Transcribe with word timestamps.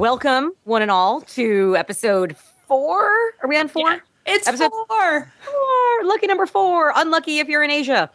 Welcome, 0.00 0.52
one 0.64 0.80
and 0.80 0.90
all, 0.90 1.20
to 1.36 1.76
episode 1.76 2.34
four. 2.66 3.04
Are 3.42 3.46
we 3.46 3.58
on 3.58 3.68
four? 3.68 3.86
Yeah, 3.90 3.98
it's 4.24 4.48
Episode- 4.48 4.70
four. 4.88 5.30
Four. 5.44 6.04
Lucky 6.08 6.26
number 6.26 6.46
four. 6.46 6.94
Unlucky 6.96 7.38
if 7.38 7.48
you're 7.48 7.62
in 7.62 7.70
Asia. 7.70 8.10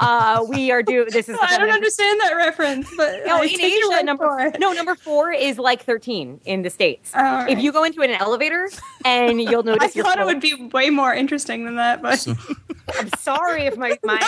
Uh, 0.00 0.44
we 0.48 0.70
are 0.70 0.82
doing 0.82 1.08
this 1.10 1.28
is. 1.28 1.36
I 1.42 1.58
don't 1.58 1.70
understand 1.70 2.20
that 2.20 2.34
reference, 2.34 2.88
but 2.96 3.20
No, 3.26 3.42
in 3.42 3.48
Asia, 3.60 3.88
word 3.90 4.04
number 4.04 4.26
for 4.26 4.40
it. 4.40 4.58
no 4.58 4.72
number 4.72 4.94
four 4.94 5.30
is 5.32 5.58
like 5.58 5.82
thirteen 5.82 6.40
in 6.44 6.62
the 6.62 6.70
states. 6.70 7.12
All 7.14 7.46
If 7.46 7.58
you 7.60 7.70
go 7.70 7.84
into 7.84 8.00
an 8.02 8.10
elevator 8.10 8.68
and 9.04 9.40
you'll 9.40 9.60
I 9.68 9.72
notice 9.72 9.94
your 9.94 10.04
thought 10.04 10.18
it 10.18 10.24
would 10.24 10.40
be 10.40 10.54
way 10.72 10.90
more 10.90 11.12
interesting 11.14 11.64
than 11.66 11.76
that, 11.76 12.00
but 12.02 12.26
I'm 12.98 13.10
sorry 13.18 13.66
if 13.66 13.76
my 13.76 13.98
my 14.02 14.18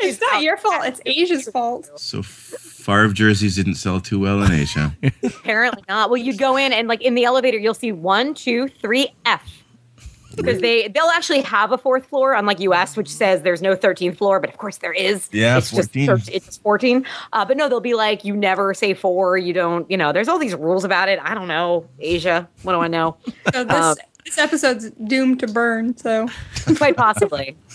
it's 0.00 0.20
not 0.20 0.42
your 0.42 0.56
fault. 0.56 0.84
It's 0.84 1.00
Asia's 1.04 1.48
fault. 1.48 1.90
So 1.98 2.22
Favre 2.22 3.12
jerseys 3.12 3.56
didn't 3.56 3.74
sell 3.74 4.00
too 4.00 4.18
well 4.20 4.42
in 4.42 4.52
Asia. 4.52 4.96
Apparently 5.22 5.82
not. 5.88 6.10
Well, 6.10 6.16
you'd 6.16 6.38
go 6.38 6.56
in 6.56 6.72
and 6.72 6.88
like 6.88 7.02
in 7.02 7.14
the 7.14 7.24
elevator, 7.24 7.58
you'll 7.58 7.74
see 7.74 7.92
one, 7.92 8.34
two, 8.34 8.68
three, 8.68 9.08
F. 9.26 9.42
Because 10.38 10.60
they 10.60 10.88
they'll 10.88 11.10
actually 11.14 11.42
have 11.42 11.72
a 11.72 11.78
fourth 11.78 12.06
floor, 12.06 12.32
unlike 12.34 12.60
US, 12.60 12.96
which 12.96 13.08
says 13.08 13.42
there's 13.42 13.60
no 13.62 13.76
13th 13.76 14.16
floor, 14.16 14.40
but 14.40 14.48
of 14.50 14.56
course 14.56 14.78
there 14.78 14.92
is. 14.92 15.28
Yeah, 15.32 15.58
it's 15.58 15.70
14. 15.70 16.06
just 16.06 16.28
it's 16.30 16.46
just 16.46 16.62
14. 16.62 17.04
Uh, 17.32 17.44
but 17.44 17.56
no, 17.56 17.68
they'll 17.68 17.80
be 17.80 17.94
like 17.94 18.24
you 18.24 18.34
never 18.36 18.72
say 18.74 18.94
four. 18.94 19.36
You 19.38 19.52
don't. 19.52 19.90
You 19.90 19.96
know, 19.96 20.12
there's 20.12 20.28
all 20.28 20.38
these 20.38 20.54
rules 20.54 20.84
about 20.84 21.08
it. 21.08 21.18
I 21.22 21.34
don't 21.34 21.48
know 21.48 21.86
Asia. 21.98 22.48
What 22.62 22.72
do 22.72 22.80
I 22.80 22.88
know? 22.88 23.16
So 23.52 23.64
this 23.64 23.74
Um, 23.76 23.96
this 24.24 24.38
episode's 24.38 24.90
doomed 25.06 25.40
to 25.40 25.46
burn. 25.46 25.96
So 25.96 26.28
Quite 26.76 26.96
possibly. 26.96 27.56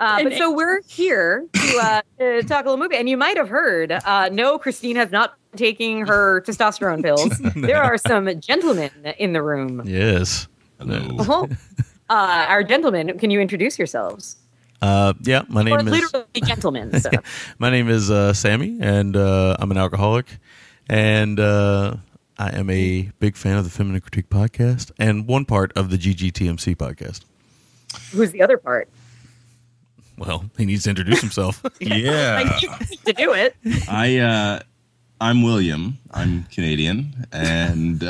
Uh, 0.00 0.22
but 0.22 0.32
And- 0.32 0.38
so 0.38 0.50
we're 0.50 0.80
here 0.88 1.44
to, 1.52 1.78
uh, 1.82 2.00
to 2.18 2.42
talk 2.44 2.64
a 2.64 2.70
little 2.70 2.78
movie, 2.82 2.96
and 2.96 3.06
you 3.06 3.18
might 3.18 3.36
have 3.36 3.50
heard. 3.50 3.92
Uh, 3.92 4.30
no, 4.32 4.56
Christine 4.58 4.96
has 4.96 5.10
not 5.10 5.34
been 5.52 5.58
taking 5.58 6.06
her 6.06 6.40
testosterone 6.46 7.02
pills. 7.02 7.38
There 7.54 7.82
are 7.82 7.98
some 7.98 8.40
gentlemen 8.40 8.90
in 9.18 9.34
the 9.34 9.42
room. 9.42 9.82
Yes. 9.84 10.48
Hello. 10.80 11.16
Uh-huh. 11.18 11.46
Uh, 12.10 12.44
our 12.48 12.64
gentlemen, 12.64 13.16
can 13.20 13.30
you 13.30 13.38
introduce 13.40 13.78
yourselves? 13.78 14.34
Uh, 14.82 15.12
yeah, 15.20 15.42
my 15.46 15.60
Or 15.60 15.64
name 15.64 15.78
is 15.86 15.92
literally 15.92 16.26
gentlemen. 16.44 16.98
So. 17.00 17.08
my 17.60 17.70
name 17.70 17.88
is 17.88 18.10
uh, 18.10 18.32
Sammy, 18.32 18.78
and 18.80 19.14
uh, 19.16 19.56
I'm 19.60 19.70
an 19.70 19.76
alcoholic, 19.76 20.26
and 20.88 21.38
uh, 21.38 21.94
I 22.36 22.50
am 22.58 22.68
a 22.68 23.12
big 23.20 23.36
fan 23.36 23.58
of 23.58 23.62
the 23.62 23.70
Feminine 23.70 24.00
Critique 24.00 24.28
podcast 24.28 24.90
and 24.98 25.28
one 25.28 25.44
part 25.44 25.72
of 25.76 25.90
the 25.90 25.96
GGTMC 25.98 26.74
podcast. 26.74 27.20
Who's 28.10 28.32
the 28.32 28.42
other 28.42 28.58
part? 28.58 28.88
Well, 30.18 30.46
he 30.58 30.64
needs 30.66 30.82
to 30.82 30.90
introduce 30.90 31.20
himself. 31.20 31.64
Yeah. 31.80 32.42
Like, 32.58 33.04
to 33.04 33.12
do 33.12 33.32
it. 33.34 33.54
I 33.88 34.18
uh 34.18 34.60
I'm 35.20 35.42
William. 35.44 35.98
I'm 36.12 36.42
Canadian 36.50 37.24
and 37.30 38.02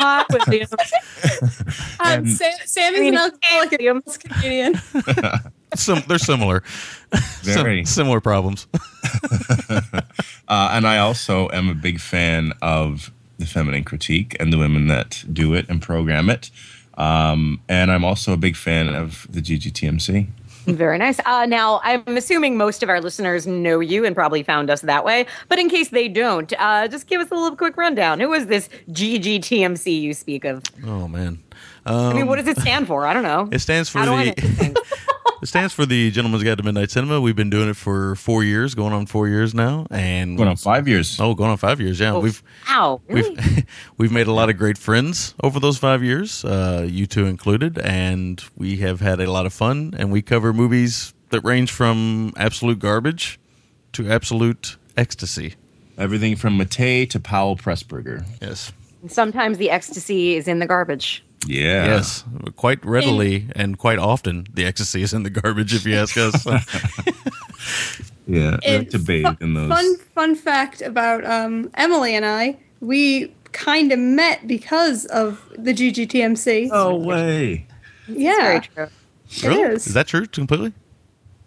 uh, 0.00 0.24
Hi, 0.24 0.24
William. 0.48 0.68
um, 0.72 2.06
And- 2.06 2.30
Sa- 2.30 2.44
Sammy's 2.66 2.98
Green 3.00 3.14
an 3.14 3.20
alcoholic 3.20 3.72
and 3.72 3.80
William. 3.80 4.02
he's 4.04 4.16
Canadian. 4.18 4.74
Sim- 5.74 6.02
they're 6.06 6.18
similar, 6.18 6.62
Sim- 7.42 7.54
very 7.54 7.84
similar 7.84 8.20
problems. 8.20 8.66
uh, 9.68 10.00
and 10.48 10.86
I 10.86 10.98
also 10.98 11.48
am 11.50 11.68
a 11.68 11.74
big 11.74 12.00
fan 12.00 12.52
of 12.62 13.10
the 13.38 13.46
feminine 13.46 13.84
critique 13.84 14.36
and 14.38 14.52
the 14.52 14.58
women 14.58 14.86
that 14.88 15.24
do 15.32 15.54
it 15.54 15.68
and 15.68 15.82
program 15.82 16.30
it. 16.30 16.50
Um, 16.96 17.60
and 17.68 17.90
I'm 17.90 18.04
also 18.04 18.32
a 18.32 18.36
big 18.36 18.54
fan 18.56 18.88
of 18.88 19.26
the 19.28 19.40
GGTMC. 19.40 20.28
Very 20.66 20.96
nice. 20.98 21.20
Uh, 21.26 21.46
now, 21.46 21.80
I'm 21.82 22.16
assuming 22.16 22.56
most 22.56 22.82
of 22.82 22.88
our 22.88 23.00
listeners 23.00 23.46
know 23.46 23.80
you 23.80 24.04
and 24.04 24.14
probably 24.14 24.42
found 24.42 24.70
us 24.70 24.80
that 24.82 25.04
way. 25.04 25.26
But 25.48 25.58
in 25.58 25.68
case 25.68 25.90
they 25.90 26.08
don't, 26.08 26.52
uh, 26.58 26.88
just 26.88 27.06
give 27.06 27.20
us 27.20 27.30
a 27.30 27.34
little 27.34 27.56
quick 27.56 27.76
rundown. 27.76 28.18
Who 28.20 28.32
is 28.32 28.46
this 28.46 28.68
GGTMC 28.90 30.00
you 30.00 30.14
speak 30.14 30.44
of? 30.44 30.62
Oh 30.86 31.06
man, 31.06 31.38
I 31.86 32.12
mean, 32.12 32.22
Um, 32.22 32.28
what 32.28 32.36
does 32.36 32.48
it 32.48 32.58
stand 32.60 32.86
for? 32.86 33.06
I 33.06 33.12
don't 33.12 33.22
know. 33.22 33.48
It 33.52 33.58
stands 33.60 33.88
for 33.88 33.98
How 33.98 34.04
do 34.06 34.12
I 34.12 34.24
know 34.26 34.32
the 34.34 34.82
it 35.42 35.46
stands 35.46 35.74
for 35.74 35.84
the 35.84 36.10
Gentleman's 36.10 36.42
Guide 36.42 36.56
to 36.58 36.64
Midnight 36.64 36.90
Cinema. 36.90 37.20
We've 37.20 37.36
been 37.36 37.50
doing 37.50 37.68
it 37.68 37.76
for 37.76 38.14
four 38.16 38.42
years, 38.44 38.74
going 38.74 38.92
on 38.94 39.04
four 39.06 39.28
years 39.28 39.54
now, 39.54 39.86
and 39.90 40.36
Going 40.38 40.48
on 40.48 40.56
five 40.56 40.88
years. 40.88 41.18
Oh, 41.20 41.34
going 41.34 41.50
on 41.50 41.56
five 41.58 41.80
years. 41.80 42.00
Yeah, 42.00 42.12
Oh, 42.12 42.20
we've 42.20 42.42
Wow, 42.68 43.00
really? 43.08 43.30
we've 43.34 43.66
we've 43.98 44.12
made 44.12 44.26
a 44.26 44.32
lot 44.32 44.48
of 44.48 44.56
great 44.56 44.78
friends 44.78 45.34
over 45.42 45.60
those 45.60 45.76
five 45.78 46.02
years, 46.02 46.44
uh, 46.44 46.86
you 46.88 47.06
two 47.06 47.26
included, 47.26 47.78
and 47.78 48.42
we 48.56 48.76
have 48.78 49.00
had 49.00 49.20
a 49.20 49.30
lot 49.30 49.44
of 49.46 49.52
fun. 49.52 49.94
And 49.98 50.10
we 50.12 50.22
cover 50.22 50.52
movies 50.52 51.12
that 51.30 51.40
range 51.40 51.70
from 51.72 52.32
absolute 52.36 52.78
garbage 52.78 53.38
to 53.92 54.10
absolute 54.10 54.76
ecstasy. 54.96 55.54
Everything 55.98 56.34
from 56.36 56.58
Matei 56.58 57.08
to 57.10 57.20
Powell 57.20 57.56
Pressburger. 57.56 58.24
Yes, 58.40 58.72
Sometimes 59.06 59.58
the 59.58 59.70
ecstasy 59.70 60.34
is 60.36 60.48
in 60.48 60.58
the 60.60 60.66
garbage. 60.66 61.23
Yeah. 61.46 61.84
yes, 61.86 62.24
quite 62.56 62.84
readily 62.84 63.46
and 63.54 63.78
quite 63.78 63.98
often 63.98 64.46
the 64.52 64.64
ecstasy 64.64 65.02
is 65.02 65.12
in 65.12 65.22
the 65.24 65.30
garbage. 65.30 65.74
If 65.74 65.84
you 65.84 65.94
ask 65.96 66.16
us, 66.16 66.44
Yeah. 68.26 68.36
We 68.36 68.40
like 68.40 68.60
And 68.64 68.90
to 68.90 68.98
bathe 68.98 69.26
fu- 69.38 69.44
in 69.44 69.54
those. 69.54 69.68
Fun 69.68 69.96
fun 70.14 70.34
fact 70.34 70.80
about 70.80 71.24
um, 71.26 71.70
Emily 71.74 72.14
and 72.14 72.24
I, 72.24 72.56
we 72.80 73.34
kind 73.52 73.92
of 73.92 73.98
met 73.98 74.46
because 74.48 75.04
of 75.06 75.42
the 75.58 75.74
GGTMC. 75.74 76.68
No 76.70 76.94
way. 76.96 77.66
yeah, 78.08 78.36
Very 78.40 78.60
true. 78.60 78.86
Really? 79.42 79.60
is. 79.74 79.86
is 79.88 79.94
that 79.94 80.06
true 80.06 80.26
completely? 80.26 80.72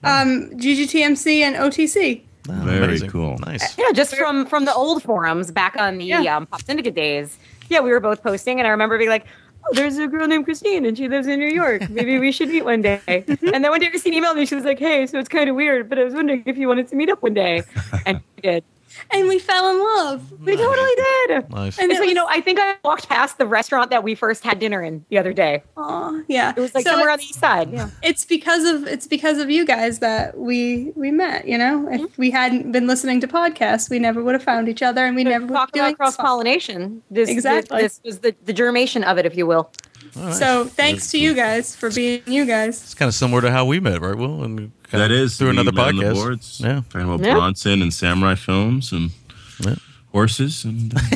um, 0.04 0.50
GGTMC 0.52 1.40
and 1.42 1.56
OTC. 1.56 2.22
Oh, 2.50 2.54
Very 2.64 2.86
amazing. 2.86 3.10
cool. 3.10 3.38
Nice. 3.40 3.78
Yeah, 3.78 3.92
just 3.94 4.16
from 4.16 4.46
from 4.46 4.66
the 4.66 4.74
old 4.74 5.02
forums 5.04 5.50
back 5.52 5.76
on 5.80 5.98
the 5.98 6.06
Yeah. 6.06 6.38
um, 6.38 6.46
Pop 6.46 6.62
Syndicate 6.62 6.94
days. 6.96 7.38
Yeah, 7.70 7.80
we 7.82 7.90
were 7.90 8.00
both 8.00 8.22
posting, 8.24 8.60
and 8.60 8.68
I 8.68 8.72
remember 8.72 8.98
being 8.98 9.10
like, 9.10 9.26
"Oh, 9.26 9.47
there's 9.74 9.98
a 9.98 10.08
girl 10.08 10.28
named 10.28 10.46
Christine, 10.46 10.86
and 10.86 10.98
she 10.98 11.08
lives 11.08 11.28
in 11.28 11.40
New 11.40 11.48
York. 11.50 11.90
Maybe 11.90 12.20
we 12.20 12.32
should 12.32 12.50
meet 12.50 12.66
one 12.66 12.82
day." 12.82 13.02
Mm-hmm. 13.08 13.54
and 13.54 13.64
then 13.64 13.72
one 13.72 13.80
day 13.80 13.90
Christine 13.90 14.14
emailed 14.14 14.36
me. 14.36 14.46
She 14.46 14.56
was 14.56 14.64
like, 14.64 14.80
"Hey, 14.80 15.06
so 15.08 15.20
it's 15.20 15.30
kind 15.30 15.50
of 15.50 15.56
weird, 15.56 15.90
but 15.90 16.00
I 16.00 16.04
was 16.04 16.14
wondering 16.14 16.44
if 16.46 16.58
you 16.58 16.68
wanted 16.68 16.88
to 16.90 16.96
meet 16.96 17.10
up 17.10 17.22
one 17.22 17.34
day." 17.34 17.64
And 18.06 18.22
we 18.36 18.42
did. 18.42 18.64
And 19.12 19.28
we 19.28 19.40
fell 19.40 19.70
in 19.70 19.80
love. 19.80 20.32
We 20.42 20.56
totally 20.56 20.92
did. 20.96 21.50
Nice. 21.50 21.78
And 21.78 21.92
And 21.92 21.98
so 21.98 22.04
it 22.04 22.10
you 22.10 22.14
know, 22.14 22.28
I 22.30 22.42
think 22.42 22.60
I 22.60 22.76
walked 22.84 23.10
past 23.10 23.38
the 23.38 23.46
restaurant 23.46 23.90
that 23.90 24.04
we 24.04 24.16
first 24.16 24.44
had 24.44 24.60
dinner 24.60 24.82
in 24.82 25.06
the 25.10 25.18
other 25.18 25.34
day. 25.34 25.64
Oh, 25.76 26.24
yeah. 26.28 26.54
It 26.56 26.60
was 26.60 26.76
like 26.76 26.86
So 26.86 26.92
somewhere 26.92 27.12
on 27.12 27.18
the 27.18 27.24
east 27.24 27.40
side. 27.40 27.72
Yeah. 27.72 27.90
it's 28.04 28.26
because 28.26 28.66
of 28.66 28.88
it's 28.88 29.08
because 29.08 29.38
of 29.38 29.50
you 29.50 29.66
guys 29.66 30.00
that 30.00 30.38
we 30.38 30.92
we 30.96 31.12
met. 31.12 31.48
You 31.48 31.58
know, 31.58 31.88
if 31.92 32.02
mm-hmm. 32.02 32.22
we 32.22 32.32
hadn't 32.32 32.72
been 32.72 32.88
listening 32.88 33.22
to 33.22 33.28
podcasts, 33.28 33.90
we 33.90 34.00
never 34.00 34.24
would 34.24 34.36
have 34.36 34.44
found 34.44 34.70
each 34.70 34.82
other, 34.82 35.06
and 35.06 35.16
we 35.16 35.24
never 35.24 35.46
would 35.46 35.54
Talk 35.54 35.72
be 35.72 35.80
about 35.80 35.98
cross 35.98 36.18
pollination. 36.18 37.02
This 37.10 37.30
Exactly. 37.30 37.82
This, 37.82 38.02
was 38.04 38.20
the, 38.20 38.36
the 38.46 38.54
germation 38.54 39.04
of 39.04 39.18
it, 39.18 39.26
if 39.26 39.36
you 39.36 39.46
will. 39.46 39.72
All 40.16 40.24
right. 40.24 40.34
So 40.34 40.66
thanks 40.66 41.12
to 41.12 41.20
you 41.20 41.34
guys 41.34 41.76
for 41.76 41.92
being 41.92 42.22
you 42.26 42.46
guys. 42.46 42.82
it's 42.82 42.94
kind 42.94 43.08
of 43.08 43.16
similar 43.16 43.42
to 43.42 43.52
how 43.52 43.66
we 43.66 43.80
met, 43.80 44.02
right? 44.02 44.16
Will 44.16 44.44
and 44.44 44.58
kinda 44.58 44.72
That 44.92 45.12
is 45.12 45.38
through 45.38 45.50
another 45.50 45.72
met 45.72 45.88
on 45.90 45.94
podcast. 45.96 46.08
The 46.08 46.14
boards, 46.14 46.62
Yeah. 46.64 46.82
talking 46.90 47.14
about 47.14 47.26
Yeah. 47.26 47.34
Bronson 47.34 47.82
and 47.82 47.94
samurai 47.94 48.36
films 48.36 48.92
and 48.92 49.12
Yeah. 49.60 49.76
horses 50.12 50.64
and 50.66 50.96
uh, 50.96 51.00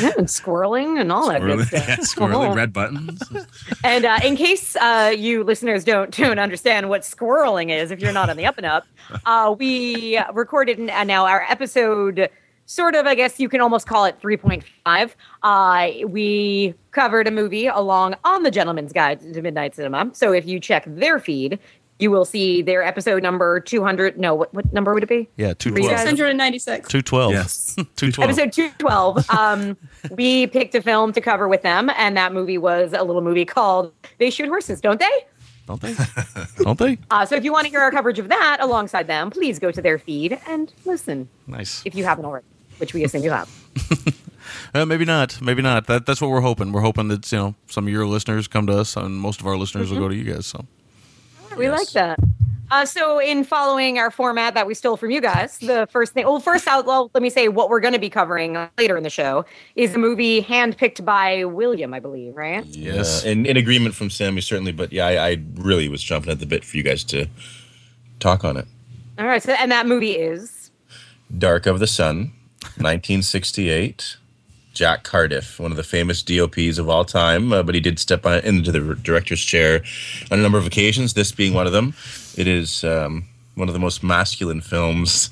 Yeah, 0.00 0.12
and 0.18 0.26
squirreling 0.26 1.00
and 1.00 1.10
all 1.12 1.28
that 1.28 1.40
good 1.42 1.58
squirrely, 1.60 1.66
stuff. 1.66 1.88
yeah, 1.88 1.96
squirrely 1.98 2.54
red 2.62 2.72
buttons. 2.72 3.22
And 3.84 4.04
uh, 4.04 4.18
in 4.24 4.36
case 4.36 4.76
uh, 4.76 5.12
you 5.16 5.42
listeners 5.44 5.84
don't 5.84 6.16
don't 6.16 6.38
understand 6.38 6.88
what 6.88 7.02
squirreling 7.02 7.70
is, 7.70 7.90
if 7.90 8.00
you're 8.00 8.12
not 8.12 8.30
on 8.30 8.36
the 8.36 8.46
up 8.46 8.56
and 8.58 8.66
up, 8.66 8.86
uh, 9.26 9.54
we 9.58 10.20
recorded 10.32 10.78
n- 10.78 10.90
uh, 10.90 11.04
now 11.04 11.26
our 11.26 11.42
episode. 11.48 12.30
Sort 12.66 12.94
of, 12.94 13.04
I 13.04 13.16
guess 13.16 13.40
you 13.40 13.48
can 13.48 13.60
almost 13.60 13.88
call 13.88 14.04
it 14.04 14.20
3.5. 14.22 15.10
Uh, 15.42 16.06
we 16.06 16.72
covered 16.92 17.26
a 17.26 17.30
movie 17.32 17.66
along 17.66 18.14
on 18.22 18.44
the 18.44 18.50
Gentleman's 18.52 18.92
Guide 18.92 19.18
to 19.34 19.42
Midnight 19.42 19.74
Cinema. 19.74 20.10
So 20.14 20.30
if 20.32 20.46
you 20.46 20.60
check 20.60 20.84
their 20.86 21.18
feed, 21.18 21.58
you 22.00 22.10
will 22.10 22.24
see 22.24 22.62
their 22.62 22.82
episode 22.82 23.22
number 23.22 23.60
200. 23.60 24.18
No, 24.18 24.34
what, 24.34 24.52
what 24.54 24.72
number 24.72 24.94
would 24.94 25.02
it 25.02 25.08
be? 25.08 25.28
Yeah, 25.36 25.54
two 25.54 25.70
For 25.72 25.78
you 25.78 25.84
twelve. 25.88 25.98
guys? 25.98 26.08
696. 26.08 26.88
Two 26.88 27.02
twelve. 27.02 27.32
Yes. 27.32 27.76
two 27.96 28.10
twelve. 28.12 28.30
episode 28.30 28.52
212 28.52 29.30
um 29.38 29.76
we 30.10 30.46
picked 30.46 30.74
a 30.74 30.82
film 30.82 31.12
to 31.12 31.20
cover 31.20 31.48
with 31.48 31.62
them 31.62 31.90
and 31.96 32.16
that 32.16 32.32
movie 32.32 32.58
was 32.58 32.92
a 32.92 33.02
little 33.02 33.22
movie 33.22 33.44
called 33.44 33.92
they 34.18 34.30
shoot 34.30 34.48
horses 34.48 34.80
don't 34.80 34.98
they 35.00 35.10
Don't 35.66 35.80
they? 35.80 35.94
Don't 36.64 36.78
they? 36.78 36.98
uh, 37.10 37.24
so 37.26 37.36
if 37.36 37.44
you 37.44 37.52
want 37.52 37.64
to 37.66 37.70
hear 37.70 37.80
our 37.80 37.90
coverage 37.92 38.18
of 38.18 38.28
that 38.28 38.58
alongside 38.60 39.06
them 39.06 39.30
please 39.30 39.58
go 39.58 39.70
to 39.70 39.80
their 39.82 39.98
feed 39.98 40.38
and 40.48 40.72
listen 40.84 41.28
Nice. 41.46 41.82
if 41.84 41.94
you 41.94 42.04
haven't 42.04 42.24
already 42.24 42.46
which 42.78 42.92
we 42.94 43.04
assume 43.04 43.22
you 43.22 43.30
have 43.30 43.48
Uh, 44.74 44.84
maybe 44.84 45.04
not. 45.04 45.40
Maybe 45.40 45.62
not. 45.62 45.86
That, 45.86 46.06
that's 46.06 46.20
what 46.20 46.30
we're 46.30 46.40
hoping. 46.40 46.72
We're 46.72 46.80
hoping 46.80 47.08
that 47.08 47.30
you 47.30 47.38
know 47.38 47.54
some 47.66 47.86
of 47.86 47.92
your 47.92 48.06
listeners 48.06 48.48
come 48.48 48.66
to 48.66 48.78
us, 48.78 48.96
and 48.96 49.14
most 49.20 49.40
of 49.40 49.46
our 49.46 49.56
listeners 49.56 49.90
will 49.90 49.98
go 49.98 50.08
to 50.08 50.14
you 50.14 50.24
guys. 50.32 50.46
So 50.46 50.64
we 51.56 51.68
like 51.70 51.88
that 51.90 52.18
uh, 52.72 52.84
so 52.84 53.18
in 53.18 53.42
following 53.42 53.98
our 53.98 54.10
format 54.12 54.54
that 54.54 54.66
we 54.66 54.74
stole 54.74 54.96
from 54.96 55.10
you 55.10 55.20
guys 55.20 55.58
the 55.58 55.88
first 55.90 56.12
thing 56.12 56.24
well 56.24 56.38
first 56.40 56.66
out 56.68 56.86
well 56.86 57.10
let 57.14 57.22
me 57.22 57.28
say 57.30 57.48
what 57.48 57.68
we're 57.68 57.80
going 57.80 57.92
to 57.92 57.98
be 57.98 58.08
covering 58.10 58.56
later 58.78 58.96
in 58.96 59.02
the 59.02 59.10
show 59.10 59.44
is 59.74 59.94
a 59.94 59.98
movie 59.98 60.40
handpicked 60.42 61.04
by 61.04 61.44
william 61.44 61.92
i 61.92 61.98
believe 62.00 62.36
right 62.36 62.64
Yes. 62.66 63.24
in, 63.24 63.44
in 63.46 63.56
agreement 63.56 63.94
from 63.94 64.08
Sammy, 64.10 64.40
certainly. 64.40 64.72
But 64.72 64.92
yeah, 64.92 65.06
I, 65.06 65.28
I 65.30 65.36
really 65.54 65.88
was 65.88 66.02
jumping 66.02 66.30
at 66.30 66.38
the 66.38 66.46
bit 66.46 66.64
for 66.64 66.76
you 66.76 66.82
guys 66.82 67.02
to 67.04 67.26
talk 68.20 68.44
on 68.44 68.56
it. 68.56 68.66
all 69.18 69.26
right 69.26 69.42
so 69.42 69.52
and 69.52 69.70
that 69.72 69.86
movie 69.86 70.12
is 70.12 70.70
Dark 71.36 71.66
of 71.66 71.78
the 71.80 71.86
Sun, 71.86 72.32
1968. 72.78 74.16
Jack 74.72 75.02
Cardiff, 75.02 75.58
one 75.58 75.70
of 75.70 75.76
the 75.76 75.82
famous 75.82 76.22
DOPs 76.22 76.78
of 76.78 76.88
all 76.88 77.04
time, 77.04 77.52
uh, 77.52 77.62
but 77.62 77.74
he 77.74 77.80
did 77.80 77.98
step 77.98 78.24
on, 78.24 78.38
into 78.44 78.70
the 78.72 78.94
director's 78.96 79.40
chair 79.40 79.82
on 80.30 80.38
a 80.38 80.42
number 80.42 80.58
of 80.58 80.66
occasions, 80.66 81.14
this 81.14 81.32
being 81.32 81.54
one 81.54 81.66
of 81.66 81.72
them. 81.72 81.94
It 82.36 82.46
is 82.46 82.84
um, 82.84 83.24
one 83.56 83.68
of 83.68 83.74
the 83.74 83.80
most 83.80 84.02
masculine 84.02 84.60
films 84.60 85.30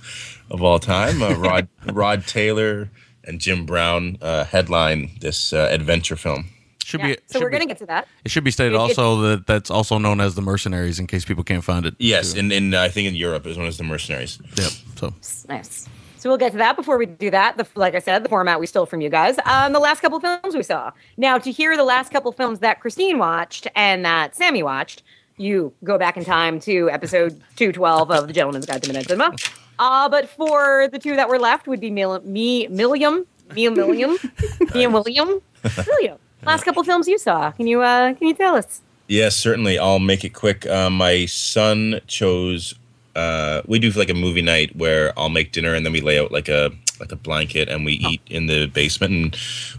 of 0.51 0.63
all 0.63 0.79
time. 0.79 1.23
Uh, 1.23 1.35
Rod, 1.35 1.69
Rod 1.93 2.27
Taylor 2.27 2.91
and 3.25 3.41
Jim 3.41 3.65
Brown 3.65 4.19
uh, 4.21 4.45
headline 4.45 5.11
this 5.21 5.53
uh, 5.53 5.69
adventure 5.71 6.17
film. 6.17 6.47
Should 6.85 7.01
Yeah. 7.01 7.07
be. 7.09 7.17
So 7.27 7.39
should 7.39 7.43
we're 7.45 7.51
going 7.51 7.61
to 7.63 7.67
get 7.69 7.79
to 7.79 7.87
that. 7.87 8.09
It 8.25 8.31
should 8.31 8.45
be 8.45 8.51
stated 8.51 8.73
It- 8.73 8.77
it- 8.77 8.81
also 8.81 9.21
that 9.21 9.47
that's 9.47 9.71
also 9.71 9.99
known 9.99 10.21
as 10.21 10.35
the 10.35 10.41
Mercenaries 10.43 10.99
in 10.99 11.07
case 11.07 11.25
people 11.25 11.45
can't 11.45 11.63
find 11.63 11.85
it. 11.87 11.95
Yes, 11.99 12.33
too. 12.33 12.41
in, 12.41 12.51
in 12.51 12.75
I 12.75 12.89
think 12.89 13.07
in 13.09 13.15
Europe 13.15 13.45
it 13.45 13.51
was 13.51 13.59
known 13.59 13.67
as 13.69 13.77
the 13.77 13.85
Mercenaries. 13.85 14.39
Yep. 14.57 14.71
So 14.97 15.15
Nice. 15.49 15.87
So 16.19 16.29
we'll 16.29 16.39
get 16.39 16.53
to 16.53 16.59
that. 16.59 16.75
Before 16.77 16.99
we 16.99 17.07
do 17.07 17.31
that, 17.31 17.57
the, 17.57 17.67
like 17.77 17.95
I 17.95 18.01
said, 18.01 18.25
the 18.25 18.29
format 18.29 18.59
we 18.59 18.67
stole 18.67 18.87
from 18.87 19.01
you 19.01 19.09
guys. 19.09 19.37
Um, 19.45 19.73
the 19.73 19.79
last 19.79 20.01
couple 20.01 20.19
films 20.19 20.57
we 20.57 20.65
saw. 20.65 20.91
Now, 21.17 21.39
to 21.39 21.53
hear 21.53 21.77
the 21.77 21.85
last 21.85 22.11
couple 22.11 22.33
films 22.33 22.59
that 22.59 22.81
Christine 22.81 23.19
watched 23.19 23.69
and 23.77 24.05
that 24.05 24.35
Sammy 24.35 24.63
watched, 24.65 25.03
you 25.37 25.73
go 25.85 25.97
back 25.97 26.17
in 26.17 26.25
time 26.25 26.59
to 26.61 26.91
episode 26.91 27.41
212 27.57 28.11
of 28.11 28.27
The 28.27 28.33
Gentleman's 28.33 28.67
Guide 28.67 28.83
to 28.83 28.89
Midnight 28.89 29.07
Cinema. 29.07 29.35
Uh, 29.79 30.09
but 30.09 30.29
for 30.29 30.89
the 30.91 30.99
two 30.99 31.15
that 31.15 31.29
were 31.29 31.39
left 31.39 31.69
would 31.69 31.81
be 31.81 31.91
Mil- 31.91 32.21
me, 32.23 32.67
Milliam, 32.67 33.25
me 33.55 33.67
and 33.67 33.77
William, 33.77 34.19
me 34.75 34.85
and 34.85 34.93
William, 34.93 35.41
William. 35.87 36.19
Last 36.45 36.65
couple 36.65 36.83
films 36.83 37.07
you 37.07 37.19
saw. 37.19 37.51
Can 37.53 37.67
you 37.67 37.83
uh, 37.83 38.15
can 38.15 38.27
you 38.29 38.35
tell 38.35 38.57
us? 38.57 38.81
Yes, 39.07 39.37
certainly. 39.37 39.79
I'll 39.79 39.99
make 39.99 40.25
it 40.25 40.31
quick. 40.35 40.67
Uh, 40.67 40.91
my 40.91 41.27
son 41.27 42.01
chose. 42.07 42.75
Uh, 43.19 43.63
we 43.67 43.81
do 43.81 43.91
like 43.91 44.11
a 44.11 44.15
movie 44.15 44.43
night 44.43 44.77
where 44.77 45.13
I'll 45.19 45.29
make 45.29 45.51
dinner 45.51 45.75
and 45.75 45.85
then 45.85 45.93
we 45.93 46.01
lay 46.01 46.21
out 46.21 46.31
like 46.31 46.49
a 46.49 46.71
like 47.01 47.11
a 47.11 47.17
blanket 47.17 47.69
and 47.69 47.85
we 47.85 47.95
eat 47.95 48.21
in 48.27 48.47
the 48.47 48.67
basement 48.67 49.13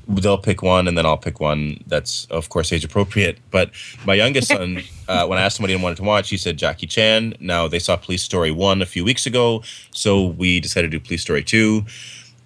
and 0.08 0.18
they'll 0.18 0.38
pick 0.38 0.62
one 0.62 0.90
and 0.90 0.98
then 0.98 1.06
I'll 1.06 1.18
pick 1.18 1.40
one 1.40 1.82
that's 1.88 2.26
of 2.26 2.50
course 2.50 2.74
age 2.74 2.84
appropriate. 2.84 3.38
But 3.50 3.72
my 4.06 4.16
youngest 4.16 4.48
son, 4.56 4.84
uh, 5.08 5.26
when 5.26 5.40
I 5.40 5.44
asked 5.44 5.58
him 5.58 5.64
what 5.64 5.70
he 5.70 5.76
wanted 5.78 5.96
to 5.98 6.04
watch, 6.04 6.30
he 6.30 6.36
said 6.36 6.58
Jackie 6.58 6.86
Chan. 6.88 7.36
Now 7.40 7.70
they 7.70 7.80
saw 7.80 7.96
Police 7.96 8.24
Story 8.24 8.52
one 8.52 8.82
a 8.82 8.86
few 8.86 9.06
weeks 9.06 9.26
ago, 9.26 9.64
so 9.94 10.28
we 10.28 10.60
decided 10.60 10.92
to 10.92 11.00
do 11.00 11.06
Police 11.06 11.22
Story 11.22 11.44
two. 11.44 11.86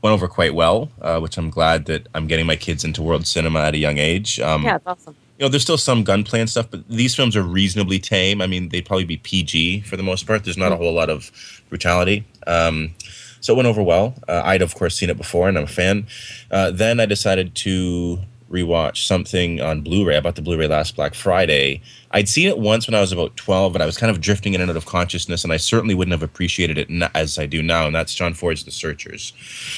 Went 0.03 0.13
over 0.13 0.27
quite 0.27 0.53
well, 0.53 0.91
uh, 1.01 1.19
which 1.19 1.39
I'm 1.39 1.49
glad 1.49 1.85
that 1.85 2.07
I'm 2.13 2.27
getting 2.27 2.45
my 2.45 2.57
kids 2.57 2.83
into 2.83 3.01
world 3.01 3.25
cinema 3.25 3.61
at 3.61 3.73
a 3.73 3.77
young 3.79 3.97
age. 3.97 4.39
Um, 4.39 4.63
Yeah, 4.63 4.75
it's 4.75 4.85
awesome. 4.85 5.15
You 5.37 5.45
know, 5.45 5.49
there's 5.49 5.63
still 5.63 5.77
some 5.77 6.03
gunplay 6.03 6.39
and 6.39 6.49
stuff, 6.49 6.67
but 6.69 6.87
these 6.87 7.15
films 7.15 7.35
are 7.35 7.41
reasonably 7.41 7.99
tame. 7.99 8.41
I 8.41 8.47
mean, 8.47 8.69
they'd 8.69 8.85
probably 8.85 9.05
be 9.05 9.17
PG 9.17 9.81
for 9.81 9.97
the 9.97 10.03
most 10.03 10.27
part. 10.27 10.43
There's 10.43 10.57
not 10.57 10.71
a 10.71 10.75
whole 10.75 10.93
lot 10.93 11.09
of 11.09 11.31
brutality. 11.69 12.25
Um, 12.45 12.93
so 13.41 13.53
it 13.53 13.57
went 13.57 13.67
over 13.67 13.81
well. 13.81 14.15
Uh, 14.27 14.41
I'd, 14.45 14.61
of 14.61 14.75
course, 14.75 14.95
seen 14.95 15.09
it 15.09 15.17
before, 15.17 15.49
and 15.49 15.57
I'm 15.57 15.65
a 15.65 15.67
fan. 15.67 16.07
Uh, 16.51 16.71
then 16.71 16.99
I 16.99 17.05
decided 17.05 17.55
to 17.55 18.19
rewatch 18.49 19.05
something 19.07 19.59
on 19.59 19.81
Blu-ray. 19.81 20.17
I 20.17 20.19
bought 20.19 20.35
the 20.35 20.41
Blu-ray 20.43 20.67
last 20.67 20.95
Black 20.95 21.15
Friday. 21.15 21.81
I'd 22.13 22.29
seen 22.29 22.47
it 22.47 22.59
once 22.59 22.87
when 22.87 22.93
I 22.95 23.01
was 23.01 23.11
about 23.11 23.35
12, 23.37 23.75
and 23.75 23.83
I 23.83 23.85
was 23.85 23.97
kind 23.97 24.11
of 24.11 24.21
drifting 24.21 24.53
in 24.53 24.61
and 24.61 24.69
out 24.69 24.77
of 24.77 24.85
consciousness, 24.85 25.43
and 25.43 25.51
I 25.51 25.57
certainly 25.57 25.95
wouldn't 25.95 26.13
have 26.13 26.23
appreciated 26.23 26.77
it 26.77 26.87
as 27.15 27.39
I 27.39 27.45
do 27.45 27.63
now, 27.63 27.87
and 27.87 27.95
that's 27.95 28.13
John 28.13 28.33
Ford's 28.33 28.63
The 28.63 28.71
Searchers. 28.71 29.33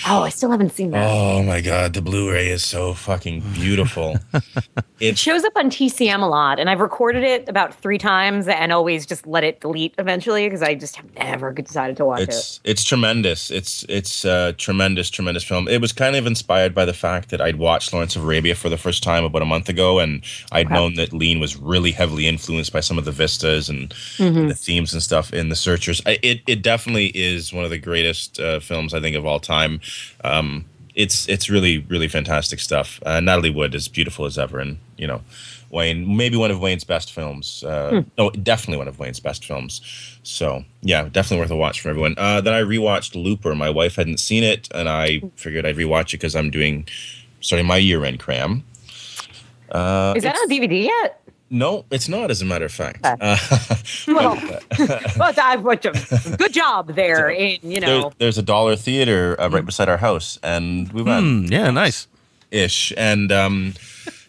Oh, 0.07 0.23
I 0.23 0.29
still 0.29 0.51
haven't 0.51 0.73
seen 0.73 0.91
that. 0.91 1.09
Oh 1.09 1.41
my 1.43 1.61
God, 1.61 1.93
the 1.93 2.01
Blu-ray 2.01 2.49
is 2.49 2.63
so 2.63 2.93
fucking 2.93 3.41
beautiful. 3.53 4.17
It 5.01 5.17
shows 5.17 5.43
up 5.43 5.51
on 5.57 5.69
TCM 5.69 6.21
a 6.21 6.25
lot, 6.25 6.57
and 6.57 6.69
I've 6.69 6.79
recorded 6.79 7.23
it 7.23 7.49
about 7.49 7.73
three 7.75 7.97
times 7.97 8.47
and 8.47 8.71
always 8.71 9.05
just 9.05 9.27
let 9.27 9.43
it 9.43 9.59
delete 9.59 9.93
eventually 9.97 10.45
because 10.47 10.61
I 10.61 10.73
just 10.73 10.95
have 10.95 11.13
never 11.15 11.51
decided 11.51 11.97
to 11.97 12.05
watch 12.05 12.21
it. 12.21 12.29
it's 12.29 12.61
it's 12.63 12.83
tremendous. 12.83 13.51
It's 13.51 13.83
it's 13.89 14.23
a 14.23 14.53
tremendous, 14.53 15.09
tremendous 15.09 15.43
film. 15.43 15.67
It 15.67 15.81
was 15.81 15.91
kind 15.91 16.15
of 16.15 16.25
inspired 16.25 16.73
by 16.73 16.85
the 16.85 16.93
fact 16.93 17.29
that 17.31 17.41
I'd 17.41 17.57
watched 17.57 17.91
Lawrence 17.91 18.15
of 18.15 18.23
Arabia 18.23 18.55
for 18.55 18.69
the 18.69 18.77
first 18.77 19.03
time 19.03 19.25
about 19.25 19.41
a 19.41 19.45
month 19.45 19.67
ago, 19.67 19.99
and 19.99 20.23
I'd 20.53 20.69
known 20.69 20.93
that 20.93 21.11
Lean 21.11 21.41
was 21.41 21.57
really 21.57 21.91
heavily 21.91 22.24
influenced 22.27 22.71
by 22.73 22.79
some 22.81 22.97
of 22.97 23.05
the 23.05 23.11
vistas 23.11 23.69
and 23.69 23.89
Mm-hmm. 24.17 24.47
the 24.47 24.55
themes 24.55 24.93
and 24.93 25.01
stuff 25.03 25.33
in 25.33 25.49
The 25.49 25.55
Searchers. 25.55 26.01
I, 26.05 26.17
it 26.21 26.41
it 26.47 26.61
definitely 26.61 27.07
is 27.07 27.51
one 27.53 27.63
of 27.65 27.69
the 27.69 27.77
greatest 27.79 28.39
uh, 28.39 28.59
films 28.59 28.93
I 28.93 28.99
think 29.01 29.15
of 29.15 29.25
all 29.25 29.39
time. 29.39 29.79
Um, 30.23 30.65
it's 30.95 31.27
it's 31.27 31.49
really 31.49 31.79
really 31.89 32.07
fantastic 32.07 32.59
stuff. 32.59 32.99
Uh, 33.05 33.19
Natalie 33.19 33.49
Wood 33.51 33.75
is 33.75 33.87
beautiful 33.87 34.25
as 34.25 34.37
ever, 34.37 34.59
and 34.59 34.77
you 34.97 35.07
know. 35.07 35.21
Wayne, 35.71 36.15
maybe 36.15 36.37
one 36.37 36.51
of 36.51 36.61
Wayne's 36.61 36.85
best 36.85 37.11
films. 37.11 37.61
Uh, 37.63 38.03
No, 38.17 38.29
definitely 38.29 38.77
one 38.77 38.87
of 38.87 38.97
Wayne's 38.97 39.19
best 39.19 39.43
films. 39.43 39.81
So, 40.23 40.63
yeah, 40.83 41.09
definitely 41.11 41.39
worth 41.39 41.51
a 41.51 41.55
watch 41.57 41.81
for 41.81 41.89
everyone. 41.89 42.13
Uh, 42.17 42.39
then 42.39 42.53
I 42.53 42.61
rewatched 42.61 43.21
Looper. 43.21 43.53
My 43.55 43.69
wife 43.71 43.95
hadn't 43.97 44.19
seen 44.19 44.43
it, 44.43 44.69
and 44.73 44.87
I 44.87 45.21
figured 45.35 45.65
I'd 45.65 45.75
rewatch 45.75 46.09
it 46.13 46.17
because 46.21 46.33
I'm 46.35 46.49
doing, 46.49 46.87
starting 47.41 47.65
my 47.67 47.75
year 47.77 48.05
end 48.05 48.19
cram. 48.19 48.63
Uh, 49.71 50.13
Is 50.15 50.23
that 50.23 50.35
on 50.37 50.47
DVD 50.49 50.83
yet? 50.83 51.19
No, 51.49 51.85
it's 51.91 52.09
not, 52.09 52.31
as 52.31 52.41
a 52.41 52.45
matter 52.45 52.65
of 52.65 52.71
fact. 52.71 53.05
Okay. 53.05 53.15
Uh, 53.21 53.37
Well, 54.07 54.35
but, 54.47 54.63
but 55.17 55.37
I, 55.39 55.57
but, 55.57 55.81
good 56.37 56.53
job 56.53 56.95
there 56.95 57.29
in 57.29 57.59
you 57.61 57.79
there- 57.79 57.89
know. 57.89 58.11
there's 58.17 58.37
a 58.37 58.41
dollar 58.43 58.75
theater 58.75 59.39
uh, 59.39 59.49
right 59.49 59.65
beside 59.65 59.87
our 59.89 59.97
house, 59.97 60.39
and 60.43 60.91
we 60.91 61.01
went. 61.03 61.23
Hmm, 61.25 61.53
yeah, 61.53 61.69
nice. 61.71 62.07
ish 62.51 62.93
and 62.95 63.31
um 63.31 63.73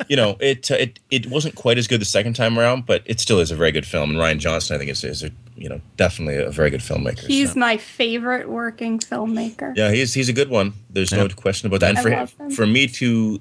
you 0.09 0.17
know 0.17 0.37
it 0.41 0.71
uh, 0.71 0.75
it 0.75 0.99
it 1.11 1.27
wasn't 1.31 1.55
quite 1.55 1.79
as 1.79 1.87
good 1.87 2.01
the 2.01 2.05
second 2.19 2.35
time 2.35 2.59
around 2.59 2.85
but 2.87 3.03
it 3.07 3.21
still 3.21 3.39
is 3.41 3.51
a 3.51 3.55
very 3.57 3.71
good 3.71 3.87
film 3.87 4.11
and 4.11 4.19
rian 4.19 4.39
johnson 4.39 4.75
i 4.75 4.79
think 4.79 4.91
is, 4.91 5.05
is 5.05 5.23
a 5.23 5.31
you 5.55 5.69
know 5.69 5.81
definitely 5.97 6.37
a 6.37 6.51
very 6.51 6.71
good 6.71 6.81
filmmaker 6.81 7.21
He's 7.27 7.53
so. 7.53 7.59
my 7.61 7.77
favorite 7.77 8.49
working 8.49 8.99
filmmaker. 8.99 9.77
yeah 9.77 9.91
he's 9.93 10.15
he's 10.15 10.29
a 10.29 10.33
good 10.33 10.49
one 10.51 10.73
there's 10.91 11.12
no 11.12 11.29
question 11.29 11.67
about 11.69 11.81
that 11.81 11.91
and 11.91 11.99
I 11.99 12.03
for 12.03 12.11
love 12.11 12.33
him. 12.41 12.51
for 12.51 12.67
me 12.67 12.87
to 12.89 13.41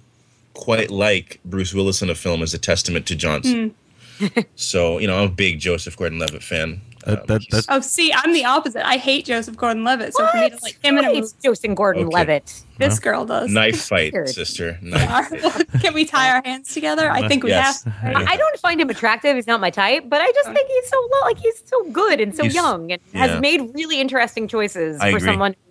quite 0.55 0.89
like 0.89 1.39
bruce 1.45 1.73
willis 1.73 2.01
in 2.01 2.09
a 2.09 2.15
film 2.15 2.41
is 2.41 2.53
a 2.53 2.57
testament 2.57 3.05
to 3.05 3.15
johnson 3.15 3.75
so 4.55 4.97
you 4.97 5.07
know 5.07 5.17
i'm 5.17 5.27
a 5.27 5.31
big 5.31 5.59
joseph 5.59 5.95
gordon-levitt 5.97 6.41
fan 6.43 6.81
That- 7.05 7.19
Um, 7.19 7.25
that- 7.27 7.41
he's- 7.51 7.65
Oh, 7.69 7.81
see, 7.81 8.11
I'm 8.11 8.33
the 8.33 8.45
opposite. 8.45 8.83
I 8.83 8.97
hate 8.97 9.25
Joseph 9.25 9.55
Gordon-Levitt, 9.57 10.15
so 10.15 10.25
for 10.25 10.37
me 10.37 10.49
to 10.49 10.57
like 10.63 10.83
him 10.83 10.97
and 10.97 11.05
a 11.05 11.13
movie, 11.13 11.27
Joseph 11.43 11.75
Gordon-Levitt. 11.75 12.63
this 12.79 12.97
girl 12.97 13.25
does. 13.25 13.51
knife 13.51 13.79
fight 13.93 14.11
sister 14.27 14.79
knife 14.81 15.11
All 15.11 15.21
right, 15.21 15.67
Can 15.81 15.93
we 15.93 16.03
tie 16.05 16.31
our 16.33 16.41
hands 16.43 16.73
together? 16.73 17.11
I 17.11 17.27
think 17.27 17.43
we 17.43 17.51
Yes. 17.51 17.83
have. 17.83 18.01
to. 18.15 18.19
Yeah. 18.21 18.25
I 18.27 18.37
don't 18.37 18.57
find 18.59 18.81
him 18.81 18.89
attractive. 18.89 19.35
He's 19.35 19.45
not 19.45 19.59
my 19.61 19.69
type, 19.69 20.05
but 20.09 20.19
I 20.19 20.31
just 20.31 20.49
think 20.51 20.67
he's 20.67 20.89
so 20.89 20.97
lo- 21.13 21.25
like 21.29 21.37
he's 21.37 21.61
so 21.65 21.83
good 21.91 22.19
and 22.21 22.35
so 22.35 22.41
He's- 22.41 22.55
young 22.55 22.91
and 22.91 22.99
yeah. 23.13 23.27
has 23.27 23.39
made 23.41 23.61
really 23.75 23.99
interesting 24.01 24.47
choices 24.47 24.99
I 24.99 25.11
for 25.11 25.17
agree. 25.17 25.29
someone 25.29 25.51
who 25.53 25.64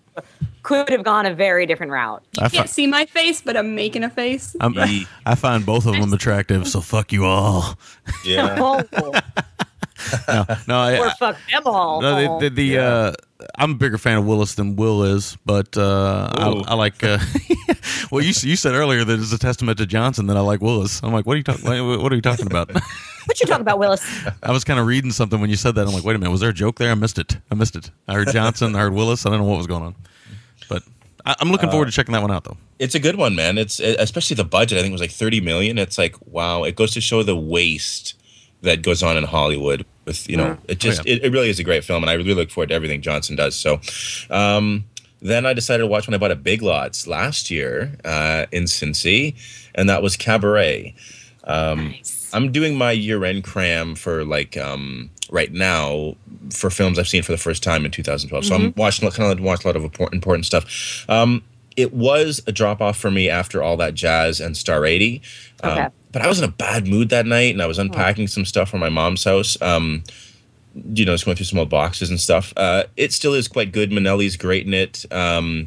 could 0.65 0.89
have 0.89 1.05
gone 1.05 1.27
a 1.27 1.35
very 1.35 1.67
different 1.67 1.93
route. 1.93 2.25
I, 2.41 2.45
You 2.45 2.49
fi- 2.51 2.57
can't 2.57 2.69
see 2.71 2.87
my 2.89 3.07
face, 3.07 3.41
but 3.41 3.57
I'm 3.57 3.77
making 3.77 4.03
a 4.03 4.11
face. 4.11 4.57
I'm, 4.61 4.75
Ye- 4.75 5.07
I 5.25 5.37
find 5.37 5.65
both 5.65 5.87
of 5.87 5.93
them 5.95 6.13
attractive, 6.13 6.67
so 6.67 6.81
fuck 6.81 7.13
you 7.13 7.25
all. 7.25 7.79
yeah 8.25 8.57
Oh, 8.59 8.83
No, 10.67 10.77
I, 10.77 10.99
or 10.99 11.11
fuck 11.11 11.37
them 11.51 11.63
all. 11.67 12.03
No, 12.03 12.39
the, 12.41 12.49
the, 12.51 12.55
the 12.75 12.79
uh, 12.79 13.13
I'm 13.57 13.73
a 13.73 13.75
bigger 13.75 13.97
fan 13.99 14.19
of 14.19 14.27
Willis 14.27 14.55
than 14.55 14.77
Will 14.77 15.03
is, 15.05 15.37
but 15.47 15.77
uh, 15.77 16.31
I, 16.37 16.49
I 16.67 16.75
like. 16.75 17.03
Uh, 17.03 17.19
well, 18.11 18.21
you 18.23 18.33
you 18.43 18.57
said 18.57 18.75
earlier 18.75 19.05
that 19.05 19.21
it's 19.21 19.33
a 19.33 19.39
testament 19.39 19.79
to 19.79 19.87
Johnson 19.87 20.27
that 20.27 20.37
I 20.37 20.41
like 20.41 20.61
Willis. 20.61 21.01
I'm 21.03 21.13
like, 21.13 21.27
what 21.27 21.35
are 21.35 21.37
you 21.37 21.43
talking? 21.45 21.65
What 21.65 22.13
are 22.13 22.17
you 22.17 22.21
talking 22.23 22.47
about? 22.47 22.73
what 23.27 23.41
you 23.41 23.47
talking 23.47 23.63
about, 23.63 23.79
Willis? 23.79 24.05
I 24.43 24.51
was 24.51 24.65
kind 24.65 24.81
of 24.81 24.87
reading 24.87 25.11
something 25.13 25.41
when 25.41 25.49
you 25.51 25.57
said 25.57 25.75
that. 25.77 25.87
I'm 25.87 25.95
like, 25.95 26.05
wait 26.05 26.17
a 26.17 26.19
minute, 26.19 26.31
was 26.33 26.41
there 26.41 26.51
a 26.51 26.55
joke 26.55 26.79
there? 26.79 26.91
I 26.91 26.95
missed 26.95 27.19
it. 27.19 27.39
I 27.51 27.55
missed 27.55 27.77
it. 27.77 27.91
I 28.09 28.15
heard 28.15 28.29
Johnson. 28.33 28.75
I 28.77 28.81
heard 28.81 28.95
Willis. 28.95 29.25
I 29.27 29.31
don't 29.31 29.39
know 29.41 29.45
what 29.47 29.59
was 29.59 29.67
going 29.69 29.83
on, 29.85 29.95
but 30.03 30.11
I, 31.27 31.35
I'm 31.41 31.51
looking 31.51 31.71
forward 31.71 31.87
to 31.87 31.91
checking 31.93 32.13
that 32.13 32.23
one 32.23 32.31
out 32.31 32.45
though. 32.45 32.57
it's 32.79 32.95
a 32.95 33.01
good 33.01 33.17
one, 33.17 33.35
man. 33.35 33.59
It's 33.59 33.81
especially 33.81 34.37
the 34.37 34.45
budget. 34.45 34.79
I 34.79 34.83
think 34.83 34.91
it 34.91 34.95
was 34.95 35.01
like 35.01 35.11
thirty 35.11 35.41
million. 35.41 35.79
It's 35.79 35.99
like 35.99 36.17
wow. 36.27 36.65
It 36.65 36.77
goes 36.77 36.93
to 36.93 37.01
show 37.01 37.23
the 37.23 37.37
waste 37.37 38.15
that 38.63 38.83
goes 38.83 39.03
on 39.03 39.17
in 39.17 39.25
Hollywood. 39.25 39.85
With 40.05 40.29
you 40.29 40.37
know, 40.37 40.59
it 40.69 40.81
just 40.81 41.01
Oh, 41.01 41.05
yeah. 41.07 41.15
it, 41.15 41.25
it 41.25 41.33
really 41.33 41.49
is 41.49 41.59
a 41.59 41.65
great 41.65 41.83
film, 41.85 42.03
and 42.03 42.11
I 42.11 42.15
really 42.15 42.35
look 42.35 42.51
forward 42.51 42.69
to 42.69 42.75
everything 42.75 43.01
Johnson 43.01 43.37
does. 43.37 43.57
So, 43.57 43.81
um, 44.31 44.85
then 45.23 45.47
I 45.47 45.55
decided 45.55 45.83
to 45.83 45.87
watch 45.87 46.07
when 46.07 46.15
I 46.15 46.19
bought 46.19 46.31
a 46.31 46.37
Big 46.37 46.61
Lots 46.61 47.07
last 47.07 47.51
year 47.51 47.97
uh, 48.05 48.45
in 48.53 48.65
Cincy, 48.65 49.35
and 49.75 49.89
that 49.89 50.03
was 50.03 50.17
Cabaret. 50.19 50.95
Um, 51.45 51.89
Nice. 51.93 52.24
I'm 52.35 52.53
doing 52.53 52.77
my 52.77 52.91
year-end 52.91 53.45
cram 53.45 53.95
for 53.95 54.25
like 54.25 54.57
um, 54.57 55.11
right 55.31 55.53
now 55.53 56.17
for 56.51 56.69
films 56.69 56.99
I've 56.99 57.09
seen 57.09 57.23
for 57.23 57.33
the 57.33 57.39
first 57.39 57.63
time 57.63 57.85
in 57.85 57.91
2012. 57.91 58.45
So 58.45 58.55
I'm 58.55 58.75
watching 58.77 59.11
kind 59.11 59.33
of 59.33 59.41
watch 59.45 59.65
a 59.65 59.69
lot 59.69 59.77
of 59.77 59.85
important 60.13 60.45
stuff. 60.45 61.09
Um, 61.09 61.43
it 61.77 61.93
was 61.93 62.43
a 62.47 62.53
drop 62.53 62.81
off 62.81 62.97
for 62.97 63.11
me 63.11 63.29
after 63.31 63.63
all 63.63 63.77
that 63.79 63.95
jazz 63.95 64.41
and 64.41 64.57
Star 64.57 64.85
80. 64.85 65.23
Um, 65.63 65.71
Okay. 65.71 65.89
But 66.13 66.23
I 66.23 66.29
was 66.29 66.39
in 66.39 66.45
a 66.45 66.53
bad 66.53 66.87
mood 66.87 67.09
that 67.09 67.27
night, 67.27 67.53
and 67.53 67.61
I 67.61 67.67
was 67.67 67.77
unpacking 67.79 68.29
some 68.29 68.45
stuff 68.45 68.71
from 68.71 68.79
my 68.79 68.89
mom's 68.89 69.25
house. 69.25 69.61
Um, 69.61 70.05
you 70.95 71.05
know, 71.05 71.13
just 71.13 71.25
going 71.25 71.37
through 71.37 71.47
some 71.47 71.59
old 71.59 71.71
boxes 71.71 72.09
and 72.09 72.21
stuff. 72.21 72.53
Uh, 72.57 72.85
it 72.97 73.13
still 73.13 73.35
is 73.35 73.49
quite 73.49 73.73
good. 73.73 73.91
Minnelli's 73.91 74.37
great 74.37 74.65
in 74.65 74.75
it. 74.75 75.05
Um, 75.11 75.67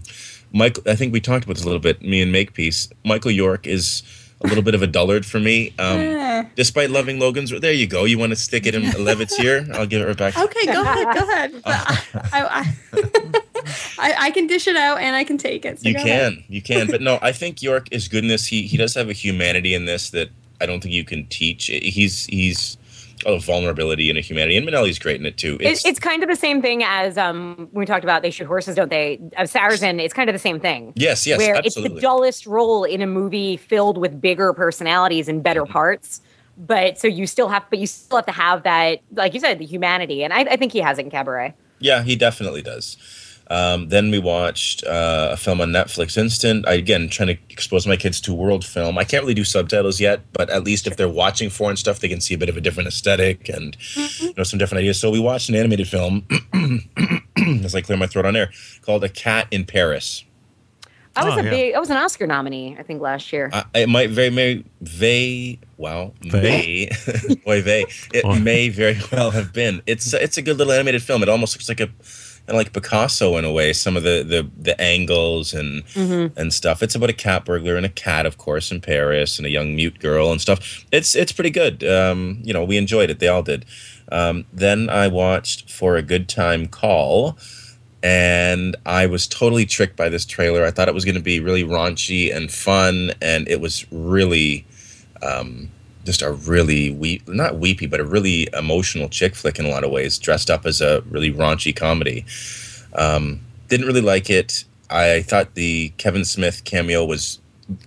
Michael, 0.53 0.83
I 0.85 0.95
think 0.95 1.11
we 1.11 1.19
talked 1.19 1.43
about 1.43 1.55
this 1.55 1.63
a 1.63 1.67
little 1.67 1.81
bit. 1.81 2.01
Me 2.01 2.21
and 2.21 2.31
Makepeace. 2.31 2.87
Michael 3.03 3.31
York 3.31 3.67
is 3.67 4.03
a 4.41 4.47
little 4.47 4.63
bit 4.63 4.75
of 4.75 4.81
a 4.83 4.87
dullard 4.87 5.25
for 5.25 5.39
me. 5.39 5.73
Um, 5.79 5.99
Eh. 5.99 6.43
despite 6.55 6.89
loving 6.91 7.19
Logan's, 7.19 7.49
there 7.59 7.71
you 7.73 7.87
go. 7.87 8.05
You 8.05 8.17
want 8.19 8.31
to 8.31 8.35
stick 8.35 8.65
it 8.67 8.75
in 8.75 8.83
Levitt's 9.03 9.39
ear? 9.39 9.65
I'll 9.73 9.87
give 9.87 10.01
it 10.01 10.05
right 10.05 10.17
back. 10.17 10.37
Okay, 10.37 10.65
go 10.67 10.81
ahead, 10.83 11.05
go 11.15 11.23
ahead. 11.31 11.53
I, 11.65 12.03
I, 12.33 12.73
I, 13.99 14.15
I 14.27 14.31
can 14.31 14.47
dish 14.47 14.67
it 14.67 14.75
out 14.75 14.99
and 14.99 15.15
I 15.15 15.23
can 15.23 15.37
take 15.37 15.65
it. 15.65 15.79
so 15.81 15.87
you 15.89 15.95
go 15.95 16.01
ahead. 16.03 16.33
can, 16.33 16.43
you 16.47 16.61
can, 16.61 16.87
but 16.87 17.01
no, 17.01 17.17
I 17.21 17.31
think 17.31 17.61
York 17.63 17.87
is 17.91 18.07
good 18.07 18.23
in 18.23 18.27
this. 18.29 18.45
He 18.47 18.63
he 18.67 18.77
does 18.77 18.93
have 18.95 19.09
a 19.09 19.13
humanity 19.13 19.73
in 19.73 19.85
this 19.85 20.09
that 20.11 20.29
I 20.61 20.65
don't 20.65 20.81
think 20.81 20.93
you 20.93 21.03
can 21.03 21.25
teach. 21.27 21.65
He's 21.67 22.25
he's 22.27 22.77
a 23.27 23.37
vulnerability 23.39 24.09
and 24.09 24.17
a 24.17 24.21
humanity, 24.21 24.55
and 24.55 24.65
Minnelli's 24.65 24.97
great 24.97 25.19
in 25.19 25.25
it 25.25 25.37
too. 25.37 25.57
It's, 25.59 25.85
it's 25.85 25.99
kind 25.99 26.23
of 26.23 26.29
the 26.29 26.35
same 26.35 26.61
thing 26.61 26.81
as 26.83 27.17
um, 27.17 27.67
when 27.71 27.81
we 27.81 27.85
talked 27.85 28.05
about 28.05 28.21
they 28.21 28.31
shoot 28.31 28.47
horses, 28.47 28.75
don't 28.75 28.89
they? 28.89 29.15
Of 29.37 29.51
Sarrazin, 29.51 30.01
it's 30.01 30.13
kind 30.13 30.29
of 30.29 30.33
the 30.33 30.39
same 30.39 30.59
thing. 30.59 30.93
yes, 30.95 31.27
yes, 31.27 31.37
where 31.37 31.55
it's 31.63 31.75
the 31.75 31.89
dullest 31.89 32.47
role 32.47 32.85
in 32.85 33.01
a 33.01 33.07
movie 33.07 33.57
filled 33.57 33.97
with 33.97 34.19
bigger 34.19 34.53
personalities 34.53 35.27
and 35.27 35.37
Mm-hmm. 35.37 35.43
better 35.43 35.65
parts. 35.65 36.21
But 36.57 36.97
so 36.97 37.07
you 37.07 37.27
still 37.27 37.49
have, 37.49 37.63
but 37.69 37.77
you 37.77 37.85
still 37.85 38.17
have 38.17 38.25
to 38.25 38.31
have 38.31 38.63
that, 38.63 39.01
like 39.13 39.35
you 39.35 39.39
said, 39.39 39.59
the 39.59 39.65
humanity, 39.65 40.23
and 40.23 40.33
I, 40.33 40.39
I 40.39 40.55
think 40.55 40.71
he 40.71 40.79
has 40.79 40.97
it 40.97 41.05
in 41.05 41.11
Cabaret. 41.11 41.53
Yeah, 41.79 42.01
he 42.01 42.15
definitely 42.15 42.63
does. 42.63 42.97
Um, 43.49 43.87
then 43.89 44.11
we 44.11 44.19
watched 44.19 44.83
uh, 44.85 45.29
a 45.31 45.37
film 45.37 45.61
on 45.61 45.69
Netflix, 45.69 46.17
Instant. 46.17 46.67
I, 46.67 46.73
again, 46.73 47.07
trying 47.07 47.27
to 47.27 47.37
expose 47.49 47.87
my 47.87 47.95
kids 47.95 48.19
to 48.21 48.33
world 48.33 48.65
film. 48.65 48.97
I 48.97 49.05
can't 49.05 49.23
really 49.23 49.33
do 49.33 49.45
subtitles 49.45 49.99
yet, 50.01 50.21
but 50.33 50.49
at 50.49 50.63
least 50.65 50.85
if 50.85 50.97
they're 50.97 51.07
watching 51.07 51.49
foreign 51.49 51.77
stuff, 51.77 51.99
they 51.99 52.09
can 52.09 52.19
see 52.19 52.33
a 52.33 52.37
bit 52.37 52.49
of 52.49 52.57
a 52.57 52.61
different 52.61 52.87
aesthetic 52.87 53.47
and 53.49 53.77
you 54.19 54.33
know 54.35 54.43
some 54.43 54.59
different 54.59 54.79
ideas. 54.79 54.99
So 54.99 55.09
we 55.09 55.19
watched 55.19 55.47
an 55.49 55.55
animated 55.55 55.87
film, 55.87 56.27
as 57.63 57.73
I 57.73 57.81
clear 57.81 57.97
my 57.97 58.07
throat 58.07 58.25
on 58.25 58.35
air, 58.35 58.51
called 58.81 59.03
A 59.03 59.09
Cat 59.09 59.47
in 59.51 59.65
Paris. 59.65 60.23
I 61.15 61.23
was 61.25 61.33
Oh, 61.35 61.39
a 61.39 61.43
yeah. 61.45 61.49
big, 61.49 61.73
I 61.73 61.79
was 61.79 61.89
an 61.89 61.97
Oscar 61.97 62.27
nominee, 62.27 62.75
I 62.77 62.83
think, 62.83 63.01
last 63.01 63.33
year. 63.33 63.49
Uh, 63.51 63.63
it 63.73 63.89
might 63.89 64.11
very 64.11 64.29
may 64.29 64.63
they 64.81 65.57
wow 65.77 66.13
may 66.21 66.89
boy 67.45 67.61
they 67.63 67.85
it 68.13 68.43
may 68.43 68.69
very 68.69 68.99
well 69.11 69.31
have 69.31 69.51
been. 69.51 69.81
It's 69.87 70.13
it's 70.13 70.37
a 70.37 70.43
good 70.43 70.57
little 70.57 70.73
animated 70.73 71.01
film. 71.01 71.23
It 71.23 71.29
almost 71.29 71.55
looks 71.55 71.69
like 71.69 71.79
a 71.79 71.89
of 72.47 72.55
like 72.55 72.73
Picasso 72.73 73.37
in 73.37 73.45
a 73.45 73.51
way. 73.51 73.73
Some 73.73 73.97
of 73.97 74.03
the 74.03 74.23
the, 74.23 74.49
the 74.57 74.79
angles 74.81 75.53
and 75.53 75.83
and 76.35 76.53
stuff. 76.53 76.81
It's 76.83 76.95
about 76.95 77.09
a 77.09 77.13
cat 77.13 77.45
burglar 77.45 77.75
and 77.75 77.85
a 77.85 77.89
cat, 77.89 78.25
of 78.25 78.37
course, 78.37 78.71
in 78.71 78.81
Paris, 78.81 79.37
and 79.37 79.45
a 79.45 79.49
young 79.49 79.75
mute 79.75 79.99
girl 79.99 80.31
and 80.31 80.41
stuff. 80.41 80.85
It's 80.91 81.15
it's 81.15 81.31
pretty 81.31 81.51
good. 81.51 81.83
Um, 81.83 82.39
you 82.43 82.53
know, 82.53 82.63
we 82.63 82.77
enjoyed 82.77 83.09
it. 83.09 83.19
They 83.19 83.27
all 83.27 83.43
did. 83.43 83.65
Um, 84.11 84.45
then 84.53 84.89
I 84.89 85.07
watched 85.07 85.69
for 85.69 85.97
a 85.97 86.01
good 86.01 86.29
time 86.29 86.67
call 86.67 87.37
and 88.03 88.75
I 88.85 89.05
was 89.07 89.27
totally 89.27 89.65
tricked 89.65 89.95
by 89.95 90.09
this 90.09 90.25
trailer. 90.25 90.63
I 90.63 90.71
thought 90.71 90.87
it 90.87 90.93
was 90.93 91.03
going 91.03 91.15
to 91.15 91.21
be 91.21 91.39
really 91.39 91.63
raunchy 91.63 92.33
and 92.33 92.51
fun, 92.51 93.11
and 93.21 93.47
it 93.47 93.59
was 93.59 93.85
really 93.91 94.65
um, 95.21 95.69
just 96.07 96.21
a 96.21 96.31
really 96.31 96.89
weep, 96.89 97.27
not 97.27 97.59
weepy, 97.59 97.85
but 97.85 97.99
a 97.99 98.05
really 98.05 98.47
emotional 98.53 99.09
chick 99.09 99.35
flick 99.35 99.59
in 99.59 99.65
a 99.65 99.69
lot 99.69 99.83
of 99.83 99.91
ways, 99.91 100.17
dressed 100.17 100.49
up 100.49 100.65
as 100.65 100.79
a 100.81 101.01
really 101.09 101.31
raunchy 101.31 101.75
comedy. 101.75 102.25
Um, 102.93 103.41
didn't 103.67 103.85
really 103.85 104.01
like 104.01 104.29
it. 104.29 104.63
I 104.89 105.21
thought 105.21 105.53
the 105.55 105.89
Kevin 105.97 106.23
Smith 106.23 106.63
cameo 106.63 107.03
was 107.03 107.39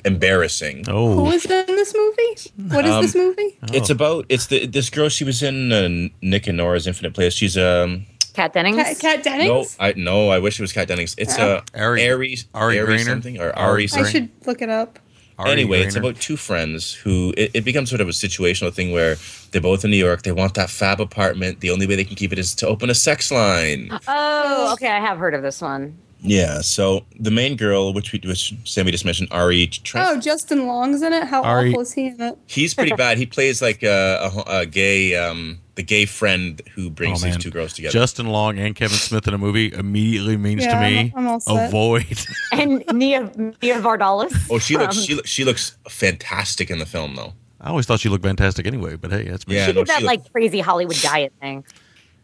embarrassing. 0.05 0.85
Oh, 0.89 1.31
is 1.33 1.47
in 1.47 1.65
this 1.67 1.95
movie? 1.97 2.75
What 2.75 2.85
is 2.85 2.93
Um, 2.93 3.03
this 3.03 3.15
movie? 3.15 3.59
It's 3.73 3.89
about 3.91 4.27
it's 4.29 4.47
the 4.47 4.67
this 4.67 4.91
girl. 4.91 5.09
She 5.09 5.25
was 5.25 5.43
in 5.43 5.73
uh, 5.73 5.89
Nick 6.21 6.47
and 6.47 6.59
Nora's 6.59 6.87
Infinite 6.87 7.15
Playlist. 7.15 7.39
She's 7.39 7.57
um 7.57 8.05
Kat 8.35 8.53
Dennings. 8.53 8.77
Cat, 9.01 9.23
Cat 9.25 9.39
no 9.49 9.65
I 9.81 9.95
no 9.97 10.29
I 10.29 10.39
wish 10.39 10.61
it 10.61 10.63
was 10.63 10.73
Kat 10.75 10.89
Dennings. 10.89 11.15
It's 11.17 11.39
uh 11.39 11.63
Ari- 11.75 12.07
Ari 12.07 12.37
Ari 12.55 12.79
Ari 12.81 12.99
something 12.99 13.41
or 13.41 13.51
Ari 13.57 13.89
Ari 13.93 14.03
I 14.05 14.11
should 14.11 14.29
look 14.47 14.61
it 14.61 14.69
up. 14.69 14.99
Ari 15.41 15.53
anyway, 15.53 15.81
it's 15.81 15.97
about 15.97 16.17
two 16.17 16.37
friends 16.37 16.93
who 16.93 17.33
it, 17.37 17.51
it 17.55 17.65
becomes 17.65 17.89
sort 17.89 18.01
of 18.01 18.09
a 18.09 18.13
situational 18.13 18.73
thing 18.73 18.93
where 18.93 19.17
they're 19.51 19.61
both 19.61 19.85
in 19.85 19.91
New 19.91 19.97
York. 19.97 20.23
They 20.23 20.33
want 20.33 20.55
that 20.55 20.71
fab 20.71 21.01
apartment. 21.01 21.61
The 21.61 21.71
only 21.71 21.87
way 21.87 21.97
they 21.97 22.05
can 22.05 22.17
keep 22.17 22.33
it 22.33 22.39
is 22.39 22.55
to 22.57 22.67
open 22.67 22.91
a 22.91 22.95
sex 22.95 23.31
line. 23.31 23.91
Oh, 24.07 24.73
okay. 24.75 24.89
I 24.89 25.01
have 25.01 25.19
heard 25.19 25.35
of 25.35 25.43
this 25.43 25.61
one. 25.61 25.97
Yeah. 26.23 26.61
So 26.61 27.05
the 27.19 27.31
main 27.31 27.57
girl, 27.57 27.93
which 27.93 28.13
we 28.13 28.21
which 28.25 28.55
Sammy 28.65 28.91
just 28.91 29.05
mentioned, 29.05 29.29
Ari. 29.31 29.67
Trent, 29.69 30.09
Oh, 30.09 30.21
Justin 30.21 30.67
Long's 30.67 31.03
in 31.03 31.13
it. 31.13 31.25
How 31.25 31.43
Ari- 31.43 31.71
awful 31.71 31.81
is 31.83 31.93
he 31.93 32.07
in 32.09 32.21
it? 32.21 32.39
he's 32.47 32.75
pretty 32.75 32.93
bad. 32.95 33.17
He 33.19 33.27
plays 33.27 33.63
like 33.63 33.83
a, 33.83 34.31
a, 34.47 34.59
a 34.61 34.67
gay, 34.67 35.15
um, 35.17 35.59
the 35.77 35.83
gay 35.83 36.05
friend 36.05 36.61
who 36.75 36.91
brings 36.91 37.23
Oh, 37.23 37.27
these 37.27 37.39
two 37.39 37.51
girls 37.51 37.73
together. 37.73 37.93
Justin 37.93 38.27
Long 38.27 38.59
and 38.59 38.75
Kevin 38.75 38.99
Smith 38.99 39.27
in 39.29 39.33
a 39.35 39.39
movie 39.39 39.73
immediately 39.73 40.37
means 40.37 40.63
Yeah, 40.65 40.73
to 40.73 40.77
I'm- 40.77 40.93
me 41.07 41.13
I'm 41.17 41.27
avoid. 41.67 42.19
And 42.53 42.85
Nia, 42.93 43.33
Nia 43.63 43.81
Vardalos. 43.81 44.49
oh, 44.51 44.59
she 44.59 44.77
looks 44.77 44.97
she 44.97 45.21
she 45.25 45.45
looks 45.45 45.77
fantastic 45.89 46.71
in 46.71 46.79
the 46.79 46.87
film 46.87 47.15
though. 47.17 47.33
I 47.63 47.69
always 47.71 47.87
thought 47.87 48.01
she 48.01 48.09
looked 48.09 48.25
fantastic 48.25 48.67
anyway, 48.67 48.97
but 48.97 49.11
hey, 49.11 49.25
that's 49.29 49.47
me. 49.47 49.55
Yeah. 49.57 49.67
she 49.67 49.73
no, 49.73 49.81
did 49.83 49.89
that 49.89 50.01
she 50.01 50.05
like 50.07 50.31
crazy 50.33 50.61
Hollywood 50.61 50.97
diet 51.03 51.33
thing. 51.41 51.65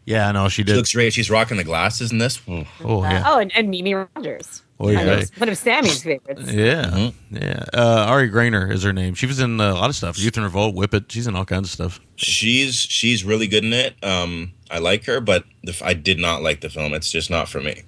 Yeah, 0.07 0.29
I 0.29 0.31
know 0.31 0.47
she 0.47 0.63
She 0.63 0.73
looks 0.73 0.93
great. 0.93 1.11
She's 1.13 1.29
rocking 1.29 1.57
the 1.57 1.65
glasses 1.65 2.11
in 2.13 2.17
this. 2.17 2.39
Ooh. 2.49 2.65
oh 2.83 3.03
yeah, 3.03 3.23
Oh, 3.25 3.39
and, 3.39 3.51
and 3.55 3.69
Mimi 3.69 3.93
Rogers. 3.93 4.63
Oy 4.79 4.95
One 4.95 5.09
of- 5.09 5.29
one 5.37 5.49
of 5.49 5.57
Sammy's 5.57 6.01
favorites. 6.03 6.49
yeah, 6.51 6.85
Mm-hmm. 6.85 7.35
yeah. 7.35 7.65
Uh, 7.73 8.05
Ari 8.07 8.29
Graynor 8.29 8.71
is 8.71 8.83
her 8.83 8.93
name. 8.93 9.15
She 9.15 9.25
was 9.25 9.39
in 9.39 9.59
uh, 9.59 9.71
a 9.71 9.73
lot 9.73 9.89
of 9.89 9.95
stuff. 9.95 10.17
Youth 10.17 10.37
in 10.37 10.43
Revolt, 10.43 10.75
Whip 10.75 10.93
It. 10.93 11.11
She's 11.11 11.27
in 11.27 11.35
all 11.35 11.45
kinds 11.45 11.67
of 11.67 11.71
stuff. 11.71 11.99
She's 12.15 12.75
she's 12.75 13.23
really 13.25 13.47
good 13.47 13.65
in 13.65 13.73
it. 13.73 13.95
Um, 14.03 14.53
I 14.71 14.77
like 14.79 15.03
her, 15.05 15.19
but 15.19 15.43
the, 15.63 15.71
f- 15.71 15.81
I 15.83 15.93
did 15.93 16.19
not 16.19 16.41
like 16.41 16.61
the 16.61 16.69
film. 16.69 16.93
It's 16.93 17.11
just 17.11 17.29
not 17.29 17.49
for 17.49 17.59
me. 17.59 17.81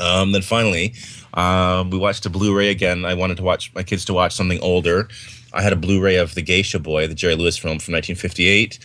Um, 0.00 0.32
then 0.32 0.42
finally, 0.42 0.94
um, 1.34 1.90
we 1.90 1.98
watched 1.98 2.24
a 2.26 2.30
Blu-ray 2.30 2.70
again. 2.70 3.04
I 3.04 3.14
wanted 3.14 3.36
to 3.36 3.42
watch 3.42 3.72
my 3.74 3.82
kids 3.82 4.04
to 4.06 4.14
watch 4.14 4.32
something 4.34 4.58
older. 4.60 5.08
I 5.52 5.62
had 5.62 5.72
a 5.72 5.76
Blu-ray 5.76 6.16
of 6.16 6.34
The 6.34 6.42
Geisha 6.42 6.78
Boy, 6.80 7.06
the 7.06 7.14
Jerry 7.14 7.34
Lewis 7.36 7.56
film 7.56 7.78
from 7.78 7.92
1958, 7.92 8.78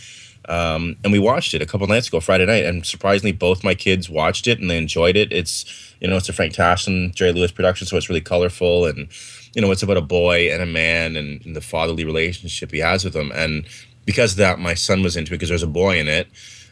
um, 0.48 0.96
and 1.04 1.12
we 1.12 1.20
watched 1.20 1.54
it 1.54 1.62
a 1.62 1.66
couple 1.66 1.86
nights 1.88 2.08
ago, 2.08 2.20
Friday 2.20 2.46
night. 2.46 2.66
And 2.66 2.86
surprisingly, 2.86 3.32
both 3.32 3.64
my 3.64 3.76
kids 3.76 4.10
watched 4.10 4.48
it 4.48 4.60
and 4.60 4.70
they 4.70 4.78
enjoyed 4.78 5.16
it. 5.16 5.32
It's 5.32 5.94
you 6.00 6.08
know 6.08 6.18
it's 6.18 6.30
a 6.30 6.34
Frank 6.34 6.54
Tashlin, 6.54 7.14
Jerry 7.14 7.34
Lewis 7.34 7.52
production, 7.52 7.86
so 7.86 7.98
it's 7.98 8.10
really 8.10 8.22
colorful 8.22 8.86
and 8.86 9.10
you 9.54 9.62
know 9.62 9.72
it's 9.72 9.84
about 9.84 9.98
a 9.98 10.02
boy 10.02 10.52
and 10.52 10.62
a 10.62 10.66
man 10.66 11.16
and, 11.18 11.46
and 11.46 11.56
the 11.56 11.62
fatherly 11.62 12.06
relationship 12.06 12.72
he 12.72 12.80
has 12.80 13.04
with 13.04 13.14
them. 13.14 13.32
And 13.34 13.66
because 14.06 14.32
of 14.32 14.38
that, 14.38 14.60
my 14.60 14.74
son 14.74 15.04
was 15.04 15.16
into 15.18 15.34
it 15.34 15.36
because 15.36 15.50
there's 15.50 15.64
a 15.64 15.68
boy 15.68 16.00
in 16.00 16.08
it. 16.08 16.28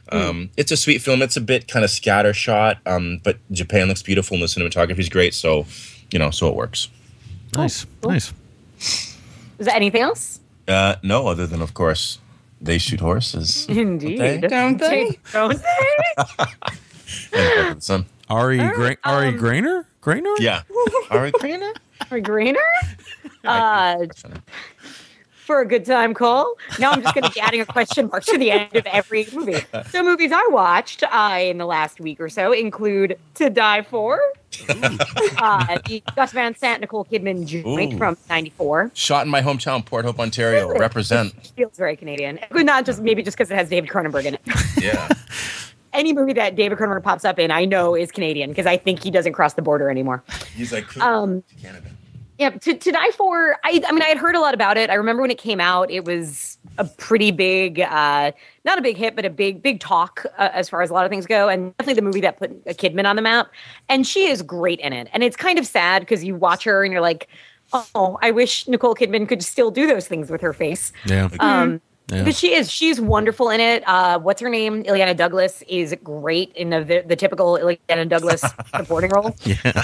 Um, 0.10 0.50
It's 0.56 0.72
a 0.72 0.78
sweet 0.78 1.02
film. 1.02 1.22
It's 1.22 1.36
a 1.36 1.42
bit 1.42 1.68
kind 1.68 1.84
of 1.84 1.92
scattershot, 1.92 2.78
um, 2.86 3.20
but 3.24 3.38
Japan 3.52 3.90
looks 3.90 4.02
beautiful 4.02 4.36
and 4.36 4.44
the 4.44 4.48
cinematography 4.48 5.00
is 5.00 5.10
great. 5.10 5.34
So, 5.34 5.66
you 6.12 6.18
know, 6.18 6.32
so 6.32 6.48
it 6.48 6.56
works. 6.56 6.90
Nice, 7.54 7.86
cool. 8.02 8.12
nice. 8.12 8.34
Is 8.80 9.66
there 9.66 9.76
anything 9.76 10.02
else? 10.02 10.40
Uh, 10.68 10.96
no, 11.04 11.28
other 11.28 11.46
than 11.46 11.62
of 11.62 11.74
course 11.74 12.20
they 12.62 12.78
shoot 12.78 13.00
horses. 13.00 13.66
Indeed. 13.70 14.20
they? 14.20 14.40
Don't 14.40 14.78
they? 14.78 15.20
Don't 15.34 15.62
they? 17.34 17.76
Son. 17.80 18.06
Ari 18.30 18.60
right, 18.60 18.74
Gra- 18.76 18.98
Ari 19.06 19.28
um, 19.30 19.38
Graynor, 19.38 19.86
Graynor. 20.02 20.36
Yeah. 20.40 20.64
All 21.12 21.20
right, 21.20 21.34
Graynor? 21.34 21.74
For 22.08 22.20
Graynor? 22.20 22.58
Uh, 23.44 24.06
for 25.48 25.62
a 25.62 25.66
good 25.66 25.86
time 25.86 26.14
call. 26.14 26.54
Now 26.78 26.92
I'm 26.92 27.02
just 27.02 27.16
going 27.16 27.24
to 27.24 27.32
be 27.32 27.40
adding 27.40 27.62
a 27.62 27.66
question 27.66 28.10
mark 28.12 28.24
to 28.26 28.38
the 28.38 28.52
end 28.52 28.76
of 28.76 28.86
every 28.86 29.26
movie. 29.34 29.56
So 29.90 30.04
movies 30.04 30.32
I 30.34 30.46
watched 30.52 31.04
uh, 31.04 31.40
in 31.42 31.58
the 31.58 31.66
last 31.66 32.00
week 32.02 32.20
or 32.20 32.30
so 32.30 32.52
include 32.52 33.18
To 33.36 33.50
Die 33.50 33.82
For, 33.84 34.20
uh, 34.70 35.78
the 35.88 36.04
Gus 36.16 36.34
Van 36.34 36.54
Sant, 36.56 36.82
Nicole 36.82 37.06
Kidman 37.06 37.46
joint 37.48 37.94
Ooh. 37.94 37.98
from 37.98 38.18
'94. 38.30 38.92
Shot 38.94 39.26
in 39.26 39.32
my 39.32 39.42
hometown, 39.42 39.84
Port 39.86 40.06
Hope, 40.06 40.20
Ontario. 40.20 40.68
Represent. 40.78 41.34
Feels 41.56 41.78
very 41.78 41.96
Canadian. 41.96 42.40
Not 42.52 42.86
just 42.86 43.02
maybe 43.02 43.24
just 43.24 43.38
because 43.38 43.50
it 43.50 43.56
has 43.56 43.70
David 43.70 43.90
Cronenberg 43.90 44.26
in 44.26 44.34
it. 44.36 44.42
Yeah. 44.84 45.08
Any 45.94 46.14
movie 46.14 46.34
that 46.34 46.56
David 46.56 46.78
Cronenberg 46.78 47.02
pops 47.02 47.26
up 47.26 47.40
in, 47.40 47.50
I 47.50 47.66
know 47.66 47.96
is 47.96 48.12
Canadian 48.12 48.52
because 48.52 48.68
I 48.68 48.78
think 48.78 49.02
he 49.02 49.10
doesn't 49.10 49.34
cross 49.34 49.54
the 49.54 49.64
border 49.64 49.90
anymore. 49.90 50.24
He's 50.56 50.72
like 50.72 50.96
Um, 50.98 51.44
Canada. 51.60 51.88
Yeah, 52.38 52.52
to, 52.52 52.78
to 52.78 52.92
die 52.92 53.10
for. 53.12 53.58
I, 53.64 53.82
I 53.88 53.92
mean, 53.92 54.04
I 54.04 54.08
had 54.08 54.18
heard 54.18 54.36
a 54.36 54.40
lot 54.40 54.54
about 54.54 54.78
it. 54.78 54.90
I 54.92 54.94
remember 54.94 55.22
when 55.22 55.32
it 55.32 55.40
came 55.40 55.60
out, 55.60 55.90
it 55.90 56.06
was 56.06 56.58
a 56.78 56.86
pretty 56.86 57.32
big, 57.32 57.80
uh, 57.80 58.32
not 58.64 58.78
a 58.78 58.82
big 58.82 58.96
hit, 58.96 59.16
but 59.16 59.26
a 59.26 59.30
big, 59.30 59.64
big 59.64 59.80
talk 59.80 60.24
uh, 60.38 60.50
as 60.54 60.70
far 60.70 60.84
as 60.84 60.92
a 60.92 60.94
lot 60.94 61.04
of 61.04 61.10
things 61.10 61.26
go. 61.26 61.50
And 61.50 61.76
definitely 61.78 61.96
the 61.96 62.04
movie 62.04 62.22
that 62.22 62.38
put 62.38 62.52
a 62.68 62.76
Kidman 62.76 63.06
on 63.06 63.16
the 63.16 63.24
map. 63.24 63.50
And 63.90 64.06
she 64.06 64.28
is 64.28 64.44
great 64.44 64.80
in 64.82 64.94
it. 64.94 65.08
And 65.14 65.24
it's 65.24 65.36
kind 65.36 65.58
of 65.58 65.66
sad 65.66 66.02
because 66.02 66.24
you 66.24 66.36
watch 66.36 66.64
her 66.66 66.84
and 66.84 66.92
you're 66.92 67.02
like, 67.02 67.28
oh, 67.74 68.20
I 68.22 68.30
wish 68.30 68.68
Nicole 68.68 68.94
Kidman 68.94 69.28
could 69.28 69.44
still 69.44 69.72
do 69.72 69.88
those 69.88 70.08
things 70.08 70.30
with 70.30 70.42
her 70.42 70.54
face. 70.54 70.94
Yeah, 71.06 71.30
Um, 71.40 71.82
Yeah. 72.10 72.24
But 72.24 72.36
she 72.36 72.54
is. 72.54 72.72
She's 72.72 73.02
wonderful 73.02 73.50
in 73.50 73.60
it. 73.60 73.84
Uh, 73.86 74.20
what's 74.20 74.40
her 74.42 74.48
name? 74.48 74.84
Illeana 74.84 75.18
Douglas 75.18 75.62
is 75.68 75.94
great 76.04 76.54
in 76.56 76.70
the, 76.70 76.84
the, 76.84 77.04
the 77.06 77.16
typical 77.16 77.58
Illeana 77.58 78.08
Douglas 78.08 78.46
supporting 78.76 79.10
role 79.10 79.36
yeah. 79.44 79.84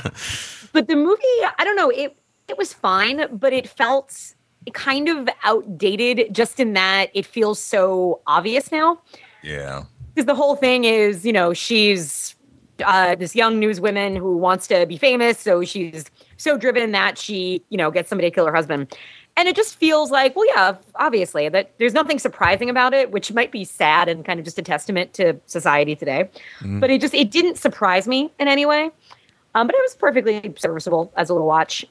but 0.71 0.87
the 0.87 0.95
movie 0.95 1.21
i 1.57 1.63
don't 1.63 1.75
know 1.75 1.89
it 1.89 2.17
it 2.47 2.57
was 2.57 2.73
fine 2.73 3.27
but 3.31 3.53
it 3.53 3.67
felt 3.67 4.33
kind 4.73 5.09
of 5.09 5.27
outdated 5.43 6.33
just 6.33 6.59
in 6.59 6.73
that 6.73 7.09
it 7.13 7.25
feels 7.25 7.59
so 7.59 8.21
obvious 8.27 8.71
now 8.71 9.01
Yeah. 9.41 9.83
because 10.13 10.25
the 10.25 10.35
whole 10.35 10.55
thing 10.55 10.83
is 10.85 11.25
you 11.25 11.33
know 11.33 11.53
she's 11.53 12.35
uh, 12.83 13.15
this 13.15 13.35
young 13.35 13.61
newswoman 13.61 14.17
who 14.17 14.35
wants 14.37 14.67
to 14.67 14.85
be 14.85 14.97
famous 14.97 15.39
so 15.39 15.63
she's 15.63 16.05
so 16.37 16.57
driven 16.57 16.91
that 16.91 17.17
she 17.17 17.63
you 17.69 17.77
know 17.77 17.91
gets 17.91 18.09
somebody 18.09 18.29
to 18.29 18.33
kill 18.35 18.45
her 18.45 18.53
husband 18.53 18.95
and 19.35 19.47
it 19.47 19.55
just 19.55 19.77
feels 19.77 20.11
like, 20.11 20.35
well, 20.35 20.45
yeah, 20.45 20.75
obviously 20.93 21.49
that 21.49 21.71
there's 21.79 21.95
nothing 21.95 22.19
surprising 22.19 22.69
about 22.69 22.93
it, 22.93 23.09
which 23.09 23.31
might 23.33 23.51
be 23.51 23.65
sad 23.65 24.07
and 24.07 24.23
kind 24.23 24.37
of 24.39 24.45
just 24.45 24.59
a 24.59 24.61
testament 24.61 25.13
to 25.15 25.35
society 25.47 25.95
today. 25.95 26.29
But 26.63 26.91
it 26.91 27.01
just 27.01 27.15
it 27.15 27.31
didn't 27.31 27.57
surprise 27.57 28.07
me 28.07 28.31
in 28.37 28.47
any 28.47 28.67
way. 28.67 28.91
Um, 29.55 29.65
but 29.65 29.75
it 29.75 29.81
was 29.81 29.95
perfectly 29.95 30.53
serviceable 30.59 31.11
as 31.17 31.31
a 31.31 31.33
little 31.33 31.47
watch. 31.47 31.83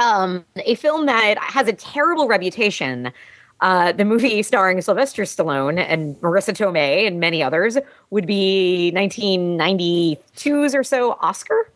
Um, 0.00 0.44
a 0.64 0.74
film 0.74 1.06
that 1.06 1.38
has 1.38 1.68
a 1.68 1.72
terrible 1.72 2.26
reputation. 2.26 3.12
Uh, 3.60 3.92
the 3.92 4.06
movie 4.06 4.42
starring 4.42 4.80
Sylvester 4.80 5.24
Stallone 5.24 5.78
and 5.78 6.16
Marisa 6.22 6.54
Tomei 6.54 7.06
and 7.06 7.20
many 7.20 7.42
others 7.42 7.76
would 8.08 8.26
be 8.26 8.90
1992's 8.94 10.74
or 10.74 10.82
so 10.82 11.12
Oscar. 11.20 11.70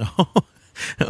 Oh. 0.00 0.28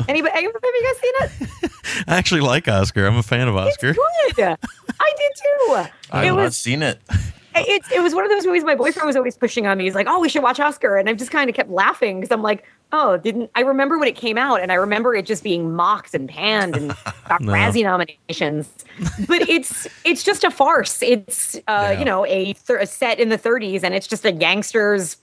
Anybody, 0.09 0.33
have 0.33 0.43
you 0.43 0.53
guys 0.53 0.99
seen 0.99 1.13
it? 1.21 1.73
I 2.09 2.17
actually 2.17 2.41
like 2.41 2.69
Oscar. 2.69 3.07
I'm 3.07 3.17
a 3.17 3.23
fan 3.23 3.49
of 3.49 3.57
Oscar. 3.57 3.91
It's 3.91 4.35
good. 4.35 4.57
I 5.01 5.13
did 5.17 5.33
too. 5.37 5.75
I've 6.11 6.25
it 6.25 6.29
not 6.29 6.37
was 6.37 6.57
seen 6.57 6.83
it. 6.83 7.01
it, 7.55 7.83
it 7.95 8.03
was 8.03 8.15
one 8.15 8.25
of 8.25 8.31
those 8.31 8.47
movies 8.47 8.65
my 8.65 8.75
boyfriend 8.75 9.07
was 9.07 9.17
always 9.17 9.37
pushing 9.37 9.67
on 9.67 9.79
me. 9.79 9.85
He's 9.85 9.95
like, 9.95 10.07
"Oh, 10.09 10.21
we 10.21 10.29
should 10.29 10.43
watch 10.43 10.61
Oscar," 10.61 10.97
and 10.97 11.09
I 11.09 11.15
just 11.15 11.31
kind 11.31 11.51
of 11.51 11.57
kept 11.57 11.71
laughing 11.71 12.21
because 12.21 12.33
I'm 12.33 12.43
like, 12.43 12.65
"Oh, 12.93 13.17
didn't 13.17 13.51
I 13.55 13.61
remember 13.61 13.99
when 13.99 14.09
it 14.09 14.17
came 14.17 14.39
out?" 14.39 14.61
And 14.61 14.71
I 14.73 14.77
remember 14.77 15.15
it 15.15 15.27
just 15.27 15.43
being 15.43 15.75
mocked 15.75 16.15
and 16.15 16.29
panned 16.29 16.77
and 16.77 16.89
got 17.29 17.41
No. 17.41 17.53
Razzie 17.53 17.83
nominations. 17.83 18.69
But 19.27 19.43
it's 19.49 19.87
it's 20.05 20.23
just 20.25 20.45
a 20.45 20.51
farce. 20.51 21.03
It's 21.03 21.55
uh, 21.57 21.61
Yeah. 21.69 21.99
you 21.99 22.05
know 22.05 22.25
a, 22.27 22.53
th- 22.55 22.81
a 22.81 22.87
set 22.87 23.21
in 23.21 23.29
the 23.29 23.39
30s, 23.39 23.83
and 23.83 23.95
it's 23.95 24.07
just 24.07 24.25
a 24.25 24.33
gangsters. 24.33 25.17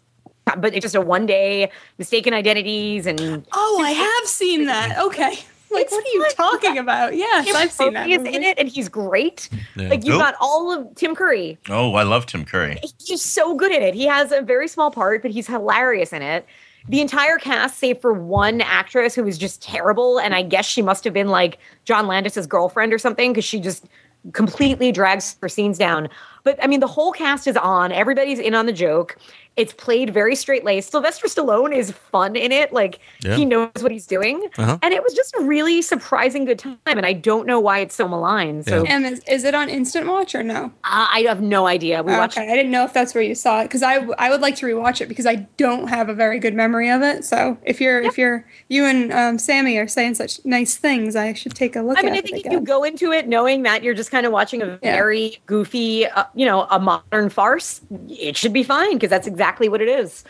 But 0.58 0.76
it's 0.76 0.84
just 0.84 0.94
a 0.96 1.02
one 1.02 1.26
day 1.26 1.72
mistaken 1.98 2.34
identities 2.34 3.08
and 3.08 3.46
Oh, 3.52 3.82
I 3.84 3.92
have 3.92 4.28
seen 4.30 4.66
that. 4.68 4.98
Okay. 5.00 5.34
Like, 5.72 5.86
It's 5.88 5.92
what 5.92 6.06
are 6.06 6.10
you 6.10 6.24
fun. 6.24 6.36
talking 6.36 6.78
about? 6.78 7.16
Yes, 7.18 7.46
Tim 7.48 7.56
I've 7.56 7.72
seen 7.72 7.94
that. 7.94 8.04
Curry 8.04 8.14
is 8.14 8.20
movie. 8.22 8.36
in 8.36 8.44
it, 8.44 8.58
and 8.60 8.70
he's 8.70 8.88
great. 8.88 9.50
Yeah. 9.76 9.90
Like 9.90 10.06
you've 10.06 10.14
Who? 10.14 10.20
got 10.22 10.36
all 10.40 10.72
of 10.72 10.94
Tim 10.96 11.16
Curry. 11.16 11.58
Oh, 11.68 11.96
I 11.96 12.04
love 12.04 12.28
Tim 12.28 12.46
Curry. 12.46 12.80
he's 13.04 13.22
so 13.24 13.56
good 13.56 13.72
in 13.74 13.82
it. 13.82 13.94
He 13.96 14.06
has 14.06 14.32
a 14.32 14.42
very 14.42 14.68
small 14.70 14.92
part, 14.92 15.22
but 15.24 15.32
he's 15.32 15.48
hilarious 15.48 16.14
in 16.14 16.22
it. 16.22 16.46
The 16.88 17.02
entire 17.02 17.38
cast, 17.38 17.80
save 17.80 18.00
for 18.00 18.14
one 18.14 18.62
actress 18.62 19.16
who 19.16 19.24
was 19.24 19.38
just 19.38 19.62
terrible, 19.62 20.20
and 20.20 20.36
I 20.36 20.44
guess 20.44 20.66
she 20.66 20.84
must 20.84 21.04
have 21.04 21.14
been 21.14 21.30
like 21.30 21.58
John 21.84 22.06
Landis's 22.06 22.46
girlfriend 22.46 22.94
or 22.94 23.00
something 23.00 23.34
because 23.34 23.46
she 23.46 23.60
just 23.60 23.86
completely 24.34 24.92
drags 24.92 25.36
her 25.42 25.50
scenes 25.50 25.78
down. 25.78 26.10
But 26.44 26.64
I 26.64 26.68
mean, 26.68 26.80
the 26.80 26.88
whole 26.88 27.12
cast 27.12 27.48
is 27.48 27.58
on. 27.58 27.92
Everybody's 27.92 28.40
in 28.40 28.54
on 28.54 28.66
the 28.68 28.74
joke. 28.74 29.18
It's 29.58 29.74
played 29.74 30.14
very 30.14 30.36
straight 30.36 30.64
laced. 30.66 30.92
Sylvester 30.92 31.28
Stallone 31.28 31.74
is 31.74 31.92
fun 31.92 32.36
in 32.36 32.52
it. 32.52 32.74
Like 32.74 33.00
Yeah. 33.24 33.36
he 33.36 33.46
knows 33.46 33.72
what 33.80 33.92
he's 33.92 34.06
doing, 34.06 34.48
Uh-huh. 34.58 34.78
and 34.82 34.94
it 34.94 35.02
was 35.02 35.14
just 35.14 35.34
a 35.36 35.42
really 35.42 35.82
surprising 35.82 36.44
good 36.46 36.60
time. 36.60 36.78
And 36.86 37.06
I 37.06 37.14
don't 37.14 37.48
know 37.48 37.60
why 37.60 37.80
it's 37.80 37.96
so 37.96 38.08
maligned. 38.08 38.66
So 38.66 38.84
Yeah. 38.84 38.92
Em, 38.94 39.06
is, 39.06 39.22
is 39.28 39.44
it 39.46 39.56
on 39.56 39.70
Instant 39.70 40.08
Watch 40.08 40.36
or 40.36 40.44
no? 40.44 40.72
I 40.84 41.08
I 41.16 41.20
have 41.30 41.42
no 41.42 41.66
idea. 41.68 42.04
We 42.04 42.12
watched 42.12 42.38
I 42.38 42.46
didn't 42.46 42.72
know 42.72 42.84
if 42.84 42.92
that's 42.92 43.14
where 43.16 43.24
you 43.24 43.36
saw 43.36 43.62
it 43.62 43.66
because 43.66 43.82
I, 43.84 43.96
I 44.18 44.30
would 44.30 44.42
like 44.42 44.56
to 44.58 44.66
rewatch 44.66 45.00
it 45.00 45.08
because 45.08 45.26
I 45.26 45.36
don't 45.58 45.88
have 45.88 46.10
a 46.10 46.14
very 46.14 46.40
good 46.40 46.54
memory 46.54 46.90
of 46.90 47.02
it. 47.02 47.24
So 47.24 47.58
if 47.64 47.80
you're 47.80 48.02
if 48.02 48.18
you're 48.18 48.46
you 48.68 48.84
and 48.86 49.14
um, 49.14 49.38
Sammy 49.40 49.78
are 49.78 49.88
saying 49.88 50.16
such 50.16 50.44
nice 50.44 50.76
things, 50.76 51.16
I 51.16 51.32
should 51.34 51.54
take 51.56 51.76
a 51.78 51.82
look 51.82 51.98
I 51.98 52.02
mean, 52.02 52.12
at 52.12 52.16
I 52.16 52.20
it 52.20 52.24
think 52.26 52.38
if 52.40 52.46
again. 52.48 52.52
you 52.52 52.60
go 52.60 52.84
into 52.84 53.14
it 53.14 53.28
knowing 53.30 53.64
that 53.64 53.84
you're 53.84 53.94
just 53.94 54.12
kind 54.12 54.26
of 54.26 54.34
watching 54.34 54.62
a 54.62 54.78
Yeah. 54.84 54.96
very 54.96 55.38
goofy, 55.46 56.06
uh, 56.08 56.26
you 56.34 56.46
know, 56.46 56.68
a 56.70 56.80
modern 56.80 57.30
farce, 57.30 57.80
it 58.10 58.36
should 58.36 58.52
be 58.54 58.64
fine 58.64 58.94
because 58.96 59.10
that's 59.10 59.28
exactly 59.28 59.45
what 59.70 59.82
it 59.82 59.88
is. 59.88 60.24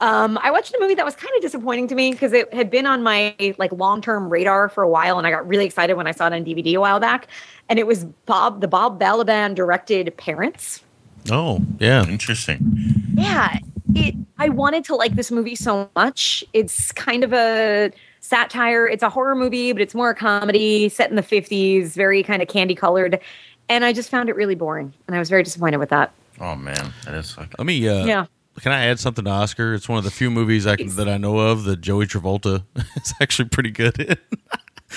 Um, 0.00 0.36
I 0.42 0.50
watched 0.50 0.74
a 0.74 0.78
movie 0.80 0.94
that 0.94 1.04
was 1.04 1.14
kind 1.14 1.30
of 1.36 1.42
disappointing 1.42 1.86
to 1.88 1.94
me 1.94 2.10
because 2.10 2.32
it 2.32 2.52
had 2.52 2.70
been 2.70 2.86
on 2.86 3.04
my 3.04 3.36
like 3.58 3.70
long-term 3.70 4.28
radar 4.30 4.68
for 4.68 4.82
a 4.82 4.88
while, 4.88 5.16
and 5.16 5.26
I 5.26 5.30
got 5.30 5.46
really 5.46 5.64
excited 5.64 5.94
when 5.94 6.08
I 6.08 6.10
saw 6.10 6.26
it 6.26 6.32
on 6.32 6.44
DVD 6.44 6.74
a 6.74 6.78
while 6.78 6.98
back. 6.98 7.28
And 7.68 7.78
it 7.78 7.86
was 7.86 8.04
Bob, 8.26 8.60
the 8.60 8.68
Bob 8.68 9.00
Balaban 9.00 9.54
directed 9.54 10.12
Parents. 10.16 10.82
Oh, 11.30 11.60
yeah. 11.78 12.04
Interesting. 12.08 12.58
Yeah, 13.14 13.58
it. 13.94 14.16
I 14.38 14.48
wanted 14.48 14.84
to 14.86 14.96
like 14.96 15.14
this 15.14 15.30
movie 15.30 15.54
so 15.54 15.88
much. 15.94 16.42
It's 16.52 16.90
kind 16.90 17.22
of 17.22 17.32
a 17.32 17.92
satire. 18.18 18.88
It's 18.88 19.04
a 19.04 19.08
horror 19.08 19.36
movie, 19.36 19.72
but 19.72 19.80
it's 19.82 19.94
more 19.94 20.10
a 20.10 20.14
comedy 20.16 20.88
set 20.88 21.10
in 21.10 21.16
the 21.16 21.22
fifties, 21.22 21.94
very 21.94 22.24
kind 22.24 22.42
of 22.42 22.48
candy 22.48 22.74
colored. 22.74 23.20
And 23.68 23.84
I 23.84 23.92
just 23.92 24.10
found 24.10 24.28
it 24.28 24.34
really 24.34 24.56
boring, 24.56 24.92
and 25.06 25.14
I 25.14 25.20
was 25.20 25.28
very 25.28 25.44
disappointed 25.44 25.76
with 25.76 25.90
that. 25.90 26.12
Oh 26.40 26.56
man, 26.56 26.92
that 27.04 27.14
is 27.14 27.38
like 27.38 27.56
Let 27.56 27.66
me. 27.66 27.86
Uh, 27.88 28.04
Yeah. 28.04 28.26
Can 28.60 28.72
I 28.72 28.86
add 28.86 29.00
something 29.00 29.24
to 29.24 29.30
Oscar? 29.30 29.74
It's 29.74 29.88
one 29.88 29.98
of 29.98 30.04
the 30.04 30.10
few 30.10 30.30
movies 30.30 30.66
I 30.66 30.76
can, 30.76 30.88
that 30.96 31.08
I 31.08 31.16
know 31.16 31.38
of 31.38 31.64
that 31.64 31.80
Joey 31.80 32.06
Travolta 32.06 32.64
is 32.96 33.14
actually 33.20 33.48
pretty 33.48 33.70
good 33.70 33.98
in. 33.98 34.16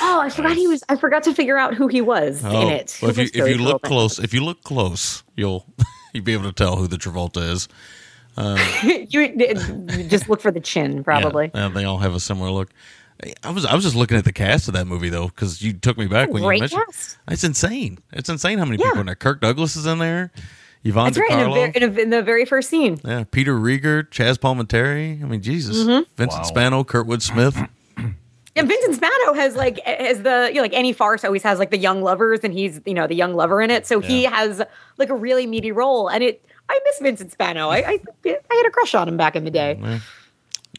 Oh, 0.02 0.20
I 0.20 0.30
forgot 0.30 0.58
he 0.58 0.68
was. 0.68 0.84
I 0.90 0.98
forgot 0.98 1.24
to 1.24 1.34
figure 1.34 1.58
out 1.58 1.74
who 1.74 1.88
he 1.88 2.02
was 2.02 2.44
oh, 2.44 2.50
in 2.50 2.56
Oh, 2.56 2.70
it. 2.70 3.00
well, 3.02 3.12
if 3.12 3.18
you 3.18 3.24
if 3.34 3.36
you 3.48 3.58
look 3.58 3.82
Travolta? 3.82 3.88
close, 3.88 4.20
if 4.20 4.34
you 4.34 4.44
look 4.44 4.62
close, 4.64 5.24
you'll 5.36 5.66
you'll 6.14 6.24
be 6.26 6.34
able 6.34 6.44
to 6.46 6.52
tell 6.54 6.76
who 6.76 6.88
the 6.88 6.98
Travolta 6.98 7.50
is. 7.50 7.68
Um, 8.38 8.58
you 8.84 9.22
uh, 9.24 10.04
just 10.10 10.28
look 10.28 10.42
for 10.42 10.52
the 10.52 10.60
chin, 10.60 11.04
probably. 11.04 11.50
Yeah, 11.56 11.70
they 11.70 11.86
all 11.86 12.00
have 12.00 12.14
a 12.14 12.20
similar 12.20 12.52
look. 12.52 12.70
I 13.44 13.52
was 13.52 13.66
I 13.66 13.74
was 13.74 13.86
just 13.86 13.96
looking 13.96 14.18
at 14.18 14.26
the 14.26 14.34
cast 14.34 14.68
of 14.68 14.74
that 14.74 14.86
movie 14.86 15.08
though 15.08 15.28
because 15.28 15.62
you 15.62 15.72
took 15.72 15.98
me 15.98 16.08
back 16.08 16.30
when 16.30 16.42
you 16.44 16.50
Great 16.50 16.60
mentioned. 16.60 16.84
cast. 16.88 17.18
It's 17.30 17.46
insane. 17.46 18.00
It's 18.12 18.28
insane 18.28 18.58
how 18.60 18.66
many 18.66 18.78
Yeah. 18.78 18.88
people 18.88 19.00
in 19.00 19.06
there. 19.06 19.16
Kirk 19.16 19.40
Douglas 19.40 19.78
is 19.78 19.86
in 19.86 20.00
there. 20.00 20.32
Yvonne 20.86 21.12
That's 21.12 21.18
right. 21.18 21.32
In, 21.32 21.40
a, 21.40 21.54
ver- 21.54 21.72
in, 21.76 21.84
a, 21.84 22.02
in 22.04 22.10
the 22.12 22.22
very 22.22 22.46
first 22.46 22.70
scene. 22.70 23.00
yeah, 23.04 23.26
Peter 23.30 23.56
Riegert, 23.56 24.12
Chaz 24.12 24.38
Palminteri. 24.38 25.22
I 25.22 25.26
mean, 25.26 25.42
Jesus, 25.42 25.78
Mm-hmm. 25.80 26.04
Vincent 26.16 26.44
Wow. 26.44 26.48
Spano, 26.48 26.84
Kurtwood 26.86 27.22
Smith. 27.22 27.58
And 28.58 28.70
Vincent 28.70 28.96
Spano 28.96 29.34
has 29.34 29.58
like 29.58 29.80
as 29.80 30.22
the 30.22 30.48
you 30.48 30.56
know, 30.56 30.62
like 30.62 30.72
any 30.74 30.94
farce 30.94 31.26
always 31.26 31.44
has 31.44 31.60
like 31.60 31.72
the 31.72 31.78
young 31.78 32.02
lovers, 32.02 32.40
and 32.42 32.54
he's 32.54 32.80
you 32.86 32.94
know 32.94 33.06
the 33.06 33.14
young 33.14 33.34
lover 33.36 33.62
in 33.62 33.70
it. 33.70 33.86
So 33.86 34.00
he 34.00 34.24
has 34.24 34.62
like 34.98 35.10
a 35.10 35.14
really 35.14 35.46
meaty 35.46 35.74
role, 35.74 36.08
and 36.08 36.24
it. 36.24 36.42
I 36.70 36.80
miss 36.86 37.00
Vincent 37.00 37.34
Spano. 37.34 37.68
I, 37.68 37.80
I 37.80 38.00
I 38.26 38.30
had 38.50 38.66
a 38.66 38.70
crush 38.72 38.96
on 38.96 39.10
him 39.10 39.18
back 39.18 39.36
in 39.36 39.44
the 39.44 39.52
day. 39.52 39.78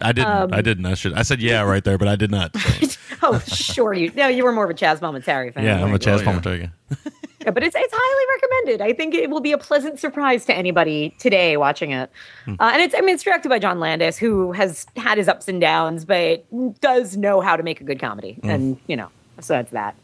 I 0.00 0.12
didn't. 0.12 0.26
Um, 0.30 0.54
I 0.54 0.62
didn't. 0.62 0.86
I 0.86 0.94
should. 0.94 1.12
I 1.12 1.20
said 1.22 1.42
yeah 1.42 1.60
right 1.64 1.84
there, 1.84 1.98
but 1.98 2.08
I 2.08 2.16
did 2.16 2.30
not. 2.30 2.56
so. 2.56 2.96
oh, 3.22 3.38
sure 3.40 3.92
you. 3.92 4.10
No, 4.16 4.26
you 4.26 4.44
were 4.44 4.52
more 4.52 4.64
of 4.64 4.70
a 4.70 4.74
Chaz 4.74 4.98
Palminteri 4.98 5.52
fan. 5.52 5.62
yeah, 5.64 5.74
I'm 5.76 5.88
a 5.88 5.90
weren't 5.90 6.06
you? 6.06 6.12
Chaz 6.12 6.20
Oh. 6.22 6.24
Palminteri. 6.24 6.70
Yeah, 6.90 6.96
but 7.50 7.62
it's 7.62 7.74
it's 7.76 7.94
highly 7.96 8.24
recommended. 8.34 8.80
I 8.84 8.92
think 8.92 9.14
it 9.14 9.30
will 9.30 9.40
be 9.40 9.52
a 9.52 9.58
pleasant 9.58 9.98
surprise 9.98 10.44
to 10.46 10.54
anybody 10.54 11.14
today 11.18 11.56
watching 11.56 11.90
it. 11.92 12.10
Hmm. 12.44 12.54
Uh, 12.58 12.70
and 12.74 12.82
it's 12.82 12.94
I 12.94 13.00
mean 13.00 13.14
it's 13.14 13.22
directed 13.24 13.48
by 13.48 13.58
John 13.58 13.80
Landis, 13.80 14.18
who 14.18 14.52
has 14.52 14.86
had 14.96 15.18
his 15.18 15.28
ups 15.28 15.48
and 15.48 15.60
downs, 15.60 16.04
but 16.04 16.44
does 16.80 17.16
know 17.16 17.40
how 17.40 17.56
to 17.56 17.62
make 17.62 17.80
a 17.80 17.84
good 17.84 18.00
comedy, 18.00 18.34
Hmm. 18.42 18.50
and 18.50 18.80
you 18.86 18.96
know 18.96 19.08
so 19.40 19.54
that's 19.54 19.70
that. 19.72 19.94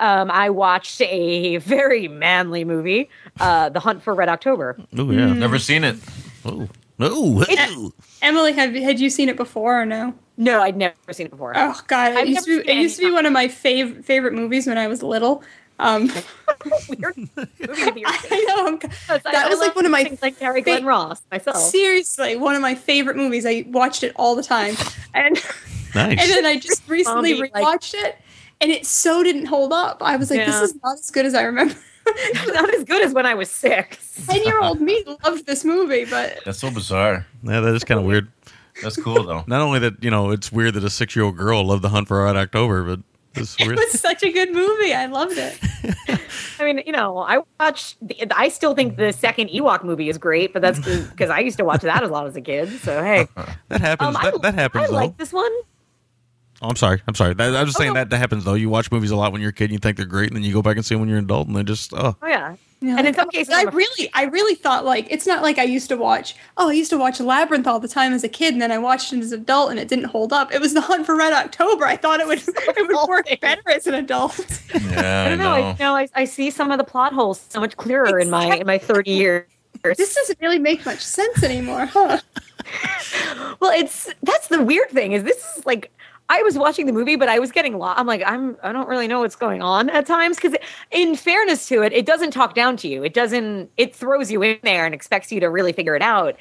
Um, 0.00 0.30
I 0.30 0.50
watched 0.50 1.00
a 1.00 1.56
very 1.56 2.06
manly 2.06 2.64
movie, 2.64 3.10
uh, 3.40 3.68
The 3.70 3.80
Hunt 3.80 4.02
for 4.02 4.14
Red 4.14 4.28
October. 4.28 4.78
Oh 4.96 5.10
yeah. 5.10 5.32
never 5.32 5.58
seen 5.58 5.82
it. 5.84 5.96
Oh 6.44 6.68
no. 6.98 7.44
Ew. 7.48 7.92
Emily, 8.22 8.52
have 8.52 8.74
had 8.74 9.00
you 9.00 9.10
seen 9.10 9.28
it 9.28 9.36
before 9.36 9.80
or 9.82 9.86
no? 9.86 10.14
No, 10.36 10.62
I'd 10.62 10.76
never 10.76 10.94
seen 11.10 11.26
it 11.26 11.30
before. 11.30 11.52
Oh 11.56 11.80
God, 11.88 12.12
it 12.12 12.18
I've 12.18 12.28
used, 12.28 12.44
to 12.46 12.62
be, 12.62 12.70
it 12.70 12.76
used 12.76 12.96
to 13.00 13.06
be 13.06 13.10
one 13.10 13.26
of 13.26 13.32
my 13.32 13.48
fav- 13.48 14.04
favorite 14.04 14.34
movies 14.34 14.68
when 14.68 14.78
I 14.78 14.86
was 14.86 15.02
little. 15.02 15.42
Um, 15.80 16.10
Weird 16.88 17.16
movie 17.16 17.66
to 17.66 17.92
be 17.92 18.04
I 18.06 18.44
know. 18.48 18.66
I'm, 18.66 18.78
That 19.08 19.22
that 19.24 19.48
was 19.48 19.60
like 19.60 19.76
one 19.76 19.84
of 19.86 19.92
my 19.92 20.04
things 20.04 20.20
like 20.22 20.38
Harry 20.38 20.60
Glenn 20.60 20.80
fa- 20.82 20.86
Ross 20.86 21.22
myself. 21.30 21.56
seriously 21.58 22.36
one 22.36 22.54
of 22.56 22.62
my 22.62 22.74
favorite 22.74 23.16
movies. 23.16 23.46
I 23.46 23.64
watched 23.68 24.02
it 24.02 24.12
all 24.16 24.34
the 24.34 24.42
time, 24.42 24.74
and 25.14 25.36
Nice. 25.94 26.18
and 26.20 26.30
then 26.30 26.44
I 26.46 26.58
just 26.58 26.82
recently 26.88 27.36
Zombie, 27.36 27.50
like- 27.54 27.64
rewatched 27.64 27.94
it, 27.94 28.18
and 28.60 28.70
it 28.72 28.86
so 28.86 29.22
didn't 29.22 29.46
hold 29.46 29.72
up. 29.72 30.02
I 30.02 30.16
was 30.16 30.30
like, 30.30 30.40
Yeah. 30.40 30.46
this 30.60 30.70
is 30.70 30.82
not 30.82 30.98
as 30.98 31.10
good 31.10 31.26
as 31.26 31.34
I 31.34 31.42
remember. 31.42 31.74
Not 32.46 32.74
as 32.74 32.84
good 32.84 33.02
as 33.02 33.12
when 33.12 33.26
I 33.26 33.34
was 33.34 33.50
six. 33.50 34.16
Ten 34.26 34.42
year 34.44 34.60
old 34.60 34.80
me 34.80 35.04
loved 35.24 35.46
this 35.46 35.62
movie, 35.64 36.06
but 36.06 36.40
That's 36.44 36.58
so 36.58 36.70
bizarre. 36.70 37.26
yeah, 37.44 37.60
that 37.60 37.74
is 37.74 37.84
kind 37.84 38.00
of 38.00 38.06
weird. 38.06 38.32
That's 38.82 38.96
cool 38.96 39.22
though. 39.24 39.44
Not 39.46 39.60
only 39.60 39.78
that, 39.80 40.02
you 40.02 40.10
know, 40.10 40.30
it's 40.30 40.50
weird 40.50 40.74
that 40.74 40.84
a 40.84 40.90
six 40.90 41.14
year 41.14 41.24
old 41.26 41.36
girl 41.36 41.64
loved 41.66 41.82
the 41.82 41.90
hunt 41.90 42.08
for 42.08 42.24
Red 42.24 42.34
October, 42.36 42.82
but 42.84 43.00
it's 43.34 43.56
it 43.60 43.68
was 43.76 44.00
such 44.00 44.22
a 44.22 44.32
good 44.32 44.52
movie. 44.52 44.92
I 44.94 45.06
loved 45.06 45.36
it. 45.36 45.58
I 46.60 46.64
mean, 46.64 46.82
you 46.86 46.92
know, 46.92 47.18
I 47.18 47.38
watch. 47.60 47.96
The, 48.02 48.26
I 48.34 48.48
still 48.48 48.74
think 48.74 48.96
the 48.96 49.12
second 49.12 49.48
Ewok 49.50 49.84
movie 49.84 50.08
is 50.08 50.18
great, 50.18 50.52
but 50.52 50.62
that's 50.62 50.78
because 50.78 51.30
I 51.30 51.40
used 51.40 51.58
to 51.58 51.64
watch 51.64 51.82
that 51.82 52.02
a 52.02 52.08
lot 52.08 52.26
as 52.26 52.34
a 52.36 52.40
kid. 52.40 52.68
So 52.80 53.02
hey, 53.02 53.28
That 53.68 53.80
happens. 53.80 54.16
um, 54.16 54.16
I, 54.16 54.30
that, 54.30 54.42
that 54.42 54.54
happens 54.54 54.84
I 54.84 54.86
though. 54.88 54.92
like 54.94 55.16
this 55.16 55.32
one. 55.32 55.52
Oh, 56.60 56.68
I'm 56.70 56.76
sorry. 56.76 57.00
I'm 57.06 57.14
sorry. 57.14 57.34
That, 57.34 57.54
I 57.54 57.60
was 57.60 57.68
just 57.68 57.78
saying 57.78 57.90
Oh, 57.90 57.94
no. 57.94 58.00
that 58.00 58.10
that 58.10 58.18
happens 58.18 58.44
though. 58.44 58.54
You 58.54 58.68
watch 58.68 58.90
movies 58.90 59.12
a 59.12 59.16
lot 59.16 59.30
when 59.32 59.40
you're 59.40 59.50
a 59.50 59.54
kid, 59.54 59.64
and 59.64 59.72
you 59.74 59.78
think 59.78 59.96
they're 59.96 60.06
great, 60.06 60.28
and 60.28 60.36
then 60.36 60.42
you 60.42 60.52
go 60.52 60.62
back 60.62 60.76
and 60.76 60.84
see 60.84 60.94
them 60.96 61.00
when 61.00 61.08
you're 61.08 61.18
an 61.18 61.24
adult, 61.24 61.46
and 61.46 61.56
they 61.56 61.62
just 61.62 61.92
oh. 61.94 62.16
Oh 62.20 62.26
yeah, 62.26 62.56
Yeah, 62.80 62.96
and 62.96 63.08
in 63.08 63.14
some 63.14 63.26
oh, 63.26 63.30
cases, 63.30 63.52
I 63.52 63.64
really, 63.64 64.08
I 64.14 64.24
really 64.24 64.54
thought 64.54 64.84
like 64.84 65.08
it's 65.10 65.26
not 65.26 65.42
like 65.42 65.58
I 65.58 65.64
used 65.64 65.88
to 65.88 65.96
watch. 65.96 66.36
Oh, 66.56 66.68
I 66.68 66.72
used 66.74 66.90
to 66.90 66.96
watch 66.96 67.18
Labyrinth 67.18 67.66
all 67.66 67.80
the 67.80 67.88
time 67.88 68.12
as 68.12 68.22
a 68.22 68.28
kid, 68.28 68.52
and 68.52 68.62
then 68.62 68.70
I 68.70 68.78
watched 68.78 69.12
it 69.12 69.18
as 69.18 69.32
an 69.32 69.40
adult, 69.40 69.70
and 69.70 69.80
it 69.80 69.88
didn't 69.88 70.04
hold 70.04 70.32
up. 70.32 70.54
It 70.54 70.60
was 70.60 70.74
The 70.74 70.80
Hunt 70.80 71.04
for 71.04 71.16
Red 71.16 71.32
October. 71.32 71.86
I 71.86 71.96
thought 71.96 72.20
it 72.20 72.26
would, 72.28 72.38
it 72.46 72.88
would 72.88 73.08
work 73.08 73.26
better 73.40 73.68
as 73.70 73.88
an 73.88 73.94
adult. 73.94 74.38
Yeah, 74.72 75.22
I 75.26 75.28
don't 75.28 75.38
know. 75.38 75.54
I, 75.54 75.76
know 75.80 75.96
I, 75.96 76.08
I 76.14 76.24
see 76.24 76.50
some 76.50 76.70
of 76.70 76.78
the 76.78 76.84
plot 76.84 77.12
holes 77.12 77.44
so 77.48 77.58
much 77.58 77.76
clearer 77.76 78.20
in 78.20 78.30
my 78.30 78.58
in 78.58 78.66
my 78.66 78.78
thirty 78.78 79.10
years. 79.10 79.46
this 79.82 80.14
doesn't 80.14 80.38
really 80.40 80.60
make 80.60 80.86
much 80.86 81.00
sense 81.00 81.42
anymore, 81.42 81.86
huh? 81.86 82.20
Well, 83.60 83.72
it's 83.72 84.12
that's 84.22 84.48
the 84.48 84.62
weird 84.62 84.90
thing 84.90 85.12
is 85.12 85.24
this 85.24 85.56
is 85.56 85.66
like 85.66 85.90
I 86.30 86.42
was 86.42 86.58
watching 86.58 86.86
the 86.86 86.92
movie, 86.92 87.16
but 87.16 87.28
I 87.28 87.38
was 87.38 87.50
getting 87.52 87.78
lost. 87.78 87.98
I'm 87.98 88.06
like, 88.06 88.22
I'm 88.26 88.56
I 88.62 88.72
don't 88.72 88.88
really 88.88 89.08
know 89.08 89.20
what's 89.20 89.36
going 89.36 89.62
on 89.62 89.88
at 89.90 90.06
times 90.06 90.36
because, 90.36 90.54
in 90.90 91.16
fairness 91.16 91.66
to 91.68 91.82
it, 91.82 91.92
it 91.92 92.04
doesn't 92.04 92.32
talk 92.32 92.54
down 92.54 92.76
to 92.78 92.88
you. 92.88 93.02
It 93.02 93.14
doesn't. 93.14 93.70
It 93.76 93.94
throws 93.94 94.30
you 94.30 94.42
in 94.42 94.58
there 94.62 94.84
and 94.84 94.94
expects 94.94 95.32
you 95.32 95.40
to 95.40 95.48
really 95.48 95.72
figure 95.72 95.96
it 95.96 96.02
out. 96.02 96.36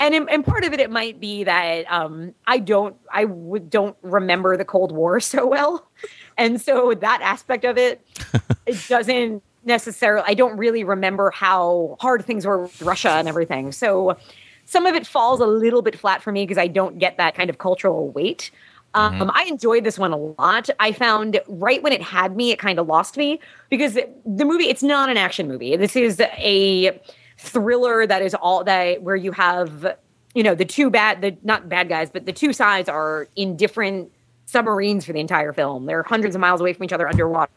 And 0.00 0.14
in, 0.14 0.28
and 0.28 0.44
part 0.44 0.64
of 0.64 0.72
it, 0.72 0.80
it 0.80 0.90
might 0.90 1.18
be 1.18 1.44
that 1.44 1.90
um, 1.90 2.34
I 2.46 2.58
don't 2.58 2.96
I 3.12 3.26
would 3.26 3.70
don't 3.70 3.96
remember 4.02 4.56
the 4.56 4.64
Cold 4.64 4.92
War 4.92 5.20
so 5.20 5.46
well, 5.46 5.88
and 6.36 6.60
so 6.60 6.94
that 6.94 7.20
aspect 7.22 7.64
of 7.64 7.78
it, 7.78 8.04
it 8.66 8.84
doesn't 8.88 9.42
necessarily. 9.64 10.24
I 10.26 10.34
don't 10.34 10.56
really 10.56 10.82
remember 10.82 11.30
how 11.30 11.96
hard 12.00 12.24
things 12.24 12.44
were 12.44 12.62
with 12.62 12.82
Russia 12.82 13.10
and 13.10 13.28
everything. 13.28 13.70
So 13.70 14.16
some 14.64 14.84
of 14.84 14.94
it 14.96 15.06
falls 15.06 15.40
a 15.40 15.46
little 15.46 15.82
bit 15.82 15.96
flat 15.96 16.22
for 16.22 16.32
me 16.32 16.44
because 16.44 16.58
I 16.58 16.66
don't 16.66 16.98
get 16.98 17.16
that 17.18 17.34
kind 17.34 17.48
of 17.48 17.58
cultural 17.58 18.10
weight. 18.10 18.50
Um, 18.94 19.14
Mm-hmm. 19.14 19.30
I 19.34 19.44
enjoyed 19.44 19.84
this 19.84 19.98
one 19.98 20.12
a 20.12 20.16
lot. 20.16 20.70
I 20.80 20.92
found 20.92 21.40
right 21.46 21.82
when 21.82 21.92
it 21.92 22.02
had 22.02 22.36
me, 22.36 22.50
it 22.50 22.58
kind 22.58 22.78
of 22.78 22.86
lost 22.86 23.16
me 23.16 23.40
because 23.70 23.94
the 23.94 24.44
movie, 24.44 24.68
it's 24.68 24.82
not 24.82 25.10
an 25.10 25.16
action 25.16 25.46
movie. 25.46 25.76
This 25.76 25.94
is 25.94 26.20
a 26.20 26.98
thriller 27.38 28.06
that 28.06 28.22
is 28.22 28.34
all 28.34 28.64
that 28.64 29.02
where 29.02 29.16
you 29.16 29.32
have, 29.32 29.96
you 30.34 30.42
know, 30.42 30.54
the 30.54 30.64
two 30.64 30.90
bad, 30.90 31.20
the 31.20 31.36
not 31.42 31.68
bad 31.68 31.88
guys, 31.88 32.10
but 32.10 32.26
the 32.26 32.32
two 32.32 32.52
sides 32.52 32.88
are 32.88 33.28
in 33.36 33.56
different 33.56 34.10
submarines 34.46 35.04
for 35.04 35.12
the 35.12 35.20
entire 35.20 35.52
film. 35.52 35.86
They're 35.86 36.02
hundreds 36.02 36.34
of 36.34 36.40
miles 36.40 36.60
away 36.60 36.72
from 36.72 36.84
each 36.84 36.92
other 36.92 37.06
underwater. 37.06 37.52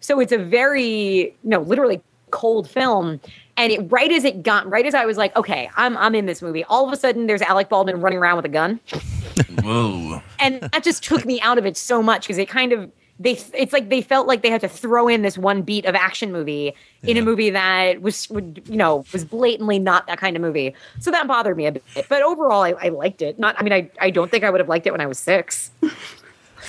So 0.00 0.20
it's 0.20 0.32
a 0.32 0.38
very, 0.38 1.36
no, 1.42 1.60
literally 1.60 2.00
cold 2.30 2.70
film. 2.70 3.20
And 3.56 3.72
it 3.72 3.80
right 3.90 4.12
as 4.12 4.24
it 4.24 4.42
got, 4.42 4.68
right 4.68 4.84
as 4.84 4.94
I 4.94 5.06
was 5.06 5.16
like, 5.16 5.34
okay, 5.36 5.70
I'm 5.76 5.96
I'm 5.96 6.14
in 6.14 6.26
this 6.26 6.42
movie. 6.42 6.64
All 6.64 6.86
of 6.86 6.92
a 6.92 6.96
sudden, 6.96 7.26
there's 7.26 7.42
Alec 7.42 7.68
Baldwin 7.68 8.00
running 8.00 8.18
around 8.18 8.36
with 8.36 8.44
a 8.44 8.50
gun. 8.50 8.80
Whoa. 9.62 10.22
and 10.38 10.60
that 10.60 10.82
just 10.82 11.02
took 11.02 11.24
me 11.24 11.40
out 11.40 11.58
of 11.58 11.66
it 11.66 11.76
so 11.76 12.02
much 12.02 12.22
because 12.22 12.38
it 12.38 12.48
kind 12.48 12.72
of 12.72 12.90
they 13.18 13.32
it's 13.54 13.72
like 13.72 13.88
they 13.88 14.02
felt 14.02 14.26
like 14.26 14.42
they 14.42 14.50
had 14.50 14.60
to 14.60 14.68
throw 14.68 15.08
in 15.08 15.22
this 15.22 15.38
one 15.38 15.62
beat 15.62 15.84
of 15.86 15.94
action 15.94 16.32
movie 16.32 16.74
in 17.02 17.16
a 17.16 17.22
movie 17.22 17.50
that 17.50 18.02
was 18.02 18.28
would 18.28 18.62
you 18.66 18.76
know 18.76 19.04
was 19.12 19.24
blatantly 19.24 19.78
not 19.78 20.06
that 20.06 20.18
kind 20.18 20.36
of 20.36 20.42
movie. 20.42 20.74
So 21.00 21.10
that 21.10 21.26
bothered 21.26 21.56
me 21.56 21.66
a 21.66 21.72
bit. 21.72 21.84
But 22.08 22.22
overall 22.22 22.62
i, 22.62 22.72
I 22.72 22.88
liked 22.90 23.22
it. 23.22 23.38
Not 23.38 23.56
i 23.58 23.62
mean 23.62 23.72
I, 23.72 23.90
I 24.00 24.10
don't 24.10 24.30
think 24.30 24.44
i 24.44 24.50
would 24.50 24.60
have 24.60 24.68
liked 24.68 24.86
it 24.86 24.90
when 24.90 25.00
i 25.00 25.06
was 25.06 25.18
six 25.18 25.70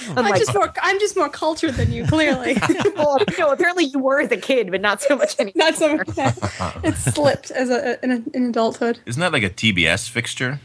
I'm 0.10 0.18
Unlike- 0.20 0.38
just 0.40 0.54
more. 0.54 0.74
I'm 0.82 1.00
just 1.00 1.16
more 1.16 1.30
cultured 1.30 1.74
than 1.76 1.92
you, 1.92 2.06
clearly. 2.06 2.58
well, 2.96 3.18
no, 3.38 3.52
apparently 3.52 3.86
you 3.86 4.00
were 4.00 4.20
as 4.22 4.32
a 4.32 4.38
kid 4.38 4.72
but 4.72 4.82
not 4.82 5.02
so 5.02 5.16
much 5.16 5.40
anymore 5.40 5.54
Not 5.56 5.76
so. 5.76 5.96
much. 5.98 6.08
it 6.84 6.96
slipped 7.14 7.52
as 7.52 7.70
a 7.70 8.04
in, 8.04 8.12
a, 8.12 8.24
in 8.38 8.46
adulthood. 8.50 9.00
Isn't 9.06 9.20
that 9.22 9.34
like 9.34 9.44
a 9.44 9.50
TBS 9.50 10.10
fixture? 10.10 10.60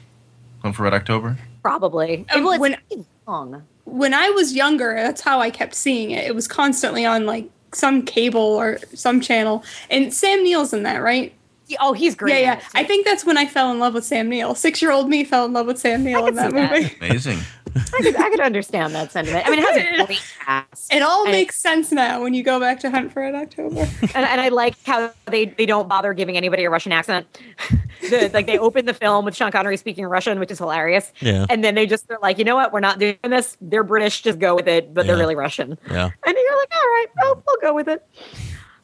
Hunt 0.62 0.76
for 0.76 0.84
Red 0.84 0.94
October? 0.94 1.38
probably 1.62 2.24
Um, 2.34 2.42
well, 2.44 2.52
it's 2.54 2.60
when- 2.60 3.04
long 3.26 3.62
When 3.84 4.14
I 4.14 4.30
was 4.30 4.52
younger, 4.54 4.94
that's 4.96 5.20
how 5.20 5.40
I 5.40 5.50
kept 5.50 5.74
seeing 5.74 6.10
it. 6.10 6.24
It 6.26 6.34
was 6.34 6.48
constantly 6.48 7.04
on 7.04 7.24
like 7.26 7.48
some 7.72 8.02
cable 8.02 8.40
or 8.40 8.78
some 8.94 9.20
channel. 9.20 9.64
And 9.90 10.12
Sam 10.12 10.42
Neill's 10.42 10.72
in 10.72 10.82
that, 10.84 11.02
right? 11.02 11.32
oh 11.80 11.94
he's 11.94 12.14
great 12.14 12.42
yeah, 12.42 12.56
yeah. 12.56 12.60
I 12.74 12.84
think 12.84 13.06
that's 13.06 13.24
when 13.24 13.38
I 13.38 13.46
fell 13.46 13.72
in 13.72 13.78
love 13.78 13.94
with 13.94 14.04
Sam 14.04 14.28
Neill. 14.28 14.54
Six 14.54 14.82
year 14.82 14.90
old 14.92 15.08
me 15.08 15.24
fell 15.24 15.46
in 15.46 15.54
love 15.54 15.66
with 15.66 15.78
Sam 15.78 16.04
Neill 16.04 16.26
in 16.26 16.34
that 16.34 16.52
that. 16.52 16.70
movie. 16.72 16.94
Amazing. 17.00 17.38
I 17.76 18.02
could, 18.02 18.16
I 18.16 18.30
could 18.30 18.40
understand 18.40 18.94
that 18.94 19.12
sentiment 19.12 19.46
i 19.46 19.50
mean 19.50 19.58
it 19.60 19.64
has 19.64 19.76
a 19.76 20.04
great 20.06 20.22
cast 20.44 20.92
It 20.92 21.02
all 21.02 21.24
And- 21.24 21.32
makes 21.32 21.56
sense 21.58 21.90
now 21.92 22.22
when 22.22 22.34
you 22.34 22.42
go 22.42 22.60
back 22.60 22.80
to 22.80 22.90
Hunt 22.90 23.12
for 23.12 23.20
Red 23.20 23.34
October. 23.34 23.80
and, 24.02 24.16
and 24.26 24.40
I 24.40 24.48
like 24.48 24.74
how 24.84 25.12
they, 25.26 25.46
they 25.46 25.66
don't 25.66 25.88
bother 25.88 26.12
giving 26.12 26.36
anybody 26.36 26.64
a 26.64 26.70
Russian 26.70 26.92
accent. 26.92 27.26
the, 28.10 28.30
like 28.32 28.46
they 28.46 28.58
open 28.58 28.86
the 28.86 28.94
film 28.94 29.24
with 29.24 29.34
Sean 29.36 29.50
Connery 29.52 29.76
speaking 29.76 30.04
Russian, 30.04 30.38
which 30.40 30.50
is 30.50 30.58
hilarious. 30.58 31.12
Yeah. 31.20 31.46
And 31.48 31.62
then 31.64 31.74
they 31.74 31.86
just 31.86 32.08
they're 32.08 32.18
like, 32.20 32.38
you 32.38 32.44
know 32.44 32.56
what, 32.56 32.72
we're 32.72 32.80
not 32.80 32.98
doing 32.98 33.16
this. 33.22 33.56
They're 33.60 33.84
British, 33.84 34.22
just 34.22 34.38
go 34.38 34.54
with 34.54 34.68
it, 34.68 34.92
but 34.92 35.06
they're 35.06 35.16
really 35.16 35.34
Russian. 35.36 35.78
Yeah. 35.90 36.10
And 36.26 36.36
you're 36.36 36.56
like, 36.58 36.72
all 36.74 36.80
right, 36.80 37.06
I'll, 37.22 37.42
I'll 37.48 37.60
go 37.60 37.74
with 37.74 37.88
it. 37.88 38.06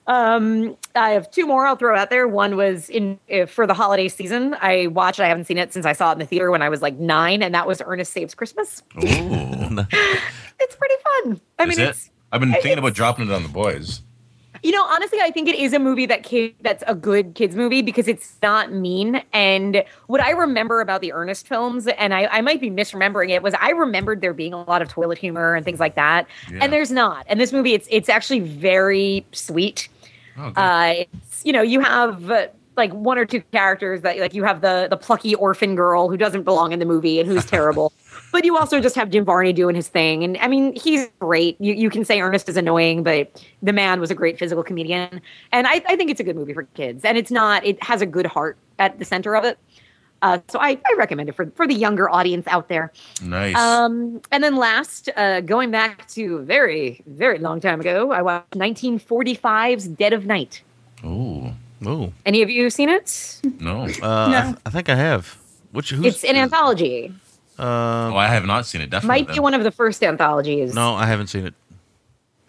Um, 0.09 0.77
I 0.97 1.11
have 1.11 1.31
two 1.31 1.47
more 1.47 1.67
I'll 1.67 1.77
throw 1.77 1.97
out 1.97 2.11
there. 2.11 2.27
One 2.27 2.57
was 2.57 2.89
in 2.89 3.21
uh, 3.33 3.47
for 3.47 3.67
the 3.67 3.75
holiday 3.75 4.09
season. 4.09 4.57
I 4.61 4.89
watched. 4.89 5.21
I 5.21 5.29
haven't 5.29 5.45
seen 5.45 5.59
it 5.59 5.73
since 5.73 5.87
I 5.87 5.93
saw 5.93 6.11
it 6.11 6.15
in 6.15 6.19
the 6.19 6.27
theater 6.27 6.51
when 6.51 6.63
I 6.63 6.69
was 6.69 6.83
like 6.83 6.99
nine, 6.99 7.43
and 7.43 7.55
that 7.55 7.67
was 7.67 7.81
Ernest 7.85 8.13
Saves 8.13 8.35
Christmas. 8.35 8.83
Ooh. 8.97 9.87
It's 10.61 10.75
pretty 10.75 10.95
fun. 11.05 11.41
I 11.61 11.65
Is 11.65 11.69
mean, 11.69 11.87
it? 11.87 11.91
it's 11.91 12.11
I've 12.33 12.41
been 12.41 12.53
thinking 12.53 12.79
about 12.79 12.95
dropping 12.95 13.29
it 13.29 13.33
on 13.33 13.45
the 13.45 13.49
boys. 13.49 14.03
You 14.63 14.73
know, 14.73 14.83
honestly, 14.83 15.21
I 15.21 15.31
think 15.31 15.49
it 15.49 15.55
is 15.55 15.73
a 15.73 15.79
movie 15.79 16.07
that 16.07 16.25
kid 16.25 16.55
that's 16.63 16.83
a 16.87 16.95
good 16.95 17.35
kids 17.37 17.55
movie 17.55 17.81
because 17.81 18.09
it's 18.09 18.37
not 18.43 18.73
mean. 18.73 19.23
And 19.33 19.85
what 20.09 20.21
I 20.21 20.31
remember 20.31 20.81
about 20.81 21.01
the 21.01 21.13
Ernest 21.13 21.47
films, 21.47 21.87
and 21.87 22.13
I, 22.13 22.27
I 22.27 22.41
might 22.41 22.61
be 22.61 22.71
misremembering 22.71 23.31
it, 23.31 23.43
was 23.43 23.55
I 23.61 23.71
remembered 23.71 24.21
there 24.21 24.35
being 24.35 24.53
a 24.53 24.65
lot 24.65 24.83
of 24.83 24.89
toilet 24.89 25.19
humor 25.19 25.55
and 25.55 25.65
things 25.65 25.79
like 25.79 25.95
that. 25.95 26.27
Yeah. 26.51 26.59
And 26.63 26.73
there's 26.73 26.91
not. 26.91 27.25
And 27.29 27.41
this 27.41 27.53
movie, 27.53 27.75
it's 27.75 27.87
it's 27.91 28.09
actually 28.09 28.41
very 28.41 29.25
sweet. 29.33 29.89
Oh. 30.39 30.53
Uh, 30.57 31.05
you 31.45 31.53
know, 31.53 31.63
you 31.63 31.81
have 31.81 32.31
uh, 32.31 32.47
like 32.77 32.93
one 32.93 33.19
or 33.19 33.27
two 33.27 33.43
characters 33.53 34.03
that 34.03 34.19
like 34.19 34.33
you 34.33 34.45
have 34.45 34.63
the 34.63 34.87
the 34.89 34.97
plucky 34.97 35.35
orphan 35.35 35.75
girl 35.75 36.09
who 36.09 36.17
doesn't 36.17 36.45
belong 36.45 36.73
in 36.73 36.79
the 36.79 36.87
movie 36.87 37.21
and 37.21 37.29
who's 37.29 37.45
terrible. 37.45 37.93
But 38.31 38.45
you 38.45 38.59
also 38.59 38.79
just 38.79 38.95
have 38.95 39.09
Jim 39.09 39.25
Varney 39.25 39.55
doing 39.55 39.75
his 39.75 39.89
thing, 39.89 40.23
and 40.23 40.37
I 40.39 40.49
mean 40.49 40.75
he's 40.75 41.07
great. 41.19 41.59
You 41.61 41.73
you 41.73 41.89
can 41.89 42.05
say 42.05 42.21
Ernest 42.21 42.47
is 42.49 42.59
annoying, 42.59 43.03
but 43.03 43.43
the 43.63 43.73
man 43.73 44.01
was 44.01 44.11
a 44.11 44.15
great 44.15 44.39
physical 44.39 44.63
comedian, 44.63 45.23
and 45.51 45.67
I, 45.67 45.83
I 45.87 45.97
think 45.97 46.11
it's 46.11 46.21
a 46.21 46.25
good 46.25 46.37
movie 46.37 46.53
for 46.53 46.65
kids. 46.75 47.07
And 47.07 47.17
it's 47.17 47.31
not; 47.31 47.65
it 47.65 47.83
has 47.83 48.03
a 48.03 48.07
good 48.07 48.27
heart 48.27 48.59
at 48.79 48.99
the 48.99 49.05
center 49.07 49.35
of 49.35 49.45
it. 49.45 49.59
Uh, 50.21 50.39
so 50.49 50.59
I, 50.59 50.71
I 50.85 50.95
recommend 50.97 51.29
it 51.29 51.35
for 51.37 51.47
for 51.55 51.67
the 51.67 51.75
younger 51.75 52.11
audience 52.11 52.47
out 52.49 52.69
there. 52.69 52.93
nice. 53.23 53.55
Um, 53.57 54.21
and 54.33 54.43
then 54.43 54.57
last, 54.57 55.09
uh, 55.17 55.41
going 55.43 55.71
back 55.71 56.09
to 56.09 56.41
very 56.41 57.03
very 57.07 57.39
long 57.39 57.61
time 57.61 57.81
ago, 57.81 58.11
I 58.11 58.23
watched 58.23 58.51
1945's 58.53 59.89
Dead 59.89 60.13
of 60.13 60.27
Night. 60.27 60.63
Ooh. 61.05 61.53
Oh, 61.87 62.13
Any 62.27 62.43
of 62.43 62.51
you 62.51 62.69
seen 62.71 62.89
it? 62.89 63.41
No. 63.61 63.83
uh, 63.85 63.89
No. 64.03 64.39
I, 64.39 64.55
I 64.67 64.71
think 64.71 64.89
I 64.89 64.97
have. 64.97 65.39
Which 65.71 65.91
who's, 65.91 66.05
It's 66.07 66.25
an 66.25 66.35
anthology. 66.35 67.13
Uh, 67.57 68.11
oh, 68.13 68.17
I 68.17 68.27
have 68.27 68.45
not 68.47 68.67
seen 68.67 68.81
it. 68.81 68.91
Definitely. 68.91 69.23
Might 69.27 69.35
be 69.35 69.39
one 69.39 69.55
of 69.55 69.63
the 69.63 69.71
first 69.71 70.03
anthologies. 70.03 70.75
no, 70.75 70.95
I 70.95 71.07
haven't 71.07 71.29
seen 71.29 71.47
it. 71.47 71.55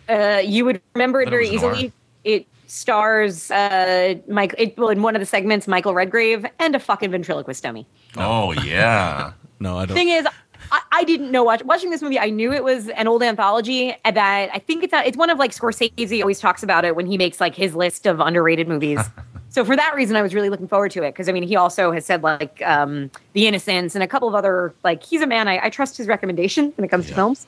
Uh, 0.08 0.40
you 0.44 0.66
would 0.66 0.82
remember 0.96 1.22
it 1.22 1.26
Thought 1.26 1.34
it 1.34 1.38
very 1.50 1.56
noir. 1.58 1.74
easily. 1.74 1.94
It 2.24 2.48
stars 2.70 3.52
uh, 3.52 4.16
Mike. 4.28 4.56
It, 4.58 4.78
well, 4.78 4.90
in 4.90 5.02
one 5.02 5.16
of 5.16 5.20
the 5.20 5.26
segments, 5.26 5.68
Michael 5.68 5.94
Redgrave 5.94 6.46
and 6.60 6.76
a 6.76 6.80
fucking 6.80 7.12
ventriloquist 7.12 7.64
dummy. 7.64 7.88
Oh 8.18 8.52
yeah. 8.52 9.34
No, 9.62 9.78
I 9.78 9.86
don't. 9.86 9.94
Thing 9.94 10.08
is, 10.08 10.26
I, 10.72 10.82
I 10.94 11.04
didn't 11.04 11.32
know 11.32 11.44
watch, 11.44 11.64
watching 11.64 11.90
this 11.90 12.02
movie. 12.02 12.18
I 12.18 12.30
knew 12.30 12.54
it 12.54 12.64
was 12.64 12.88
an 12.90 13.08
old 13.08 13.22
anthology 13.22 13.94
that 14.06 14.50
I 14.54 14.60
think 14.60 14.84
it's 14.84 14.94
a, 14.94 15.06
it's 15.06 15.18
one 15.18 15.30
of 15.30 15.38
like 15.38 15.52
Scorsese 15.52 16.22
always 16.22 16.40
talks 16.40 16.64
about 16.64 16.86
it 16.86 16.96
when 16.96 17.06
he 17.06 17.18
makes 17.18 17.42
like 17.42 17.56
his 17.56 17.76
list 17.76 18.06
of 18.06 18.22
underrated 18.22 18.70
movies. 18.70 19.02
so 19.50 19.66
for 19.66 19.76
that 19.76 19.94
reason, 19.96 20.16
I 20.16 20.22
was 20.22 20.34
really 20.34 20.50
looking 20.50 20.68
forward 20.68 20.92
to 20.92 21.04
it 21.04 21.12
because 21.12 21.28
I 21.28 21.34
mean 21.34 21.44
he 21.44 21.58
also 21.58 21.92
has 21.92 22.06
said 22.06 22.24
like 22.24 22.62
um, 22.66 23.12
The 23.34 23.48
Innocents 23.48 23.96
and 23.96 24.04
a 24.04 24.08
couple 24.08 24.30
of 24.30 24.36
other 24.36 24.74
like 24.86 25.04
he's 25.04 25.22
a 25.22 25.28
man 25.28 25.50
I, 25.50 25.66
I 25.66 25.70
trust 25.70 25.98
his 25.98 26.08
recommendation 26.08 26.72
when 26.78 26.86
it 26.86 26.88
comes 26.88 27.08
to 27.08 27.14
films. 27.14 27.48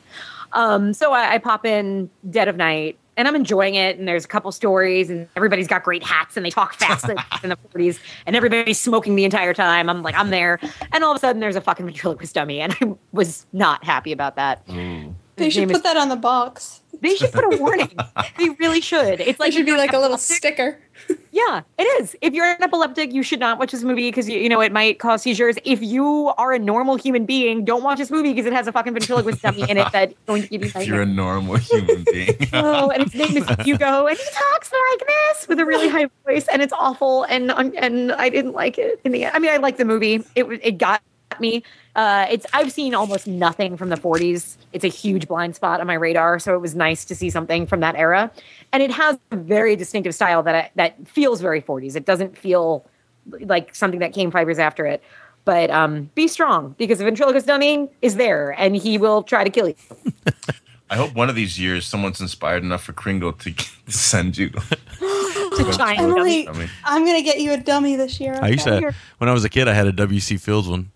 Um, 0.54 0.94
so 0.94 1.14
I, 1.14 1.36
I 1.36 1.38
pop 1.38 1.66
in 1.66 2.10
Dead 2.30 2.50
of 2.50 2.58
Night 2.58 2.98
and 3.22 3.28
I'm 3.28 3.36
enjoying 3.36 3.76
it. 3.76 4.00
And 4.00 4.08
there's 4.08 4.26
a 4.26 4.28
couple 4.28 4.52
stories 4.52 5.12
and 5.12 5.28
everybody's 5.36 5.68
got 5.68 5.84
great 5.84 6.04
hats 6.04 6.36
and 6.38 6.44
they 6.44 6.50
talk 6.50 6.74
fast 6.74 7.08
in 7.08 7.50
the 7.50 7.58
40s 7.72 8.00
and 8.26 8.36
everybody's 8.36 8.80
smoking 8.80 9.16
the 9.16 9.26
entire 9.26 9.54
time. 9.54 9.92
I'm 9.92 10.02
like, 10.02 10.16
I'm 10.16 10.32
there. 10.32 10.60
And 10.92 11.04
all 11.04 11.12
of 11.12 11.18
a 11.18 11.20
sudden 11.20 11.40
there's 11.40 11.56
a 11.56 11.62
fucking 11.62 11.86
ventriloquist 11.86 12.34
dummy. 12.34 12.62
And 12.62 12.76
I 12.82 12.96
was 13.12 13.46
not 13.54 13.84
happy 13.84 14.12
about 14.12 14.38
that. 14.38 14.64
Ooh. 14.72 15.16
They 15.36 15.52
should 15.52 15.68
put 15.68 15.78
is- 15.78 15.84
that 15.84 15.98
on 15.98 16.10
the 16.10 16.16
box. 16.16 16.81
They 17.02 17.16
should 17.16 17.32
put 17.32 17.44
a 17.44 17.58
warning. 17.60 17.90
they 18.38 18.50
really 18.52 18.82
should. 18.82 19.20
It's 19.20 19.40
Like 19.40 19.48
like 19.48 19.54
should 19.54 19.66
be 19.66 19.76
like 19.76 19.94
a 19.94 20.00
little 20.00 20.18
sticker. 20.18 20.80
Yeah, 21.34 21.62
it 21.80 21.84
is. 22.02 22.16
If 22.22 22.34
you're 22.34 22.46
an 22.46 22.62
epileptic, 22.62 23.12
you 23.14 23.24
should 23.24 23.40
not 23.40 23.58
watch 23.58 23.72
this 23.72 23.84
movie 23.84 24.10
because 24.10 24.30
you, 24.30 24.38
you 24.38 24.50
know 24.50 24.60
it 24.62 24.72
might 24.72 25.00
cause 25.00 25.22
seizures. 25.24 25.56
If 25.64 25.82
you 25.82 26.32
are 26.38 26.52
a 26.52 26.60
normal 26.60 26.96
human 26.98 27.26
being, 27.26 27.64
don't 27.66 27.82
watch 27.84 27.98
this 27.98 28.12
movie 28.12 28.34
because 28.34 28.46
it 28.46 28.54
has 28.54 28.68
a 28.68 28.72
fucking 28.72 28.94
ventriloquist 28.94 29.42
dummy 29.42 29.62
in 29.68 29.78
it 29.78 29.88
that's 29.92 30.14
going 30.28 30.44
to 30.44 30.48
give 30.50 30.64
you 30.64 30.72
If 30.76 30.86
you're 30.86 31.02
a 31.02 31.06
normal 31.06 31.56
human 31.56 32.04
being. 32.04 32.38
Oh, 32.54 32.90
and 32.92 33.04
his 33.10 33.16
name 33.16 33.36
is 33.38 33.48
Hugo, 33.66 34.06
and 34.08 34.18
he 34.18 34.24
talks 34.32 34.72
like 34.72 35.08
this 35.08 35.48
with 35.48 35.60
a 35.60 35.66
really 35.66 35.88
high 35.88 36.08
voice, 36.28 36.46
and 36.52 36.62
it's 36.62 36.74
awful. 36.74 37.24
And 37.24 37.50
and 37.52 38.12
I 38.12 38.30
didn't 38.30 38.54
like 38.54 38.78
it 38.78 39.00
in 39.06 39.12
the 39.14 39.24
end. 39.24 39.36
I 39.36 39.40
mean, 39.40 39.52
I 39.52 39.58
liked 39.58 39.78
the 39.80 39.86
movie. 39.86 40.24
It 40.36 40.48
was- 40.48 40.60
it 40.62 40.78
got 40.78 41.02
me. 41.40 41.64
Uh, 41.96 42.26
it's 42.30 42.46
I've 42.54 42.72
seen 42.72 42.94
almost 42.96 43.28
nothing 43.28 43.78
from 43.78 43.90
the 43.90 43.96
40s. 43.96 44.58
It's 44.74 44.84
a 44.84 44.90
huge 44.90 45.28
blind 45.28 45.56
spot 45.56 45.80
on 45.80 45.88
my 45.88 45.94
radar, 45.94 46.40
so 46.40 46.56
it 46.56 46.60
was 46.60 46.76
nice 46.76 47.06
to 47.06 47.16
see 47.16 47.30
something 47.30 47.68
from 47.68 47.80
that 47.82 47.96
era. 47.96 48.32
And 48.72 48.82
it 48.82 48.92
has 48.92 49.18
a 49.32 49.36
very 49.36 49.76
distinctive 49.76 50.16
style 50.16 50.44
that 50.44 50.56
I, 50.56 50.72
that 50.76 51.08
feels 51.08 51.42
very 51.42 51.62
40s. 51.62 51.96
It 51.96 52.06
doesn't 52.06 52.38
feel 52.38 52.86
like 53.42 53.76
something 53.76 54.00
that 54.00 54.14
came 54.14 54.32
five 54.32 54.48
years 54.48 54.60
after 54.60 54.86
it. 54.86 55.04
But 55.44 55.72
um, 55.72 56.12
be 56.14 56.28
strong 56.28 56.76
because 56.78 57.00
the 57.00 57.04
ventriloquist 57.04 57.48
dummy 57.48 57.90
is 58.02 58.16
there, 58.16 58.52
and 58.52 58.76
he 58.76 58.98
will 58.98 59.24
try 59.24 59.44
to 59.44 59.50
kill 59.50 59.70
you. 59.70 59.76
I 60.92 60.98
hope 60.98 61.16
one 61.16 61.30
of 61.30 61.36
these 61.36 61.58
years 61.58 61.88
someone's 61.88 62.20
inspired 62.20 62.64
enough 62.64 62.84
for 62.84 62.94
Kringle 62.94 63.32
to 63.34 63.54
send 63.88 64.38
you. 64.38 64.52
To 65.52 65.70
China. 65.74 66.04
Emily, 66.04 66.48
I 66.48 66.54
mean, 66.54 66.70
I'm 66.86 67.06
gonna 67.06 67.22
get 67.22 67.42
you 67.42 67.52
a 67.52 67.58
dummy 67.58 67.98
this 67.98 68.22
year. 68.22 68.40
I 68.42 68.48
used 68.48 68.64
to 68.64 68.94
when 69.18 69.30
I 69.30 69.34
was 69.34 69.44
a 69.44 69.50
kid. 69.50 69.68
I 69.68 69.74
had 69.74 69.86
a 69.86 69.92
WC 69.92 70.40
Fields 70.40 70.70
one. 70.70 70.92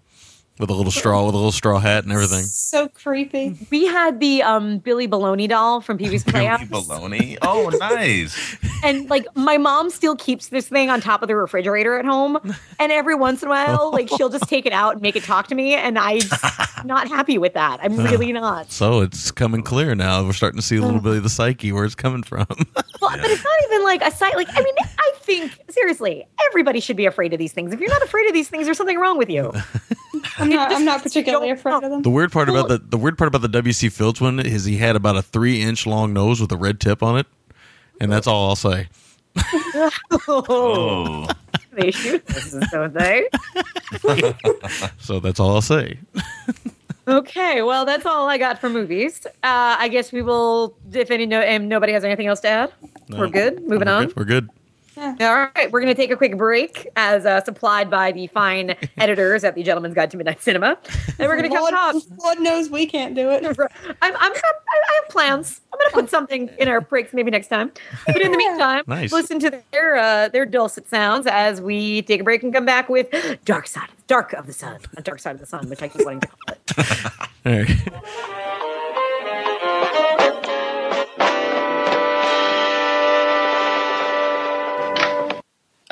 With 0.60 0.70
a 0.70 0.74
little 0.74 0.91
straw, 0.91 1.26
with 1.26 1.34
a 1.34 1.38
little 1.38 1.52
straw 1.52 1.80
hat 1.80 2.04
and 2.04 2.13
everything. 2.13 2.44
So 2.44 2.88
creepy. 2.89 3.58
We 3.70 3.86
had 3.86 4.20
the 4.20 4.41
um, 4.44 4.78
Billy 4.80 5.08
Baloney 5.08 5.50
doll 5.50 5.82
from 5.82 5.98
Pee 5.98 6.10
Wee's 6.10 6.24
Billy 6.24 6.46
Playhouse. 6.46 6.68
Baloney. 6.68 7.38
Oh, 7.41 7.70
nice. 7.80 8.56
and 8.84 9.10
like 9.10 9.26
my 9.36 9.58
mom 9.58 9.89
still 9.89 10.15
keeps 10.15 10.48
this 10.50 10.68
thing 10.68 10.89
on 10.89 11.02
top 11.02 11.22
of 11.22 11.28
the 11.28 11.36
refrigerator 11.36 11.98
at 11.98 12.06
home 12.06 12.38
and 12.80 12.91
every 12.91 13.15
once 13.15 13.41
in 13.41 13.48
a 13.48 13.52
while 13.52 13.91
like 13.94 14.08
she'll 14.10 14.30
just 14.30 14.48
take 14.48 14.65
it 14.65 14.74
out 14.74 14.94
and 14.94 15.02
make 15.02 15.15
it 15.15 15.24
talk 15.24 15.48
to 15.48 15.56
me 15.56 15.74
and 15.74 15.98
I'm 15.98 16.20
not 16.86 17.08
happy 17.08 17.38
with 17.38 17.54
that 17.54 17.80
i'm 17.82 17.98
really 17.98 18.32
not 18.32 18.72
So 18.72 19.02
it's 19.02 19.32
coming 19.32 19.63
clear 19.63 19.96
now. 19.96 20.24
We're 20.24 20.34
starting 20.34 20.60
to 20.60 20.65
see 20.65 20.76
a 20.78 20.82
little 20.82 21.00
bit 21.00 21.18
of 21.18 21.24
the 21.24 21.30
psyche 21.30 21.72
where 21.72 21.84
it's 21.86 21.96
coming 21.96 22.22
from. 22.24 22.46
well, 22.48 23.12
but 23.12 23.20
it's 23.24 23.44
not 23.44 23.60
even 23.65 23.84
like 23.84 24.02
a 24.04 24.12
site 24.12 24.36
like 24.36 24.48
i 24.56 24.62
mean 24.62 24.74
i 25.00 25.12
think 25.18 25.52
seriously 25.70 26.28
everybody 26.48 26.80
should 26.80 26.98
be 26.98 27.06
afraid 27.06 27.34
of 27.34 27.39
these 27.39 27.54
things 27.54 27.74
if 27.74 27.80
you're 27.80 27.89
not 27.89 28.04
afraid 28.04 28.28
of 28.28 28.34
these 28.34 28.50
things 28.50 28.65
there's 28.65 28.78
something 28.78 29.00
wrong 29.00 29.18
with 29.18 29.30
you 29.30 29.52
I'm 30.38 30.50
not. 30.50 30.71
I'm 30.71 30.86
not 30.86 31.02
particularly 31.04 31.50
afraid 31.50 31.84
of 31.84 31.89
them. 31.89 32.02
The 32.02 32.10
weird 32.10 32.32
part 32.32 32.50
about 32.50 32.67
the 32.67 32.78
the 32.78 32.98
weird 32.98 33.17
part 33.17 33.34
about 33.34 33.41
the 33.41 33.62
WC 33.62 33.91
Fields 33.91 34.19
one 34.19 34.39
is 34.39 34.65
he 34.65 34.78
had 34.78 34.95
about 34.95 35.15
a 35.15 35.21
three 35.21 35.62
inch 35.62 35.86
long 35.86 36.13
nose 36.13 36.41
with 36.41 36.52
a 36.52 36.58
red 36.58 36.80
tip 36.80 37.02
on 37.02 37.17
it, 37.17 37.28
and 38.02 38.12
that's 38.12 38.28
all 38.28 38.50
I'll 38.50 38.56
say. 38.56 38.89
Oh. 40.28 41.28
they 41.74 41.91
shoot 41.91 42.26
this 42.28 42.56
don't 42.71 42.93
they 42.93 43.28
So 44.98 45.19
that's 45.19 45.39
all 45.39 45.56
I'll 45.56 45.62
say. 45.62 46.00
okay 47.08 47.62
well 47.62 47.86
that's 47.86 48.06
all 48.06 48.28
i 48.28 48.38
got 48.38 48.60
for 48.60 48.67
movies 48.69 49.26
uh 49.28 49.76
i 49.78 49.88
guess 49.89 50.12
we 50.12 50.21
will 50.24 50.76
if 50.93 51.12
any 51.12 51.26
no 51.28 51.39
and 51.39 51.69
nobody 51.69 51.93
has 51.93 52.04
anything 52.04 52.26
else 52.26 52.39
to 52.39 52.48
add 52.48 52.74
we're 53.10 53.28
good 53.28 53.62
moving 53.67 53.88
We're 53.88 53.93
on 53.93 54.06
good. 54.08 54.15
We're 54.15 54.24
good. 54.26 54.50
All 54.98 55.14
right, 55.56 55.72
we're 55.72 55.82
going 55.82 55.94
to 55.94 55.96
take 55.96 56.12
a 56.12 56.16
quick 56.16 56.38
break 56.38 56.88
as 56.96 57.26
uh, 57.26 57.44
supplied 57.44 57.90
by 57.90 58.12
the 58.12 58.28
fine 58.28 58.76
editors 58.98 59.44
at 59.44 59.56
the 59.56 59.64
Gentleman's 59.64 59.94
Guide 59.94 60.10
to 60.12 60.18
Midnight 60.18 60.42
Cinema. 60.42 60.78
And 61.20 61.28
we're 61.28 61.38
going 61.38 61.44
to 61.44 61.50
come 61.50 61.62
Lord, 61.62 61.74
talk. 61.74 61.96
Lord 62.24 62.40
knows 62.40 62.70
we 62.70 62.86
can't 62.86 63.14
do 63.16 63.30
it. 63.30 63.44
I'm, 63.46 63.56
I'm, 64.02 64.16
I 64.22 64.32
I 64.34 65.02
have 65.02 65.10
plans. 65.10 65.62
I'm 65.74 65.80
going 65.80 65.90
to 65.90 65.94
put 65.94 66.10
something 66.10 66.50
in 66.60 66.68
our 66.68 66.80
breaks 66.82 67.14
maybe 67.14 67.30
next 67.32 67.48
time. 67.48 67.72
But 68.08 68.22
in 68.22 68.32
the 68.32 68.38
meantime, 68.46 68.84
Nice. 68.88 69.12
listen 69.12 69.40
to 69.40 69.62
their 69.72 69.98
uh, 69.98 70.30
their 70.30 70.46
dulcet 70.46 70.88
sounds 70.88 71.28
as 71.28 71.60
we 71.62 72.02
take 72.04 72.22
a 72.22 72.24
break 72.24 72.44
and 72.44 72.54
come 72.54 72.66
back 72.66 72.88
with 72.90 73.08
Dark 73.44 73.68
Side, 73.68 73.90
Dark 74.08 74.34
of 74.34 74.48
the 74.48 74.54
Sun, 74.54 74.80
not 74.96 75.04
Dark 75.04 75.20
Side 75.20 75.36
of 75.36 75.40
the 75.42 75.46
Sun, 75.46 75.70
which 75.70 75.82
I 75.82 75.88
keep 75.90 76.06
wanting 76.06 76.22
to 76.22 76.28
call 76.28 76.56
it. 76.56 77.12
All 77.46 77.54
right. 77.54 78.62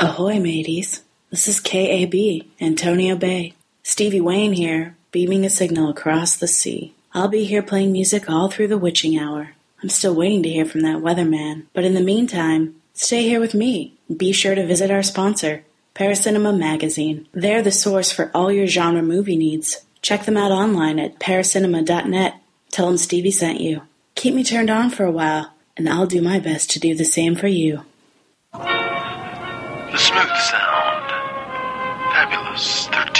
Ahoy, 0.03 0.37
mateys. 0.37 1.01
This 1.29 1.47
is 1.47 1.61
KAB, 1.61 2.45
Antonio 2.59 3.15
Bay. 3.15 3.53
Stevie 3.83 4.19
Wayne 4.19 4.51
here, 4.51 4.97
beaming 5.13 5.45
a 5.45 5.49
signal 5.49 5.89
across 5.89 6.35
the 6.35 6.45
sea. 6.45 6.93
I'll 7.13 7.29
be 7.29 7.45
here 7.45 7.63
playing 7.63 7.93
music 7.93 8.29
all 8.29 8.49
through 8.49 8.67
the 8.67 8.77
witching 8.77 9.17
hour. 9.17 9.51
I'm 9.81 9.87
still 9.87 10.13
waiting 10.13 10.43
to 10.43 10.49
hear 10.49 10.65
from 10.65 10.81
that 10.81 10.97
weatherman, 10.97 11.67
but 11.71 11.85
in 11.85 11.93
the 11.93 12.01
meantime, 12.01 12.75
stay 12.93 13.23
here 13.23 13.39
with 13.39 13.53
me. 13.53 13.93
Be 14.13 14.33
sure 14.33 14.55
to 14.55 14.67
visit 14.67 14.91
our 14.91 15.03
sponsor, 15.03 15.63
Paracinema 15.95 16.59
Magazine. 16.59 17.25
They're 17.31 17.61
the 17.61 17.71
source 17.71 18.11
for 18.11 18.29
all 18.33 18.51
your 18.51 18.67
genre 18.67 19.01
movie 19.01 19.37
needs. 19.37 19.85
Check 20.01 20.25
them 20.25 20.35
out 20.35 20.51
online 20.51 20.99
at 20.99 21.17
paracinema.net. 21.17 22.41
Tell 22.71 22.87
them 22.87 22.97
Stevie 22.97 23.31
sent 23.31 23.61
you. 23.61 23.83
Keep 24.15 24.35
me 24.35 24.43
turned 24.43 24.69
on 24.69 24.89
for 24.89 25.05
a 25.05 25.11
while, 25.11 25.53
and 25.77 25.87
I'll 25.87 26.07
do 26.07 26.21
my 26.21 26.39
best 26.39 26.71
to 26.71 26.79
do 26.81 26.93
the 26.93 27.05
same 27.05 27.37
for 27.37 27.47
you. 27.47 27.85
The 29.93 29.99
smooth 29.99 30.35
sound. 30.37 31.11
Fabulous 32.13 32.89
1340. 32.89 33.12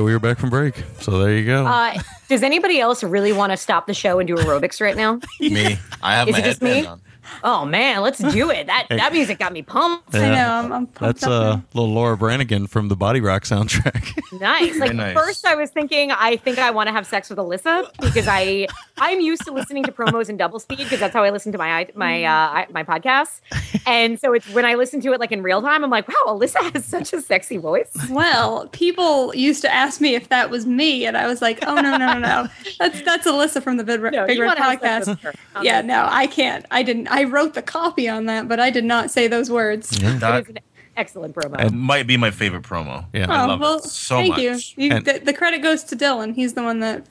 Right, 0.00 0.06
we 0.06 0.12
were 0.12 0.18
back 0.18 0.38
from 0.38 0.50
break. 0.50 0.82
So 1.00 1.18
there 1.18 1.36
you 1.36 1.46
go. 1.46 1.66
Uh, 1.66 1.94
does 2.28 2.42
anybody 2.42 2.80
else 2.80 3.02
really 3.02 3.32
want 3.32 3.52
to 3.52 3.56
stop 3.56 3.86
the 3.86 3.94
show 3.94 4.18
and 4.18 4.26
do 4.26 4.36
aerobics 4.36 4.80
right 4.80 4.96
now? 4.96 5.20
Me. 5.40 5.78
I 6.02 6.14
have 6.14 6.28
Is 6.28 6.32
my 6.34 6.38
it 6.40 6.44
just 6.44 6.62
me? 6.62 6.86
on. 6.86 7.00
Oh 7.42 7.64
man, 7.64 8.02
let's 8.02 8.18
do 8.18 8.50
it. 8.50 8.66
That 8.66 8.86
that 8.90 9.12
music 9.12 9.38
got 9.38 9.52
me 9.52 9.62
pumped. 9.62 10.14
I 10.14 10.30
know. 10.30 10.52
I'm, 10.52 10.72
I'm 10.72 10.86
pumped 10.86 11.20
That's 11.20 11.26
a 11.26 11.30
uh, 11.30 11.60
little 11.74 11.92
Laura 11.92 12.16
Branigan 12.16 12.66
from 12.66 12.88
the 12.88 12.96
Body 12.96 13.20
Rock 13.20 13.44
soundtrack. 13.44 14.18
Nice. 14.40 14.78
Like 14.78 14.94
nice. 14.94 15.14
first, 15.14 15.44
I 15.44 15.54
was 15.54 15.70
thinking 15.70 16.12
I 16.12 16.36
think 16.36 16.58
I 16.58 16.70
want 16.70 16.86
to 16.86 16.92
have 16.92 17.06
sex 17.06 17.28
with 17.28 17.38
Alyssa 17.38 17.90
because 18.00 18.26
I 18.28 18.68
I'm 18.98 19.20
used 19.20 19.44
to 19.44 19.52
listening 19.52 19.82
to 19.84 19.92
promos 19.92 20.28
in 20.28 20.36
double 20.36 20.60
speed 20.60 20.78
because 20.78 21.00
that's 21.00 21.12
how 21.12 21.24
I 21.24 21.30
listen 21.30 21.52
to 21.52 21.58
my 21.58 21.88
my 21.94 22.24
uh, 22.24 22.66
my 22.70 22.84
podcasts. 22.84 23.40
And 23.86 24.20
so 24.20 24.32
it's 24.32 24.48
when 24.50 24.64
I 24.64 24.74
listen 24.74 25.00
to 25.02 25.12
it 25.12 25.20
like 25.20 25.32
in 25.32 25.42
real 25.42 25.60
time, 25.62 25.82
I'm 25.82 25.90
like, 25.90 26.08
wow, 26.08 26.14
Alyssa 26.28 26.72
has 26.72 26.84
such 26.84 27.12
a 27.12 27.20
sexy 27.20 27.56
voice. 27.56 27.90
Well, 28.10 28.68
people 28.68 29.34
used 29.34 29.62
to 29.62 29.72
ask 29.72 30.00
me 30.00 30.14
if 30.14 30.28
that 30.28 30.50
was 30.50 30.66
me, 30.66 31.06
and 31.06 31.16
I 31.16 31.26
was 31.26 31.42
like, 31.42 31.58
"Oh 31.66 31.74
no, 31.74 31.96
no, 31.96 32.14
no, 32.14 32.18
no! 32.18 32.48
That's 32.78 33.02
that's 33.02 33.26
Alyssa 33.26 33.62
from 33.62 33.76
the 33.76 33.84
Big, 33.84 34.00
No, 34.00 34.26
Big 34.26 34.38
Red 34.38 34.46
wanna 34.46 34.62
have 34.62 34.80
sex 34.80 35.08
Podcast." 35.08 35.34
Um, 35.54 35.64
Yeah, 35.64 35.80
no, 35.80 36.06
I 36.08 36.26
can't. 36.26 36.64
I 36.70 36.82
didn't. 36.82 37.08
I 37.08 37.19
wrote 37.24 37.54
the 37.54 37.62
copy 37.62 38.08
on 38.08 38.26
that, 38.26 38.48
but 38.48 38.60
I 38.60 38.70
did 38.70 38.84
not 38.84 39.10
say 39.10 39.26
those 39.28 39.50
words. 39.50 39.92
It 39.96 40.20
That 40.20 40.42
is 40.42 40.48
an 40.48 40.58
excellent 40.96 41.34
promo. 41.34 41.64
It 41.64 41.72
might 41.72 42.06
be 42.06 42.16
my 42.16 42.30
favorite 42.30 42.62
promo. 42.62 43.06
Yeah. 43.12 43.26
I 43.30 43.44
oh 43.44 43.48
love 43.48 43.60
well, 43.60 43.76
it 43.78 43.84
so 43.84 44.16
thank 44.16 44.30
much. 44.30 44.40
you. 44.40 44.60
you 44.76 44.92
And- 44.96 45.04
the, 45.04 45.18
the 45.18 45.32
credit 45.32 45.62
goes 45.62 45.84
to 45.84 45.96
Dylan. 45.96 46.34
He's 46.34 46.54
the 46.54 46.62
one 46.62 46.80
that 46.80 47.06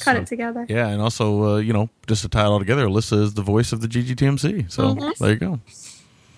cut 0.00 0.14
So- 0.16 0.20
it 0.22 0.26
together. 0.26 0.66
yeah, 0.68 0.88
and 0.88 1.00
also, 1.02 1.54
uh, 1.54 1.56
you 1.58 1.72
know, 1.72 1.88
just 2.06 2.22
to 2.22 2.28
tie 2.28 2.42
it 2.44 2.48
all 2.48 2.58
together, 2.58 2.86
Alyssa 2.86 3.22
is 3.22 3.34
the 3.34 3.42
voice 3.42 3.72
of 3.72 3.80
the 3.80 3.88
GGTMC. 3.88 4.70
So 4.70 4.94
Mm-hmm. 4.94 5.22
there 5.24 5.32
you 5.32 5.36
go. 5.38 5.60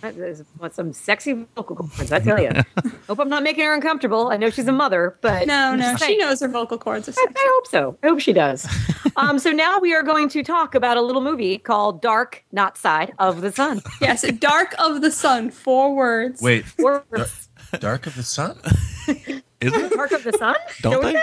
That 0.00 0.16
is 0.16 0.44
what 0.58 0.74
some 0.74 0.92
sexy 0.92 1.46
vocal 1.56 1.74
cords, 1.74 2.12
I 2.12 2.20
tell 2.20 2.40
you. 2.40 2.50
Hope 3.08 3.18
I'm 3.18 3.28
not 3.28 3.42
making 3.42 3.64
her 3.64 3.74
uncomfortable. 3.74 4.28
I 4.28 4.36
know 4.36 4.48
she's 4.48 4.68
a 4.68 4.72
mother, 4.72 5.18
but 5.22 5.46
No, 5.48 5.74
no, 5.74 5.92
she 5.96 6.04
saying. 6.04 6.18
knows 6.20 6.40
her 6.40 6.46
vocal 6.48 6.78
cords 6.78 7.08
are 7.08 7.12
I. 7.18 7.26
I 7.36 7.50
hope 7.54 7.66
so. 7.66 7.98
I 8.02 8.08
hope 8.08 8.20
she 8.20 8.32
does. 8.32 8.66
um, 9.16 9.40
so 9.40 9.50
now 9.50 9.80
we 9.80 9.94
are 9.94 10.04
going 10.04 10.28
to 10.28 10.44
talk 10.44 10.76
about 10.76 10.96
a 10.96 11.02
little 11.02 11.22
movie 11.22 11.58
called 11.58 12.00
Dark 12.00 12.44
Not 12.52 12.78
Side 12.78 13.12
of 13.18 13.40
the 13.40 13.50
Sun. 13.50 13.82
Yes, 14.00 14.22
Dark 14.38 14.74
of 14.78 15.00
the 15.00 15.10
Sun, 15.10 15.50
four 15.50 15.94
words. 15.96 16.40
Wait, 16.40 16.64
Or 16.78 17.04
Dark 17.80 18.06
of 18.06 18.14
the 18.14 18.22
Sun? 18.22 18.56
Is 19.60 19.72
it? 19.74 19.92
Dark 19.92 20.12
of 20.12 20.22
the 20.22 20.32
Sun? 20.34 20.54
Don't 20.82 21.02
they? 21.02 21.20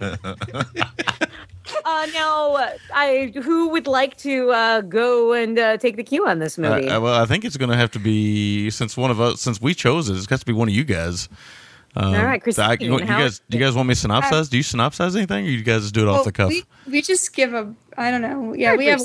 uh, 1.84 2.06
now, 2.12 2.56
I 2.94 3.32
who 3.42 3.68
would 3.70 3.86
like 3.86 4.16
to 4.18 4.50
uh, 4.50 4.80
go 4.82 5.32
and 5.32 5.58
uh, 5.58 5.76
take 5.78 5.96
the 5.96 6.02
cue 6.04 6.26
on 6.26 6.38
this 6.38 6.58
movie? 6.58 6.88
Uh, 6.88 6.98
uh, 6.98 7.00
well, 7.00 7.22
I 7.22 7.26
think 7.26 7.44
it's 7.44 7.56
going 7.56 7.70
to 7.70 7.76
have 7.76 7.90
to 7.92 7.98
be 7.98 8.68
since 8.70 8.96
one 8.96 9.10
of 9.10 9.20
us, 9.20 9.40
since 9.40 9.60
we 9.60 9.74
chose 9.74 10.08
it, 10.08 10.16
it's 10.16 10.26
got 10.26 10.40
to 10.40 10.46
be 10.46 10.52
one 10.52 10.68
of 10.68 10.74
you 10.74 10.84
guys. 10.84 11.28
Um, 11.98 12.14
All 12.14 12.24
right, 12.26 12.42
so 12.52 12.62
I- 12.62 12.76
Christine, 12.76 12.92
you, 12.92 12.98
you 13.00 13.06
guys, 13.06 13.40
do 13.48 13.56
you 13.56 13.64
guys 13.64 13.74
want 13.74 13.88
me 13.88 13.94
to 13.94 14.06
synopsize? 14.08 14.50
Do 14.50 14.58
you 14.58 14.62
synopsize 14.62 15.16
anything, 15.16 15.46
or 15.46 15.48
you 15.48 15.62
guys 15.62 15.80
just 15.82 15.94
do 15.94 16.02
it 16.06 16.08
off 16.08 16.26
the 16.26 16.32
cuff? 16.32 16.50
We, 16.50 16.64
we 16.90 17.00
just 17.00 17.32
give 17.34 17.54
a 17.54 17.72
I 17.96 18.10
don't 18.10 18.20
know. 18.20 18.52
Yeah, 18.52 18.76
we 18.76 18.84
have 18.88 19.00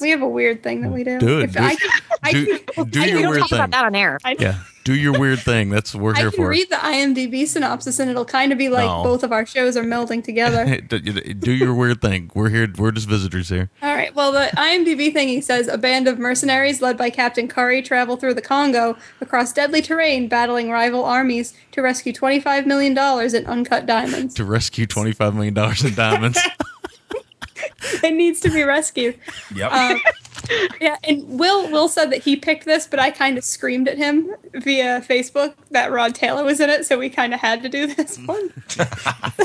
we 0.00 0.10
have 0.10 0.20
a 0.22 0.26
weird 0.28 0.64
thing 0.64 0.80
that 0.82 0.90
we 0.90 1.04
do. 1.04 1.20
Do 1.20 1.38
it, 1.38 1.44
If 1.44 1.52
do 1.52 1.58
I 1.62 1.70
it. 1.72 1.78
can, 1.78 1.90
I 2.24 2.32
Do- 2.32 2.58
can, 2.58 2.88
do 2.90 3.00
I 3.02 3.04
your 3.06 3.20
can- 3.20 3.30
weird 3.30 3.40
Talk 3.42 3.52
about 3.52 3.62
thing. 3.66 3.70
that 3.70 3.84
on 3.84 3.94
air. 3.94 4.18
I, 4.24 4.34
yeah, 4.40 4.58
do 4.84 4.94
your 4.94 5.18
weird 5.18 5.40
thing. 5.40 5.70
That's 5.70 5.94
what 5.94 6.02
we're 6.04 6.14
I 6.14 6.18
here 6.20 6.30
can 6.30 6.36
for. 6.36 6.48
read 6.48 6.68
the 6.70 6.76
IMDb 6.76 7.46
synopsis 7.46 7.98
and 7.98 8.10
it'll 8.10 8.24
kind 8.26 8.52
of 8.52 8.58
be 8.58 8.68
like 8.68 8.84
No. 8.86 9.02
both 9.02 9.22
of 9.22 9.32
our 9.32 9.46
shows 9.46 9.76
are 9.76 9.82
melding 9.82 10.22
together. 10.22 10.80
do 10.80 10.98
do 11.00 11.52
your 11.52 11.74
weird 11.74 12.00
thing. 12.02 12.30
We're 12.34 12.50
here. 12.50 12.70
We're 12.76 12.90
just 12.92 13.08
visitors 13.08 13.48
here. 13.48 13.70
All 13.82 13.94
right. 13.94 14.14
Well, 14.14 14.30
the 14.32 14.50
IMDb 14.56 15.12
thingy 15.14 15.42
says 15.42 15.68
a 15.68 15.78
band 15.78 16.06
of 16.06 16.18
mercenaries 16.18 16.82
led 16.82 16.96
by 16.98 17.08
Captain 17.10 17.48
Curry 17.48 17.80
travel 17.82 18.16
through 18.16 18.34
the 18.34 18.42
Congo 18.42 18.96
across 19.20 19.52
deadly 19.52 19.80
terrain, 19.82 20.28
battling 20.28 20.70
rival 20.70 21.04
armies 21.04 21.54
to 21.72 21.80
rescue 21.82 22.12
$25 22.12 22.66
million 22.66 22.92
in 23.34 23.46
uncut 23.46 23.86
diamonds. 23.86 24.34
To 24.34 24.44
rescue 24.44 24.86
twenty 24.86 25.12
five 25.12 25.34
million 25.34 25.54
dollars 25.54 25.82
in 25.84 25.94
diamonds. 25.94 26.38
it 28.02 28.14
needs 28.14 28.40
to 28.40 28.50
be 28.50 28.62
rescued. 28.62 29.18
Yep. 29.54 29.72
Um, 29.72 30.00
yeah, 30.80 30.96
and 31.04 31.38
Will 31.38 31.70
Will 31.70 31.88
said 31.88 32.10
that 32.10 32.22
he 32.22 32.36
picked 32.36 32.64
this, 32.64 32.86
but 32.86 32.98
I 32.98 33.10
kind 33.10 33.38
of 33.38 33.44
screamed 33.44 33.88
at 33.88 33.96
him 33.98 34.30
via 34.54 35.00
Facebook 35.00 35.54
that 35.70 35.90
Rod 35.92 36.14
Taylor 36.14 36.44
was 36.44 36.60
in 36.60 36.70
it, 36.70 36.84
so 36.86 36.98
we 36.98 37.08
kind 37.10 37.32
of 37.34 37.40
had 37.40 37.62
to 37.62 37.68
do 37.68 37.86
this 37.94 38.18
one. 38.18 38.52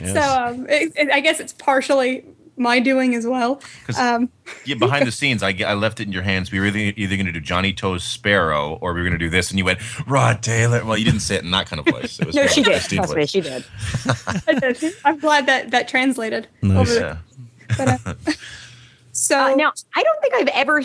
Yes. 0.00 0.12
So 0.12 0.20
um, 0.22 0.66
it, 0.68 0.92
it- 0.96 1.10
I 1.10 1.18
guess 1.18 1.40
it's 1.40 1.52
partially 1.52 2.24
my 2.56 2.78
doing 2.78 3.16
as 3.16 3.26
well. 3.26 3.60
'Cause- 3.86 3.98
Um, 3.98 4.28
Yeah, 4.64 4.76
behind 4.76 5.04
the 5.04 5.10
scenes, 5.20 5.42
I, 5.42 5.48
I 5.66 5.74
left 5.74 5.98
it 5.98 6.06
in 6.06 6.12
your 6.12 6.22
hands. 6.22 6.52
We 6.52 6.60
were 6.60 6.66
either, 6.66 6.78
either 6.96 7.16
going 7.16 7.26
to 7.26 7.32
do 7.32 7.40
Johnnie 7.40 7.72
To's 7.72 8.04
Sparrow 8.04 8.78
or 8.80 8.92
we 8.94 9.00
were 9.00 9.06
going 9.08 9.18
to 9.18 9.24
do 9.24 9.28
this, 9.30 9.50
and 9.50 9.58
you 9.58 9.64
went 9.64 9.80
Rod 10.06 10.42
Taylor. 10.44 10.84
Well, 10.84 10.96
you 10.96 11.04
didn't 11.04 11.20
say 11.20 11.34
it 11.36 11.42
in 11.42 11.50
that 11.50 11.66
kind 11.68 11.80
of 11.80 11.92
voice. 11.92 12.20
It 12.20 12.26
was 12.28 12.36
No, 12.36 12.46
she 12.46 12.62
did. 12.62 12.70
Christine 12.74 12.98
Trust 12.98 13.16
me, 13.16 13.26
she 13.26 13.40
did. 13.40 13.64
I'm 15.04 15.18
glad 15.18 15.46
that 15.46 15.72
that 15.72 15.88
translated. 15.88 16.46
Nice. 16.62 16.76
Over 16.78 16.94
the, 16.94 17.00
Yeah. 17.00 17.76
but, 17.76 18.06
uh, 18.06 18.32
so 19.20 19.38
Uh, 19.52 19.54
now, 19.54 19.72
I 19.94 20.02
don't 20.02 20.20
think 20.20 20.34
I've 20.34 20.48
ever. 20.48 20.82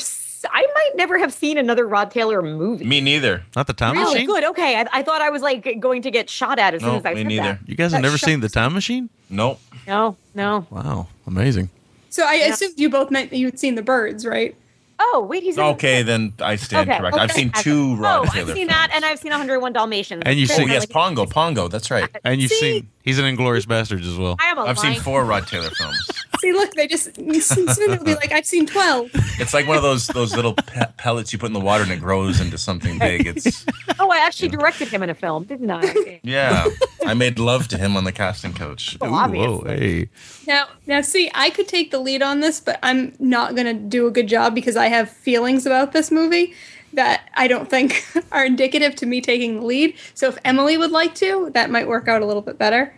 I 0.52 0.62
might 0.76 0.92
never 0.96 1.18
have 1.18 1.34
seen 1.34 1.58
another 1.58 1.88
Rod 1.88 2.12
Taylor 2.12 2.42
movie. 2.42 2.86
Me 2.86 3.02
neither. 3.02 3.44
Not 3.56 3.66
the 3.66 3.74
time 3.74 3.96
Machine. 3.96 4.08
Oh, 4.08 4.14
machine. 4.14 4.28
good. 4.28 4.44
Okay, 4.44 4.76
I, 4.80 4.86
I 4.94 5.02
thought 5.02 5.22
I 5.22 5.32
was 5.32 5.42
like 5.42 5.80
going 5.80 6.04
to 6.04 6.12
get 6.12 6.30
shot 6.30 6.60
at 6.60 6.76
as 6.76 6.82
soon 6.82 6.96
as 6.96 7.06
I 7.06 7.14
me 7.16 7.22
said 7.22 7.28
neither. 7.28 7.44
that. 7.44 7.60
You 7.70 7.76
guys 7.76 7.94
have 7.94 8.02
never 8.04 8.18
seen 8.20 8.42
the 8.42 8.50
time 8.50 8.74
machine? 8.74 9.10
Nope. 9.30 9.60
No, 9.88 10.18
no. 10.36 10.68
Wow, 10.70 11.08
amazing. 11.26 11.70
so 12.10 12.24
I 12.26 12.36
Yeah. 12.36 12.50
assumed 12.54 12.80
you 12.80 12.90
both 12.90 13.10
meant 13.10 13.32
that 13.32 13.38
you 13.38 13.48
had 13.48 13.58
seen 13.58 13.74
the 13.76 13.82
birds, 13.82 14.24
right? 14.26 14.56
Oh, 15.00 15.26
wait, 15.30 15.44
he's 15.44 15.58
in 15.58 15.64
Okay, 15.64 16.04
then 16.04 16.32
I 16.40 16.56
stand 16.58 16.90
Okay, 16.90 17.00
correct. 17.00 17.18
I've 17.18 17.32
seen 17.32 17.50
two 17.52 17.96
Rod 17.98 18.28
Oh, 18.28 18.32
Taylor 18.32 18.52
I've 18.52 18.56
seen 18.56 18.68
films. 18.68 18.70
that, 18.70 18.92
and 18.94 19.04
I've 19.04 19.20
seen 19.20 19.32
101 19.32 19.74
Dalmatians. 19.74 20.24
And 20.26 20.40
you've 20.40 20.50
Oh, 20.52 20.56
seen- 20.56 20.68
yes, 20.70 20.86
Pongo, 20.86 21.26
Pongo. 21.26 21.68
That's 21.68 21.92
right. 21.92 22.08
And 22.24 22.40
you've 22.42 22.52
See? 22.52 22.60
seen 22.60 22.90
he's 23.04 23.20
an 23.20 23.26
Inglourious 23.26 23.66
Basterds 23.66 24.08
as 24.10 24.16
well. 24.18 24.38
I 24.40 24.46
am 24.52 24.58
a 24.60 24.62
I've 24.66 24.80
seen 24.80 25.00
four 25.02 25.26
Rod 25.26 25.48
Taylor 25.48 25.70
films. 25.72 26.08
See, 26.46 26.54
look, 26.54 26.76
they 26.76 26.86
just 26.86 27.16
soon 27.16 27.66
they'll 27.90 28.04
be 28.04 28.14
like, 28.14 28.32
I've 28.32 28.46
seen 28.46 28.68
twelve. 28.68 29.10
It's 29.40 29.52
like 29.52 29.66
one 29.68 29.78
of 29.78 29.82
those 29.82 30.06
those 30.06 30.36
little 30.36 30.54
pe- 30.68 30.92
pellets 30.96 31.34
you 31.34 31.40
put 31.40 31.48
in 31.48 31.54
the 31.54 31.60
water 31.60 31.82
and 31.82 31.92
it 31.92 32.00
grows 32.00 32.40
into 32.40 32.60
something 32.60 33.00
big. 33.00 33.26
It's 33.26 33.66
Oh, 34.00 34.12
I 34.12 34.20
actually 34.20 34.50
directed 34.50 34.90
him 34.90 35.02
in 35.02 35.10
a 35.10 35.16
film, 35.16 35.46
didn't 35.46 35.72
I? 35.72 36.20
yeah. 36.22 36.68
I 37.04 37.16
made 37.16 37.40
love 37.40 37.68
to 37.70 37.80
him 37.80 37.98
on 37.98 38.04
the 38.04 38.12
casting 38.12 38.54
coach. 38.54 38.96
Well, 39.02 39.10
oh, 39.10 39.14
Ooh, 39.16 39.18
obviously. 39.18 39.48
whoa, 39.48 39.64
hey. 39.76 40.10
Now, 40.46 40.68
now, 40.86 41.02
see, 41.02 41.32
I 41.34 41.50
could 41.50 41.68
take 41.68 41.90
the 41.90 41.98
lead 41.98 42.22
on 42.22 42.42
this, 42.42 42.60
but 42.60 42.78
I'm 42.84 43.16
not 43.18 43.56
gonna 43.56 43.74
do 43.74 44.06
a 44.06 44.12
good 44.12 44.28
job 44.28 44.54
because 44.54 44.76
I 44.76 44.86
have 44.90 45.10
feelings 45.10 45.66
about 45.66 45.94
this 45.94 46.12
movie 46.12 46.54
that 46.94 47.28
I 47.34 47.48
don't 47.48 47.72
think 47.72 48.06
are 48.32 48.46
indicative 48.46 48.94
to 48.98 49.08
me 49.08 49.20
taking 49.20 49.62
the 49.62 49.66
lead. 49.66 49.96
So 50.14 50.28
if 50.28 50.38
Emily 50.46 50.78
would 50.78 50.92
like 50.92 51.16
to, 51.16 51.50
that 51.56 51.72
might 51.72 51.88
work 51.88 52.08
out 52.08 52.22
a 52.22 52.26
little 52.28 52.44
bit 52.44 52.60
better. 52.60 52.94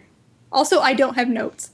Also, 0.51 0.81
I 0.81 0.93
don't 0.93 1.15
have 1.15 1.29
notes. 1.29 1.71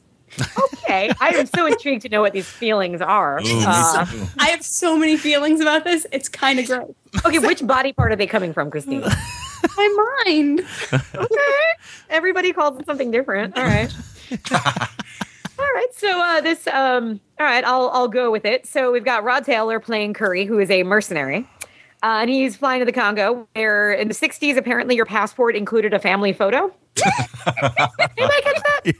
Okay, 0.74 1.12
I 1.22 1.30
am 1.30 1.46
so 1.46 1.66
intrigued 1.66 2.02
to 2.04 2.10
know 2.10 2.22
what 2.22 2.34
these 2.34 2.48
feelings 2.48 3.02
are. 3.02 3.40
Ooh, 3.42 3.64
Uh. 3.66 4.06
I 4.40 4.50
have 4.50 4.64
so 4.64 4.98
many 4.98 5.18
feelings 5.18 5.60
about 5.62 5.84
this. 5.84 6.06
It's 6.12 6.30
kind 6.30 6.60
of 6.60 6.66
gross. 6.68 6.92
okay, 7.26 7.40
which 7.40 7.66
body 7.66 7.94
part 7.94 8.12
are 8.12 8.16
they 8.16 8.28
coming 8.28 8.54
from, 8.54 8.70
Christine? 8.72 9.02
My 9.78 10.14
mind. 10.26 10.62
okay, 10.92 11.64
everybody 12.10 12.52
calls 12.54 12.80
it 12.80 12.86
something 12.86 13.12
different. 13.12 13.58
All 13.58 13.64
right. 13.64 13.94
All 14.52 15.66
right, 15.76 15.88
so 15.96 16.20
uh, 16.20 16.42
this, 16.42 16.66
um, 16.68 17.20
all 17.40 17.46
right, 17.46 17.64
I'll 17.64 17.90
I'll 17.94 18.08
go 18.08 18.32
with 18.32 18.44
it. 18.44 18.66
So 18.66 18.92
we've 18.92 19.06
got 19.06 19.24
Rod 19.24 19.46
Taylor 19.46 19.80
playing 19.80 20.14
Curry, 20.16 20.46
who 20.46 20.58
is 20.60 20.70
a 20.72 20.82
mercenary, 20.84 21.48
uh, 22.02 22.20
and 22.22 22.30
he's 22.30 22.58
flying 22.58 22.80
to 22.80 22.86
the 22.86 22.92
Congo. 22.92 23.48
Where 23.54 23.94
in 23.94 24.08
the 24.08 24.14
'60s, 24.16 24.58
apparently 24.58 24.96
your 24.96 25.06
passport 25.06 25.56
included 25.56 25.94
a 25.94 26.00
family 26.00 26.34
photo. 26.34 26.74
Anybody 27.46 28.42
catch 28.42 28.62
that? 28.64 28.94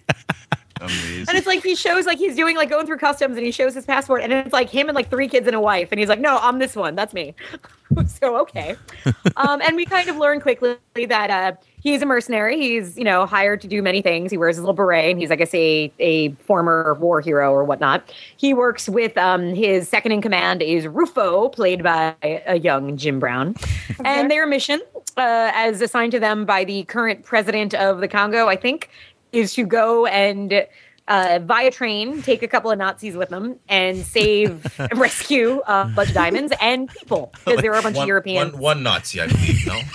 Amazing. 0.84 1.26
And 1.30 1.38
it's 1.38 1.48
like 1.48 1.64
he 1.64 1.76
shows 1.76 2.06
like 2.06 2.18
he's 2.18 2.36
doing 2.36 2.58
like 2.58 2.70
going 2.70 2.86
through 2.86 2.98
customs 2.98 3.38
and 3.38 3.46
he 3.46 3.52
shows 3.52 3.74
his 3.74 3.86
passport 3.86 4.22
and 4.22 4.34
it's 4.34 4.52
like 4.52 4.70
him 4.70 4.90
and 4.90 4.96
like 4.96 5.10
three 5.10 5.30
kids 5.30 5.48
and 5.48 5.56
a 5.56 5.60
wife 5.60 5.90
and 5.92 6.00
he's 6.00 6.10
like, 6.10 6.20
no, 6.20 6.38
I'm 6.42 6.60
this 6.60 6.76
one, 6.76 6.96
that's 6.96 7.14
me. 7.14 7.34
so 8.08 8.38
okay, 8.38 8.76
um, 9.38 9.62
and 9.62 9.76
we 9.76 9.86
kind 9.86 10.10
of 10.10 10.18
learn 10.18 10.42
quickly 10.42 10.78
that 11.08 11.30
uh, 11.30 11.54
he's 11.80 12.02
a 12.02 12.06
mercenary. 12.06 12.60
He's 12.60 12.98
you 12.98 13.04
know 13.04 13.26
hired 13.26 13.62
to 13.62 13.68
do 13.68 13.82
many 13.82 14.02
things. 14.02 14.32
He 14.32 14.38
wears 14.38 14.58
his 14.58 14.62
little 14.62 14.74
beret 14.74 15.12
and 15.12 15.20
he's 15.20 15.32
I 15.32 15.36
guess 15.36 15.54
a 15.54 15.92
a 16.00 16.32
former 16.46 16.96
war 16.96 17.22
hero 17.22 17.52
or 17.52 17.64
whatnot. 17.64 18.12
He 18.36 18.54
works 18.54 18.90
with 18.90 19.18
um, 19.18 19.54
his 19.54 19.88
second 19.88 20.12
in 20.12 20.22
command 20.22 20.62
is 20.62 20.86
Rufo, 20.88 21.50
played 21.50 21.84
by 21.84 22.16
a 22.22 22.60
young 22.60 22.98
Jim 22.98 23.20
Brown, 23.20 23.56
and 24.04 24.30
their 24.30 24.46
mission, 24.46 24.82
uh, 25.18 25.52
as 25.54 25.82
assigned 25.82 26.12
to 26.12 26.20
them 26.20 26.46
by 26.46 26.64
the 26.64 26.84
current 26.86 27.24
president 27.24 27.74
of 27.74 28.00
the 28.00 28.08
Congo, 28.08 28.48
I 28.48 28.56
think, 28.56 28.90
is 29.34 29.54
to 29.56 29.66
go 29.66 30.06
and 30.06 30.66
uh, 31.10 31.40
via 31.44 31.70
train 31.70 32.22
take 32.22 32.44
a 32.44 32.48
couple 32.48 32.72
of 32.72 32.78
Nazis 32.78 33.18
with 33.18 33.28
them 33.30 33.60
and 33.68 34.06
save, 34.06 34.66
and 34.80 34.98
rescue 34.98 35.62
a 35.68 35.86
bunch 35.94 36.10
of 36.10 36.16
diamonds 36.16 36.54
and 36.62 36.88
people 36.90 37.34
because 37.44 37.62
there 37.62 37.74
are 37.74 37.80
a 37.80 37.82
bunch 37.82 37.98
one, 37.98 38.04
of 38.04 38.08
Europeans. 38.08 38.54
One, 38.54 38.62
one 38.62 38.84
Nazi, 38.84 39.20
I 39.20 39.28
believe. 39.28 39.66
No. 39.68 39.80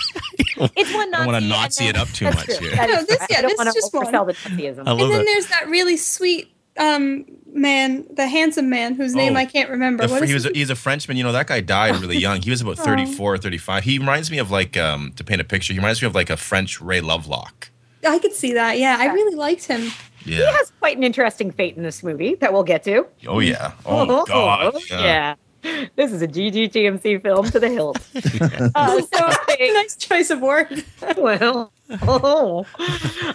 It's 0.75 0.93
one 0.93 1.09
Nazi. 1.09 1.13
I 1.13 1.17
don't 1.19 1.25
wanna 1.25 1.37
and 1.37 1.49
Nazi 1.49 1.85
then- 1.85 1.95
it 1.95 2.01
up 2.01 2.09
too 2.09 2.25
much 2.25 2.45
true. 2.45 2.67
here. 2.69 2.75
No, 2.75 3.03
this- 3.05 3.25
yeah, 3.29 3.37
I 3.37 3.41
don't 3.41 3.49
this 3.51 3.57
want 3.57 3.67
is 3.69 3.73
to 3.75 3.79
just 3.79 3.93
one. 3.93 4.05
oversell 4.07 4.25
the 4.27 4.33
Nazism. 4.33 4.83
I 4.87 4.91
love 4.91 4.99
and 5.01 5.11
then 5.11 5.17
that. 5.19 5.25
there's 5.25 5.47
that 5.47 5.67
really 5.69 5.95
sweet 5.95 6.51
um 6.77 7.25
man, 7.53 8.05
the 8.13 8.27
handsome 8.27 8.69
man 8.69 8.93
whose 8.95 9.15
name 9.15 9.35
Oh. 9.35 9.39
I 9.39 9.45
can't 9.45 9.69
remember. 9.69 10.05
The 10.05 10.11
What 10.11 10.19
fr- 10.19 10.23
is 10.25 10.29
he 10.29 10.33
was 10.33 10.45
a, 10.47 10.49
he's 10.53 10.69
a 10.69 10.75
Frenchman. 10.75 11.15
You 11.17 11.23
know 11.23 11.31
that 11.31 11.47
guy 11.47 11.61
died 11.61 11.95
really 12.01 12.17
young. 12.27 12.41
He 12.41 12.49
was 12.51 12.61
about 12.61 12.77
34 12.77 13.33
or 13.35 13.37
35. 13.37 13.83
He 13.85 13.99
reminds 13.99 14.29
me 14.29 14.37
of 14.37 14.51
like 14.51 14.75
um, 14.77 15.13
to 15.15 15.23
paint 15.23 15.39
a 15.41 15.43
picture. 15.45 15.71
He 15.73 15.79
reminds 15.79 16.01
me 16.01 16.07
of 16.07 16.13
like 16.15 16.29
a 16.29 16.37
French 16.37 16.79
Ray 16.81 16.99
Lovelock. 17.01 17.69
I 18.07 18.19
could 18.19 18.33
see 18.33 18.53
that. 18.53 18.79
Yeah, 18.79 18.97
I 18.99 19.07
really 19.13 19.35
liked 19.35 19.65
him. 19.65 19.91
Yeah. 20.25 20.37
He 20.37 20.57
has 20.57 20.71
quite 20.79 20.97
an 20.97 21.03
interesting 21.03 21.51
fate 21.51 21.77
in 21.77 21.83
this 21.83 22.03
movie 22.03 22.35
that 22.35 22.53
we'll 22.53 22.63
get 22.63 22.83
to. 22.83 23.07
Oh 23.27 23.39
yeah. 23.39 23.73
Oh 23.85 24.25
god. 24.25 24.75
yeah. 24.89 25.35
This 25.95 26.13
is 26.13 26.21
a 26.21 26.27
GGTMC 26.27 27.21
film 27.21 27.45
to 27.49 27.59
the 27.59 27.69
hilt. 27.69 27.97
uh, 28.75 29.01
so 29.01 29.29
they, 29.47 29.73
nice 29.73 29.95
choice 29.97 30.29
of 30.29 30.39
words. 30.39 30.83
well, 31.17 31.73
oh. 32.03 32.65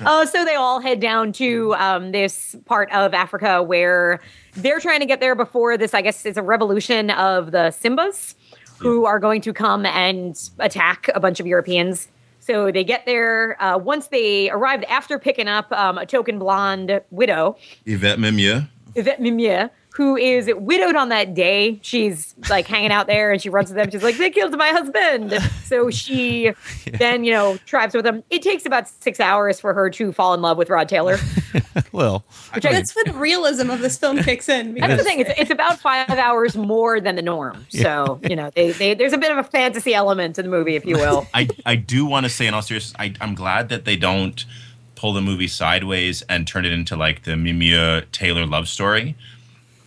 Uh, 0.01 0.25
so 0.25 0.45
they 0.45 0.55
all 0.55 0.81
head 0.81 1.01
down 1.01 1.33
to 1.33 1.75
um, 1.75 2.13
this 2.13 2.57
part 2.65 2.91
of 2.93 3.13
Africa 3.13 3.63
where 3.63 4.21
they're 4.55 4.81
trying 4.81 5.01
to 5.01 5.07
get 5.07 5.21
there 5.21 5.35
before 5.35 5.77
this, 5.77 5.93
I 5.93 6.01
guess, 6.01 6.25
is 6.25 6.39
a 6.39 6.43
revolution 6.43 7.11
of 7.11 7.51
the 7.51 7.75
Simbas 7.79 8.35
who 8.79 9.05
are 9.05 9.19
going 9.19 9.41
to 9.43 9.53
come 9.53 9.85
and 9.87 10.39
attack 10.59 11.09
a 11.15 11.21
bunch 11.21 11.41
of 11.41 11.47
Europeans. 11.47 12.09
So 12.45 12.71
they 12.71 12.85
get 12.85 13.07
there. 13.07 13.57
Uh, 13.63 13.79
once 13.79 14.09
they 14.09 14.51
arrived 14.51 14.85
after 14.85 15.19
picking 15.19 15.49
up 15.49 15.73
um, 15.73 15.97
a 15.97 16.05
token 16.05 16.39
blonde 16.39 17.01
widow, 17.11 17.57
Yvette 17.87 18.19
Mimieux. 18.19 18.63
Yvette 18.95 19.19
Mimieux, 19.19 19.71
who 19.95 20.17
is 20.17 20.51
widowed 20.57 20.97
on 20.97 21.09
that 21.11 21.35
day. 21.35 21.79
She's 21.81 22.35
like 22.51 22.67
hanging 22.67 22.91
out 22.91 23.07
there 23.07 23.31
and 23.31 23.41
she 23.41 23.49
runs 23.49 23.69
to 23.69 23.75
them. 23.75 23.93
She's 23.93 24.03
like, 24.03 24.17
they 24.17 24.29
killed 24.29 24.57
my 24.59 24.71
husband. 24.71 25.39
So 25.67 25.89
she 25.89 26.53
then, 26.95 27.23
you 27.23 27.31
know, 27.31 27.59
tribes 27.59 27.95
with 27.95 28.05
them. 28.05 28.25
It 28.29 28.43
takes 28.43 28.67
about 28.67 28.89
six 28.89 29.21
hours 29.21 29.61
for 29.61 29.73
her 29.73 29.89
to 29.91 30.13
fall 30.13 30.35
in 30.35 30.43
love 30.43 30.59
with 30.59 30.69
Rod 30.69 30.89
Taylor. 30.89 31.17
Well, 31.93 32.25
Which 32.53 32.67
I, 32.67 32.73
That's 32.73 32.95
when 32.97 33.05
the 33.07 33.13
realism 33.13 33.71
of 33.71 33.81
this 33.81 33.97
film 33.97 34.19
kicks 34.19 34.49
in. 34.49 34.75
that's 34.75 34.97
the 34.97 35.05
thing. 35.05 35.21
It's, 35.21 35.31
it's 35.39 35.51
about 35.51 35.79
five 35.79 36.11
hours 36.11 36.57
more 36.57 37.01
than 37.01 37.15
the 37.15 37.23
norm. 37.23 37.67
So, 37.69 38.21
you 38.29 38.35
know, 38.35 38.51
they, 38.55 38.73
they, 38.73 38.95
there's 38.95 39.13
a 39.13 39.19
bit 39.19 39.31
of 39.31 39.39
a 39.39 39.45
fantasy 39.45 39.95
element 39.95 40.35
to 40.37 40.43
the 40.43 40.49
movie, 40.49 40.75
if 40.75 40.85
you 40.85 40.97
will. 40.97 41.29
I, 41.35 41.49
I 41.65 41.77
do 41.77 42.05
want 42.05 42.25
to 42.25 42.31
say 42.31 42.49
in 42.49 42.55
all 42.55 42.63
seriousness, 42.63 42.95
I, 42.99 43.15
I'm 43.21 43.37
glad 43.37 43.69
that 43.69 43.85
they 43.85 43.95
don't 43.95 44.45
pull 44.97 45.13
the 45.13 45.21
movie 45.21 45.47
sideways 45.47 46.23
and 46.23 46.49
turn 46.49 46.65
it 46.65 46.73
into 46.73 46.97
like 46.97 47.23
the 47.23 47.37
Mimieux 47.37 48.03
Taylor 48.11 48.45
love 48.45 48.67
story. 48.67 49.15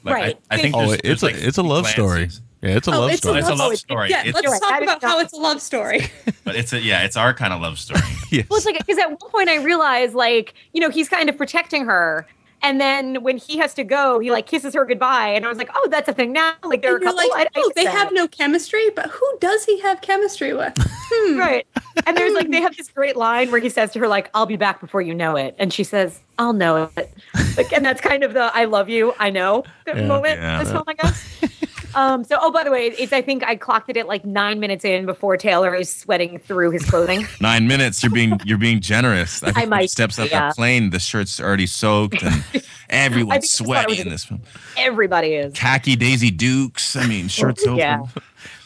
Like, 0.08 0.16
Right. 0.24 0.40
I, 0.50 0.56
I 0.56 0.62
think 0.62 0.76
oh, 0.76 0.80
there's, 0.80 0.94
it's 0.94 1.04
there's, 1.04 1.24
a 1.24 1.26
like 1.26 1.36
it's 1.36 1.58
a 1.58 1.64
love 1.64 1.88
story. 1.88 2.30
Yeah, 2.62 2.70
it's 2.78 2.88
a 2.88 2.92
Oh, 2.92 3.02
love 3.02 3.12
it's 3.12 3.20
a 3.20 3.28
story. 3.28 3.40
It's 3.40 3.48
a 3.48 3.52
love- 3.52 3.60
love 3.70 3.78
story. 3.78 4.10
Yeah, 4.10 4.22
It's- 4.22 4.34
let's 4.34 4.44
You're 4.46 4.54
right, 4.54 4.62
talk 4.62 4.82
about 4.82 5.04
how 5.04 5.20
it's 5.20 5.34
a 5.34 5.38
love 5.38 5.62
story. 5.62 6.10
but 6.44 6.56
it's 6.56 6.74
a 6.74 6.82
yeah, 6.82 7.04
it's 7.04 7.16
our 7.16 7.34
kind 7.34 7.54
of 7.54 7.62
love 7.62 7.78
story. 7.78 8.02
yes. 8.32 8.48
Well, 8.50 8.58
it's 8.58 8.66
like 8.66 8.78
because 8.80 8.98
at 8.98 9.10
one 9.10 9.18
point 9.32 9.50
I 9.50 9.58
realized, 9.58 10.16
like, 10.16 10.54
you 10.74 10.82
know, 10.82 10.90
he's 10.90 11.08
kind 11.10 11.30
of 11.30 11.38
protecting 11.38 11.86
her, 11.86 12.26
And 12.64 12.82
then 12.82 13.22
when 13.24 13.38
he 13.38 13.58
has 13.60 13.74
to 13.76 13.84
go, 13.84 14.20
he 14.20 14.32
like 14.32 14.48
kisses 14.48 14.74
her 14.74 14.84
goodbye, 14.84 15.30
and 15.30 15.46
I 15.46 15.50
was 15.50 15.58
like, 15.58 15.70
"Oh, 15.76 15.88
that's 15.92 16.10
a 16.10 16.14
thing 16.14 16.34
now." 16.34 16.54
Like 16.64 16.82
they're 16.82 16.98
a 16.98 17.00
couple. 17.00 17.16
like, 17.16 17.30
I- 17.34 17.42
I 17.44 17.48
oh, 17.58 17.68
get 17.68 17.76
they 17.76 17.84
that. 17.86 17.94
have 17.96 18.12
no 18.12 18.28
chemistry, 18.28 18.90
but 18.96 19.08
who 19.12 19.38
does 19.40 19.64
he 19.66 19.80
have 19.82 20.02
chemistry 20.02 20.54
with? 20.54 20.74
Hmm. 21.10 21.40
right. 21.40 21.66
And 22.06 22.18
there's 22.18 22.34
like 22.34 22.50
they 22.52 22.60
have 22.60 22.76
this 22.76 22.90
great 22.90 23.16
line 23.16 23.50
where 23.50 23.62
he 23.62 23.70
says 23.70 23.94
to 23.94 24.00
her 24.00 24.10
like, 24.10 24.30
"I'll 24.34 24.46
be 24.46 24.58
back 24.58 24.82
before 24.82 25.02
you 25.02 25.14
know 25.14 25.38
it," 25.38 25.56
and 25.58 25.72
she 25.72 25.86
says, 25.86 26.20
"I'll 26.38 26.52
know 26.52 26.90
it." 26.98 27.14
Like, 27.56 27.72
and 27.72 27.86
that's 27.86 28.02
kind 28.02 28.24
of 28.26 28.34
the 28.34 28.52
"I 28.54 28.66
love 28.66 28.90
you, 28.90 29.14
I 29.18 29.30
know" 29.30 29.64
Yeah. 29.88 30.06
moment. 30.06 30.38
Yeah. 30.42 30.60
This 30.62 30.72
film, 30.72 30.84
I 30.86 30.94
guess. 30.96 31.42
Um, 31.96 32.24
so, 32.24 32.38
oh, 32.40 32.52
by 32.52 32.64
the 32.64 32.72
way, 32.72 32.88
it's 32.88 33.14
I 33.14 33.22
think 33.22 33.44
I 33.44 33.56
clocked 33.56 33.90
it 33.90 33.98
at 33.98 34.08
like 34.08 34.26
nine 34.26 34.60
minutes 34.60 34.86
in 34.86 35.06
before 35.06 35.38
Taylor 35.38 35.74
is 35.74 35.90
sweating 35.94 36.40
through 36.40 36.72
his 36.72 36.86
clothing. 36.86 37.26
Nine 37.42 37.68
minutes. 37.68 38.04
You're 38.04 38.12
being 38.12 38.40
you're 38.44 38.58
being 38.58 38.80
generous. 38.82 39.42
I 39.44 39.48
think 39.48 39.58
when 39.58 39.70
might 39.70 39.90
steps 39.90 40.20
off 40.20 40.30
yeah. 40.30 40.48
that 40.48 40.56
plane, 40.56 40.90
the 40.90 41.00
shirt's 41.00 41.40
already 41.40 41.68
soaked 41.68 42.22
and 42.24 42.44
everyone's 42.90 43.58
think 43.58 43.68
he 43.68 43.74
thought 43.74 43.84
it 43.84 43.90
was 43.90 43.98
sweaty 43.98 44.02
in 44.02 44.10
this 44.10 44.26
film. 44.26 44.42
Everybody 44.78 45.34
is. 45.34 45.54
Khaki 45.54 45.96
Daisy 45.96 46.32
Dukes. 46.32 46.96
I 46.96 47.08
mean, 47.08 47.28
shirts 47.28 47.64
open. 47.66 47.78
Yeah. 47.78 48.04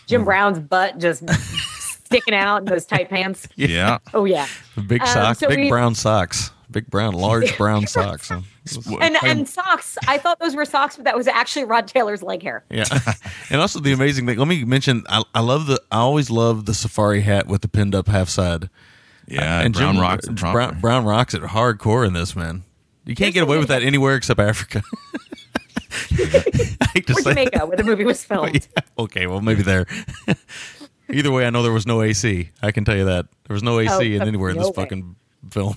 Jim 0.07 0.25
Brown's 0.25 0.59
butt 0.59 0.97
just 0.97 1.23
sticking 2.05 2.33
out 2.33 2.57
in 2.57 2.65
those 2.65 2.85
tight 2.85 3.09
pants. 3.09 3.47
Yeah. 3.55 3.99
Oh 4.13 4.25
yeah. 4.25 4.47
Big 4.87 5.01
Um, 5.01 5.07
socks, 5.07 5.39
so 5.39 5.47
big 5.47 5.59
we- 5.59 5.69
brown 5.69 5.95
socks, 5.95 6.51
big 6.71 6.87
brown, 6.89 7.13
large 7.13 7.55
brown 7.59 7.87
socks. 7.87 8.29
And 8.31 9.17
and 9.23 9.47
socks. 9.49 9.97
I 10.07 10.17
thought 10.17 10.39
those 10.39 10.55
were 10.55 10.65
socks, 10.65 10.95
but 10.95 11.05
that 11.05 11.15
was 11.17 11.27
actually 11.27 11.65
Rod 11.65 11.87
Taylor's 11.87 12.21
leg 12.23 12.41
hair. 12.43 12.63
Yeah, 12.69 12.85
and 13.49 13.59
also 13.61 13.79
the 13.79 13.91
amazing 13.93 14.25
thing. 14.27 14.37
Let 14.37 14.47
me 14.47 14.63
mention. 14.63 15.03
I, 15.09 15.23
I 15.35 15.39
love 15.41 15.67
the. 15.67 15.81
I 15.91 15.97
always 15.97 16.29
love 16.29 16.65
the 16.65 16.73
safari 16.73 17.21
hat 17.21 17.47
with 17.47 17.61
the 17.61 17.67
pinned 17.67 17.95
up 17.95 18.07
half 18.07 18.29
side. 18.29 18.69
Yeah. 19.27 19.61
and 19.61 19.73
Brown 19.73 19.93
Jim- 19.95 20.01
rocks 20.01 20.27
and 20.27 20.37
proper. 20.37 20.53
Brown, 20.53 20.79
Brown 20.81 21.05
rocks 21.05 21.33
it 21.33 21.41
hardcore 21.41 22.05
in 22.05 22.13
this 22.13 22.35
man. 22.35 22.63
You 23.05 23.15
can't 23.15 23.33
get 23.33 23.43
away 23.43 23.57
with 23.57 23.69
that 23.69 23.81
anywhere 23.81 24.15
except 24.15 24.39
Africa. 24.39 24.83
I 26.11 26.87
hate 26.93 27.07
to 27.07 27.13
Or 27.13 27.21
say 27.21 27.29
Jamaica, 27.31 27.65
where 27.65 27.77
the 27.77 27.83
movie 27.83 28.05
was 28.05 28.23
filmed. 28.25 28.67
Oh, 28.75 28.75
yeah, 28.75 29.03
Okay, 29.03 29.27
well 29.27 29.41
maybe 29.41 29.63
there. 29.63 29.85
Either 31.09 31.31
way, 31.31 31.45
I 31.45 31.49
know 31.49 31.63
there 31.63 31.71
was 31.71 31.85
no 31.87 32.01
AC. 32.01 32.49
I 32.61 32.71
can 32.71 32.85
tell 32.85 32.95
you 32.95 33.05
that 33.05 33.27
there 33.47 33.53
was 33.53 33.63
no 33.63 33.79
AC 33.79 33.91
Oh, 33.91 33.99
in 33.99 34.21
anywhere 34.27 34.51
in 34.51 34.57
this 34.57 34.67
way. 34.67 34.73
fucking 34.73 35.15
film. 35.49 35.75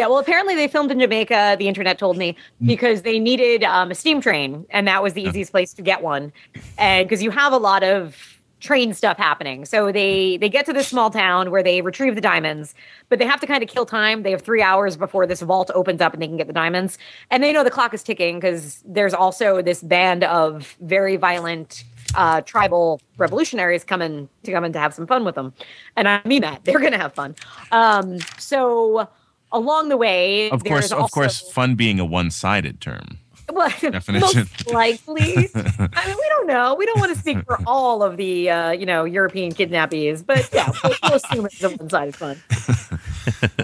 Yeah, 0.00 0.06
well, 0.06 0.16
apparently 0.16 0.54
they 0.54 0.66
filmed 0.66 0.90
in 0.90 0.98
Jamaica. 0.98 1.56
The 1.58 1.68
internet 1.68 1.98
told 1.98 2.16
me 2.16 2.34
because 2.64 3.02
they 3.02 3.18
needed 3.18 3.62
um, 3.64 3.90
a 3.90 3.94
steam 3.94 4.22
train, 4.22 4.64
and 4.70 4.88
that 4.88 5.02
was 5.02 5.12
the 5.12 5.20
easiest 5.20 5.50
place 5.50 5.74
to 5.74 5.82
get 5.82 6.00
one. 6.00 6.32
And 6.78 7.06
because 7.06 7.22
you 7.22 7.30
have 7.30 7.52
a 7.52 7.58
lot 7.58 7.82
of 7.82 8.16
train 8.60 8.94
stuff 8.94 9.18
happening, 9.18 9.66
so 9.66 9.92
they 9.92 10.38
they 10.38 10.48
get 10.48 10.64
to 10.64 10.72
this 10.72 10.88
small 10.88 11.10
town 11.10 11.50
where 11.50 11.62
they 11.62 11.82
retrieve 11.82 12.14
the 12.14 12.22
diamonds, 12.22 12.74
but 13.10 13.18
they 13.18 13.26
have 13.26 13.40
to 13.40 13.46
kind 13.46 13.62
of 13.62 13.68
kill 13.68 13.84
time. 13.84 14.22
They 14.22 14.30
have 14.30 14.40
three 14.40 14.62
hours 14.62 14.96
before 14.96 15.26
this 15.26 15.42
vault 15.42 15.70
opens 15.74 16.00
up, 16.00 16.14
and 16.14 16.22
they 16.22 16.28
can 16.28 16.38
get 16.38 16.46
the 16.46 16.54
diamonds. 16.54 16.96
And 17.30 17.42
they 17.42 17.52
know 17.52 17.62
the 17.62 17.70
clock 17.70 17.92
is 17.92 18.02
ticking 18.02 18.40
because 18.40 18.82
there's 18.86 19.12
also 19.12 19.60
this 19.60 19.82
band 19.82 20.24
of 20.24 20.78
very 20.80 21.16
violent 21.16 21.84
uh, 22.14 22.40
tribal 22.40 23.02
revolutionaries 23.18 23.84
coming 23.84 24.30
to 24.44 24.50
come 24.50 24.64
in 24.64 24.72
to 24.72 24.78
have 24.78 24.94
some 24.94 25.06
fun 25.06 25.26
with 25.26 25.34
them. 25.34 25.52
And 25.94 26.08
I 26.08 26.22
mean 26.24 26.40
that 26.40 26.64
they're 26.64 26.80
going 26.80 26.92
to 26.92 26.98
have 26.98 27.12
fun. 27.12 27.34
Um, 27.70 28.18
so 28.38 29.06
along 29.52 29.88
the 29.88 29.96
way, 29.96 30.50
Of 30.50 30.64
course, 30.64 30.92
of 30.92 31.10
course, 31.10 31.40
fun 31.40 31.74
being 31.74 32.00
a 32.00 32.04
one-sided 32.04 32.80
term. 32.80 33.18
well, 33.52 33.68
definition. 33.80 34.40
most 34.66 34.70
likely. 34.70 35.50
I 35.54 36.06
mean, 36.06 36.16
we 36.16 36.28
don't 36.28 36.46
know. 36.46 36.74
We 36.74 36.86
don't 36.86 37.00
want 37.00 37.12
to 37.14 37.18
speak 37.18 37.44
for 37.44 37.58
all 37.66 38.02
of 38.02 38.16
the 38.16 38.50
uh, 38.50 38.70
you 38.70 38.86
know 38.86 39.04
European 39.04 39.52
kidnappies, 39.52 40.24
but 40.24 40.48
yeah, 40.52 40.70
we'll, 40.84 40.94
we'll 41.02 41.14
assume 41.14 41.46
it's 41.46 41.62
a 41.62 41.70
one-sided 41.70 42.14
fun. 42.14 42.36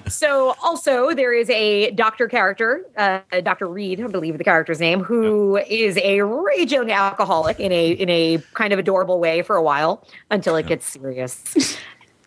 so, 0.09 0.55
also 0.63 1.13
there 1.13 1.33
is 1.33 1.49
a 1.51 1.91
doctor 1.93 2.29
character, 2.29 2.85
uh, 2.97 3.21
Doctor 3.43 3.69
Reed, 3.69 4.01
I 4.01 4.07
believe 4.09 4.39
the 4.39 4.45
character's 4.45 4.81
name, 4.81 5.03
who 5.03 5.59
is 5.69 5.97
a 5.99 6.23
raging 6.23 6.91
alcoholic 6.91 7.61
in 7.61 7.73
a 7.73 7.91
in 7.93 8.11
a 8.11 8.39
kind 8.55 8.73
of 8.73 8.79
adorable 8.79 9.21
way 9.21 9.43
for 9.43 9.57
a 9.57 9.63
while 9.63 10.05
until 10.31 10.57
it 10.57 10.67
gets 10.67 10.87
serious. 10.87 11.79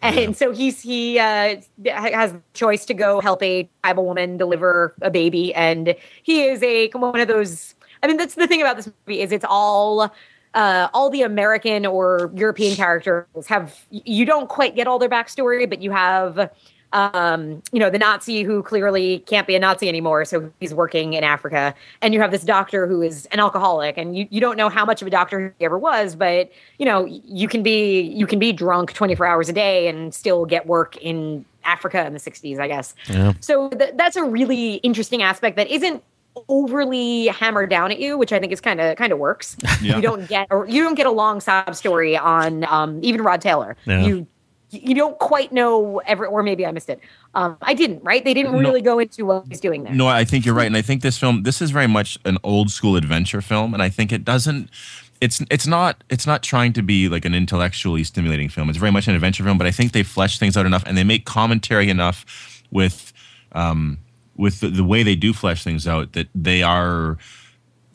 And 0.02 0.36
so 0.36 0.52
he's 0.52 0.82
he 0.82 1.20
uh, 1.20 1.58
has 1.86 2.34
the 2.34 2.42
choice 2.54 2.86
to 2.86 2.94
go 2.94 3.20
help 3.20 3.44
a 3.44 3.70
tribal 3.84 4.06
woman 4.06 4.38
deliver 4.38 4.94
a 5.02 5.12
baby, 5.12 5.54
and 5.54 5.96
he 6.24 6.44
is 6.44 6.64
a 6.64 6.90
one 6.90 7.20
of 7.20 7.28
those. 7.28 7.76
I 8.02 8.08
mean, 8.08 8.18
that's 8.18 8.36
the 8.36 8.48
thing 8.48 8.62
about 8.62 8.78
this 8.78 8.90
movie 9.06 9.22
is 9.22 9.32
it's 9.32 9.46
all 9.48 10.14
uh, 10.54 10.88
all 10.94 11.10
the 11.10 11.22
American 11.22 11.86
or 11.86 12.32
European 12.36 12.76
characters 12.76 13.26
have. 13.48 13.86
You 13.92 14.26
don't 14.26 14.50
quite 14.50 14.76
get 14.76 14.88
all 14.88 15.00
their 15.00 15.10
backstory, 15.10 15.70
but 15.70 15.82
you 15.82 15.92
have 15.92 16.50
um, 16.94 17.62
you 17.72 17.80
know, 17.80 17.90
the 17.90 18.00
Nazi 18.00 18.44
who 18.44 18.64
clearly 18.64 19.20
can't 19.20 19.46
be 19.46 19.56
a 19.56 19.60
Nazi 19.60 19.88
anymore, 19.88 20.26
so 20.26 20.52
he's 20.60 20.74
working 20.74 21.14
in 21.14 21.24
Africa, 21.24 21.76
and 22.02 22.14
you 22.14 22.22
have 22.22 22.32
this 22.32 22.44
doctor 22.44 22.88
who 22.88 23.02
is 23.02 23.28
an 23.28 23.40
alcoholic, 23.40 23.98
and 23.98 24.18
you, 24.18 24.28
you 24.32 24.42
don't 24.42 24.58
know 24.58 24.70
how 24.70 24.86
much 24.86 25.02
of 25.02 25.08
a 25.08 25.12
doctor 25.12 25.54
he 25.60 25.66
ever 25.66 25.78
was, 25.78 26.16
but 26.16 26.52
you 26.78 26.86
know, 26.86 27.06
you 27.06 27.48
can 27.48 27.64
be 27.64 28.02
you 28.02 28.26
can 28.26 28.40
be 28.40 28.52
drunk 28.52 28.94
24 28.94 29.26
hours 29.26 29.50
a 29.50 29.54
day 29.54 29.88
and 29.88 30.14
still 30.14 30.46
get 30.46 30.66
work 30.66 30.98
in 30.98 31.46
Africa 31.64 32.06
in 32.06 32.14
the 32.14 32.20
60s, 32.20 32.60
I 32.60 32.68
guess. 32.68 32.96
Yeah. 33.08 33.34
So 33.40 33.70
th- 33.70 33.92
that's 33.96 34.16
a 34.16 34.24
really 34.24 34.76
interesting 34.76 35.22
aspect 35.22 35.56
that 35.58 35.68
isn't 35.68 36.04
overly 36.48 37.28
hammered 37.28 37.70
down 37.70 37.92
at 37.92 38.00
you, 38.00 38.18
which 38.18 38.32
I 38.32 38.40
think 38.40 38.52
is 38.52 38.62
kind 38.62 38.80
of 38.80 38.98
kind 38.98 39.12
of 39.12 39.20
works. 39.20 39.56
Yeah. 39.82 39.96
You 39.96 40.02
don't 40.02 40.28
get 40.28 40.48
or 40.50 40.68
you 40.68 40.84
don't 40.84 40.96
get 40.96 41.06
a 41.06 41.12
long 41.12 41.40
sob 41.40 41.74
story 41.74 42.18
on 42.18 42.66
um, 42.66 43.00
even 43.02 43.22
Rod 43.22 43.40
Taylor. 43.40 43.78
Yeah. 43.86 44.04
You 44.04 44.28
you 44.72 44.94
don't 44.96 45.18
quite 45.20 45.52
know 45.52 46.00
ever, 46.06 46.28
or 46.28 46.44
maybe 46.44 46.66
I 46.66 46.72
missed 46.72 46.90
it. 46.90 47.00
Um, 47.34 47.58
I 47.62 47.74
didn't, 47.74 48.04
right? 48.04 48.24
They 48.24 48.34
didn't 48.34 48.52
No. 48.54 48.60
really 48.60 48.82
go 48.82 49.00
into 49.00 49.26
what 49.26 49.46
he's 49.50 49.60
doing 49.60 49.84
there. 49.84 49.94
No, 49.94 50.08
I 50.08 50.24
think 50.26 50.46
you're 50.46 50.56
right, 50.56 50.68
and 50.68 50.78
I 50.78 50.82
think 50.82 51.02
this 51.02 51.18
film 51.18 51.44
this 51.44 51.62
is 51.62 51.72
very 51.72 51.88
much 51.88 52.18
an 52.26 52.38
old 52.44 52.70
school 52.72 52.96
adventure 52.96 53.42
film, 53.42 53.74
and 53.74 53.82
I 53.84 53.90
think 53.90 54.12
it 54.12 54.24
doesn't. 54.24 54.70
It's 55.22 55.42
it's 55.52 55.68
not 55.68 56.04
it's 56.10 56.26
not 56.26 56.44
trying 56.44 56.74
to 56.74 56.82
be 56.82 57.10
like 57.10 57.26
an 57.26 57.34
intellectually 57.36 58.04
stimulating 58.04 58.48
film. 58.50 58.70
It's 58.70 58.78
very 58.78 58.92
much 58.92 59.08
an 59.08 59.16
adventure 59.16 59.44
film, 59.44 59.58
but 59.58 59.68
I 59.68 59.72
think 59.72 59.92
they 59.92 60.04
flesh 60.04 60.40
things 60.40 60.56
out 60.56 60.66
enough, 60.66 60.84
and 60.86 60.98
they 60.98 61.04
make 61.04 61.26
commentary 61.26 61.90
enough 61.90 62.64
with 62.72 63.12
um, 63.52 63.98
with 64.38 64.62
the, 64.62 64.70
the 64.70 64.84
way 64.84 65.04
they 65.04 65.16
do 65.16 65.34
flesh 65.34 65.64
things 65.64 65.88
out 65.88 66.14
that 66.14 66.28
they 66.34 66.64
are 66.64 67.18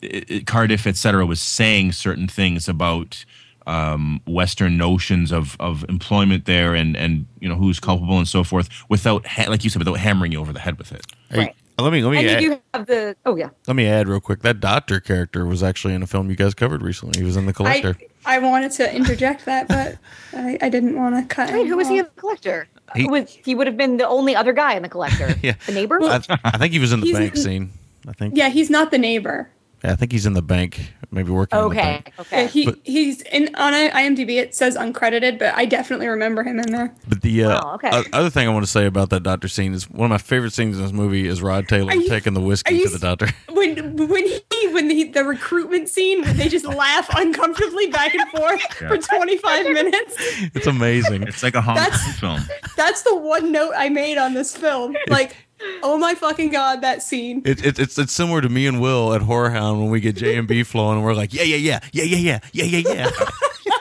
it, 0.01 0.29
it- 0.29 0.45
Cardiff, 0.45 0.85
etc., 0.85 1.25
was 1.25 1.41
saying 1.41 1.93
certain 1.93 2.27
things 2.27 2.67
about 2.67 3.25
um, 3.67 4.21
Western 4.27 4.77
notions 4.77 5.31
of 5.31 5.55
of 5.59 5.83
employment 5.89 6.45
there, 6.45 6.75
and 6.75 6.95
and 6.95 7.25
you 7.39 7.49
know 7.49 7.55
who's 7.55 7.79
culpable 7.79 8.17
and 8.17 8.27
so 8.27 8.43
forth, 8.43 8.69
without 8.89 9.25
ha- 9.25 9.49
like 9.49 9.63
you 9.63 9.69
said, 9.69 9.79
without 9.79 9.99
hammering 9.99 10.31
you 10.31 10.39
over 10.39 10.53
the 10.53 10.59
head 10.59 10.77
with 10.77 10.91
it. 10.91 11.05
Hey, 11.29 11.37
Right. 11.39 11.55
let 11.79 11.91
me 11.91 12.03
let 12.03 12.11
me 12.11 12.17
and 12.19 12.27
add, 12.29 12.43
you 12.43 12.49
do 12.55 12.61
have 12.73 12.85
the 12.85 13.15
oh 13.25 13.35
yeah. 13.35 13.49
let 13.67 13.75
me 13.75 13.87
add 13.87 14.07
real 14.07 14.19
quick. 14.19 14.41
That 14.41 14.59
doctor 14.59 14.99
character 14.99 15.45
was 15.45 15.63
actually 15.63 15.93
in 15.93 16.03
a 16.03 16.07
film 16.07 16.29
you 16.29 16.35
guys 16.35 16.53
covered 16.53 16.81
recently. 16.81 17.19
He 17.19 17.25
was 17.25 17.35
in 17.37 17.45
the 17.45 17.53
collector. 17.53 17.97
I, 18.25 18.35
I 18.35 18.39
wanted 18.39 18.71
to 18.73 18.95
interject 18.95 19.45
that, 19.45 19.67
but 19.67 19.97
I, 20.33 20.57
I 20.61 20.69
didn't 20.69 20.95
want 20.95 21.15
to 21.15 21.35
cut. 21.35 21.51
Wait, 21.53 21.67
who 21.67 21.77
was 21.77 21.87
he 21.87 21.97
in 21.99 22.05
the 22.05 22.11
collector? 22.21 22.67
He- 22.95 23.01
He, 23.01 23.07
was 23.09 23.29
he 23.43 23.55
would 23.55 23.65
have 23.67 23.77
been 23.77 23.97
the 23.97 24.07
only 24.07 24.35
other 24.35 24.53
guy 24.53 24.73
in 24.75 24.83
the 24.83 24.89
collector. 24.89 25.33
Yeah. 25.41 25.55
The 25.65 25.71
neighbor? 25.73 25.97
I, 26.01 26.21
I 26.43 26.57
think 26.59 26.71
he 26.71 26.79
was 26.79 26.91
in 26.93 27.01
the 27.01 27.11
bank 27.11 27.35
in- 27.35 27.41
scene. 27.41 27.71
I 28.07 28.13
think. 28.13 28.37
Yeah, 28.37 28.49
he's 28.49 28.69
not 28.69 28.91
the 28.91 28.99
neighbor. 28.99 29.49
Yeah, 29.85 29.91
I 29.91 29.95
think 29.95 30.11
he's 30.11 30.25
in 30.25 30.33
the 30.33 30.41
bank, 30.41 30.93
maybe 31.11 31.29
working. 31.29 31.59
in 31.59 31.63
the 31.65 31.69
okay. 31.69 31.81
bank. 31.81 32.11
Okay. 32.19 32.41
Yeah, 32.43 32.47
he 32.47 32.65
But- 32.65 32.79
he's 32.83 33.21
in 33.21 33.53
on 33.55 33.73
IMDb. 33.73 34.37
It 34.39 34.55
says 34.55 34.75
uncredited, 34.75 35.37
but 35.37 35.53
I 35.55 35.65
definitely 35.65 36.07
remember 36.07 36.41
him 36.41 36.59
in 36.59 36.71
there. 36.71 36.91
But 37.07 37.21
the 37.21 37.43
uh, 37.43 37.49
Wow, 37.49 37.73
okay. 37.75 38.03
other 38.11 38.31
thing 38.31 38.47
I 38.47 38.51
want 38.51 38.65
to 38.65 38.71
say 38.71 38.87
about 38.87 39.11
that 39.11 39.21
doctor 39.21 39.47
scene 39.47 39.73
is 39.75 39.87
one 39.87 40.05
of 40.05 40.09
my 40.09 40.17
favorite 40.17 40.53
scenes 40.53 40.77
in 40.77 40.83
this 40.83 40.91
movie 40.91 41.27
is 41.27 41.41
Rod 41.43 41.67
Taylor 41.67 41.93
you- 41.93 42.09
taking 42.09 42.33
the 42.33 42.41
whiskey 42.41 42.75
you 42.77 42.85
to 42.87 42.89
the 42.97 42.99
doctor. 42.99 43.29
When 43.55 43.95
when 43.95 44.27
he 44.27 44.67
when 44.73 44.87
the, 44.89 45.05
the 45.05 45.23
recruitment 45.23 45.87
scene, 45.89 46.21
when 46.23 46.35
they 46.37 46.49
just 46.49 46.65
laugh 46.65 47.07
uncomfortably 47.15 47.87
back 47.87 48.13
and 48.13 48.29
forth 48.29 48.61
for 48.73 48.97
25 48.97 49.65
minutes. 49.67 50.15
It's 50.53 50.67
amazing. 50.67 51.23
It's 51.23 51.41
like 51.41 51.55
a 51.55 51.61
Hong 51.61 51.77
Kong 51.77 51.91
film. 52.19 52.41
That's 52.75 53.03
the 53.03 53.15
one 53.15 53.51
note 53.51 53.73
I 53.77 53.89
made 53.89 54.17
on 54.17 54.33
this 54.33 54.55
film. 54.55 54.95
Like, 55.07 55.35
oh 55.83 55.97
my 55.97 56.15
fucking 56.15 56.49
god, 56.51 56.81
that 56.81 57.01
scene. 57.01 57.41
It, 57.45 57.65
it, 57.65 57.79
it's 57.79 57.97
it's 57.97 58.13
similar 58.13 58.41
to 58.41 58.49
me 58.49 58.67
and 58.67 58.81
Will 58.81 59.13
at 59.13 59.21
Horror 59.21 59.49
Hound 59.51 59.79
when 59.79 59.89
we 59.89 59.99
get 59.99 60.15
J 60.15 60.37
and 60.37 60.47
B 60.47 60.63
flowing 60.63 60.97
and 60.97 61.05
we're 61.05 61.13
like 61.13 61.33
yeah 61.33 61.43
yeah 61.43 61.57
yeah 61.57 61.79
yeah 61.91 62.03
yeah 62.03 62.17
yeah 62.17 62.39
yeah 62.53 62.65
yeah 62.65 62.93
yeah. 62.93 63.11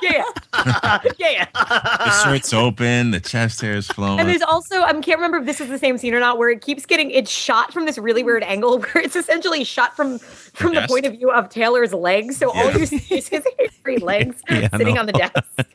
yeah. 0.03 0.25
yeah. 1.18 1.47
The 1.55 2.22
shirt's 2.25 2.53
open, 2.53 3.11
the 3.11 3.20
chest 3.20 3.61
hair 3.61 3.75
is 3.75 3.89
flowing. 3.89 4.20
And 4.20 4.29
there's 4.29 4.43
also 4.43 4.83
I 4.83 4.93
can't 4.93 5.18
remember 5.18 5.39
if 5.39 5.47
this 5.47 5.61
is 5.61 5.68
the 5.68 5.79
same 5.79 5.99
scene 5.99 6.14
or 6.14 6.20
not, 6.20 6.39
where 6.39 6.51
it 6.51 6.61
keeps 6.62 6.87
getting 6.87 7.11
it's 7.11 7.31
shot 7.31 7.72
from 7.72 7.85
this 7.85 7.99
really 7.99 8.22
weird 8.22 8.43
angle, 8.43 8.79
where 8.81 9.03
it's 9.03 9.16
essentially 9.16 9.64
shot 9.64 9.97
from 9.97 10.18
from 10.18 10.75
the 10.75 10.81
desk? 10.81 10.91
point 10.91 11.07
of 11.07 11.12
view 11.12 11.31
of 11.31 11.49
Taylor's 11.49 11.93
legs. 11.93 12.37
So 12.37 12.51
all 12.51 12.70
you 12.72 12.87
see 12.87 13.14
is 13.14 13.29
his 13.29 13.45
hairy 13.85 13.99
legs 13.99 14.41
Yeah, 14.49 14.68
sitting 14.68 14.95
know. 14.95 15.01
on 15.01 15.07
the 15.07 15.12
desk. 15.12 15.68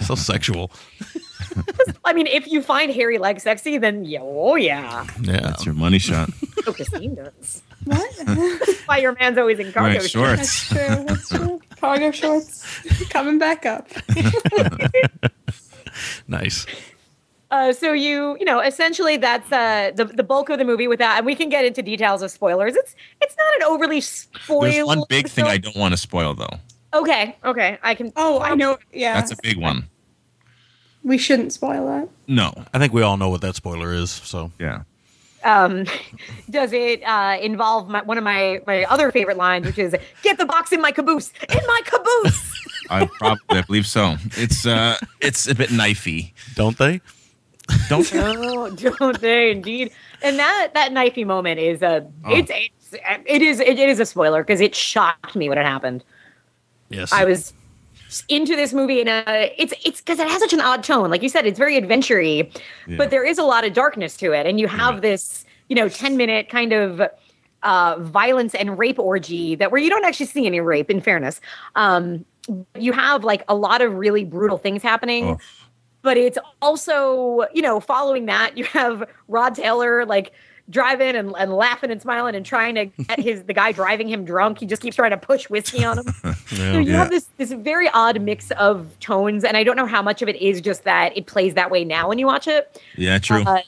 so 0.00 0.14
sexual. 0.14 0.70
I 2.04 2.12
mean, 2.12 2.26
if 2.26 2.46
you 2.48 2.62
find 2.62 2.92
hairy 2.92 3.18
legs 3.18 3.42
sexy, 3.44 3.78
then 3.78 4.04
yeah, 4.04 4.20
oh 4.22 4.56
yeah, 4.56 5.06
Yeah. 5.20 5.40
That's 5.40 5.64
your 5.64 5.74
money 5.74 5.98
shot. 5.98 6.30
so 6.64 6.72
Christine 6.72 7.14
does. 7.14 7.62
What? 7.84 8.08
Why 8.86 8.98
your 8.98 9.14
man's 9.14 9.38
always 9.38 9.58
in 9.58 9.72
cargo 9.72 9.98
Right, 9.98 10.10
shorts. 10.10 10.52
shorts. 10.52 10.68
That's 10.68 10.88
true. 10.98 11.04
That's 11.06 11.28
true. 11.28 11.60
Cargo 11.76 12.10
shorts 12.10 13.08
coming 13.08 13.38
back 13.38 13.64
up. 13.66 13.88
Nice. 16.28 16.66
Uh, 17.50 17.72
so 17.72 17.92
you, 17.92 18.36
you 18.38 18.44
know, 18.44 18.60
essentially 18.60 19.16
that's 19.16 19.50
uh, 19.50 19.90
the 19.96 20.04
the 20.04 20.22
bulk 20.22 20.50
of 20.50 20.58
the 20.58 20.64
movie. 20.64 20.86
with 20.86 21.00
that, 21.00 21.16
and 21.18 21.26
we 21.26 21.34
can 21.34 21.48
get 21.48 21.64
into 21.64 21.82
details 21.82 22.22
of 22.22 22.30
spoilers. 22.30 22.76
It's 22.76 22.94
it's 23.20 23.36
not 23.36 23.54
an 23.56 23.62
overly 23.64 24.00
spoiled. 24.00 24.64
There's 24.72 24.86
one 24.86 25.02
big 25.08 25.28
thing 25.28 25.46
I 25.46 25.58
don't 25.58 25.76
want 25.76 25.92
to 25.92 25.98
spoil 25.98 26.34
though. 26.34 26.58
Okay, 26.94 27.36
okay, 27.44 27.78
I 27.82 27.96
can. 27.96 28.12
Oh, 28.14 28.40
I 28.40 28.54
know. 28.54 28.78
Yeah, 28.92 29.14
That's 29.14 29.32
a 29.32 29.36
big 29.42 29.56
one. 29.58 29.88
We 31.02 31.18
shouldn't 31.18 31.52
spoil 31.52 31.86
that. 31.86 32.08
No. 32.26 32.52
I 32.74 32.78
think 32.78 32.92
we 32.92 33.02
all 33.02 33.16
know 33.16 33.28
what 33.30 33.40
that 33.42 33.54
spoiler 33.56 33.92
is. 33.92 34.10
So 34.10 34.50
Yeah. 34.58 34.82
Um, 35.42 35.86
does 36.50 36.72
it 36.72 37.02
uh, 37.02 37.38
involve 37.40 37.88
my, 37.88 38.02
one 38.02 38.18
of 38.18 38.24
my 38.24 38.60
my 38.66 38.84
other 38.84 39.10
favorite 39.10 39.38
lines, 39.38 39.64
which 39.66 39.78
is 39.78 39.96
"Get 40.22 40.36
the 40.36 40.44
box 40.44 40.70
in 40.70 40.82
my 40.82 40.92
caboose, 40.92 41.32
in 41.48 41.66
my 41.66 41.80
caboose." 41.84 42.52
I 42.90 43.06
probably 43.06 43.58
I 43.58 43.62
believe 43.62 43.86
so. 43.86 44.16
It's 44.36 44.66
uh 44.66 44.96
it's 45.20 45.48
a 45.48 45.54
bit 45.54 45.70
knifey. 45.70 46.32
don't 46.56 46.76
they? 46.76 47.00
Don't 47.88 48.10
oh, 48.14 48.70
don't 48.70 49.20
they 49.20 49.52
indeed? 49.52 49.92
And 50.22 50.38
that 50.38 50.72
that 50.74 50.92
knifey 50.92 51.24
moment 51.24 51.58
is 51.60 51.80
a 51.82 52.06
Oh. 52.24 52.36
it's, 52.36 52.50
it's 52.52 52.94
it 53.26 53.40
is 53.42 53.60
it, 53.60 53.78
it 53.78 53.88
is 53.88 54.00
a 54.00 54.04
spoiler 54.06 54.42
because 54.42 54.60
it 54.60 54.74
shocked 54.74 55.36
me 55.36 55.48
when 55.48 55.56
it 55.56 55.64
happened. 55.64 56.04
Yes. 56.90 57.12
I 57.12 57.24
was 57.24 57.54
into 58.28 58.56
this 58.56 58.72
movie 58.72 59.00
and 59.00 59.08
it's 59.56 59.72
it's 59.84 60.00
because 60.00 60.18
it 60.18 60.28
has 60.28 60.40
such 60.40 60.52
an 60.52 60.60
odd 60.60 60.82
tone. 60.82 61.10
Like 61.10 61.22
you 61.22 61.28
said, 61.28 61.46
it's 61.46 61.58
very 61.58 61.76
adventure-y, 61.76 62.50
but 62.96 63.10
there 63.10 63.24
is 63.24 63.38
a 63.38 63.44
lot 63.44 63.64
of 63.64 63.72
darkness 63.72 64.16
to 64.18 64.32
it, 64.32 64.46
and 64.46 64.58
you 64.58 64.68
have 64.68 65.00
this 65.00 65.44
you 65.68 65.76
know 65.76 65.88
ten 65.88 66.16
minute 66.16 66.48
kind 66.48 66.72
of 66.72 67.02
uh, 67.62 67.96
violence 68.00 68.54
and 68.54 68.78
rape 68.78 68.98
orgy 68.98 69.54
that 69.54 69.70
where 69.70 69.80
you 69.80 69.90
don't 69.90 70.04
actually 70.04 70.26
see 70.26 70.46
any 70.46 70.60
rape. 70.60 70.90
In 70.90 71.00
fairness, 71.00 71.40
um, 71.76 72.24
you 72.78 72.92
have 72.92 73.24
like 73.24 73.44
a 73.48 73.54
lot 73.54 73.82
of 73.82 73.94
really 73.94 74.24
brutal 74.24 74.58
things 74.58 74.82
happening. 74.82 75.24
Oh. 75.24 75.38
But 76.02 76.16
it's 76.16 76.38
also, 76.62 77.44
you 77.52 77.60
know, 77.60 77.78
following 77.78 78.24
that, 78.24 78.56
you 78.56 78.64
have 78.64 79.04
Rod 79.28 79.54
Taylor 79.54 80.06
like 80.06 80.32
driving 80.70 81.16
and, 81.16 81.34
and 81.38 81.52
laughing 81.52 81.90
and 81.90 82.00
smiling 82.00 82.34
and 82.34 82.46
trying 82.46 82.74
to 82.76 82.86
get 82.86 83.18
his 83.18 83.42
the 83.44 83.52
guy 83.52 83.72
driving 83.72 84.08
him 84.08 84.24
drunk. 84.24 84.58
He 84.60 84.66
just 84.66 84.80
keeps 84.80 84.96
trying 84.96 85.10
to 85.10 85.16
push 85.18 85.50
whiskey 85.50 85.84
on 85.84 85.98
him. 85.98 86.04
So 86.46 86.78
you 86.78 86.92
Yeah. 86.92 86.96
have 86.98 87.10
this 87.10 87.26
this 87.36 87.52
very 87.52 87.88
odd 87.90 88.20
mix 88.20 88.50
of 88.52 88.98
tones, 89.00 89.44
and 89.44 89.56
I 89.56 89.64
don't 89.64 89.76
know 89.76 89.86
how 89.86 90.02
much 90.02 90.22
of 90.22 90.28
it 90.28 90.36
is 90.36 90.60
just 90.60 90.84
that 90.84 91.16
it 91.16 91.26
plays 91.26 91.54
that 91.54 91.70
way 91.70 91.84
now 91.84 92.08
when 92.08 92.18
you 92.18 92.26
watch 92.26 92.46
it. 92.48 92.80
Yeah, 92.96 93.18
true. 93.18 93.42
Uh, 93.46 93.60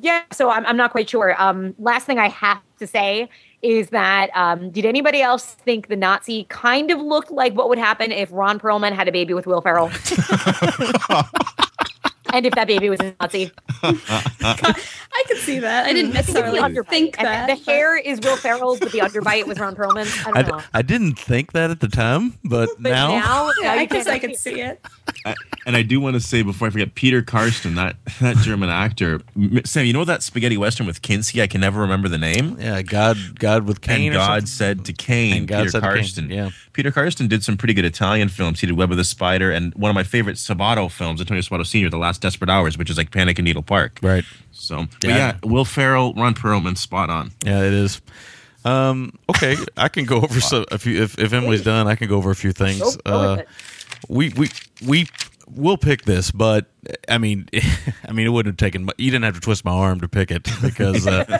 yeah, 0.00 0.22
so 0.32 0.50
I'm 0.50 0.64
I'm 0.66 0.76
not 0.76 0.90
quite 0.90 1.08
sure. 1.08 1.40
Um, 1.40 1.74
last 1.78 2.04
thing 2.06 2.18
I 2.18 2.28
have 2.28 2.60
to 2.78 2.86
say 2.86 3.28
is 3.62 3.88
that 3.90 4.28
um, 4.36 4.70
did 4.70 4.84
anybody 4.84 5.22
else 5.22 5.54
think 5.54 5.88
the 5.88 5.96
Nazi 5.96 6.44
kind 6.50 6.90
of 6.90 7.00
looked 7.00 7.30
like 7.30 7.54
what 7.54 7.68
would 7.68 7.78
happen 7.78 8.12
if 8.12 8.28
Ron 8.32 8.58
Perlman 8.60 8.92
had 8.92 9.08
a 9.08 9.12
baby 9.12 9.32
with 9.34 9.46
Will 9.46 9.60
Ferrell? 9.62 9.90
and 12.34 12.44
if 12.46 12.54
that 12.54 12.66
baby 12.66 12.90
was 12.90 13.00
a 13.00 13.14
Nazi, 13.20 13.50
I 13.82 15.24
could 15.28 15.38
see 15.38 15.58
that. 15.60 15.86
I 15.86 15.92
didn't 15.92 16.12
necessarily 16.12 16.58
Underbite. 16.60 16.88
think 16.88 17.14
And 17.18 17.26
that. 17.26 17.46
the 17.48 17.54
but- 17.54 17.64
hair 17.64 17.96
is 17.96 18.20
Will 18.20 18.36
Ferrell's, 18.36 18.80
but 18.80 18.92
the 18.92 18.98
underbite 18.98 19.46
was 19.46 19.58
Ron 19.58 19.74
Perlman. 19.74 20.06
I 20.26 20.30
I, 20.30 20.42
don't 20.42 20.44
d- 20.44 20.52
know. 20.58 20.62
I 20.74 20.82
didn't 20.82 21.18
think 21.18 21.52
that 21.52 21.70
at 21.70 21.80
the 21.80 21.88
time, 21.88 22.34
but, 22.44 22.68
But 22.78 22.90
now, 22.90 23.08
now, 23.18 23.50
Yeah, 23.62 23.74
now 23.74 23.80
I 23.80 23.84
guess 23.86 24.04
can't 24.04 24.16
I 24.16 24.18
could 24.18 24.30
unsee 24.30 24.36
see 24.36 24.60
it. 24.60 24.84
I- 25.24 25.34
and 25.66 25.76
I 25.76 25.82
do 25.82 25.98
want 25.98 26.12
to 26.14 26.20
say 26.20 26.42
before 26.42 26.68
I 26.68 26.70
forget, 26.70 26.94
Peter 26.94 27.22
Carsten, 27.22 27.74
that 27.76 27.96
that 28.20 28.36
German 28.38 28.68
actor. 28.68 29.22
Sam, 29.64 29.86
you 29.86 29.94
know 29.94 30.04
that 30.04 30.22
spaghetti 30.22 30.58
western 30.58 30.86
with 30.86 31.00
Kinski? 31.00 31.40
I 31.42 31.46
can 31.46 31.62
never 31.62 31.80
remember 31.80 32.08
the 32.08 32.18
name. 32.18 32.58
yeah, 32.60 32.82
God, 32.82 33.16
God 33.38 33.64
with 33.64 33.80
Cain. 33.80 34.08
and 34.08 34.16
or 34.16 34.18
God 34.18 34.26
something? 34.26 34.46
said 34.46 34.84
to 34.86 34.92
Cain, 34.92 35.36
And 35.38 35.48
God 35.48 35.58
Peter 35.60 35.70
said 35.70 35.80
to 35.80 35.86
Cain, 35.86 35.96
Carsten. 35.96 36.30
yeah. 36.30 36.50
Peter 36.74 36.90
Carsten 36.90 37.28
did 37.28 37.42
some 37.44 37.56
pretty 37.56 37.72
good 37.72 37.86
Italian 37.86 38.28
films. 38.28 38.60
He 38.60 38.66
did 38.66 38.76
Web 38.76 38.90
of 38.90 38.98
the 38.98 39.04
Spider 39.04 39.50
and 39.52 39.72
one 39.74 39.88
of 39.90 39.94
my 39.94 40.02
favorite 40.02 40.36
Sabato 40.36 40.90
films, 40.90 41.20
Antonio 41.20 41.40
Sabato 41.40 41.64
Sr., 41.66 41.88
The 41.88 41.96
Last 41.96 42.20
Desperate 42.24 42.48
Hours, 42.48 42.78
which 42.78 42.88
is 42.88 42.96
like 42.96 43.10
Panic 43.10 43.38
in 43.38 43.44
Needle 43.44 43.62
Park. 43.62 43.98
Right. 44.02 44.24
So, 44.52 44.86
but 45.02 45.10
Yeah. 45.10 45.16
yeah, 45.16 45.36
Will 45.44 45.66
Ferrell, 45.66 46.14
Ron 46.14 46.34
Perlman, 46.34 46.78
spot 46.78 47.10
on. 47.10 47.32
Yeah, 47.44 47.60
it 47.62 47.74
is. 47.74 48.00
Um, 48.64 49.12
okay, 49.28 49.56
I 49.76 49.88
can 49.88 50.06
go 50.06 50.16
over 50.22 50.40
so 50.40 50.64
a 50.72 50.78
few. 50.78 51.02
If, 51.02 51.18
if 51.18 51.34
Emily's 51.34 51.62
done, 51.62 51.86
I 51.86 51.96
can 51.96 52.08
go 52.08 52.16
over 52.16 52.30
a 52.30 52.34
few 52.34 52.52
things. 52.52 52.78
Go- 52.80 52.90
go 53.04 53.30
with 53.36 53.40
Uh, 53.40 53.42
we 54.08 54.30
we 54.30 54.48
we 54.86 55.06
will 55.48 55.76
pick 55.76 56.02
this, 56.02 56.30
but 56.30 56.66
I 57.08 57.18
mean, 57.18 57.48
I 58.08 58.12
mean, 58.12 58.26
it 58.26 58.30
wouldn't 58.30 58.52
have 58.52 58.64
taken. 58.64 58.88
You 58.98 59.10
didn't 59.10 59.24
have 59.24 59.34
to 59.34 59.40
twist 59.40 59.64
my 59.64 59.72
arm 59.72 60.00
to 60.00 60.08
pick 60.08 60.30
it 60.30 60.44
because 60.62 61.06
uh, 61.06 61.38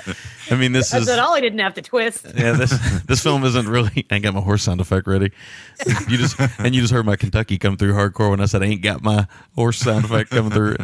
I 0.50 0.54
mean, 0.54 0.72
this 0.72 0.90
That's 0.90 1.02
is 1.04 1.08
at 1.08 1.18
all. 1.18 1.34
I 1.34 1.40
didn't 1.40 1.58
have 1.60 1.74
to 1.74 1.82
twist. 1.82 2.26
yeah. 2.36 2.52
This 2.52 3.02
this 3.06 3.22
film 3.22 3.44
isn't 3.44 3.68
really. 3.68 4.06
I 4.10 4.14
ain't 4.16 4.24
got 4.24 4.34
my 4.34 4.40
horse 4.40 4.62
sound 4.62 4.80
effect 4.80 5.06
ready. 5.06 5.32
You 6.08 6.16
just 6.16 6.38
and 6.58 6.74
you 6.74 6.80
just 6.80 6.92
heard 6.92 7.06
my 7.06 7.16
Kentucky 7.16 7.58
come 7.58 7.76
through 7.76 7.94
hardcore 7.94 8.30
when 8.30 8.40
I 8.40 8.46
said 8.46 8.62
I 8.62 8.66
ain't 8.66 8.82
got 8.82 9.02
my 9.02 9.26
horse 9.54 9.78
sound 9.78 10.04
effect 10.04 10.30
coming 10.30 10.50
through. 10.52 10.76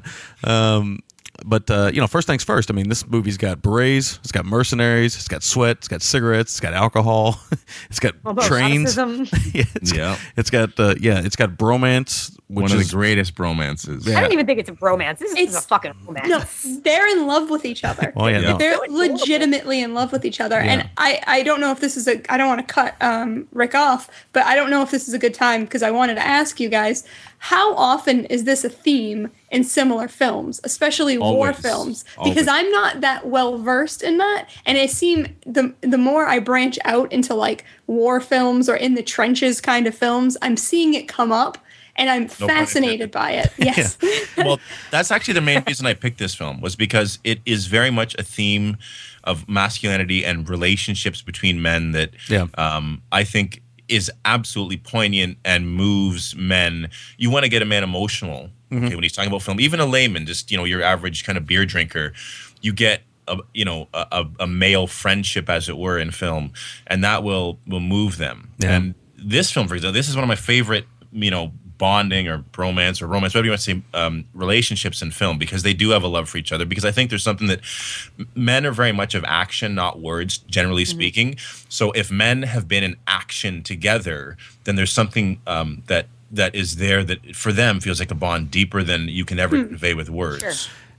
Um, 0.45 1.01
but 1.45 1.71
uh, 1.71 1.91
you 1.93 2.01
know, 2.01 2.07
first 2.07 2.27
things 2.27 2.45
first. 2.45 2.71
I 2.71 2.75
mean, 2.75 2.89
this 2.89 3.07
movie's 3.07 3.39
got 3.39 3.62
berets, 3.62 4.18
it's 4.23 4.33
got 4.33 4.45
mercenaries, 4.45 5.16
it's 5.16 5.29
got 5.29 5.43
sweat, 5.43 5.79
it's 5.79 5.89
got 5.89 6.03
cigarettes, 6.03 6.53
it's 6.53 6.61
got 6.61 6.75
alcohol, 6.75 7.41
it's 7.89 7.99
got 8.01 8.14
trains. 8.43 8.97
Yeah, 8.97 9.64
it's, 9.75 9.95
Yeah. 9.95 10.18
it's 10.37 10.51
got 10.51 10.79
uh, 10.79 10.95
yeah, 11.01 11.21
it's 11.25 11.37
got 11.37 11.51
bromance, 11.53 12.37
which 12.51 12.62
one 12.64 12.72
of 12.72 12.80
is 12.80 12.90
the 12.90 12.96
greatest 12.96 13.34
bromances. 13.34 14.07
Yeah. 14.07 14.18
I 14.18 14.20
don't 14.22 14.32
even 14.32 14.44
think 14.44 14.59
it's 14.59 14.68
a 14.68 14.76
romance. 14.80 15.20
This 15.20 15.30
is 15.32 15.38
It's- 15.38 15.57
a 15.64 15.66
fucking 15.68 15.92
romance. 16.05 16.28
No, 16.64 16.80
they're 16.80 17.07
in 17.09 17.26
love 17.26 17.48
with 17.48 17.64
each 17.64 17.84
other. 17.84 18.12
Oh, 18.16 18.26
yeah, 18.26 18.40
no. 18.40 18.57
they're 18.59 18.74
So 18.74 18.82
legitimately 18.88 19.80
in 19.80 19.94
love 19.94 20.11
with 20.12 20.24
each 20.24 20.40
other. 20.40 20.57
Yeah. 20.57 20.72
And 20.72 20.90
I, 20.98 21.20
I 21.26 21.42
don't 21.42 21.61
know 21.61 21.70
if 21.70 21.80
this 21.80 21.96
is 21.96 22.09
a. 22.09 22.20
I 22.32 22.36
don't 22.36 22.48
want 22.48 22.66
to 22.66 22.72
cut 22.74 22.96
um, 23.01 23.46
Rick 23.53 23.74
off, 23.74 24.11
but 24.32 24.44
I 24.46 24.57
don't 24.57 24.68
know 24.70 24.82
if 24.82 24.90
this 24.90 25.07
is 25.07 25.14
a 25.14 25.18
good 25.18 25.34
time 25.34 25.64
because 25.64 25.82
I 25.82 25.90
wanted 25.90 26.16
to 26.16 26.26
ask 26.26 26.59
you 26.61 26.68
guys 26.68 27.05
how 27.42 27.74
often 27.74 28.26
is 28.26 28.44
this 28.44 28.64
a 28.64 28.68
theme 28.68 29.30
in 29.51 29.64
similar 29.64 30.09
films, 30.09 30.61
especially 30.62 31.16
war 31.16 31.55
films? 31.55 32.05
Because 32.22 32.46
Always. 32.46 32.48
I'm 32.48 32.70
not 32.70 33.01
that 33.01 33.26
well 33.26 33.57
versed 33.57 34.03
in 34.03 34.18
that, 34.18 34.48
and 34.66 34.76
it 34.76 34.90
seem 34.90 35.34
the 35.46 35.72
the 35.80 35.96
more 35.98 36.26
I 36.26 36.38
branch 36.38 36.78
out 36.84 37.11
into 37.12 37.34
like 37.34 37.64
war 37.86 38.20
films 38.20 38.68
or 38.68 38.76
in 38.76 38.94
the 38.94 39.03
trenches 39.03 39.61
kind 39.61 39.86
of 39.86 39.94
films, 39.94 40.36
I'm 40.42 40.57
seeing 40.57 40.94
it 40.94 41.09
come 41.09 41.32
up. 41.32 41.57
And 42.01 42.09
I'm 42.11 42.26
pun 42.28 42.48
fascinated 42.48 43.11
by 43.11 43.32
it. 43.32 43.53
Yes. 43.59 43.96
well, 44.36 44.59
that's 44.90 45.11
actually 45.11 45.34
the 45.34 45.40
main 45.42 45.62
reason 45.66 45.86
I 45.86 45.94
picked 45.94 46.18
this 46.18 46.34
film 46.34 46.61
was 46.61 46.74
because 46.74 47.18
it 47.24 47.40
is 47.46 47.66
very 47.66 47.90
much 47.90 48.14
a 48.18 48.22
theme 48.22 48.78
of 49.24 49.46
masculinity 49.48 50.24
and 50.24 50.48
relationships 50.48 51.20
between 51.22 51.61
men 51.62 51.92
that 51.92 52.11
Yeah. 52.28 52.46
um, 52.57 53.03
I 53.12 53.24
think 53.24 53.62
is 53.88 54.11
absolutely 54.24 54.78
poignant 54.78 55.36
and 55.44 55.68
moves 55.70 56.34
men. 56.36 56.88
You 57.18 57.28
want 57.30 57.42
to 57.44 57.48
get 57.51 57.61
a 57.61 57.66
man 57.66 57.82
emotional 57.84 58.48
okay, 58.72 58.94
when 58.94 59.03
he's 59.03 59.12
talking 59.12 59.28
about 59.30 59.42
film. 59.42 59.61
Even 59.61 59.78
a 59.80 59.86
layman, 59.86 60.24
just 60.26 60.51
you 60.51 60.57
know, 60.57 60.64
your 60.64 60.82
average 60.82 61.24
kind 61.24 61.36
of 61.36 61.44
beer 61.46 61.66
drinker, 61.66 62.12
you 62.62 62.72
get. 62.72 63.03
A, 63.28 63.36
you 63.55 63.64
know 63.64 63.86
a, 63.94 64.07
a, 64.11 64.24
a 64.40 64.46
male 64.48 64.88
friendship 64.88 65.48
as 65.48 65.68
it 65.68 65.76
were 65.78 66.01
in 66.01 66.11
film 66.11 66.53
and 66.88 67.05
that 67.05 67.22
will 67.22 67.61
will 67.64 67.78
move 67.78 68.16
them 68.16 68.51
Yeah. 68.59 68.72
and 68.74 68.94
this 69.16 69.53
film 69.53 69.68
for 69.68 69.76
example 69.76 69.92
this 69.92 70.09
is 70.09 70.16
one 70.16 70.24
of 70.24 70.28
my 70.28 70.34
favorite 70.34 70.84
you 71.12 71.30
know 71.30 71.53
bonding 71.81 72.28
or 72.28 72.39
bromance 72.53 73.01
or 73.03 73.07
romance 73.07 73.33
whatever 73.35 73.47
you 73.47 73.51
want 73.53 73.61
to 73.62 73.70
say 73.72 73.83
um, 73.95 74.24
relationships 74.35 75.01
in 75.03 75.11
film 75.11 75.39
because 75.39 75.62
they 75.62 75.72
do 75.72 75.91
have 75.91 76.03
a 76.03 76.07
love 76.16 76.28
for 76.28 76.37
each 76.39 76.53
other 76.53 76.66
because 76.66 76.85
i 76.85 76.91
think 76.93 77.09
there's 77.11 77.22
something 77.31 77.47
that 77.49 77.61
men 78.35 78.66
are 78.66 78.70
very 78.72 78.93
much 78.93 79.14
of 79.14 79.24
action 79.24 79.74
not 79.74 79.99
words 79.99 80.39
generally 80.39 80.85
speaking 80.85 81.37
so 81.70 81.91
if 81.93 82.11
men 82.11 82.43
have 82.43 82.68
been 82.68 82.85
in 82.85 82.95
action 83.07 83.62
together 83.62 84.37
then 84.64 84.76
there's 84.76 84.93
something 84.93 85.41
um, 85.47 85.83
that 85.87 86.07
that 86.31 86.55
is 86.55 86.76
there 86.76 87.03
that 87.03 87.35
for 87.35 87.51
them 87.53 87.81
feels 87.81 87.99
like 87.99 88.11
a 88.11 88.14
bond 88.14 88.51
deeper 88.51 88.83
than 88.83 89.09
you 89.09 89.24
can 89.24 89.39
ever 89.41 89.64
convey 89.64 89.95
with 89.95 90.11
words 90.11 90.43
Sure. 90.43 90.53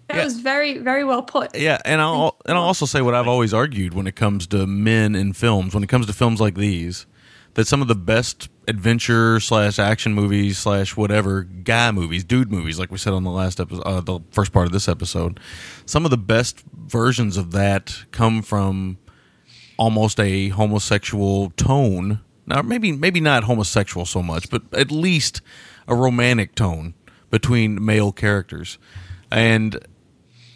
That 0.07 0.17
Yeah. 0.17 0.23
was 0.25 0.41
very, 0.41 0.77
very 0.79 1.05
well 1.05 1.21
put. 1.21 1.55
Yeah, 1.55 1.77
and 1.85 2.01
I'll 2.01 2.35
and 2.45 2.57
I'll 2.57 2.65
also 2.65 2.85
say 2.85 3.01
what 3.01 3.13
I've 3.13 3.29
always 3.29 3.53
argued 3.53 3.93
when 3.93 4.07
it 4.07 4.15
comes 4.17 4.45
to 4.47 4.67
men 4.67 5.15
in 5.15 5.31
films, 5.31 5.73
when 5.73 5.83
it 5.83 5.87
comes 5.87 6.05
to 6.07 6.11
films 6.11 6.41
like 6.41 6.55
these, 6.55 7.05
that 7.53 7.67
some 7.67 7.81
of 7.81 7.87
the 7.87 7.95
best 7.95 8.49
adventure 8.67 9.39
slash 9.39 9.79
action 9.79 10.13
movies 10.13 10.57
slash 10.57 10.95
whatever 10.95 11.43
guy 11.43 11.91
movies, 11.91 12.23
dude 12.23 12.51
movies, 12.51 12.79
like 12.79 12.91
we 12.91 12.97
said 12.97 13.13
on 13.13 13.23
the 13.23 13.31
last 13.31 13.59
episode, 13.59 13.83
uh, 13.83 14.01
the 14.01 14.19
first 14.31 14.51
part 14.51 14.65
of 14.65 14.71
this 14.71 14.87
episode, 14.87 15.39
some 15.85 16.05
of 16.05 16.11
the 16.11 16.17
best 16.17 16.63
versions 16.73 17.37
of 17.37 17.51
that 17.51 18.05
come 18.11 18.41
from 18.41 18.97
almost 19.77 20.19
a 20.19 20.49
homosexual 20.49 21.49
tone. 21.51 22.21
Now, 22.45 22.61
maybe 22.61 22.91
maybe 22.91 23.19
not 23.19 23.43
homosexual 23.43 24.05
so 24.05 24.21
much, 24.21 24.49
but 24.49 24.63
at 24.73 24.91
least 24.91 25.41
a 25.87 25.95
romantic 25.95 26.55
tone 26.55 26.93
between 27.29 27.83
male 27.83 28.11
characters, 28.11 28.77
and 29.29 29.79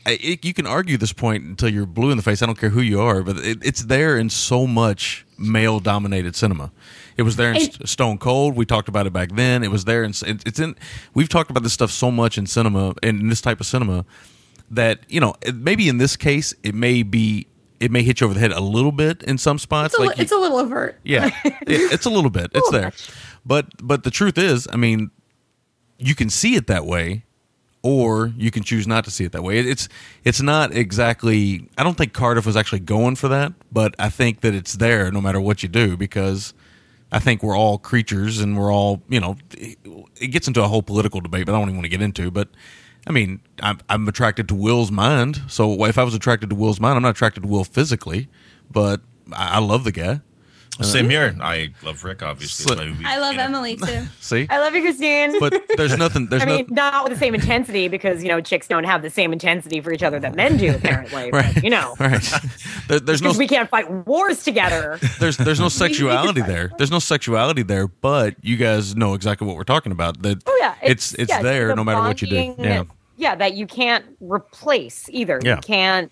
it, 0.06 0.46
you 0.46 0.54
can 0.54 0.68
argue 0.68 0.98
this 0.98 1.14
point 1.14 1.44
until 1.44 1.70
you're 1.70 1.86
blue 1.86 2.12
in 2.12 2.18
the 2.18 2.24
face. 2.24 2.42
I 2.42 2.46
don't 2.46 2.60
care 2.60 2.70
who 2.70 2.82
you 2.82 3.02
are, 3.02 3.24
but 3.24 3.38
it, 3.38 3.60
it's 3.64 3.84
there 3.84 4.18
in 4.18 4.30
so 4.30 4.68
much 4.68 5.25
male 5.38 5.80
dominated 5.80 6.36
cinema. 6.36 6.72
It 7.18 7.24
was 7.24 7.36
there 7.36 7.52
in 7.54 7.60
Stone 7.86 8.18
Cold. 8.20 8.56
We 8.56 8.66
talked 8.66 8.88
about 8.90 9.08
it 9.08 9.14
back 9.14 9.32
then. 9.34 9.64
It 9.64 9.72
was 9.72 9.86
there 9.86 10.04
and 10.04 10.20
it's 10.46 10.60
in. 10.60 10.76
We've 11.14 11.30
talked 11.30 11.50
about 11.52 11.64
this 11.64 11.74
stuff 11.74 11.92
so 11.92 12.12
much 12.12 12.38
in 12.38 12.46
cinema 12.46 12.94
and 13.04 13.22
in 13.22 13.30
this 13.30 13.42
type 13.42 13.60
of 13.60 13.66
cinema 13.66 14.06
that 14.72 15.00
you 15.10 15.20
know 15.20 15.36
maybe 15.54 15.88
in 15.90 15.98
this 16.00 16.16
case 16.18 16.54
it 16.64 16.74
may 16.74 17.04
be 17.04 17.48
it 17.80 17.92
may 17.92 18.02
hit 18.04 18.20
you 18.22 18.26
over 18.26 18.34
the 18.34 18.40
head 18.40 18.52
a 18.52 18.62
little 18.62 18.92
bit 18.94 19.22
in 19.24 19.38
some 19.38 19.60
spots. 19.60 19.94
It's 19.94 20.00
a, 20.00 20.02
li- 20.02 20.08
like 20.08 20.18
you- 20.18 20.24
it's 20.24 20.32
a 20.32 20.38
little 20.38 20.58
overt. 20.58 21.00
yeah, 21.04 21.30
it, 21.46 21.54
it's 21.68 22.06
a 22.06 22.10
little 22.10 22.30
bit. 22.32 22.52
It's 22.56 22.70
there, 22.72 22.92
but 23.46 23.68
but 23.86 24.04
the 24.04 24.12
truth 24.12 24.38
is, 24.38 24.68
I 24.72 24.78
mean, 24.78 25.12
you 26.00 26.16
can 26.16 26.30
see 26.30 26.56
it 26.56 26.68
that 26.68 26.86
way, 26.86 27.25
or 27.86 28.34
you 28.36 28.50
can 28.50 28.64
choose 28.64 28.88
not 28.88 29.04
to 29.04 29.12
see 29.12 29.26
it 29.26 29.32
that 29.34 29.44
way. 29.44 29.60
It's 29.60 29.88
it's 30.24 30.42
not 30.42 30.76
exactly. 30.76 31.70
I 31.78 31.84
don't 31.84 31.96
think 31.96 32.14
Cardiff 32.14 32.44
was 32.44 32.58
actually 32.58 32.80
going 32.80 33.16
for 33.16 33.28
that, 33.28 33.54
but 33.72 33.94
I 34.00 34.10
think 34.10 34.42
that 34.42 34.56
it's 34.56 34.74
there 34.74 35.12
no 35.12 35.22
matter 35.22 35.40
what 35.40 35.62
you 35.62 35.70
do 35.70 35.96
because 35.96 36.56
I 37.12 37.20
think 37.20 37.44
we're 37.44 37.56
all 37.56 37.78
creatures 37.78 38.40
and 38.40 38.58
we're 38.58 38.74
all 38.74 39.04
you 39.08 39.20
know. 39.20 39.38
It, 39.52 39.78
gets 40.32 40.48
into 40.48 40.64
a 40.64 40.68
whole 40.68 40.82
political 40.82 41.22
debate, 41.22 41.46
but 41.46 41.54
I 41.54 41.60
don't 41.60 41.68
even 41.68 41.76
want 41.76 41.86
to 41.86 41.90
get 41.90 42.02
into. 42.02 42.32
But 42.32 42.48
I 43.06 43.12
mean, 43.12 43.40
I'm, 43.60 43.78
I'm 43.88 44.08
attracted 44.08 44.48
to 44.48 44.56
Will's 44.56 44.90
mind. 44.90 45.44
So 45.48 45.86
if 45.86 46.00
I 46.00 46.04
was 46.04 46.16
attracted 46.16 46.50
to 46.50 46.56
Will's 46.56 46.80
mind, 46.80 46.96
I'm 46.96 47.04
not 47.04 47.10
attracted 47.10 47.44
to 47.44 47.48
Will 47.48 47.66
physically, 47.66 48.30
but 48.72 49.02
I, 49.32 49.58
I 49.58 49.60
love 49.60 49.84
the 49.84 49.92
guy. 49.92 50.22
Uh, 50.80 50.84
same 50.84 51.10
here. 51.10 51.36
I 51.42 51.70
love 51.84 52.04
Rick, 52.04 52.22
obviously. 52.24 52.64
So- 52.66 52.76
That's 52.76 52.90
why 52.92 52.98
we- 53.00 53.06
I 53.06 53.18
love 53.20 53.32
you 53.34 53.38
know. 53.38 53.44
Emily 53.46 53.76
too. 53.78 54.04
See, 54.20 54.46
I 54.50 54.60
love 54.60 54.76
you, 54.76 54.82
Christine. 54.82 55.40
but 55.40 55.54
there's 55.78 55.98
nothing. 55.98 56.28
There's 56.28 56.42
I 56.42 56.46
mean, 56.46 56.58
nothing. 56.62 56.76
not 56.76 57.04
with 57.06 57.14
the 57.14 57.20
same 57.20 57.34
intensity 57.36 57.88
because 57.88 58.22
you 58.24 58.30
know 58.30 58.42
chicks 58.42 58.68
don't 58.68 58.84
have 58.84 59.02
the 59.02 59.10
same 59.10 59.32
intensity 59.34 59.80
for 59.82 59.94
each 59.94 60.04
other 60.04 60.20
that 60.20 60.36
men 60.36 60.58
do. 60.58 60.76
Apparently, 60.76 61.32
Right. 61.32 61.54
but, 61.56 61.64
you 61.64 61.70
know, 61.70 61.96
Right. 62.00 62.22
There, 62.88 63.00
there's 63.00 63.22
no 63.22 63.32
we 63.34 63.48
can't 63.48 63.70
fight 63.70 63.90
wars 64.06 64.44
together. 64.44 65.00
there's 65.20 65.38
there's 65.38 65.60
no 65.60 65.70
sexuality 65.70 66.42
there. 66.42 66.72
There's 66.78 66.92
no 66.92 67.00
sexuality 67.00 67.64
there, 67.64 67.88
but 67.88 68.36
you 68.42 68.58
guys 68.58 68.96
know 68.96 69.14
exactly 69.16 69.48
what 69.48 69.56
we're 69.56 69.64
talking 69.64 69.92
about. 69.92 70.22
That 70.22 70.44
Oh 70.46 70.58
yeah, 70.62 70.76
it's 70.84 71.14
it's, 71.16 71.30
yeah, 71.30 71.42
there 71.42 71.68
the 71.70 71.76
no 71.76 71.84
matter 71.84 72.02
what 72.02 72.22
you 72.22 72.28
do. 72.28 72.56
Yeah. 72.60 72.84
yeah, 73.18 73.36
that 73.36 73.54
you 73.56 73.66
can't 73.66 74.06
replace 74.20 75.10
either. 75.10 75.40
Yeah. 75.44 75.56
You 75.56 75.62
can't, 75.62 76.12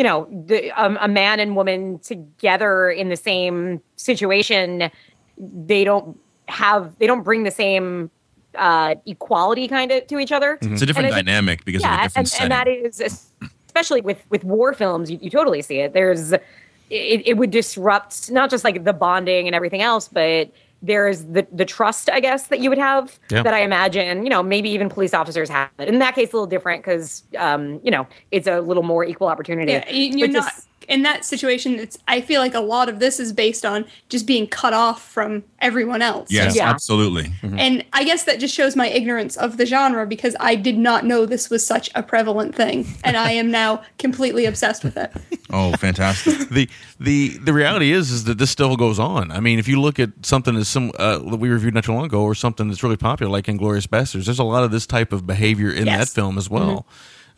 you 0.00 0.04
know, 0.04 0.26
the, 0.46 0.70
um, 0.82 0.96
a 1.02 1.08
man 1.08 1.40
and 1.40 1.54
woman 1.54 1.98
together 1.98 2.88
in 2.90 3.10
the 3.10 3.16
same 3.18 3.82
situation, 3.96 4.90
they 5.36 5.84
don't 5.84 6.18
have, 6.48 6.98
they 6.98 7.06
don't 7.06 7.22
bring 7.22 7.42
the 7.42 7.50
same 7.50 8.10
uh, 8.54 8.94
equality 9.04 9.68
kind 9.68 9.92
of 9.92 10.06
to 10.06 10.18
each 10.18 10.32
other. 10.32 10.56
It's 10.62 10.80
a 10.80 10.86
different 10.86 11.08
And 11.08 11.14
think- 11.16 11.26
dynamic 11.26 11.66
because 11.66 11.82
of 11.82 11.90
a 11.90 11.92
yeah, 11.92 12.02
different 12.04 12.32
and, 12.32 12.42
and 12.44 12.50
that 12.50 12.66
is 12.66 13.30
especially 13.66 14.00
with 14.00 14.24
with 14.30 14.42
war 14.42 14.72
films, 14.72 15.10
you, 15.10 15.18
you 15.20 15.28
totally 15.28 15.60
see 15.60 15.80
it. 15.80 15.92
There's 15.92 16.32
it, 16.32 16.40
it 16.88 17.36
would 17.36 17.50
disrupt 17.50 18.30
not 18.30 18.48
just 18.48 18.64
like 18.64 18.82
the 18.84 18.94
bonding 18.94 19.46
and 19.48 19.54
everything 19.54 19.82
else, 19.82 20.08
but 20.08 20.50
there's 20.82 21.24
the 21.26 21.46
the 21.52 21.64
trust, 21.64 22.08
I 22.10 22.20
guess, 22.20 22.46
that 22.48 22.60
you 22.60 22.70
would 22.70 22.78
have 22.78 23.18
Yeah. 23.30 23.42
that 23.42 23.52
I 23.54 23.60
imagine, 23.60 24.24
you 24.24 24.30
know, 24.30 24.42
maybe 24.42 24.70
even 24.70 24.88
police 24.88 25.12
officers 25.12 25.48
have 25.50 25.68
it. 25.78 25.88
In 25.88 25.98
that 25.98 26.14
case, 26.14 26.32
a 26.32 26.36
little 26.36 26.46
different 26.46 26.82
because, 26.82 27.22
um, 27.38 27.80
you 27.82 27.90
know, 27.90 28.06
it's 28.30 28.46
a 28.46 28.60
little 28.60 28.82
more 28.82 29.04
equal 29.04 29.28
opportunity. 29.28 29.72
Yeah, 29.72 29.90
you- 29.90 30.16
you're 30.18 30.28
But 30.28 30.32
not 30.34 30.44
just- 30.54 30.68
in 30.90 31.02
that 31.02 31.24
situation. 31.24 31.78
It's. 31.78 31.96
I 32.06 32.20
feel 32.20 32.42
like 32.42 32.52
a 32.54 32.60
lot 32.60 32.90
of 32.90 32.98
this 32.98 33.18
is 33.18 33.32
based 33.32 33.64
on 33.64 33.86
just 34.10 34.26
being 34.26 34.46
cut 34.46 34.74
off 34.74 35.00
from 35.02 35.42
everyone 35.60 36.02
else. 36.02 36.30
yes, 36.30 36.54
Yeah. 36.56 36.68
absolutely. 36.68 37.32
And 37.42 37.84
I 37.94 38.04
guess 38.04 38.24
that 38.24 38.40
just 38.40 38.54
shows 38.54 38.76
my 38.76 38.88
ignorance 38.88 39.36
of 39.36 39.56
the 39.56 39.64
genre 39.66 40.06
because 40.06 40.36
I 40.40 40.54
did 40.56 40.76
not 40.76 41.06
know 41.06 41.24
this 41.26 41.48
was 41.48 41.64
such 41.64 41.88
a 41.94 42.02
prevalent 42.02 42.54
thing, 42.54 42.86
and 43.04 43.16
I 43.16 43.30
am 43.32 43.50
now 43.50 43.82
completely 43.98 44.44
obsessed 44.44 44.84
with 44.84 44.96
it. 44.98 45.10
Oh, 45.52 45.72
fantastic. 45.72 46.48
the 46.50 46.68
the 47.00 47.30
the 47.38 47.52
reality 47.52 47.90
is 47.90 48.12
is 48.12 48.22
that 48.26 48.38
this 48.38 48.52
still 48.52 48.76
goes 48.76 49.00
on. 49.00 49.32
I 49.32 49.40
mean, 49.40 49.58
if 49.58 49.66
you 49.66 49.80
look 49.80 49.98
at 49.98 50.10
something 50.22 50.54
as 50.54 50.68
some 50.68 50.92
uh, 50.96 51.18
that 51.18 51.38
we 51.40 51.48
reviewed 51.48 51.74
not 51.74 51.82
too 51.82 51.92
long 51.92 52.04
ago, 52.04 52.22
or 52.22 52.36
something 52.36 52.68
that's 52.68 52.84
really 52.84 52.96
popular, 52.96 53.32
like 53.32 53.46
Inglourious 53.46 53.88
Basterds, 53.88 54.26
there's 54.26 54.38
a 54.38 54.44
lot 54.44 54.62
of 54.62 54.70
this 54.70 54.86
type 54.86 55.12
of 55.12 55.26
behavior 55.26 55.72
in 55.72 55.86
that 55.86 56.08
film 56.08 56.38
as 56.38 56.48
well. 56.48 56.86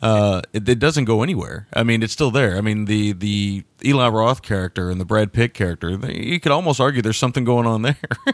Uh, 0.03 0.42
it, 0.53 0.68
it 0.68 0.78
doesn't 0.80 1.05
go 1.05 1.22
anywhere. 1.22 1.68
I 1.72 1.84
mean, 1.84 2.03
it's 2.03 2.12
still 2.12 2.32
there. 2.32 2.59
I 2.59 2.61
mean, 2.61 2.86
the 2.86 3.12
the 3.12 3.64
Eli 3.85 4.09
Roth 4.09 4.43
character 4.43 4.91
and 4.91 5.01
the 5.01 5.05
Brad 5.05 5.33
Pitt 5.33 5.55
character, 5.55 5.97
they, 5.97 6.14
you 6.14 6.41
could 6.41 6.53
almost 6.53 6.80
argue 6.80 7.03
there's 7.03 7.16
something 7.16 7.45
going 7.45 7.66
on 7.66 7.83
there. 7.83 7.97
I 8.26 8.33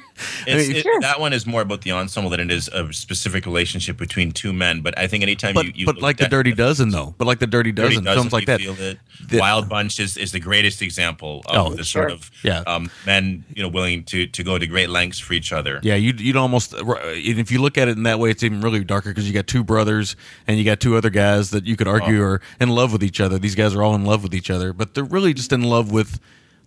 mean, 0.54 0.76
it, 0.76 0.86
That 1.00 1.20
one 1.20 1.32
is 1.32 1.46
more 1.46 1.62
about 1.62 1.82
the 1.82 1.92
ensemble 1.92 2.30
than 2.30 2.40
it 2.40 2.50
is 2.50 2.68
a 2.68 2.92
specific 2.92 3.46
relationship 3.46 3.96
between 3.96 4.32
two 4.32 4.52
men. 4.52 4.80
But 4.82 4.98
I 4.98 5.06
think 5.06 5.22
anytime 5.22 5.54
but 5.54 5.66
you, 5.66 5.72
you 5.74 5.86
but 5.86 5.96
look 5.96 6.02
like 6.02 6.16
the 6.18 6.24
at- 6.24 6.30
Dirty 6.30 6.52
Dozen 6.52 6.90
though, 6.90 7.14
but 7.18 7.26
like 7.26 7.38
the 7.38 7.46
Dirty 7.46 7.72
Dirty 7.72 7.96
Dozen, 7.96 8.04
Dozen, 8.04 8.20
films 8.22 8.32
like 8.32 8.42
you 8.42 8.46
that. 8.46 8.60
feel 8.60 8.74
that 8.74 8.98
The- 9.28 9.38
Wild 9.38 9.68
Bunch 9.68 9.98
is, 10.00 10.16
is 10.16 10.32
the 10.32 10.40
greatest 10.40 10.82
example 10.82 11.42
of 11.46 11.66
Oh, 11.66 11.70
the 11.74 11.84
sure. 11.84 12.02
sort 12.08 12.12
of 12.12 12.30
Yeah. 12.42 12.60
um, 12.66 12.90
men 13.06 13.44
you 13.54 13.62
know 13.62 13.68
willing 13.68 14.04
to 14.04 14.26
to 14.26 14.42
go 14.42 14.58
to 14.58 14.66
great 14.66 14.90
lengths 14.90 15.18
for 15.18 15.32
each 15.34 15.52
other. 15.52 15.80
Yeah, 15.82 15.94
you'd, 15.94 16.20
you'd 16.20 16.36
almost, 16.36 16.74
if 16.76 17.50
you 17.50 17.60
look 17.60 17.78
at 17.78 17.88
it 17.88 17.96
in 17.96 18.02
that 18.04 18.18
way, 18.18 18.30
it's 18.30 18.42
even 18.42 18.60
really 18.60 18.84
darker 18.84 19.10
because 19.10 19.26
you 19.26 19.34
got 19.34 19.46
two 19.46 19.64
brothers 19.64 20.16
and 20.46 20.58
you 20.58 20.64
got 20.64 20.80
two 20.80 20.96
other 20.96 21.10
guys 21.10 21.50
that 21.50 21.64
you 21.66 21.76
could 21.76 21.88
argue 21.88 22.22
are 22.22 22.40
in 22.60 22.68
love 22.68 22.92
with 22.92 23.02
each 23.02 23.20
other. 23.20 23.38
These 23.38 23.54
guys 23.54 23.74
are 23.74 23.82
all 23.82 23.94
in 23.94 24.04
love 24.04 24.22
with 24.22 24.34
each 24.34 24.50
other, 24.50 24.72
but 24.72 24.94
they're 24.94 25.04
really 25.04 25.34
just 25.38 25.52
in 25.52 25.62
love 25.62 25.90
with, 25.90 26.20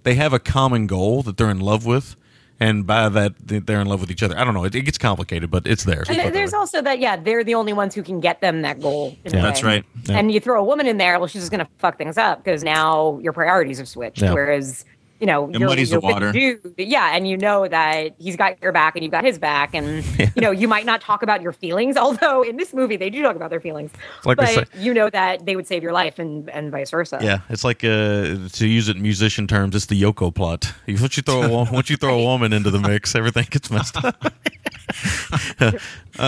they 0.03 0.15
have 0.15 0.34
a 0.34 0.39
common 0.39 0.88
goal 0.88 1.22
that 1.24 1.38
they're 1.38 1.49
in 1.51 1.59
love 1.59 1.86
with. 1.86 2.15
And 2.59 2.86
by 2.86 3.09
that, 3.09 3.34
they- 3.43 3.57
they're 3.57 3.82
in 3.82 3.88
love 3.88 4.01
with 4.01 4.11
each 4.11 4.22
other. 4.22 4.38
I 4.38 4.43
don't 4.43 4.53
know. 4.53 4.63
It, 4.65 4.76
it 4.76 4.84
gets 4.84 4.99
complicated, 4.99 5.49
but 5.49 5.65
it's 5.65 5.84
there. 5.84 6.03
And 6.07 6.17
there- 6.19 6.30
there's 6.30 6.53
also 6.53 6.80
that, 6.84 6.99
yeah, 6.99 7.15
they're 7.15 7.43
the 7.43 7.55
only 7.55 7.74
ones 7.74 7.95
who 7.95 8.03
can 8.03 8.19
get 8.19 8.39
them 8.41 8.61
that 8.61 8.80
goal. 8.80 9.17
Yeah. 9.26 9.41
That's 9.41 9.63
right. 9.63 9.84
Yeah. 10.05 10.17
And 10.19 10.32
you 10.32 10.39
throw 10.39 10.59
a 10.61 10.63
woman 10.63 10.86
in 10.86 10.97
there, 10.97 11.17
well, 11.17 11.28
she's 11.28 11.41
just 11.41 11.51
going 11.51 11.65
to 11.65 11.72
fuck 11.80 11.97
things 11.97 12.19
up 12.19 12.43
because 12.43 12.63
now 12.63 13.17
your 13.24 13.34
priorities 13.34 13.80
have 13.80 13.88
switched. 13.88 14.22
Yeah. 14.22 14.34
Whereas, 14.34 14.86
you 15.22 15.28
know, 15.28 15.47
It 15.49 15.59
you're, 15.59 15.69
muddies 15.69 15.89
the 15.89 15.93
you're 15.93 16.01
with 16.01 16.13
water. 16.13 16.32
dude, 16.34 16.74
yeah, 16.78 17.15
and 17.15 17.28
you 17.28 17.38
know 17.38 17.67
that 17.67 18.15
he's 18.17 18.36
got 18.36 18.61
your 18.61 18.72
back 18.74 18.95
and 18.95 19.03
you've 19.03 19.11
got 19.11 19.24
his 19.24 19.38
back, 19.39 19.74
and 19.74 20.03
you 20.36 20.41
know 20.41 20.51
you 20.51 20.67
might 20.67 20.86
not 20.86 20.99
talk 20.99 21.22
about 21.24 21.41
your 21.41 21.53
feelings, 21.53 21.95
although 21.95 22.41
in 22.41 22.57
this 22.57 22.74
movie 22.74 22.97
they 22.97 23.09
do 23.09 23.22
talk 23.22 23.36
about 23.36 23.49
their 23.51 23.61
feelings. 23.61 23.91
Like 24.26 24.38
but 24.38 24.67
you 24.76 24.93
know 24.93 25.09
that 25.11 25.45
they 25.45 25.55
would 25.55 25.67
save 25.67 25.84
your 25.84 25.93
life 25.93 26.19
and 26.19 26.49
and 26.49 26.72
vice 26.72 26.89
versa. 26.91 27.19
Yeah, 27.22 27.39
it's 27.49 27.63
like 27.63 27.84
uh, 27.84 28.49
to 28.51 28.67
use 28.67 28.89
it 28.89 28.97
in 28.97 29.01
musician 29.01 29.47
terms, 29.47 29.76
it's 29.76 29.86
the 29.86 30.01
Yoko 30.01 30.34
plot. 30.34 30.74
Once 30.88 31.15
you 31.15 31.24
throw 31.24 31.41
a 31.43 31.47
once 31.72 31.89
you 31.89 31.95
throw 31.95 32.19
a 32.19 32.24
woman 32.24 32.51
into 32.51 32.72
the 32.72 32.80
mix, 32.80 33.13
everything 33.15 33.45
gets 33.49 33.69
messed 33.72 34.03
up. 34.03 34.15
uh, 35.59 35.72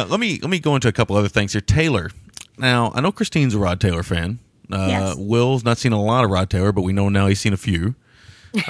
let 0.09 0.19
me 0.19 0.39
let 0.41 0.49
me 0.49 0.59
go 0.59 0.75
into 0.75 0.87
a 0.87 0.91
couple 0.91 1.15
other 1.15 1.27
things 1.29 1.53
here. 1.53 1.61
Taylor. 1.61 2.11
Now 2.57 2.91
I 2.95 3.01
know 3.01 3.11
Christine's 3.11 3.53
a 3.55 3.59
Rod 3.59 3.79
Taylor 3.81 4.03
fan. 4.03 4.39
Uh, 4.71 4.87
Yes. 4.89 5.15
Will's 5.17 5.63
not 5.63 5.77
seen 5.77 5.91
a 5.91 6.01
lot 6.01 6.23
of 6.23 6.31
Rod 6.31 6.49
Taylor, 6.49 6.71
but 6.71 6.83
we 6.83 6.93
know 6.93 7.09
now 7.09 7.27
he's 7.27 7.39
seen 7.39 7.53
a 7.53 7.57
few. 7.57 7.95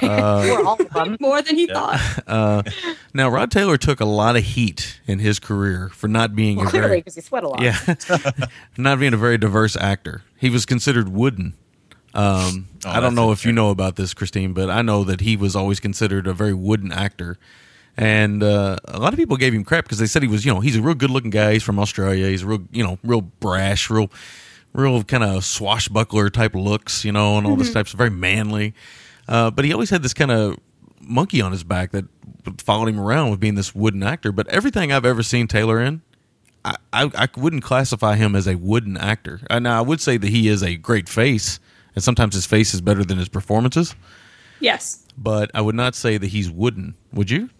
Or 0.02 0.64
all 0.64 0.80
of 0.80 0.90
them. 0.90 1.16
More 1.20 1.42
than 1.42 1.56
he 1.56 1.66
thought. 1.66 2.00
Now 3.14 3.28
Rod 3.28 3.50
Taylor 3.50 3.76
took 3.76 4.00
a 4.00 4.04
lot 4.04 4.36
of 4.36 4.42
heat 4.42 4.98
in 5.06 5.18
his 5.20 5.38
career 5.38 5.88
for 5.90 6.08
not 6.08 6.34
being 6.34 6.60
a 6.60 6.64
Clearly, 6.66 6.88
very 6.88 7.00
because 7.00 7.16
you 7.16 7.22
sweat 7.22 7.44
a 7.44 7.48
lot. 7.48 7.62
yeah, 7.62 7.78
not 8.76 8.98
being 8.98 9.14
a 9.14 9.16
very 9.16 9.38
diverse 9.38 9.76
actor. 9.76 10.22
He 10.36 10.50
was 10.50 10.66
considered 10.66 11.08
wooden. 11.10 11.54
Um, 12.12 12.68
Oh, 12.84 12.90
I 12.90 13.00
don't 13.00 13.14
know 13.14 13.32
if 13.32 13.44
you 13.46 13.52
know 13.52 13.70
about 13.70 13.96
this, 13.96 14.12
Christine, 14.14 14.52
but 14.52 14.68
I 14.68 14.82
know 14.82 15.04
that 15.04 15.20
he 15.20 15.36
was 15.36 15.56
always 15.56 15.80
considered 15.80 16.26
a 16.26 16.32
very 16.34 16.52
wooden 16.54 16.92
actor. 16.92 17.38
And 17.96 18.42
uh, 18.42 18.76
a 18.86 18.98
lot 18.98 19.12
of 19.12 19.18
people 19.18 19.36
gave 19.36 19.54
him 19.54 19.64
crap 19.64 19.84
because 19.84 19.98
they 19.98 20.06
said 20.06 20.22
he 20.22 20.28
was, 20.28 20.44
you 20.44 20.52
know, 20.52 20.60
he's 20.60 20.76
a 20.76 20.82
real 20.82 20.94
good-looking 20.94 21.30
guy. 21.30 21.54
He's 21.54 21.62
from 21.62 21.78
Australia. 21.78 22.26
He's 22.26 22.44
real, 22.44 22.62
you 22.72 22.82
know, 22.84 22.98
real 23.04 23.20
brash, 23.22 23.88
real, 23.88 24.10
real 24.72 25.02
kind 25.04 25.22
of 25.24 25.44
swashbuckler 25.44 26.28
type 26.30 26.54
looks, 26.54 27.04
you 27.04 27.12
know, 27.12 27.38
and 27.38 27.46
all 27.46 27.54
this 27.56 27.72
types 27.72 27.92
of 27.92 27.98
very 27.98 28.10
manly. 28.10 28.74
Uh, 29.28 29.50
but 29.50 29.64
he 29.64 29.72
always 29.72 29.90
had 29.90 30.02
this 30.02 30.14
kind 30.14 30.30
of 30.30 30.58
monkey 31.00 31.40
on 31.40 31.52
his 31.52 31.64
back 31.64 31.92
that 31.92 32.04
followed 32.58 32.88
him 32.88 33.00
around 33.00 33.30
with 33.30 33.40
being 33.40 33.54
this 33.54 33.74
wooden 33.74 34.02
actor. 34.02 34.32
But 34.32 34.48
everything 34.48 34.92
I've 34.92 35.04
ever 35.04 35.22
seen 35.22 35.46
Taylor 35.46 35.80
in, 35.80 36.02
I, 36.64 36.76
I, 36.92 37.10
I 37.14 37.28
wouldn't 37.36 37.62
classify 37.62 38.16
him 38.16 38.34
as 38.34 38.46
a 38.46 38.56
wooden 38.56 38.96
actor. 38.96 39.40
Uh, 39.50 39.58
now, 39.58 39.78
I 39.78 39.82
would 39.82 40.00
say 40.00 40.16
that 40.16 40.28
he 40.28 40.48
is 40.48 40.62
a 40.62 40.76
great 40.76 41.08
face, 41.08 41.60
and 41.94 42.02
sometimes 42.02 42.34
his 42.34 42.46
face 42.46 42.74
is 42.74 42.80
better 42.80 43.04
than 43.04 43.18
his 43.18 43.28
performances. 43.28 43.94
Yes. 44.60 45.06
But 45.16 45.50
I 45.54 45.60
would 45.60 45.74
not 45.74 45.94
say 45.94 46.16
that 46.18 46.26
he's 46.28 46.50
wooden. 46.50 46.94
Would 47.12 47.30
you? 47.30 47.50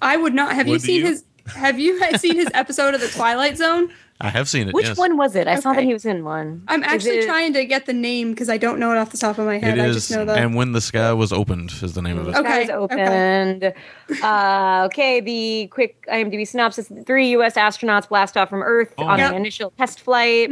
I 0.00 0.16
would 0.16 0.34
not. 0.34 0.54
Have 0.54 0.68
you 0.68 0.78
seen 0.78 1.00
you? 1.00 1.06
his? 1.06 1.24
Have 1.46 1.78
you 1.78 2.00
seen 2.18 2.36
his 2.36 2.48
episode 2.54 2.94
of 2.94 3.00
the 3.00 3.08
Twilight 3.08 3.56
Zone? 3.56 3.92
I 4.20 4.30
have 4.30 4.48
seen 4.48 4.68
it. 4.68 4.74
Which 4.74 4.86
yes. 4.86 4.96
one 4.96 5.16
was 5.16 5.34
it? 5.34 5.48
I 5.48 5.58
saw 5.58 5.72
that 5.72 5.82
he 5.82 5.92
was 5.92 6.04
in 6.06 6.24
one. 6.24 6.62
I'm 6.68 6.84
actually 6.84 7.18
it- 7.18 7.26
trying 7.26 7.52
to 7.54 7.64
get 7.64 7.86
the 7.86 7.92
name 7.92 8.30
because 8.30 8.48
I 8.48 8.56
don't 8.58 8.78
know 8.78 8.92
it 8.92 8.96
off 8.96 9.10
the 9.10 9.18
top 9.18 9.38
of 9.38 9.46
my 9.46 9.58
head. 9.58 9.76
It 9.76 9.82
I 9.82 9.92
just 9.92 10.10
know 10.10 10.24
that. 10.24 10.38
and 10.38 10.54
when 10.54 10.72
the 10.72 10.80
sky 10.80 11.12
was 11.12 11.32
opened 11.32 11.72
is 11.82 11.94
the 11.94 12.02
name 12.02 12.18
of 12.18 12.28
it. 12.28 12.36
Okay, 12.36 12.64
Skies 12.66 12.70
opened. 12.70 13.74
uh, 14.22 14.82
okay, 14.86 15.20
the 15.20 15.66
quick 15.68 16.06
IMDb 16.06 16.46
synopsis: 16.46 16.90
Three 17.06 17.30
U.S. 17.30 17.54
astronauts 17.54 18.08
blast 18.08 18.36
off 18.36 18.48
from 18.48 18.62
Earth 18.62 18.94
on 18.98 19.18
Yep. 19.18 19.30
an 19.32 19.36
initial 19.36 19.70
test 19.76 20.00
flight. 20.00 20.48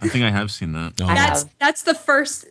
I 0.00 0.08
think 0.08 0.24
I 0.24 0.30
have 0.30 0.50
seen 0.52 0.72
that. 0.72 0.92
Oh. 1.00 1.06
That's 1.06 1.46
that's 1.58 1.82
the 1.82 1.94
first. 1.94 2.46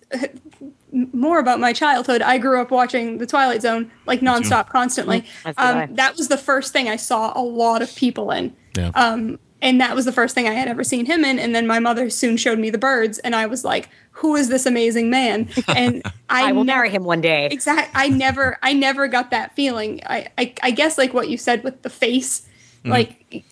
More 0.92 1.40
about 1.40 1.60
my 1.60 1.74
childhood. 1.74 2.22
I 2.22 2.38
grew 2.38 2.60
up 2.62 2.72
watching 2.72 3.18
The 3.18 3.26
Twilight 3.28 3.62
Zone 3.62 3.92
like 4.06 4.22
nonstop, 4.22 4.70
constantly. 4.70 5.26
As 5.46 5.56
did 5.56 5.62
I. 5.64 5.84
Um, 5.84 5.96
that 5.96 6.16
was 6.18 6.28
the 6.28 6.38
first 6.38 6.74
thing 6.74 6.90
I 6.90 6.96
saw 6.96 7.34
a 7.36 7.44
lot 7.44 7.82
of 7.82 7.94
people 7.96 8.32
in. 8.32 8.56
Yeah. 8.76 8.92
Um, 8.96 9.38
and 9.62 9.82
that 9.82 9.96
was 9.96 10.06
the 10.06 10.12
first 10.12 10.36
thing 10.36 10.48
I 10.48 10.54
had 10.54 10.68
ever 10.68 10.84
seen 10.84 11.06
him 11.06 11.26
in. 11.26 11.40
And 11.40 11.56
then 11.56 11.66
my 11.68 11.80
mother 11.80 12.10
soon 12.10 12.38
showed 12.38 12.60
me 12.60 12.70
the 12.70 12.78
birds, 12.78 13.18
and 13.20 13.36
I 13.36 13.46
was 13.48 13.64
like, 13.64 13.90
"Who 14.12 14.36
is 14.36 14.50
this 14.50 14.66
amazing 14.66 15.10
man?" 15.10 15.50
And 15.68 16.04
I, 16.30 16.50
I 16.50 16.52
will 16.52 16.64
never- 16.64 16.78
marry 16.78 16.90
him 16.90 17.04
one 17.04 17.22
day. 17.22 17.48
Exactly. 17.52 17.92
I 17.96 18.10
never. 18.10 18.58
I 18.62 18.74
never 18.74 19.08
got 19.08 19.32
that 19.32 19.56
feeling. 19.56 20.02
I. 20.06 20.28
I, 20.38 20.54
I 20.64 20.72
guess 20.72 20.98
like 20.98 21.14
what 21.14 21.30
you 21.30 21.38
said 21.38 21.64
with 21.64 21.82
the 21.82 21.90
face, 21.90 22.44
Mm-hmm. 22.80 22.90
like, 22.92 23.44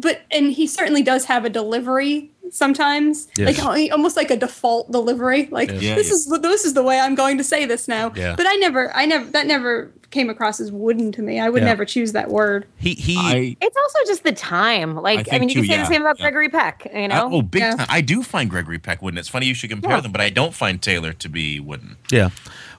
but 0.00 0.22
and 0.30 0.52
he 0.52 0.66
certainly 0.66 1.02
does 1.02 1.24
have 1.26 1.44
a 1.44 1.50
delivery 1.50 2.30
sometimes, 2.50 3.28
Yes. 3.36 3.62
like 3.64 3.92
almost 3.92 4.16
like 4.16 4.30
a 4.30 4.36
default 4.36 4.90
delivery. 4.90 5.46
Like 5.50 5.70
Yeah, 5.70 5.94
this 5.96 6.08
yeah. 6.08 6.14
is 6.14 6.38
this 6.42 6.64
is 6.64 6.74
the 6.74 6.82
way 6.82 6.98
I'm 7.00 7.14
going 7.14 7.38
to 7.38 7.44
say 7.44 7.66
this 7.66 7.86
now. 7.88 8.12
Yeah. 8.14 8.34
But 8.36 8.46
I 8.48 8.54
never. 8.56 8.94
I 8.94 9.06
never. 9.06 9.24
That 9.30 9.46
never 9.46 9.90
came 10.10 10.28
across 10.28 10.58
as 10.60 10.72
wooden 10.72 11.12
to 11.12 11.22
me. 11.22 11.38
I 11.38 11.48
would 11.48 11.62
Yeah. 11.62 11.68
never 11.68 11.84
choose 11.84 12.12
that 12.12 12.30
word. 12.30 12.66
He 12.76 12.94
he. 12.94 13.16
I, 13.16 13.56
It's 13.60 13.76
also 13.76 13.98
just 14.06 14.24
the 14.24 14.32
time. 14.32 14.96
Like, 14.96 15.20
I, 15.20 15.22
think 15.22 15.40
mean, 15.40 15.48
you 15.50 15.54
too, 15.54 15.60
can 15.62 15.68
say 15.68 15.74
yeah, 15.76 15.82
the 15.82 15.88
same 15.88 16.00
about 16.02 16.18
yeah. 16.18 16.24
Gregory 16.24 16.48
Peck. 16.48 16.88
You 16.92 17.04
uh, 17.04 17.06
know, 17.06 17.28
I- 17.28 17.32
oh, 17.32 17.42
big 17.42 17.62
Yeah. 17.62 17.76
time. 17.76 17.86
I 17.88 18.00
do 18.00 18.22
find 18.22 18.50
Gregory 18.50 18.78
Peck 18.78 19.02
wooden. 19.02 19.18
It's 19.18 19.28
funny 19.28 19.46
you 19.46 19.54
should 19.54 19.70
compare 19.70 19.96
Yeah. 19.96 20.00
them, 20.00 20.12
but 20.12 20.20
I 20.20 20.30
don't 20.30 20.54
find 20.54 20.80
Taylor 20.82 21.12
to 21.12 21.28
be 21.28 21.60
wooden. 21.60 21.96
Yeah. 22.10 22.30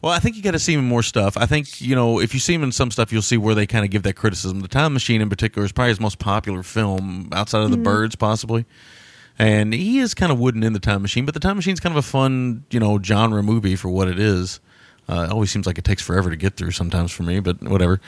Well, 0.02 0.12
I 0.12 0.20
think 0.20 0.36
you 0.36 0.42
got 0.42 0.52
to 0.52 0.60
see 0.60 0.74
him 0.74 0.80
in 0.82 0.86
more 0.88 1.04
stuff. 1.04 1.38
I 1.38 1.46
think, 1.46 1.80
you 1.80 1.96
know, 1.96 2.20
if 2.20 2.34
you 2.34 2.40
see 2.40 2.54
him 2.54 2.64
in 2.64 2.72
some 2.72 2.92
stuff, 2.92 3.14
you'll 3.14 3.22
see 3.22 3.38
where 3.38 3.54
they 3.56 3.68
kind 3.68 3.86
of 3.86 3.92
give 3.92 4.04
that 4.04 4.16
criticism. 4.16 4.62
The 4.62 4.68
Time 4.68 4.94
Machine, 4.94 5.22
in 5.22 5.30
particular, 5.30 5.66
is 5.66 5.72
probably 5.72 5.90
his 5.90 6.00
most 6.00 6.20
popular 6.20 6.64
film 6.64 7.30
outside 7.32 7.62
of 7.64 7.70
The 7.70 7.78
mm-hmm. 7.78 7.84
Birds, 7.84 8.16
possibly. 8.16 8.66
And 9.40 9.74
he 9.74 10.00
is 10.00 10.14
kind 10.14 10.32
of 10.32 10.40
wooden 10.40 10.64
in 10.64 10.74
The 10.74 10.80
Time 10.80 11.02
Machine, 11.02 11.26
but 11.26 11.34
The 11.34 11.40
Time 11.40 11.56
Machine's 11.56 11.80
kind 11.80 11.94
of 11.96 12.04
a 12.04 12.08
fun, 12.08 12.66
you 12.72 12.80
know, 12.80 13.00
genre 13.02 13.42
movie 13.42 13.76
for 13.76 13.90
what 13.90 14.08
it 14.08 14.20
is. 14.20 14.60
Uh, 15.10 15.26
it 15.30 15.32
always 15.32 15.52
seems 15.52 15.66
like 15.66 15.78
it 15.78 15.84
takes 15.84 16.02
forever 16.02 16.30
to 16.30 16.36
get 16.36 16.56
through 16.56 16.72
sometimes 16.72 17.12
for 17.12 17.24
me, 17.24 17.40
but 17.40 17.62
whatever. 17.62 18.00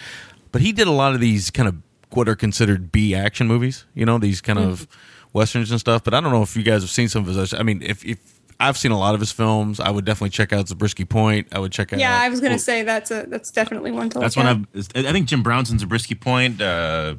But 0.51 0.61
he 0.61 0.71
did 0.71 0.87
a 0.87 0.91
lot 0.91 1.13
of 1.13 1.19
these 1.19 1.49
kind 1.51 1.67
of 1.67 1.75
what 2.11 2.29
are 2.29 2.35
considered 2.35 2.91
B 2.91 3.15
action 3.15 3.47
movies, 3.47 3.85
you 3.95 4.05
know, 4.05 4.19
these 4.19 4.39
kind 4.39 4.59
of 4.59 4.87
westerns 5.33 5.71
and 5.71 5.79
stuff. 5.79 6.03
But 6.03 6.13
I 6.13 6.21
don't 6.21 6.31
know 6.31 6.43
if 6.43 6.55
you 6.55 6.63
guys 6.63 6.81
have 6.83 6.91
seen 6.91 7.09
some 7.09 7.27
of 7.27 7.35
his. 7.35 7.53
I 7.53 7.63
mean, 7.63 7.81
if, 7.81 8.05
if 8.05 8.19
I've 8.59 8.77
seen 8.77 8.91
a 8.91 8.99
lot 8.99 9.15
of 9.15 9.19
his 9.19 9.31
films, 9.31 9.79
I 9.79 9.89
would 9.89 10.05
definitely 10.05 10.29
check 10.29 10.53
out 10.53 10.67
Zabriskie 10.67 11.05
Point. 11.05 11.47
I 11.51 11.59
would 11.59 11.71
check 11.71 11.91
out. 11.91 11.99
Yeah, 11.99 12.17
I 12.21 12.29
was 12.29 12.39
gonna 12.39 12.59
say 12.59 12.83
that's 12.83 13.09
a 13.11 13.25
that's 13.27 13.49
definitely 13.51 13.91
one 13.91 14.09
to 14.11 14.19
That's 14.19 14.37
look 14.37 14.45
one 14.45 14.67
at. 14.75 14.85
I've. 14.95 15.05
I 15.07 15.11
think 15.11 15.27
Jim 15.27 15.41
Brown's 15.43 15.71
in 15.71 15.79
Zabriskie 15.79 16.15
Point, 16.15 16.61
uh, 16.61 17.15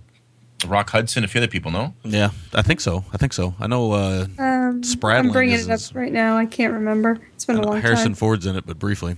Rock 0.67 0.91
Hudson, 0.91 1.25
a 1.25 1.29
few 1.29 1.41
other 1.41 1.49
people 1.49 1.73
know. 1.73 1.93
Yeah, 2.05 2.31
I 2.55 2.63
think 2.63 2.81
so. 2.81 3.05
I 3.13 3.17
think 3.19 3.33
so. 3.33 3.55
I 3.59 3.67
know 3.67 3.93
uh, 3.93 4.27
Um, 4.39 4.83
Spradlin 4.83 5.19
I'm 5.19 5.31
bringing 5.33 5.57
is- 5.57 5.69
it 5.69 5.73
up 5.91 5.95
right 5.97 6.13
now. 6.13 6.37
I 6.39 6.47
can't 6.47 6.73
remember. 6.73 7.19
It's 7.35 7.45
been 7.45 7.57
a 7.57 7.63
long 7.67 7.81
Harrison 7.83 8.07
time. 8.13 8.15
Ford's 8.15 8.47
in 8.47 8.55
it, 8.57 8.65
but 8.65 8.79
briefly. 8.79 9.17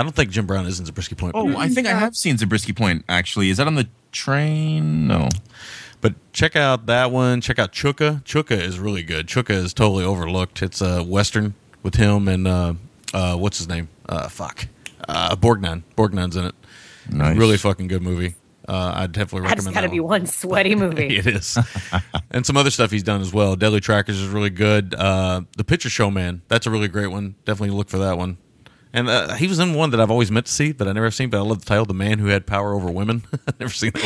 I 0.00 0.02
don't 0.02 0.14
think 0.14 0.30
Jim 0.30 0.46
Brown 0.46 0.64
is 0.64 0.80
in 0.80 0.86
Zabriskie 0.86 1.14
Point. 1.14 1.34
Oh, 1.34 1.58
I 1.58 1.68
think 1.68 1.86
I 1.86 1.90
have 1.92 2.16
seen 2.16 2.38
Zabriskie 2.38 2.72
Point. 2.72 3.04
Actually, 3.06 3.50
is 3.50 3.58
that 3.58 3.66
on 3.66 3.74
the 3.74 3.86
train? 4.12 5.06
No. 5.06 5.28
But 6.00 6.14
check 6.32 6.56
out 6.56 6.86
that 6.86 7.10
one. 7.10 7.42
Check 7.42 7.58
out 7.58 7.72
Chuka. 7.72 8.24
Chuka 8.24 8.58
is 8.58 8.78
really 8.78 9.02
good. 9.02 9.26
Chuka 9.26 9.50
is 9.50 9.74
totally 9.74 10.02
overlooked. 10.02 10.62
It's 10.62 10.80
a 10.80 11.02
western 11.02 11.52
with 11.82 11.96
him 11.96 12.28
and 12.28 12.48
uh, 12.48 12.74
uh, 13.12 13.36
what's 13.36 13.58
his 13.58 13.68
name? 13.68 13.90
Uh, 14.08 14.28
fuck, 14.28 14.68
uh, 15.06 15.36
Borgnine. 15.36 15.82
Borgnine's 15.98 16.34
in 16.34 16.46
it. 16.46 16.54
Nice. 17.10 17.36
Really 17.36 17.58
fucking 17.58 17.88
good 17.88 18.00
movie. 18.00 18.36
Uh, 18.66 18.92
I'd 18.96 19.12
definitely 19.12 19.48
that's 19.48 19.66
recommend. 19.66 19.74
got 19.74 19.80
to 19.82 19.88
that 19.88 19.92
be 19.92 20.00
one. 20.00 20.22
one 20.22 20.26
sweaty 20.26 20.76
movie. 20.76 21.16
it 21.18 21.26
is, 21.26 21.58
and 22.30 22.46
some 22.46 22.56
other 22.56 22.70
stuff 22.70 22.90
he's 22.90 23.02
done 23.02 23.20
as 23.20 23.34
well. 23.34 23.54
Deadly 23.54 23.80
Trackers 23.80 24.18
is 24.18 24.28
really 24.28 24.48
good. 24.48 24.94
Uh, 24.94 25.42
the 25.58 25.64
Picture 25.64 25.90
Show 25.90 26.10
Man. 26.10 26.40
That's 26.48 26.66
a 26.66 26.70
really 26.70 26.88
great 26.88 27.08
one. 27.08 27.34
Definitely 27.44 27.76
look 27.76 27.90
for 27.90 27.98
that 27.98 28.16
one. 28.16 28.38
And 28.92 29.08
uh, 29.08 29.34
he 29.34 29.46
was 29.46 29.60
in 29.60 29.74
one 29.74 29.90
that 29.90 30.00
I've 30.00 30.10
always 30.10 30.30
meant 30.32 30.46
to 30.46 30.52
see, 30.52 30.72
but 30.72 30.88
I 30.88 30.92
never 30.92 31.06
have 31.06 31.14
seen. 31.14 31.30
But 31.30 31.38
I 31.38 31.42
love 31.42 31.60
the 31.60 31.64
title, 31.66 31.84
"The 31.84 31.94
Man 31.94 32.18
Who 32.18 32.26
Had 32.26 32.44
Power 32.46 32.74
Over 32.74 32.90
Women." 32.90 33.22
I've 33.46 33.60
never 33.60 33.72
seen 33.72 33.92
that 33.94 34.02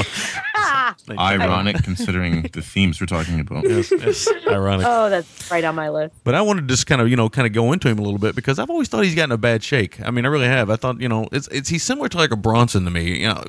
one. 1.08 1.18
Ironic 1.18 1.82
considering 1.82 2.42
the 2.52 2.60
themes 2.62 3.00
we're 3.00 3.06
talking 3.06 3.40
about. 3.40 3.64
Yes, 3.68 3.90
yes. 3.90 4.28
Ironic. 4.46 4.86
Oh, 4.88 5.08
that's 5.08 5.50
right 5.50 5.64
on 5.64 5.74
my 5.74 5.88
list. 5.88 6.14
But 6.24 6.34
I 6.34 6.42
wanted 6.42 6.62
to 6.62 6.66
just 6.68 6.86
kind 6.86 7.00
of, 7.00 7.08
you 7.08 7.16
know, 7.16 7.28
kind 7.30 7.46
of 7.46 7.52
go 7.52 7.72
into 7.72 7.88
him 7.88 7.98
a 7.98 8.02
little 8.02 8.18
bit 8.18 8.34
because 8.34 8.58
I've 8.58 8.68
always 8.70 8.88
thought 8.88 9.04
he's 9.04 9.14
gotten 9.14 9.32
a 9.32 9.38
bad 9.38 9.62
shake. 9.62 10.00
I 10.02 10.10
mean, 10.10 10.26
I 10.26 10.28
really 10.28 10.46
have. 10.46 10.68
I 10.70 10.76
thought, 10.76 11.00
you 11.00 11.08
know, 11.08 11.28
it's 11.32 11.48
it's 11.48 11.68
he's 11.68 11.82
similar 11.82 12.08
to 12.10 12.16
like 12.18 12.30
a 12.32 12.36
Bronson 12.36 12.84
to 12.84 12.90
me. 12.90 13.20
You 13.20 13.28
know, 13.28 13.44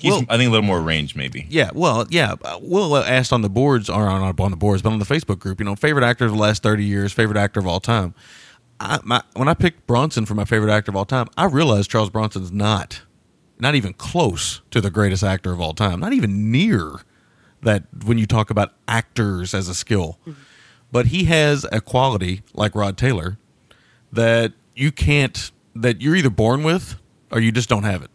He's, 0.00 0.10
Well- 0.10 0.24
I 0.30 0.38
think 0.38 0.48
a 0.48 0.52
little 0.52 0.62
more 0.64 0.80
range, 0.80 1.14
maybe. 1.16 1.46
yeah. 1.50 1.70
Well, 1.74 2.06
yeah. 2.08 2.36
uh, 2.42 2.58
Will 2.62 2.96
asked 2.96 3.30
on 3.32 3.42
the 3.42 3.50
boards, 3.50 3.90
or 3.90 4.06
on 4.08 4.22
on 4.38 4.50
the 4.50 4.56
boards, 4.56 4.80
but 4.80 4.90
on 4.92 4.98
the 5.00 5.04
Facebook 5.04 5.38
group, 5.38 5.58
you 5.60 5.66
know, 5.66 5.76
favorite 5.76 6.04
actor 6.04 6.24
of 6.24 6.30
the 6.32 6.38
last 6.38 6.62
thirty 6.62 6.84
years, 6.84 7.12
favorite 7.12 7.36
actor 7.36 7.60
of 7.60 7.66
all 7.66 7.80
time. 7.80 8.14
I, 8.80 9.00
my, 9.04 9.22
when 9.34 9.48
I 9.48 9.54
picked 9.54 9.86
Bronson 9.86 10.26
for 10.26 10.34
my 10.34 10.44
favorite 10.44 10.72
actor 10.72 10.90
of 10.90 10.96
all 10.96 11.04
time, 11.04 11.28
I 11.36 11.46
realized 11.46 11.90
Charles 11.90 12.10
Bronson's 12.10 12.52
not, 12.52 13.02
not 13.58 13.74
even 13.74 13.94
close 13.94 14.60
to 14.70 14.80
the 14.80 14.90
greatest 14.90 15.22
actor 15.22 15.52
of 15.52 15.60
all 15.60 15.72
time. 15.72 16.00
Not 16.00 16.12
even 16.12 16.50
near 16.50 17.00
that 17.62 17.84
when 18.04 18.18
you 18.18 18.26
talk 18.26 18.50
about 18.50 18.74
actors 18.86 19.54
as 19.54 19.68
a 19.68 19.74
skill. 19.74 20.18
Mm-hmm. 20.22 20.40
But 20.92 21.06
he 21.06 21.24
has 21.24 21.66
a 21.72 21.80
quality 21.80 22.42
like 22.54 22.74
Rod 22.74 22.96
Taylor 22.96 23.38
that 24.12 24.52
you 24.74 24.92
can't 24.92 25.50
that 25.74 26.00
you're 26.00 26.16
either 26.16 26.30
born 26.30 26.62
with 26.62 26.96
or 27.30 27.40
you 27.40 27.52
just 27.52 27.68
don't 27.68 27.82
have 27.82 28.02
it. 28.02 28.10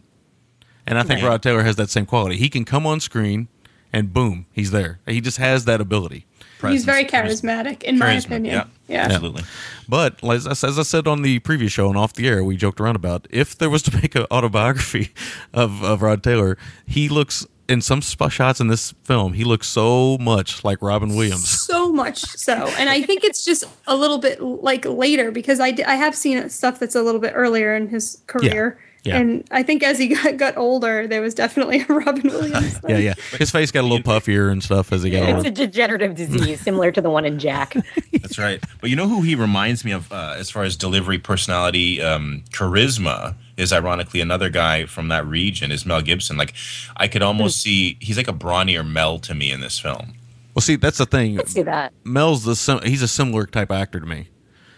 And 0.86 0.98
I 0.98 1.02
think 1.02 1.22
Right. 1.22 1.28
Rod 1.28 1.42
Taylor 1.42 1.62
has 1.62 1.76
that 1.76 1.90
same 1.90 2.06
quality. 2.06 2.36
He 2.36 2.48
can 2.48 2.64
come 2.64 2.86
on 2.86 2.98
screen 2.98 3.48
and 3.92 4.12
boom, 4.12 4.46
he's 4.52 4.70
there. 4.70 5.00
He 5.06 5.20
just 5.20 5.36
has 5.36 5.64
that 5.66 5.80
ability. 5.80 6.26
He's 6.70 6.84
very 6.84 7.04
charismatic, 7.04 7.82
in 7.82 7.98
my 7.98 8.12
opinion. 8.14 8.54
Yeah, 8.54 8.64
Yeah. 8.88 9.04
absolutely. 9.06 9.42
But 9.88 10.22
as, 10.24 10.46
I- 10.46 10.50
as 10.68 10.78
I 10.78 10.82
said 10.82 11.06
on 11.08 11.22
the 11.22 11.38
previous 11.40 11.72
show 11.72 11.88
and 11.88 11.96
off 11.98 12.12
the 12.14 12.28
air, 12.28 12.44
we 12.44 12.56
joked 12.56 12.80
around 12.80 12.96
about 12.96 13.26
if 13.30 13.58
there 13.58 13.68
was 13.70 13.82
to 13.82 13.94
make 14.02 14.14
an 14.14 14.26
autobiography 14.30 15.10
of, 15.52 15.82
of 15.82 16.02
Rod 16.02 16.22
Taylor, 16.22 16.56
he 16.86 17.08
looks 17.08 17.46
in 17.68 17.80
some 17.80 18.02
sp- 18.04 18.28
shots 18.28 18.60
in 18.60 18.66
this 18.68 18.92
film, 19.04 19.32
he 19.32 19.44
looks 19.44 19.66
so 19.66 20.18
much 20.18 20.62
like 20.64 20.82
Robin 20.82 21.14
Williams. 21.16 21.48
So 21.72 21.90
much 21.92 22.18
so, 22.18 22.52
and 22.78 22.88
I 22.90 23.02
think 23.02 23.24
it's 23.24 23.44
just 23.44 23.64
a 23.86 23.96
little 23.96 24.18
bit 24.18 24.42
like 24.42 24.84
later 24.84 25.30
because 25.30 25.58
I, 25.60 25.70
d- 25.70 25.84
I 25.84 25.94
have 25.94 26.14
seen 26.14 26.48
stuff 26.50 26.78
that's 26.78 26.94
a 26.94 27.02
little 27.02 27.20
bit 27.20 27.32
earlier 27.34 27.74
in 27.74 27.88
his 27.88 28.22
career, 28.26 28.78
Yeah. 28.78 28.86
And 29.06 29.44
I 29.50 29.62
think 29.62 29.82
as 29.82 29.98
he 29.98 30.08
got, 30.14 30.36
got 30.36 30.56
older, 30.56 31.06
there 31.06 31.20
was 31.20 31.34
definitely 31.34 31.84
a 31.88 31.92
Robin 31.92 32.22
Williams. 32.24 32.78
Yeah, 32.86 32.98
yeah. 32.98 33.14
His 33.32 33.50
face 33.50 33.70
got 33.70 33.82
a 33.82 33.86
little 33.86 34.00
puffier 34.00 34.50
and 34.50 34.62
stuff 34.62 34.92
as 34.92 35.02
he 35.02 35.10
got 35.10 35.28
older. 35.28 35.38
It's 35.38 35.48
a 35.48 35.50
degenerative 35.50 36.14
disease 36.14 36.60
similar 36.60 36.92
to 36.92 37.00
the 37.00 37.10
one 37.10 37.24
in 37.24 37.38
Jack. 37.38 37.74
That's 38.12 38.38
right. 38.38 38.62
But 38.80 38.90
you 38.90 38.96
know 38.96 39.08
who 39.08 39.22
he 39.22 39.34
reminds 39.34 39.84
me 39.84 39.92
of 39.92 40.12
uh, 40.12 40.34
as 40.36 40.50
far 40.50 40.62
as 40.64 40.76
delivery, 40.76 41.18
personality, 41.18 42.00
um, 42.00 42.44
charisma 42.50 43.34
is 43.56 43.72
ironically 43.72 44.20
another 44.20 44.48
guy 44.48 44.86
from 44.86 45.08
that 45.08 45.26
region 45.26 45.70
is 45.70 45.84
Mel 45.84 46.02
Gibson. 46.02 46.36
Like 46.36 46.54
I 46.96 47.08
could 47.08 47.22
almost 47.22 47.60
see 47.60 47.96
he's 48.00 48.16
like 48.16 48.28
a 48.28 48.32
brawnier 48.32 48.88
Mel 48.88 49.18
to 49.20 49.34
me 49.34 49.50
in 49.50 49.60
this 49.60 49.78
film. 49.78 50.14
Well, 50.54 50.60
see, 50.60 50.76
that's 50.76 50.98
the 50.98 51.06
thing. 51.06 51.36
Let's 51.36 51.54
do 51.54 51.64
that. 51.64 51.92
Mel's 52.04 52.44
the 52.44 52.54
sim- 52.54 52.82
he's 52.82 53.02
a 53.02 53.08
similar 53.08 53.46
type 53.46 53.70
of 53.70 53.76
actor 53.76 54.00
to 54.00 54.06
me, 54.06 54.28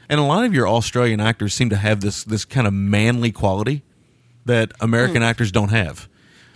and 0.09 0.21
a 0.21 0.23
lot 0.23 0.45
of 0.45 0.55
your 0.55 0.69
Australian 0.69 1.21
actors 1.21 1.53
seem 1.53 1.69
to 1.71 1.77
have 1.77 2.01
this 2.01 2.23
this 2.23 2.45
kind 2.45 2.67
of 2.67 2.73
manly 2.73 3.33
quality 3.33 3.83
that 4.47 4.73
American 4.81 5.23
actors 5.23 5.51
don't 5.53 5.71
have. 5.71 6.09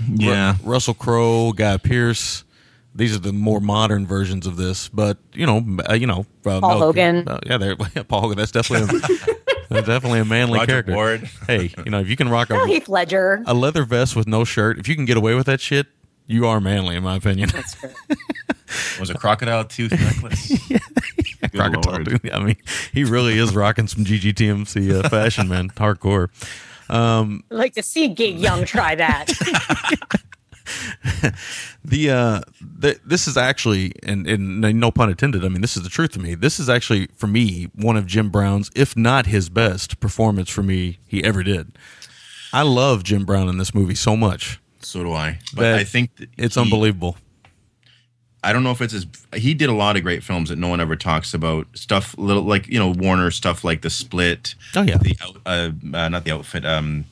Yeah. 0.07 0.57
Ru- 0.63 0.73
Russell 0.73 0.95
Crowe, 0.95 1.53
Guy 1.53 1.77
Pearce. 1.77 2.45
These 2.95 3.15
are 3.15 3.21
the 3.21 3.33
more 3.33 3.61
modern 3.61 4.07
versions 4.07 4.47
of 4.47 4.57
this, 4.57 4.89
but 4.89 5.19
you 5.33 5.47
know, 5.47 5.65
uh, 5.89 5.95
you 5.95 6.07
know, 6.07 6.27
uh, 6.45 6.61
Paul 6.61 6.79
Hogan. 6.79 7.29
uh, 7.29 7.39
yeah, 7.47 7.57
there, 7.59 7.77
Paul 8.09 8.23
Hogan. 8.23 8.39
That's 8.39 8.51
definitely 8.51 8.99
a, 8.99 9.01
that's 9.69 9.87
definitely 9.87 10.19
a 10.21 10.25
manly 10.25 10.59
Roger 10.59 10.67
character. 10.83 10.95
Ward. 10.95 11.31
Hey, 11.47 11.73
you 11.85 11.91
know, 11.93 12.01
if 12.01 12.09
you 12.09 12.17
can 12.17 12.29
rock 12.29 12.51
a, 12.51 12.67
Heath 12.67 12.89
Ledger. 12.89 13.43
a 13.47 13.55
leather 13.55 13.85
vest 13.85 14.17
with 14.17 14.27
no 14.27 14.43
shirt, 14.45 14.79
if 14.79 14.89
you 14.89 14.97
can 14.97 15.05
get 15.05 15.17
away 15.17 15.35
with 15.35 15.47
that 15.47 15.61
shit, 15.61 15.87
you 16.27 16.47
are 16.47 16.61
manly, 16.61 16.97
in 16.97 17.05
my 17.05 17.17
opinion. 17.17 17.51
Was 19.01 19.11
a 19.11 19.15
crocodile 19.15 19.65
tooth 19.65 19.93
necklace. 19.93 20.49
Good 20.69 21.53
Crocodile 21.55 21.93
Lord. 21.93 22.05
dude. 22.05 22.31
I 22.33 22.41
mean, 22.43 22.57
he 22.93 23.05
really 23.05 23.39
is 23.39 23.55
rocking 23.55 23.87
some 23.87 24.05
GGTMC 24.05 25.05
uh, 25.05 25.09
fashion, 25.09 25.49
man. 25.49 25.71
Hardcore. 25.71 26.29
I'd 26.91 27.41
like 27.51 27.75
to 27.75 27.83
see 27.83 28.09
Gig 28.09 28.39
Young 28.39 28.65
try 28.65 28.95
that. 28.95 29.29
The 31.85 32.11
uh, 32.11 32.41
the, 32.61 33.01
this 33.07 33.27
is 33.27 33.39
actually, 33.39 33.93
and, 34.03 34.27
and 34.27 34.61
no 34.61 34.91
pun 34.91 35.09
intended. 35.09 35.43
I 35.45 35.49
mean, 35.49 35.63
this 35.63 35.77
is 35.77 35.83
the 35.85 35.89
truth 35.89 36.11
to 36.13 36.19
me. 36.21 36.35
This 36.35 36.61
is 36.61 36.69
actually 36.69 37.07
for 37.17 37.27
me 37.27 37.69
one 37.75 37.97
of 37.97 38.05
Jim 38.07 38.29
Brown's, 38.29 38.71
if 38.75 38.95
not 38.97 39.27
his 39.27 39.49
best 39.49 39.99
performance 39.99 40.51
for 40.51 40.63
me 40.63 40.99
he 41.07 41.25
ever 41.25 41.43
did. 41.43 41.79
I 42.53 42.63
love 42.63 43.05
Jim 43.05 43.25
Brown 43.25 43.49
in 43.49 43.57
this 43.57 43.75
movie 43.75 43.95
so 43.95 44.17
much. 44.17 44.61
So 44.81 45.03
do 45.03 45.13
I. 45.15 45.39
But 45.55 45.77
I 45.77 45.85
think 45.85 46.17
that 46.17 46.29
it's 46.37 46.57
he- 46.57 46.61
unbelievable. 46.61 47.17
I 48.45 48.53
don't 48.53 48.63
know 48.63 48.71
if 48.71 48.81
it's 48.81 48.93
his. 48.93 49.07
He 49.35 49.55
did 49.55 49.69
a 49.69 49.73
lot 49.73 49.97
of 49.97 50.03
great 50.03 50.23
films 50.23 50.49
that 50.51 50.59
no 50.59 50.69
one 50.69 50.81
ever 50.81 50.95
talks 50.97 51.35
about. 51.35 51.67
Stuff 51.75 52.17
little 52.19 52.45
like 52.45 52.69
you 52.69 52.79
know 52.79 52.91
Warner 52.91 53.31
stuff 53.31 53.65
like 53.65 53.83
The 53.83 53.91
Split. 53.91 54.55
Oh, 54.77 54.83
yeah. 54.83 54.97
The 54.97 55.17
out, 55.23 55.37
uh, 55.45 55.71
uh, 55.97 56.09
not 56.09 56.25
the 56.25 56.31
outfit. 56.31 56.65
Um, 56.65 57.07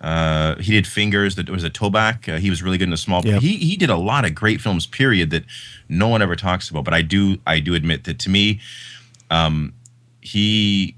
uh, 0.00 0.56
he 0.56 0.72
did 0.72 0.86
Fingers. 0.86 1.36
That 1.36 1.48
was 1.48 1.62
a 1.62 1.70
Toback. 1.70 2.28
Uh, 2.28 2.38
he 2.38 2.50
was 2.50 2.62
really 2.62 2.76
good 2.76 2.88
in 2.88 2.92
a 2.92 2.98
small. 2.98 3.24
Yeah. 3.24 3.38
He 3.38 3.56
he 3.56 3.76
did 3.76 3.88
a 3.88 3.96
lot 3.96 4.24
of 4.24 4.34
great 4.34 4.60
films. 4.60 4.86
Period. 4.86 5.30
That 5.30 5.44
no 5.88 6.08
one 6.08 6.22
ever 6.22 6.34
talks 6.34 6.68
about. 6.68 6.84
But 6.84 6.94
I 6.94 7.02
do 7.02 7.38
I 7.46 7.60
do 7.60 7.74
admit 7.74 8.04
that 8.04 8.18
to 8.20 8.30
me, 8.30 8.60
um, 9.30 9.72
he, 10.20 10.96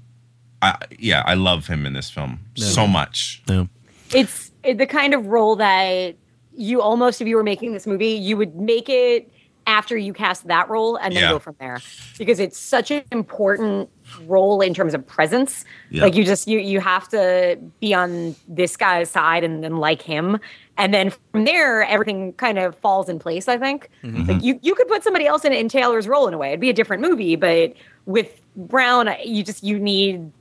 I 0.61 0.77
yeah 0.97 1.21
I 1.25 1.35
love 1.35 1.67
him 1.67 1.85
in 1.85 1.93
this 1.93 2.09
film 2.09 2.39
so 2.55 2.87
much. 2.87 3.43
Yeah. 3.47 3.65
it's 4.11 4.51
the 4.63 4.87
kind 4.87 5.13
of 5.13 5.27
role 5.27 5.55
that 5.57 6.15
you 6.57 6.81
almost, 6.81 7.21
if 7.21 7.27
you 7.27 7.35
were 7.35 7.43
making 7.43 7.73
this 7.73 7.85
movie, 7.85 8.07
you 8.07 8.35
would 8.35 8.55
make 8.55 8.89
it 8.89 9.31
after 9.67 9.97
you 9.97 10.13
cast 10.13 10.47
that 10.47 10.69
role 10.69 10.95
and 10.95 11.13
then 11.13 11.23
Yeah. 11.23 11.31
go 11.31 11.39
from 11.39 11.55
there 11.59 11.79
because 12.17 12.39
it's 12.39 12.57
such 12.57 12.89
an 12.89 13.03
important 13.11 13.89
role 14.25 14.61
in 14.61 14.73
terms 14.73 14.93
of 14.93 15.05
presence. 15.05 15.65
Yeah. 15.91 16.03
Like 16.03 16.15
you 16.15 16.23
just 16.23 16.47
you 16.47 16.59
you 16.59 16.79
have 16.79 17.07
to 17.09 17.59
be 17.79 17.93
on 17.93 18.35
this 18.47 18.77
guy's 18.77 19.11
side 19.11 19.43
and 19.43 19.63
then 19.63 19.77
like 19.77 20.01
him, 20.01 20.39
and 20.77 20.93
then 20.93 21.11
from 21.31 21.43
there 21.43 21.83
everything 21.83 22.33
kind 22.33 22.57
of 22.57 22.75
falls 22.77 23.09
in 23.09 23.19
place. 23.19 23.47
I 23.47 23.57
think 23.57 23.89
mm-hmm. 24.03 24.17
like 24.17 24.27
mm-hmm. 24.27 24.39
you 24.39 24.59
you 24.63 24.73
could 24.73 24.87
put 24.87 25.03
somebody 25.03 25.27
else 25.27 25.45
in 25.45 25.51
in 25.51 25.67
Taylor's 25.69 26.07
role 26.07 26.27
in 26.27 26.33
a 26.33 26.37
way; 26.37 26.49
it'd 26.49 26.61
be 26.61 26.69
a 26.69 26.73
different 26.73 27.03
movie, 27.03 27.35
but 27.35 27.73
with 28.05 28.41
Brown, 28.55 29.09
you 29.23 29.43
just 29.43 29.63
you 29.63 29.77
need 29.77 30.31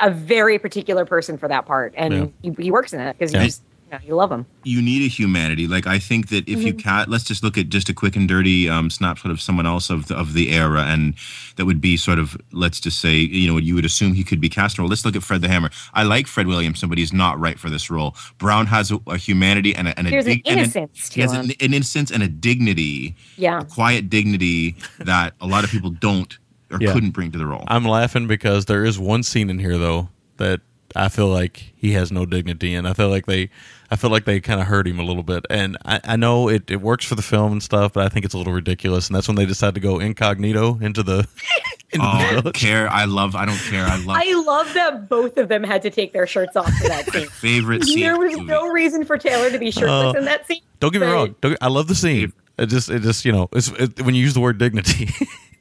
a 0.00 0.10
very 0.10 0.58
particular 0.58 1.04
person 1.04 1.38
for 1.38 1.48
that 1.48 1.64
part, 1.64 1.94
and 1.96 2.12
Yeah. 2.42 2.50
he, 2.50 2.64
he 2.64 2.70
works 2.72 2.92
in 2.92 3.00
it 3.00 3.16
because 3.16 3.32
Yeah. 3.32 3.44
you 3.44 3.50
just 3.90 4.04
you, 4.04 4.14
love 4.14 4.30
them. 4.30 4.46
you 4.64 4.82
need 4.82 5.02
a 5.04 5.08
humanity. 5.08 5.66
Like 5.66 5.86
I 5.86 5.98
think 5.98 6.28
that 6.28 6.48
if 6.48 6.62
you 6.62 6.74
cat, 6.74 7.08
let's 7.08 7.24
just 7.24 7.42
look 7.42 7.56
at 7.56 7.68
just 7.68 7.88
a 7.88 7.94
quick 7.94 8.16
and 8.16 8.26
dirty 8.28 8.68
um, 8.68 8.90
snapshot 8.90 9.30
of 9.30 9.40
someone 9.40 9.66
else 9.66 9.90
of 9.90 10.08
the, 10.08 10.16
of 10.16 10.32
the 10.32 10.50
era, 10.52 10.82
and 10.84 11.14
that 11.56 11.66
would 11.66 11.80
be 11.80 11.96
sort 11.96 12.18
of 12.18 12.36
let's 12.52 12.80
just 12.80 13.00
say 13.00 13.14
you 13.14 13.50
know 13.50 13.58
you 13.58 13.74
would 13.74 13.84
assume 13.84 14.14
he 14.14 14.24
could 14.24 14.40
be 14.40 14.48
cast 14.48 14.78
in 14.78 14.82
role. 14.82 14.88
Let's 14.88 15.04
look 15.04 15.16
at 15.16 15.22
Fred 15.22 15.40
the 15.42 15.48
Hammer. 15.48 15.70
I 15.94 16.02
like 16.02 16.26
Fred 16.26 16.46
Williamson, 16.46 16.88
but 16.88 16.98
he's 16.98 17.12
not 17.12 17.38
right 17.38 17.58
for 17.58 17.70
this 17.70 17.90
role. 17.90 18.16
Brown 18.38 18.66
has 18.66 18.90
a, 18.90 18.98
a 19.06 19.16
humanity 19.16 19.74
and 19.74 19.88
a, 19.88 19.98
and 19.98 20.06
a 20.06 20.10
There's 20.10 20.26
an 20.26 20.32
dig- 20.32 20.42
and 20.48 20.58
a- 20.58 20.62
innocence 20.62 21.12
he 21.14 21.20
has 21.20 21.32
to 21.32 21.38
an, 21.38 21.44
him. 21.46 21.50
an 21.50 21.56
innocence 21.60 22.10
and 22.10 22.22
a 22.22 22.28
dignity, 22.28 23.14
Yeah. 23.36 23.60
a 23.60 23.64
quiet 23.64 24.10
dignity 24.10 24.76
that 24.98 25.34
a 25.40 25.46
lot 25.46 25.64
of 25.64 25.70
people 25.70 25.90
don't 25.90 26.36
or 26.70 26.78
Yeah. 26.80 26.92
couldn't 26.92 27.10
bring 27.12 27.30
to 27.32 27.38
the 27.38 27.46
role. 27.46 27.64
I'm 27.68 27.84
laughing 27.84 28.26
because 28.26 28.64
there 28.64 28.84
is 28.84 28.98
one 28.98 29.22
scene 29.22 29.48
in 29.50 29.58
here 29.60 29.78
though 29.78 30.08
that 30.38 30.60
I 30.94 31.08
feel 31.08 31.28
like 31.28 31.72
he 31.76 31.92
has 31.92 32.10
no 32.10 32.24
dignity 32.26 32.74
and 32.74 32.88
I 32.88 32.92
feel 32.94 33.08
like 33.08 33.26
they, 33.26 33.50
I 33.90 33.96
feel 33.96 34.10
like 34.10 34.24
they 34.24 34.40
kind 34.40 34.60
of 34.60 34.66
hurt 34.66 34.86
him 34.88 34.98
a 34.98 35.04
little 35.04 35.22
bit, 35.22 35.46
and 35.48 35.76
I, 35.84 36.00
I 36.04 36.16
know 36.16 36.48
it, 36.48 36.70
it 36.70 36.80
works 36.80 37.04
for 37.04 37.14
the 37.14 37.22
film 37.22 37.52
and 37.52 37.62
stuff, 37.62 37.92
but 37.92 38.04
I 38.04 38.08
think 38.08 38.24
it's 38.24 38.34
a 38.34 38.38
little 38.38 38.52
ridiculous, 38.52 39.06
and 39.08 39.14
that's 39.16 39.28
when 39.28 39.36
they 39.36 39.46
decide 39.46 39.74
to 39.74 39.80
go 39.80 39.98
incognito 40.00 40.78
into 40.80 41.02
the. 41.02 41.18
into 41.92 41.98
the 41.98 42.02
Oh, 42.02 42.06
I 42.08 42.40
don't 42.40 42.52
care. 42.54 42.88
I 42.88 43.04
love. 43.04 43.36
I 43.36 43.44
don't 43.44 43.56
care. 43.58 43.84
I 43.84 43.96
love. 43.98 44.16
I 44.20 44.32
love 44.44 44.74
that 44.74 45.08
both 45.08 45.36
of 45.38 45.48
them 45.48 45.62
had 45.62 45.82
to 45.82 45.90
take 45.90 46.12
their 46.12 46.26
shirts 46.26 46.56
off 46.56 46.68
for 46.74 46.88
that 46.88 47.06
scene. 47.12 47.28
favorite 47.28 47.84
scene. 47.84 48.00
there 48.00 48.18
was 48.18 48.32
movie. 48.32 48.44
no 48.44 48.68
reason 48.68 49.04
for 49.04 49.16
Taylor 49.18 49.50
to 49.50 49.58
be 49.58 49.70
shirtless 49.70 50.14
Oh. 50.16 50.18
in 50.18 50.24
that 50.24 50.46
scene. 50.46 50.62
Don't 50.80 50.92
get 50.92 51.00
me 51.00 51.06
wrong. 51.06 51.36
Don't, 51.40 51.56
I 51.60 51.68
love 51.68 51.86
the 51.86 51.94
scene. 51.94 52.32
It 52.58 52.66
just, 52.66 52.90
it 52.90 53.02
just, 53.02 53.24
you 53.24 53.32
know, 53.32 53.48
it's 53.52 53.68
it, 53.68 54.00
when 54.02 54.14
you 54.16 54.22
use 54.22 54.34
the 54.34 54.40
word 54.40 54.58
dignity. 54.58 55.08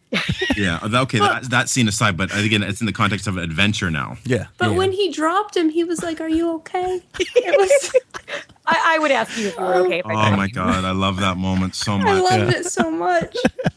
Yeah. 0.55 0.79
Okay. 0.83 1.19
That, 1.19 1.49
that 1.49 1.67
scene 1.69 1.87
aside, 1.87 2.15
but 2.15 2.35
again, 2.37 2.63
it's 2.63 2.79
in 2.79 2.85
the 2.85 2.93
context 2.93 3.27
of 3.27 3.37
adventure 3.37 3.91
now. 3.91 4.17
yeah. 4.23 4.47
But 4.57 4.71
yeah. 4.71 4.77
when 4.77 4.91
he 4.93 5.11
dropped 5.11 5.57
him, 5.57 5.69
he 5.69 5.83
was 5.83 6.01
like, 6.01 6.21
"Are 6.21 6.29
you 6.29 6.51
okay?" 6.55 7.01
It 7.19 7.59
was. 7.59 8.01
I, 8.67 8.95
I 8.95 8.99
would 8.99 9.11
ask 9.11 9.37
you 9.37 9.49
if 9.49 9.57
you 9.57 9.61
were 9.63 9.75
okay. 9.85 9.99
If 9.99 10.05
Oh 10.05 10.09
could. 10.09 10.37
my 10.37 10.47
god, 10.47 10.85
I 10.85 10.91
love 10.91 11.19
that 11.19 11.37
moment 11.37 11.75
so 11.75 11.97
much. 11.97 12.07
I 12.07 12.13
much. 12.21 12.31
loved 12.31 12.53
it 12.55 12.65
so 12.65 12.89
much. 12.89 13.35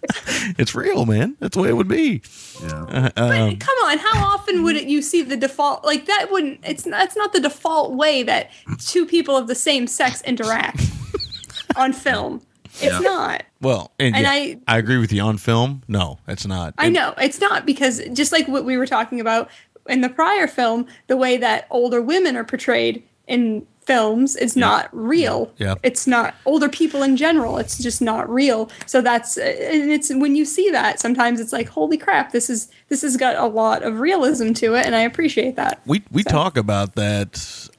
it's 0.59 0.75
real, 0.75 1.05
man. 1.05 1.37
That's 1.41 1.57
the 1.57 1.63
way 1.63 1.69
it 1.69 1.77
would 1.77 1.89
be. 1.89 2.23
Yeah. 2.63 3.11
Um, 3.17 3.29
But 3.29 3.61
come 3.61 3.77
on, 3.85 3.99
how 3.99 4.25
often 4.35 4.63
would 4.63 4.77
it 4.77 4.85
you 4.89 5.03
see 5.03 5.23
the 5.23 5.37
default 5.37 5.85
like 5.85 6.07
that? 6.07 6.29
Wouldn't 6.31 6.61
it's 6.65 6.85
that's 6.85 7.17
not 7.17 7.33
the 7.33 7.41
default 7.41 7.95
way 7.95 8.23
that 8.23 8.51
two 8.79 9.05
people 9.05 9.37
of 9.37 9.47
the 9.49 9.55
same 9.55 9.87
sex 9.87 10.23
interact 10.23 10.81
on 11.77 11.93
film. 11.93 12.43
It's 12.75 12.83
Yeah. 12.85 12.99
not. 13.01 13.43
well, 13.61 13.93
and, 13.99 14.15
And 14.15 14.25
yeah, 14.25 14.31
I- 14.31 14.59
I 14.69 14.79
agree 14.79 14.99
with 14.99 15.13
you 15.13 15.23
on 15.23 15.39
film. 15.39 15.83
No, 15.89 16.19
it's 16.29 16.47
not. 16.47 16.75
I 16.79 16.87
And- 16.87 16.95
know 16.95 17.15
it's 17.19 17.41
not 17.41 17.67
because 17.67 18.01
just 18.13 18.33
like 18.33 18.47
what 18.49 18.65
we 18.65 18.77
were 18.77 18.87
talking 18.87 19.21
about 19.21 19.51
in 19.89 20.01
the 20.03 20.09
prior 20.09 20.47
film, 20.47 20.87
the 21.07 21.17
way 21.17 21.37
that 21.39 21.67
older 21.71 22.01
women 22.03 22.37
are 22.37 22.45
portrayed 22.45 23.03
in 23.27 23.67
films 23.89 24.37
is 24.37 24.55
not 24.55 24.89
real. 24.93 25.51
Yeah. 25.57 25.75
It's 25.83 26.07
not 26.07 26.35
older 26.45 26.69
people 26.69 27.03
in 27.03 27.17
general. 27.17 27.57
It's 27.59 27.79
just 27.83 28.01
not 28.03 28.29
real. 28.29 28.71
So 28.87 29.01
that's 29.01 29.37
and 29.39 29.91
it's 29.91 30.11
when 30.15 30.37
you 30.37 30.45
see 30.45 30.71
that 30.71 31.01
sometimes 31.01 31.41
it's 31.41 31.53
like 31.53 31.69
holy 31.69 31.97
crap, 31.97 32.31
this 32.33 32.49
is 32.51 32.69
this 32.91 33.03
has 33.03 33.17
got 33.17 33.35
a 33.37 33.47
lot 33.47 33.83
of 33.83 33.99
realism 33.99 34.53
to 34.63 34.75
it 34.75 34.85
and 34.87 34.95
I 34.95 35.01
appreciate 35.01 35.57
that. 35.57 35.81
We 35.87 36.03
we 36.13 36.23
So- 36.23 36.31
talk 36.31 36.57
about 36.57 36.95
that 36.97 37.31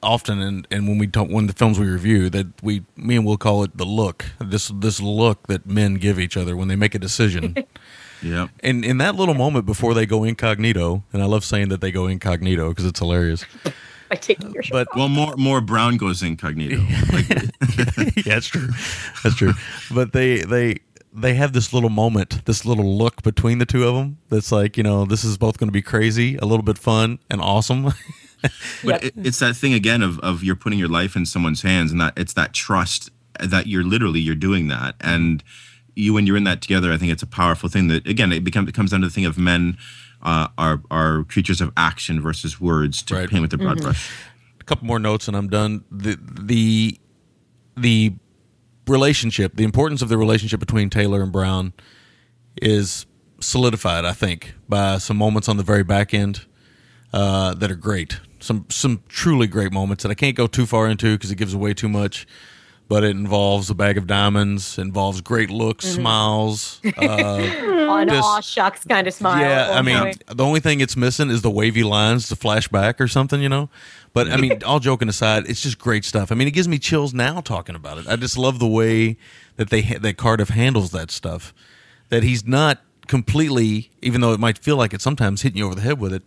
often, 0.02 0.40
and, 0.40 0.66
and 0.70 0.88
when 0.88 0.98
we 0.98 1.06
talk 1.06 1.28
when 1.28 1.46
the 1.46 1.52
films 1.52 1.78
we 1.78 1.86
review, 1.88 2.28
that 2.30 2.46
we 2.62 2.82
me 2.96 3.14
and 3.16 3.24
we'll 3.24 3.36
call 3.48 3.62
it 3.64 3.76
the 3.76 3.86
look. 3.86 4.24
This 4.40 4.72
this 4.74 5.00
look 5.00 5.46
that 5.46 5.66
men 5.66 5.94
give 5.94 6.18
each 6.18 6.36
other 6.36 6.56
when 6.56 6.68
they 6.68 6.76
make 6.76 6.94
a 6.94 6.98
decision. 7.08 7.54
Yeah. 8.22 8.48
and 8.62 8.84
in 8.84 8.98
that 8.98 9.14
little 9.14 9.32
moment 9.34 9.64
before 9.64 9.94
they 9.94 10.04
go 10.04 10.24
incognito, 10.24 11.02
and 11.10 11.22
I 11.22 11.24
love 11.26 11.42
saying 11.42 11.70
that 11.70 11.80
they 11.80 11.90
go 11.90 12.06
incognito 12.06 12.68
because 12.68 12.84
it's 12.84 12.98
hilarious. 13.00 13.46
By 14.10 14.16
taking 14.16 14.52
your 14.52 14.62
shirt 14.62 14.72
But 14.72 14.88
Well, 14.96 15.08
more 15.08 15.36
more 15.36 15.60
Brown 15.60 15.96
goes 15.96 16.22
incognito. 16.22 16.82
Like, 17.12 17.28
yeah, 18.26 18.34
that's 18.34 18.46
true. 18.46 18.68
That's 19.22 19.36
true. 19.36 19.54
But 19.90 20.12
they 20.12 20.42
they 20.42 20.80
they 21.12 21.34
have 21.34 21.52
this 21.52 21.72
little 21.72 21.90
moment, 21.90 22.44
this 22.44 22.64
little 22.64 22.96
look 22.98 23.22
between 23.22 23.58
the 23.58 23.66
two 23.66 23.86
of 23.86 23.94
them. 23.94 24.18
That's 24.28 24.50
like 24.52 24.76
you 24.76 24.82
know, 24.82 25.04
this 25.04 25.24
is 25.24 25.38
both 25.38 25.58
going 25.58 25.68
to 25.68 25.72
be 25.72 25.82
crazy, 25.82 26.36
a 26.36 26.44
little 26.44 26.64
bit 26.64 26.76
fun, 26.78 27.18
and 27.30 27.40
awesome. 27.40 27.84
but 28.42 28.52
Yep. 28.84 29.04
it, 29.04 29.14
it's 29.16 29.38
that 29.38 29.54
thing 29.56 29.74
again 29.74 30.02
of 30.02 30.18
of 30.20 30.42
you're 30.42 30.56
putting 30.56 30.78
your 30.78 30.88
life 30.88 31.14
in 31.16 31.24
someone's 31.26 31.62
hands, 31.62 31.92
and 31.92 32.00
that 32.00 32.14
it's 32.16 32.32
that 32.34 32.52
trust 32.52 33.10
that 33.38 33.66
you're 33.68 33.84
literally 33.84 34.20
you're 34.20 34.34
doing 34.34 34.68
that, 34.68 34.94
and 35.00 35.42
you 35.94 36.12
when 36.14 36.26
you're 36.26 36.36
in 36.36 36.44
that 36.44 36.62
together, 36.62 36.92
I 36.92 36.96
think 36.96 37.12
it's 37.12 37.22
a 37.22 37.26
powerful 37.28 37.68
thing. 37.68 37.88
That 37.88 38.06
again, 38.06 38.32
it 38.32 38.42
becomes 38.44 38.68
it 38.68 38.74
comes 38.74 38.90
down 38.90 39.02
to 39.02 39.06
the 39.06 39.12
thing 39.12 39.26
of 39.26 39.38
men. 39.38 39.76
Uh, 40.22 40.48
are 40.58 40.82
are 40.90 41.24
creatures 41.24 41.60
of 41.62 41.72
action 41.76 42.20
versus 42.20 42.60
words 42.60 43.02
to 43.02 43.14
Right. 43.14 43.30
paint 43.30 43.40
with 43.40 43.50
the 43.50 43.56
broad 43.56 43.80
brush. 43.80 44.10
a 44.60 44.64
couple 44.64 44.86
more 44.86 44.98
notes 44.98 45.28
and 45.28 45.36
I'm 45.36 45.48
done. 45.48 45.82
The 45.90 46.18
the 46.20 46.98
the 47.76 48.14
relationship, 48.86 49.56
the 49.56 49.64
importance 49.64 50.02
of 50.02 50.08
the 50.08 50.18
relationship 50.18 50.60
between 50.60 50.90
Taylor 50.90 51.22
and 51.22 51.32
Brown 51.32 51.72
is 52.60 53.06
solidified, 53.40 54.04
I 54.04 54.12
think, 54.12 54.54
by 54.68 54.98
some 54.98 55.16
moments 55.16 55.48
on 55.48 55.56
the 55.56 55.62
very 55.62 55.84
back 55.84 56.12
end 56.12 56.44
uh, 57.12 57.54
that 57.54 57.70
are 57.70 57.74
great. 57.76 58.20
Some 58.40 58.66
some 58.68 59.02
truly 59.08 59.46
great 59.46 59.72
moments 59.72 60.02
that 60.02 60.10
I 60.10 60.14
can't 60.14 60.36
go 60.36 60.46
too 60.46 60.66
far 60.66 60.86
into 60.88 61.16
because 61.16 61.30
it 61.30 61.36
gives 61.36 61.54
away 61.54 61.72
too 61.74 61.88
much. 61.88 62.26
But 62.90 63.04
it 63.04 63.10
involves 63.10 63.70
a 63.70 63.74
bag 63.76 63.96
of 63.98 64.08
diamonds, 64.08 64.76
involves 64.76 65.20
great 65.20 65.48
looks, 65.48 65.86
smiles. 65.86 66.80
Uh, 67.90 68.04
Just- 68.04 68.22
aw 68.28 68.40
shucks 68.40 68.84
kind 68.84 69.06
of 69.06 69.14
smile. 69.14 69.40
yeah, 69.40 69.70
I 69.72 69.82
mean, 69.82 70.14
the 70.26 70.44
only 70.44 70.60
thing 70.60 70.80
it's 70.80 70.96
missing 70.96 71.28
is 71.28 71.42
the 71.42 71.50
wavy 71.50 71.82
lines 71.82 72.28
to 72.28 72.36
flashback 72.36 72.98
or 73.00 73.06
something, 73.08 73.40
you 73.42 73.48
know. 73.48 73.68
But 74.12 74.30
I 74.30 74.36
mean, 74.36 74.62
all 74.66 74.78
joking 74.80 75.08
aside, 75.08 75.48
it's 75.48 75.60
just 75.60 75.78
great 75.78 76.04
stuff. 76.04 76.32
I 76.32 76.34
mean, 76.34 76.48
it 76.48 76.52
gives 76.52 76.66
me 76.68 76.78
chills 76.78 77.12
now 77.14 77.40
talking 77.40 77.74
about 77.76 77.98
it. 77.98 78.06
I 78.08 78.16
just 78.16 78.36
love 78.38 78.58
the 78.58 78.66
way 78.66 79.16
that 79.56 79.70
they 79.70 79.82
that 79.82 80.16
Cardiff 80.16 80.48
handles 80.50 80.90
that 80.92 81.10
stuff. 81.10 81.52
That 82.08 82.22
he's 82.22 82.44
not 82.46 82.80
completely, 83.06 83.90
even 84.02 84.20
though 84.20 84.32
it 84.32 84.40
might 84.40 84.58
feel 84.58 84.76
like 84.76 84.92
it 84.94 85.00
sometimes 85.00 85.42
hitting 85.42 85.58
you 85.58 85.66
over 85.66 85.74
the 85.76 85.82
head 85.82 86.00
with 86.00 86.12
it. 86.12 86.22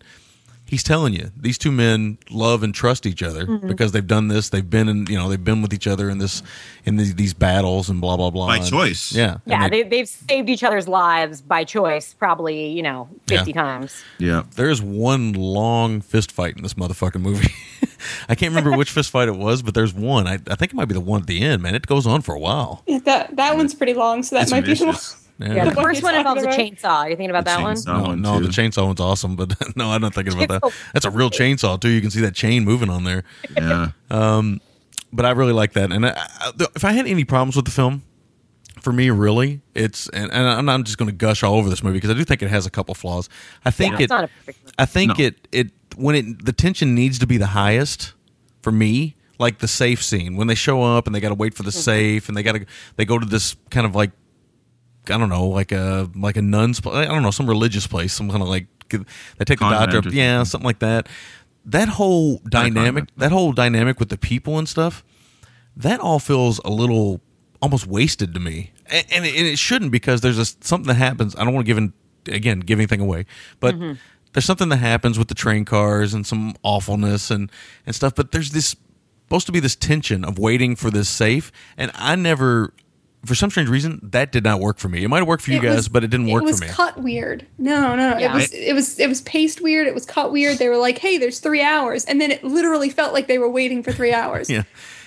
He's 0.65 0.81
telling 0.81 1.13
you 1.13 1.29
these 1.37 1.57
two 1.59 1.71
men 1.71 2.17
love 2.31 2.63
and 2.63 2.73
trust 2.73 3.05
each 3.05 3.21
other 3.21 3.45
Mm-hmm. 3.45 3.67
because 3.67 3.91
they've 3.91 4.07
done 4.07 4.27
this. 4.29 4.49
They've 4.49 4.67
been 4.67 4.87
in, 4.87 5.05
you 5.07 5.17
know, 5.17 5.29
they've 5.29 5.43
been 5.43 5.61
with 5.61 5.71
each 5.73 5.85
other 5.85 6.09
in 6.09 6.17
this, 6.17 6.41
in 6.85 6.95
these, 6.97 7.13
these 7.15 7.33
battles 7.33 7.89
and 7.89 8.01
blah 8.01 8.17
blah 8.17 8.31
blah. 8.31 8.47
By 8.47 8.57
And- 8.57 8.65
choice. 8.65 9.11
Yeah, 9.13 9.37
yeah, 9.45 9.69
they, 9.69 9.83
they've 9.83 10.07
saved 10.07 10.49
each 10.49 10.63
other's 10.63 10.87
lives 10.87 11.41
by 11.41 11.63
choice, 11.63 12.13
probably 12.15 12.69
you 12.69 12.81
know 12.81 13.07
fifty 13.27 13.51
Yeah. 13.51 13.61
times. 13.61 14.03
Yeah. 14.17 14.43
There's 14.55 14.81
one 14.81 15.33
long 15.33 16.01
fist 16.01 16.31
fight 16.31 16.55
in 16.57 16.63
this 16.63 16.73
motherfucking 16.73 17.21
movie. 17.21 17.53
I 18.29 18.35
can't 18.35 18.53
remember 18.55 18.75
which 18.75 18.89
fist 18.89 19.11
fight 19.11 19.27
it 19.27 19.35
was, 19.35 19.61
but 19.61 19.75
there's 19.75 19.93
one. 19.93 20.27
I, 20.27 20.33
I 20.49 20.55
think 20.55 20.71
it 20.71 20.75
might 20.75 20.85
be 20.87 20.93
the 20.95 20.99
one 21.01 21.21
at 21.21 21.27
the 21.27 21.41
end, 21.41 21.61
man. 21.61 21.75
It 21.75 21.85
goes 21.87 22.07
on 22.07 22.21
for 22.21 22.33
a 22.33 22.39
while. 22.39 22.83
Yeah, 22.87 22.99
that 23.05 23.35
that 23.35 23.55
one's 23.55 23.75
pretty 23.75 23.93
long, 23.93 24.23
so 24.23 24.35
that 24.35 24.43
It's 24.43 24.51
might 24.51 24.65
be 24.65 24.73
the 24.73 24.85
one. 24.85 24.95
Vicious. 25.49 25.55
Yeah, 25.57 25.65
the 25.65 25.69
The 25.71 25.75
one 25.77 25.85
first 25.85 26.01
you're 26.01 26.11
one 26.11 26.15
involves 26.19 26.43
a 26.43 26.45
talking 26.47 26.75
chainsaw. 26.75 26.89
Are 26.89 27.09
you 27.09 27.15
thinking 27.15 27.29
about 27.29 27.45
The 27.45 27.51
that 27.51 27.61
one? 27.61 27.75
chainsaw. 27.75 27.85
No, 27.85 28.01
one, 28.03 28.21
no, 28.21 28.39
too. 28.39 28.45
the 28.47 28.51
chainsaw 28.51 28.85
one's 28.87 28.99
awesome, 28.99 29.35
but 29.35 29.53
no, 29.75 29.91
I'm 29.91 30.01
not 30.01 30.13
thinking 30.13 30.41
about 30.41 30.61
that. 30.61 30.73
That's 30.93 31.05
a 31.05 31.11
real 31.11 31.29
chainsaw 31.29 31.79
too. 31.79 31.89
You 31.89 32.01
can 32.01 32.11
see 32.11 32.21
that 32.21 32.35
chain 32.35 32.63
moving 32.65 32.89
on 32.89 33.03
there. 33.03 33.23
Yeah. 33.55 33.89
But 35.15 35.25
I 35.27 35.31
really 35.31 35.53
like 35.53 35.73
that. 35.73 35.91
And 35.91 36.05
I, 36.07 36.09
I, 36.39 36.51
if 36.75 36.83
I 36.83 36.91
had 36.91 37.05
any 37.05 37.23
problems 37.23 37.55
with 37.55 37.65
the 37.65 37.71
film, 37.71 38.01
for 38.81 38.91
me, 38.91 39.11
really, 39.11 39.61
it's 39.75 40.09
and, 40.09 40.31
and 40.31 40.47
I'm 40.49 40.65
not 40.65 40.83
just 40.85 40.97
going 40.97 41.07
to 41.09 41.15
gush 41.15 41.43
all 41.43 41.53
over 41.55 41.69
this 41.69 41.83
movie 41.83 41.97
because 41.97 42.09
I 42.09 42.15
do 42.15 42.23
think 42.23 42.41
it 42.41 42.49
has 42.49 42.65
a 42.65 42.71
couple 42.71 42.95
flaws. 42.95 43.29
I 43.63 43.69
think 43.71 43.93
Yeah, 43.93 43.99
it. 43.99 44.03
it's 44.05 44.09
not 44.09 44.23
a 44.23 44.27
perfect 44.27 44.63
movie. 44.63 44.73
I 44.79 44.85
think 44.85 45.19
No. 45.19 45.25
it 45.25 45.47
it 45.51 45.71
when 45.95 46.15
it 46.15 46.45
the 46.45 46.51
tension 46.51 46.95
needs 46.95 47.19
to 47.19 47.27
be 47.27 47.37
the 47.37 47.45
highest 47.47 48.13
for 48.63 48.71
me, 48.71 49.15
like 49.37 49.59
the 49.59 49.67
safe 49.67 50.03
scene 50.03 50.35
when 50.35 50.47
they 50.47 50.55
show 50.55 50.81
up 50.81 51.05
and 51.05 51.15
they 51.15 51.19
got 51.19 51.29
to 51.29 51.35
wait 51.35 51.53
for 51.53 51.61
the 51.63 51.69
Mm-hmm. 51.69 51.79
safe 51.79 52.27
and 52.27 52.35
they 52.35 52.41
got 52.43 52.53
to 52.53 52.65
they 52.95 53.05
go 53.05 53.19
to 53.19 53.25
this 53.25 53.55
kind 53.69 53.85
of 53.85 53.93
like 53.95 54.09
I 55.09 55.17
don't 55.17 55.29
know 55.29 55.47
like 55.47 55.71
a 55.71 56.09
like 56.15 56.37
a 56.37 56.41
nun's 56.41 56.79
pla- 56.79 56.93
I 56.93 57.05
don't 57.05 57.23
know 57.23 57.31
some 57.31 57.47
religious 57.47 57.87
place 57.87 58.13
some 58.13 58.29
kind 58.29 58.41
of 58.41 58.49
like 58.49 58.67
they 58.89 58.99
take 59.45 59.59
the 59.59 59.65
Convent 59.65 59.91
doctor 59.91 60.09
yeah 60.09 60.43
something 60.43 60.65
like 60.65 60.79
that. 60.79 61.07
That 61.65 61.87
whole 61.87 62.39
dynamic 62.49 63.05
that 63.17 63.31
whole 63.31 63.53
dynamic 63.53 63.99
with 63.99 64.09
the 64.09 64.17
people 64.17 64.57
and 64.57 64.67
stuff 64.67 65.03
that 65.75 65.99
all 65.99 66.19
feels 66.19 66.59
a 66.59 66.69
little 66.69 67.21
almost 67.61 67.87
wasted 67.87 68.33
to 68.33 68.39
me, 68.39 68.71
and, 68.87 69.05
and, 69.09 69.25
it, 69.25 69.35
and 69.35 69.47
it 69.47 69.57
shouldn't 69.57 69.91
because 69.91 70.21
there's 70.21 70.37
a, 70.37 70.45
something 70.45 70.87
that 70.87 70.95
happens. 70.95 71.35
I 71.35 71.43
don't 71.43 71.53
want 71.53 71.65
to 71.65 71.69
give 71.69 71.77
in, 71.77 71.93
again 72.27 72.59
give 72.59 72.79
anything 72.79 72.99
away, 72.99 73.25
but 73.59 73.75
mm-hmm. 73.75 73.93
there's 74.33 74.45
something 74.45 74.69
that 74.69 74.77
happens 74.77 75.17
with 75.17 75.29
the 75.29 75.35
train 75.35 75.65
cars 75.65 76.13
and 76.13 76.27
some 76.27 76.55
awfulness 76.63 77.31
and 77.31 77.51
and 77.85 77.95
stuff. 77.95 78.15
But 78.15 78.31
there's 78.31 78.51
this 78.51 78.75
supposed 79.23 79.45
to 79.45 79.51
be 79.51 79.59
this 79.59 79.75
tension 79.75 80.23
of 80.23 80.37
waiting 80.37 80.75
for 80.75 80.91
this 80.91 81.09
safe, 81.09 81.51
and 81.77 81.91
I 81.95 82.15
never. 82.15 82.73
For 83.25 83.35
some 83.35 83.49
strange 83.49 83.69
reason, 83.69 83.99
that 84.11 84.31
did 84.33 84.43
not 84.43 84.59
work 84.59 84.77
for 84.79 84.89
me. 84.89 85.03
It 85.03 85.07
might 85.07 85.19
have 85.19 85.27
worked 85.27 85.43
for 85.43 85.51
you 85.51 85.57
It 85.59 85.63
guys, 85.63 85.75
was- 85.77 85.89
but 85.89 86.03
it 86.03 86.09
didn't 86.09 86.27
work 86.27 86.41
for 86.41 86.45
me. 86.45 86.49
it 86.51 86.61
was 86.61 86.71
cut 86.75 86.97
weird. 87.01 87.45
No, 87.57 87.95
no, 87.95 88.11
no. 88.11 88.17
Yeah. 88.17 88.31
It 88.31 88.35
was 88.35 88.53
it 88.53 88.73
was 88.73 88.99
it 88.99 89.07
was 89.07 89.21
paced 89.21 89.61
weird. 89.61 89.87
It 89.87 89.93
was 89.93 90.05
cut 90.05 90.31
weird. 90.31 90.57
They 90.57 90.67
were 90.67 90.77
like, 90.77 90.97
"Hey, 90.97 91.17
there's 91.17 91.39
three 91.39 91.61
hours," 91.61 92.03
and 92.05 92.19
then 92.19 92.31
it 92.31 92.43
literally 92.43 92.89
felt 92.89 93.13
like 93.13 93.27
they 93.27 93.37
were 93.37 93.49
waiting 93.49 93.81
for 93.83 93.91
three 93.93 94.13
hours. 94.13 94.49
Yeah. 94.53 94.63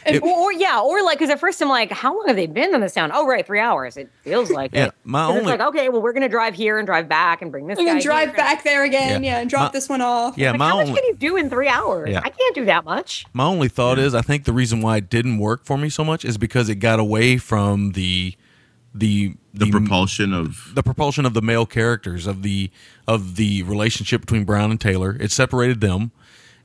It- 0.06 0.22
or, 0.22 0.28
or 0.28 0.52
yeah, 0.52 0.80
or 0.80 1.02
like 1.02 1.18
because 1.18 1.30
at 1.30 1.40
first 1.40 1.60
I'm 1.60 1.68
like, 1.68 1.90
how 1.90 2.16
long 2.16 2.26
have 2.28 2.36
they 2.36 2.46
been 2.46 2.74
in 2.74 2.80
this 2.80 2.94
town? 2.94 3.10
Oh, 3.12 3.26
right, 3.26 3.46
three 3.46 3.60
hours. 3.60 3.96
It 3.96 4.10
feels 4.22 4.50
like 4.50 4.72
Yeah, 4.74 4.86
it. 4.86 4.94
my 5.04 5.20
'Cause 5.26 5.36
it's 5.36 5.40
only- 5.46 5.58
like 5.58 5.68
okay, 5.68 5.88
well, 5.88 6.00
we're 6.02 6.12
gonna 6.12 6.28
drive 6.28 6.54
here 6.54 6.78
and 6.78 6.86
drive 6.86 7.08
back 7.08 7.42
and 7.42 7.50
bring 7.50 7.66
this. 7.66 7.78
And 7.78 7.86
then 7.86 7.96
guy 7.96 8.02
drive 8.02 8.28
here. 8.28 8.36
back 8.36 8.64
there 8.64 8.84
again, 8.84 9.24
Yeah. 9.24 9.32
yeah, 9.34 9.38
and 9.40 9.50
drop 9.50 9.72
My- 9.72 9.76
this 9.78 9.88
one 9.88 10.00
off. 10.00 10.36
yeah, 10.38 10.50
Like, 10.50 10.58
my 10.58 10.68
how 10.68 10.76
much 10.76 10.88
only 10.88 11.00
can 11.00 11.08
you 11.08 11.14
do 11.16 11.36
in 11.36 11.50
three 11.50 11.68
hours? 11.68 12.08
Yeah. 12.10 12.20
I 12.24 12.30
can't 12.30 12.54
do 12.54 12.64
that 12.66 12.84
much. 12.84 13.24
my 13.32 13.44
only 13.44 13.68
thought 13.68 13.98
is 13.98 14.14
I 14.14 14.22
think 14.22 14.44
the 14.44 14.52
reason 14.52 14.80
why 14.80 14.96
it 14.98 15.10
didn't 15.10 15.38
work 15.38 15.64
for 15.64 15.76
me 15.76 15.88
so 15.88 16.04
much 16.04 16.24
is 16.24 16.38
because 16.38 16.68
it 16.68 16.76
got 16.76 16.98
away 17.00 17.36
from 17.36 17.92
the 17.92 18.34
the 18.94 19.34
The 19.52 19.70
propulsion 19.70 20.32
of 20.32 20.72
the 20.74 20.82
propulsion 20.82 21.26
of 21.26 21.34
the 21.34 21.42
male 21.42 21.66
characters 21.66 22.26
of 22.26 22.42
the 22.42 22.70
of 23.06 23.36
the 23.36 23.62
relationship 23.64 24.22
between 24.22 24.44
Brown 24.44 24.70
and 24.70 24.80
Taylor. 24.80 25.16
It 25.20 25.30
separated 25.30 25.80
them, 25.82 26.12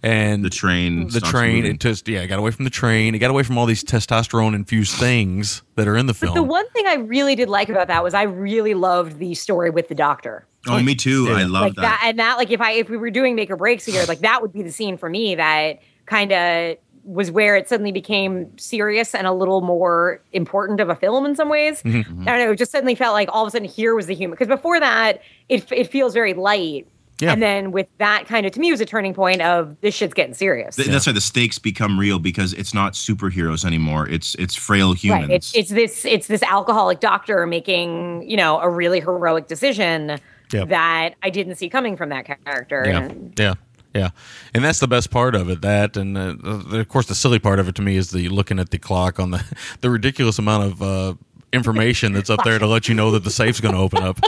and 0.04 0.44
the 0.44 0.50
train. 0.50 1.08
the 1.10 1.22
train. 1.22 1.58
moving. 1.58 1.72
It 1.76 1.80
just 1.80 2.08
yeah, 2.08 2.22
it 2.22 2.28
got 2.28 2.40
away 2.40 2.52
from 2.52 2.66
the 2.66 2.72
train. 2.72 3.14
It 3.16 3.20
got 3.20 3.30
away 3.30 3.44
from 3.44 3.58
all 3.58 3.66
these 3.66 3.84
testosterone 3.84 4.56
infused 4.56 4.96
things 4.96 5.62
that 5.76 5.88
are 5.88 5.96
in 5.98 6.06
the 6.08 6.14
But 6.14 6.20
film. 6.20 6.36
the 6.36 6.44
one 6.44 6.68
thing 6.72 6.86
I 6.88 6.96
really 6.96 7.36
did 7.36 7.50
like 7.50 7.70
about 7.70 7.88
that 7.88 8.04
was 8.04 8.14
I 8.14 8.24
really 8.24 8.74
loved 8.74 9.20
the 9.20 9.34
story 9.36 9.70
with 9.70 9.88
the 9.90 9.96
doctor. 9.96 10.46
oh, 10.68 10.82
me 10.82 10.96
too. 10.96 11.26
Yeah. 11.26 11.34
I 11.38 11.44
love 11.44 11.64
like 11.64 11.76
that. 11.76 11.82
that. 11.82 12.02
and 12.06 12.20
that 12.20 12.38
like 12.38 12.52
if 12.52 12.62
I 12.62 12.72
if 12.74 12.90
we 12.90 12.98
were 12.98 13.12
doing 13.12 13.36
make 13.36 13.50
or 13.52 13.56
breaks 13.58 13.86
here, 13.86 14.04
like 14.08 14.20
that 14.20 14.42
would 14.42 14.54
be 14.54 14.64
the 14.64 14.72
scene 14.72 14.98
for 14.98 15.10
me 15.10 15.36
that 15.36 15.80
kind 16.06 16.32
of 16.32 16.78
was 17.04 17.32
where 17.32 17.56
it 17.56 17.68
suddenly 17.68 17.92
became 17.92 18.56
serious 18.60 19.16
and 19.16 19.26
a 19.26 19.32
little 19.34 19.62
more 19.62 20.22
important 20.34 20.80
of 20.80 20.88
a 20.88 20.96
film 20.96 21.26
in 21.26 21.36
some 21.36 21.50
ways. 21.50 21.82
Mm-hmm. 21.82 22.22
I 22.30 22.38
don't 22.38 22.46
know, 22.46 22.52
it 22.52 22.58
just 22.58 22.72
suddenly 22.72 22.94
felt 22.94 23.14
like 23.14 23.28
all 23.32 23.42
of 23.44 23.48
a 23.48 23.52
sudden 23.52 23.68
here 23.68 23.96
was 23.96 24.06
the 24.06 24.14
human 24.14 24.36
because 24.36 24.48
before 24.48 24.80
that 24.80 25.20
it 25.50 25.72
it 25.72 25.90
feels 25.92 26.14
very 26.14 26.34
light. 26.36 26.88
Yeah. 27.22 27.34
And 27.34 27.42
then 27.42 27.72
with 27.72 27.88
that 28.00 28.26
kind 28.28 28.46
of 28.46 28.52
to 28.54 28.60
me 28.60 28.72
was 28.72 28.82
a 28.82 28.86
turning 28.86 29.14
point 29.14 29.42
of 29.42 29.80
this 29.82 29.94
shit's 29.96 30.14
getting 30.14 30.34
serious. 30.34 30.76
Th- 30.76 30.88
That's 30.88 31.06
why 31.06 31.14
the 31.14 31.22
stakes 31.22 31.60
become 31.60 32.00
real 32.00 32.18
because 32.20 32.54
it's 32.54 32.74
not 32.74 32.94
superheroes 32.94 33.64
anymore. 33.64 34.10
It's 34.10 34.36
it's 34.36 34.56
frail 34.56 34.94
humans. 34.94 35.28
Right. 35.30 35.36
It's, 35.36 35.56
it's 35.56 35.70
this 35.70 36.04
it's 36.06 36.28
this 36.28 36.42
alcoholic 36.44 37.00
doctor 37.00 37.46
making, 37.46 38.28
you 38.30 38.36
know, 38.38 38.60
a 38.60 38.70
really 38.70 39.00
heroic 39.00 39.48
decision 39.48 40.20
Yep. 40.52 40.68
that 40.70 41.14
I 41.24 41.30
didn't 41.30 41.56
see 41.56 41.70
coming 41.70 41.96
from 41.96 42.10
that 42.10 42.26
character. 42.44 42.84
Yeah, 42.86 43.00
And 43.04 43.34
yeah, 43.40 43.54
yeah, 43.96 44.10
and 44.54 44.64
that's 44.66 44.80
the 44.80 44.88
best 44.88 45.10
part 45.12 45.34
of 45.34 45.50
it. 45.50 45.62
That 45.62 45.96
and 45.96 46.18
uh, 46.18 46.34
the- 46.42 46.80
of 46.80 46.90
course 46.90 47.06
the 47.06 47.16
silly 47.16 47.40
part 47.40 47.60
of 47.60 47.70
it 47.70 47.76
to 47.76 47.82
me 47.82 47.96
is 47.96 48.10
the 48.12 48.28
looking 48.30 48.60
at 48.60 48.70
the 48.72 48.78
clock 48.78 49.18
on 49.20 49.32
the 49.32 49.44
the 49.82 49.90
ridiculous 49.90 50.40
amount 50.40 50.64
of 50.74 50.82
uh, 50.82 51.14
information 51.54 52.14
that's 52.14 52.30
up 52.30 52.44
there 52.44 52.60
to 52.60 52.68
let 52.68 52.88
you 52.88 52.96
know 52.96 53.12
that 53.12 53.24
the 53.24 53.32
safe's 53.32 53.60
going 53.60 53.76
to 53.76 53.82
open 53.82 54.04
up. 54.04 54.20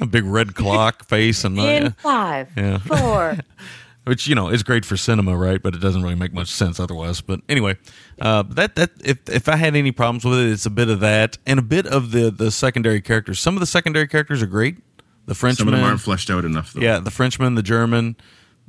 A 0.00 0.06
big 0.06 0.24
red 0.24 0.54
clock 0.54 1.08
face 1.08 1.44
and 1.44 1.58
uh, 1.58 1.62
in 1.62 1.82
yeah. 1.84 1.88
five, 1.98 2.48
Yeah. 2.56 2.78
four. 2.78 3.36
which 4.08 4.26
you 4.26 4.34
know 4.34 4.48
is 4.48 4.62
great 4.62 4.84
for 4.86 4.96
cinema, 4.96 5.36
right? 5.36 5.62
But 5.62 5.74
it 5.74 5.80
doesn't 5.80 6.02
really 6.02 6.14
make 6.14 6.32
much 6.32 6.48
sense 6.48 6.80
otherwise. 6.80 7.20
But 7.20 7.40
anyway, 7.48 7.76
uh, 8.20 8.42
that 8.50 8.74
that 8.76 8.90
if 9.04 9.28
if 9.28 9.48
I 9.48 9.56
had 9.56 9.76
any 9.76 9.92
problems 9.92 10.24
with 10.24 10.38
it, 10.38 10.50
it's 10.50 10.64
a 10.66 10.70
bit 10.70 10.88
of 10.88 11.00
that 11.00 11.36
and 11.46 11.58
a 11.58 11.62
bit 11.62 11.86
of 11.86 12.10
the 12.10 12.30
the 12.30 12.50
secondary 12.50 13.02
characters. 13.02 13.38
Some 13.38 13.54
of 13.54 13.60
the 13.60 13.66
secondary 13.66 14.08
characters 14.08 14.42
are 14.42 14.46
great. 14.46 14.78
The 15.26 15.34
Frenchman, 15.34 15.66
Some 15.66 15.74
of 15.74 15.78
them 15.80 15.86
aren't 15.86 16.00
fleshed 16.00 16.30
out 16.30 16.46
enough. 16.46 16.72
Though. 16.72 16.80
yeah, 16.80 17.00
the 17.00 17.10
Frenchman, 17.10 17.54
the 17.54 17.62
German, 17.62 18.16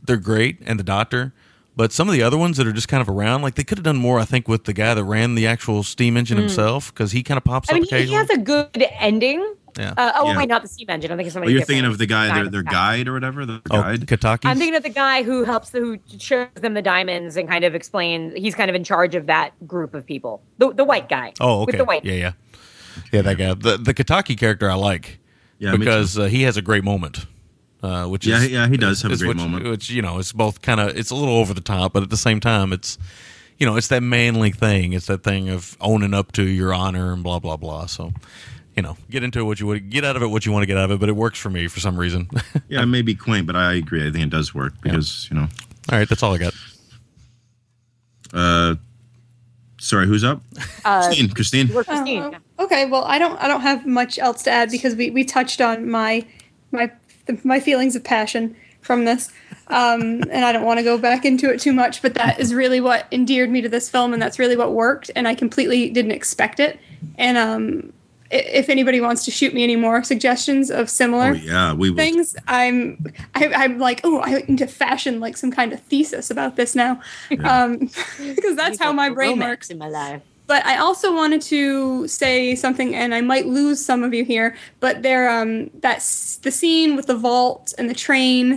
they're 0.03 0.17
great, 0.17 0.59
and 0.65 0.77
the 0.77 0.83
Doctor. 0.83 1.33
But 1.79 1.93
some 1.93 2.09
of 2.09 2.13
the 2.13 2.21
other 2.23 2.37
ones 2.37 2.57
that 2.57 2.67
are 2.67 2.73
just 2.73 2.89
kind 2.89 2.99
of 2.99 3.07
around, 3.07 3.41
like 3.41 3.55
they 3.55 3.63
could 3.63 3.77
have 3.77 3.85
done 3.85 3.95
more, 3.95 4.19
I 4.19 4.25
think, 4.25 4.49
with 4.49 4.65
the 4.65 4.73
guy 4.73 4.93
that 4.93 5.03
ran 5.05 5.35
the 5.35 5.47
actual 5.47 5.81
steam 5.83 6.17
engine 6.17 6.37
himself, 6.37 6.93
because 6.93 7.13
he 7.13 7.23
kind 7.23 7.37
of 7.37 7.45
pops. 7.45 7.69
I 7.69 7.75
up 7.77 7.81
mean, 7.83 7.89
he, 7.89 8.07
he 8.07 8.13
has 8.15 8.29
a 8.29 8.37
good 8.37 8.85
ending. 8.99 9.39
yeah. 9.77 9.93
Uh, 9.95 10.11
oh 10.15 10.27
Yeah. 10.31 10.37
wait, 10.39 10.49
not 10.49 10.61
the 10.61 10.67
steam 10.67 10.89
engine. 10.89 11.09
I 11.09 11.15
think 11.15 11.27
thinking 11.27 11.29
Oh, 11.29 11.33
somebody. 11.35 11.53
you're 11.53 11.61
different. 11.61 11.77
thinking 11.77 11.89
of 11.93 11.97
the 11.97 12.05
guy, 12.05 12.33
their, 12.33 12.49
their 12.49 12.63
guide 12.63 13.07
or 13.07 13.13
whatever, 13.13 13.45
the 13.45 13.61
oh, 13.71 13.81
guide. 13.81 14.01
Kataki. 14.07 14.39
I'm 14.43 14.57
thinking 14.57 14.75
of 14.75 14.83
the 14.83 14.89
guy 14.89 15.23
who 15.23 15.45
helps, 15.45 15.71
who 15.71 15.97
shows 16.17 16.49
them 16.55 16.73
the 16.73 16.81
diamonds 16.81 17.37
and 17.37 17.47
kind 17.47 17.63
of 17.63 17.73
explains. 17.75 18.33
He's 18.33 18.55
kind 18.55 18.69
of 18.69 18.75
in 18.75 18.83
charge 18.83 19.15
of 19.15 19.27
that 19.27 19.53
group 19.65 19.93
of 19.93 20.05
people. 20.05 20.41
The 20.57 20.73
the 20.73 20.83
white 20.83 21.07
guy. 21.07 21.31
oh, 21.39 21.61
okay. 21.61 21.65
With 21.67 21.77
the 21.77 21.85
white. 21.85 22.03
Yeah, 22.03 22.13
yeah, 22.13 22.31
yeah. 23.13 23.21
That 23.21 23.37
guy, 23.37 23.53
the 23.53 23.77
the 23.77 23.93
Kataki 23.93 24.37
character, 24.37 24.69
I 24.69 24.73
like 24.75 25.19
Yeah, 25.59 25.77
because 25.77 26.19
uh, 26.19 26.25
he 26.25 26.41
has 26.41 26.57
a 26.57 26.61
great 26.61 26.83
moment. 26.83 27.25
Uh, 27.81 28.05
which 28.07 28.27
Yeah, 28.27 28.41
is 28.41 28.49
yeah, 28.49 28.67
he 28.67 28.75
does 28.77 29.01
have 29.03 29.11
a 29.11 29.17
great 29.17 29.29
which, 29.29 29.37
moment. 29.37 29.65
Which 29.65 29.89
you 29.89 30.01
know, 30.01 30.19
it's 30.19 30.33
both 30.33 30.61
kind 30.61 30.79
of 30.79 30.97
it's 30.97 31.11
a 31.11 31.15
little 31.15 31.35
over 31.35 31.53
the 31.53 31.61
top, 31.61 31.93
but 31.93 32.03
at 32.03 32.09
the 32.09 32.17
same 32.17 32.39
time, 32.39 32.73
it's 32.73 32.97
you 33.57 33.65
know, 33.65 33.75
it's 33.77 33.87
that 33.87 34.03
manly 34.03 34.51
thing. 34.51 34.93
It's 34.93 35.07
that 35.07 35.23
thing 35.23 35.49
of 35.49 35.77
owning 35.79 36.13
up 36.13 36.31
to 36.33 36.43
your 36.43 36.73
honor 36.73 37.13
and 37.13 37.23
blah 37.23 37.39
blah 37.39 37.57
blah. 37.57 37.85
So, 37.85 38.11
you 38.75 38.83
know, 38.83 38.97
get 39.09 39.23
into 39.23 39.45
what 39.45 39.59
you 39.59 39.67
would 39.67 39.89
get 39.89 40.03
out 40.03 40.15
of 40.15 40.21
it 40.21 40.27
what 40.27 40.45
you 40.45 40.51
want 40.51 40.63
to 40.63 40.67
get 40.67 40.77
out 40.77 40.85
of 40.85 40.91
it. 40.91 40.99
But 40.99 41.09
it 41.09 41.15
works 41.15 41.39
for 41.39 41.49
me 41.49 41.67
for 41.67 41.79
some 41.79 41.97
reason. 41.97 42.29
yeah, 42.69 42.83
it 42.83 42.87
may 42.87 43.01
be 43.01 43.15
quaint, 43.15 43.47
but 43.47 43.55
I 43.55 43.75
agree. 43.75 44.05
I 44.05 44.11
think 44.11 44.25
it 44.25 44.29
does 44.29 44.53
work 44.53 44.73
because 44.81 45.27
you 45.31 45.37
know. 45.37 45.47
all 45.91 45.97
right, 45.99 46.07
that's 46.07 46.23
all 46.23 46.33
I 46.33 46.37
got. 46.37 46.53
Uh, 48.33 48.75
sorry, 49.79 50.05
who's 50.05 50.23
up? 50.23 50.41
Uh, 50.85 51.05
Christine. 51.05 51.29
Christine. 51.29 51.71
Or 51.75 51.83
Christine. 51.83 52.35
Oh, 52.57 52.65
okay, 52.65 52.85
well, 52.85 53.03
I 53.05 53.19
don't 53.19 53.37
I 53.41 53.47
don't 53.47 53.61
have 53.61 53.85
much 53.85 54.19
else 54.19 54.43
to 54.43 54.51
add 54.51 54.69
because 54.69 54.95
we, 54.95 55.09
we 55.09 55.23
touched 55.23 55.61
on 55.61 55.89
my 55.89 56.25
my 56.71 56.91
my 57.43 57.59
feelings 57.59 57.95
of 57.95 58.03
passion 58.03 58.55
from 58.81 59.05
this, 59.05 59.31
um, 59.67 60.23
and 60.31 60.45
I 60.45 60.51
don't 60.51 60.63
want 60.63 60.79
to 60.79 60.83
go 60.83 60.97
back 60.97 61.25
into 61.25 61.49
it 61.51 61.59
too 61.59 61.73
much. 61.73 62.01
But 62.01 62.13
that 62.15 62.39
is 62.39 62.53
really 62.53 62.81
what 62.81 63.07
endeared 63.11 63.49
me 63.49 63.61
to 63.61 63.69
this 63.69 63.89
film, 63.89 64.13
and 64.13 64.21
that's 64.21 64.39
really 64.39 64.55
what 64.55 64.73
worked. 64.73 65.11
And 65.15 65.27
I 65.27 65.35
completely 65.35 65.89
didn't 65.89 66.11
expect 66.11 66.59
it. 66.59 66.79
And 67.17 67.37
um, 67.37 67.93
if 68.31 68.69
anybody 68.69 69.01
wants 69.01 69.25
to 69.25 69.31
shoot 69.31 69.53
me 69.53 69.63
any 69.63 69.75
more 69.75 70.03
suggestions 70.03 70.69
of 70.69 70.89
similar 70.89 71.29
Oh 71.29 71.33
yeah, 71.33 71.73
we 71.73 71.89
will. 71.89 71.97
things 71.97 72.35
i'm 72.47 73.11
I, 73.33 73.51
i'm 73.55 73.79
like 73.79 74.01
oh 74.03 74.21
i 74.21 74.43
need 74.47 74.59
to 74.59 74.67
fashion 74.67 75.19
like 75.19 75.35
some 75.35 75.51
kind 75.51 75.73
of 75.73 75.81
thesis 75.81 76.29
about 76.29 76.55
this 76.55 76.75
now 76.75 77.01
um 77.43 77.77
because 78.19 78.55
that's 78.55 78.77
how 78.77 78.91
my 78.91 79.09
brain 79.09 79.39
works 79.39 79.69
in 79.69 79.77
my 79.79 79.89
life. 79.89 80.21
But 80.49 80.65
i 80.65 80.75
also 80.77 81.07
wanted 81.15 81.41
to 81.41 82.05
say 82.07 82.55
something 82.55 82.93
and 82.95 83.15
i 83.15 83.21
might 83.21 83.45
lose 83.45 83.79
some 83.89 84.03
of 84.03 84.13
you 84.13 84.23
here 84.25 84.49
but 84.81 85.01
there 85.03 85.29
um 85.29 85.69
that's 85.85 86.37
the 86.45 86.51
scene 86.51 86.95
with 86.97 87.07
the 87.07 87.15
vault 87.15 87.73
and 87.77 87.89
the 87.89 87.93
train 88.07 88.47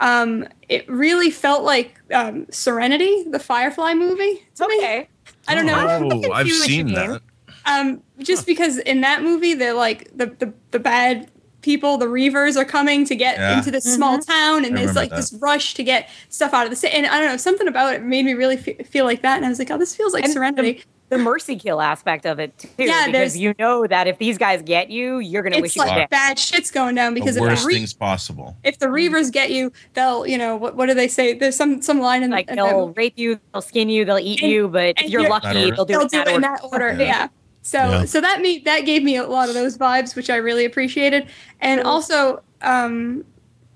um 0.00 0.46
it 0.68 0.88
really 0.88 1.30
felt 1.30 1.62
like 1.64 2.00
um 2.14 2.46
serenity 2.50 3.14
the 3.36 3.38
firefly 3.38 3.92
movie 3.92 4.34
to 4.54 4.66
me 4.68 4.78
Okay. 4.78 5.08
i 5.48 5.54
don't 5.54 5.66
know 5.66 5.74
Oh, 5.76 6.32
I've 6.32 6.46
see 6.46 6.58
what 6.60 6.68
you 6.68 6.84
seen 6.84 6.94
that. 6.94 7.20
um, 7.66 8.02
just 8.18 8.46
because 8.46 8.78
in 8.78 9.00
that 9.02 9.22
movie 9.22 9.54
they're 9.54 9.74
like 9.88 10.00
the 10.16 10.26
the, 10.42 10.52
the 10.70 10.78
bad 10.78 11.28
people 11.60 11.96
the 11.96 12.06
reavers 12.06 12.56
are 12.56 12.64
coming 12.64 13.04
to 13.10 13.14
get 13.14 13.36
Yeah. 13.38 13.56
into 13.58 13.70
this 13.70 13.84
small 13.84 14.18
town 14.18 14.64
and 14.64 14.74
I 14.76 14.78
there's 14.84 14.96
like 14.96 15.10
that. 15.10 15.16
this 15.16 15.32
rush 15.40 15.74
to 15.74 15.84
get 15.84 16.08
stuff 16.28 16.52
out 16.54 16.64
of 16.66 16.70
the 16.70 16.76
city 16.82 16.92
and 16.96 17.06
i 17.06 17.14
don't 17.20 17.28
know 17.28 17.36
something 17.36 17.68
about 17.68 17.94
it 17.94 18.02
made 18.02 18.24
me 18.24 18.34
really 18.34 18.56
fe- 18.56 18.82
feel 18.82 19.04
like 19.04 19.22
that 19.22 19.36
and 19.36 19.46
i 19.46 19.48
was 19.48 19.60
like 19.60 19.70
oh 19.70 19.78
this 19.78 19.94
feels 19.94 20.12
like 20.12 20.24
And 20.24 20.32
serenity 20.32 20.72
The 20.72 20.84
mercy 21.18 21.56
kill 21.56 21.80
aspect 21.80 22.26
of 22.26 22.38
it 22.38 22.56
too, 22.58 22.68
Yeah, 22.78 23.06
because 23.06 23.12
there's- 23.12 23.36
you 23.36 23.54
know 23.58 23.86
that 23.86 24.06
if 24.06 24.18
these 24.18 24.38
guys 24.38 24.62
get 24.62 24.90
you, 24.90 25.18
you're 25.18 25.42
gonna 25.42 25.60
wish 25.60 25.70
it's 25.70 25.76
you 25.76 25.82
were 25.82 25.88
like 25.88 25.96
dead. 25.96 26.10
bad 26.10 26.38
shit's 26.38 26.70
going 26.70 26.94
down 26.94 27.14
because 27.14 27.34
the 27.36 27.42
if 27.42 27.48
worst 27.48 27.62
the, 27.62 27.68
re- 27.68 27.74
things 27.74 27.92
possible. 27.92 28.56
if 28.64 28.78
the 28.78 28.86
reavers 28.86 29.30
get 29.32 29.50
you 29.50 29.72
they'll 29.94 30.26
you 30.26 30.38
know 30.38 30.56
what, 30.56 30.76
what 30.76 30.86
do 30.86 30.94
they 30.94 31.08
say 31.08 31.34
there's 31.34 31.56
some 31.56 31.80
some 31.82 32.00
line 32.00 32.22
in, 32.22 32.30
Like 32.30 32.48
in 32.48 32.56
they'll 32.56 32.86
movie. 32.88 32.94
rape 32.96 33.14
you, 33.16 33.38
they'll 33.52 33.62
skin 33.62 33.88
you, 33.88 34.04
they'll 34.04 34.18
eat 34.18 34.42
And- 34.42 34.50
you, 34.52 34.68
but 34.68 34.94
if 35.00 35.10
you're 35.10 35.22
you're- 35.22 35.30
lucky, 35.30 35.46
order? 35.64 35.76
they'll 35.76 35.84
do 35.84 35.92
they'll 35.94 36.00
it 36.02 36.04
in 36.04 36.08
do 36.08 36.16
that 36.18 36.26
it 36.28 36.30
in 36.30 36.44
order. 36.44 36.56
that 36.60 36.64
order. 36.64 37.02
Yeah. 37.04 37.28
So 37.62 37.78
Yeah. 37.78 38.04
so 38.06 38.20
that 38.20 38.40
me 38.40 38.58
that 38.64 38.80
gave 38.86 39.02
me 39.02 39.16
a 39.16 39.24
lot 39.26 39.48
of 39.48 39.54
those 39.54 39.78
vibes, 39.78 40.16
which 40.16 40.30
I 40.30 40.36
really 40.36 40.64
appreciated, 40.64 41.26
and 41.60 41.80
also 41.82 42.42
um, 42.62 43.24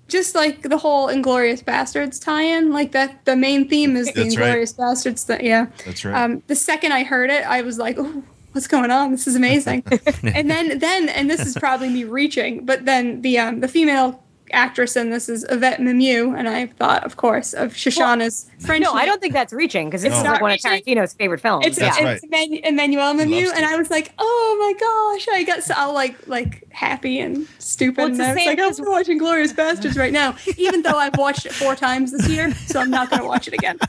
just 0.09 0.35
like 0.35 0.63
the 0.63 0.79
whole 0.79 1.09
Inglourious 1.09 1.65
Basterds 1.65 2.23
tie-in, 2.23 2.73
like 2.73 2.93
that 2.93 3.25
the 3.25 3.37
main 3.37 3.69
theme 3.69 3.97
is 3.97 4.07
the 4.13 4.23
That's 4.25 4.37
right. 4.37 4.55
Inglourious 4.55 4.77
Basterds. 4.77 5.27
Th- 5.27 5.43
yeah. 5.43 5.67
That's 5.85 6.05
right. 6.05 6.23
Um, 6.23 6.43
the 6.47 6.55
second 6.55 6.93
I 6.93 7.03
heard 7.03 7.31
it, 7.31 7.45
I 7.45 7.63
was 7.63 7.79
like, 7.79 7.97
"Oh, 7.99 8.23
what's 8.53 8.69
going 8.69 8.91
on? 8.91 9.11
This 9.11 9.27
is 9.27 9.37
amazing." 9.37 9.83
and 10.23 10.51
then, 10.51 10.79
then, 10.79 11.09
and 11.09 11.29
this 11.31 11.45
is 11.45 11.55
probably 11.57 11.89
me 11.89 12.05
reaching, 12.05 12.65
but 12.65 12.85
then 12.85 13.23
the 13.23 13.39
um, 13.39 13.61
the 13.61 13.69
female 13.69 14.23
actress 14.53 14.97
in 14.97 15.11
this 15.11 15.29
is 15.29 15.45
Yvette 15.51 15.81
Mimieux, 15.81 16.33
and 16.37 16.49
I 16.49 16.67
thought, 16.67 17.05
of 17.05 17.17
course, 17.17 17.53
of 17.53 17.73
Shosanna's 17.73 18.49
French. 18.61 18.85
No, 18.85 18.93
I 18.93 19.05
don't 19.05 19.21
think 19.21 19.33
that's 19.33 19.53
reaching 19.53 19.89
because 19.89 20.05
it's 20.05 20.15
It's 20.15 20.23
like 20.23 20.35
not 20.35 20.41
one 20.41 20.53
of 20.53 20.61
reaching? 20.65 20.97
Tarantino's 20.97 21.15
favorite 21.15 21.41
films. 21.41 21.67
It's, 21.67 21.81
yeah. 21.81 21.93
It's 21.99 22.25
Emmanuelle, 22.25 22.65
Emmanuelle 22.65 23.17
Mimieux, 23.17 23.51
and. 23.55 23.67
I 23.67 23.77
was 23.77 23.91
like, 23.91 24.13
"Oh 24.19 24.57
my 24.61 24.73
gosh!" 24.79 25.37
I 25.37 25.43
got 25.43 25.65
so 25.65 25.75
all 25.77 25.93
like 25.93 26.29
like 26.29 26.63
happy 26.77 27.19
and 27.21 27.49
stupid. 27.59 27.97
Well, 27.97 28.07
and 28.09 28.17
the 28.21 28.25
I 28.25 28.35
was 28.35 28.37
same 28.45 28.57
like, 28.59 28.79
"I'm 28.81 28.85
watching 28.91 29.17
Glorious 29.19 29.53
Bastards 29.53 29.97
right 29.97 30.13
now," 30.13 30.37
even 30.59 30.83
though 30.83 30.99
I've 30.99 31.17
watched 31.17 31.47
it 31.47 31.53
four 31.53 31.75
times 31.75 32.13
this 32.13 32.29
year, 32.29 32.53
so 32.55 32.79
I'm 32.81 32.91
not 32.91 33.09
going 33.11 33.23
to 33.23 33.27
watch 33.29 33.49
it 33.49 33.55
again. 33.55 33.79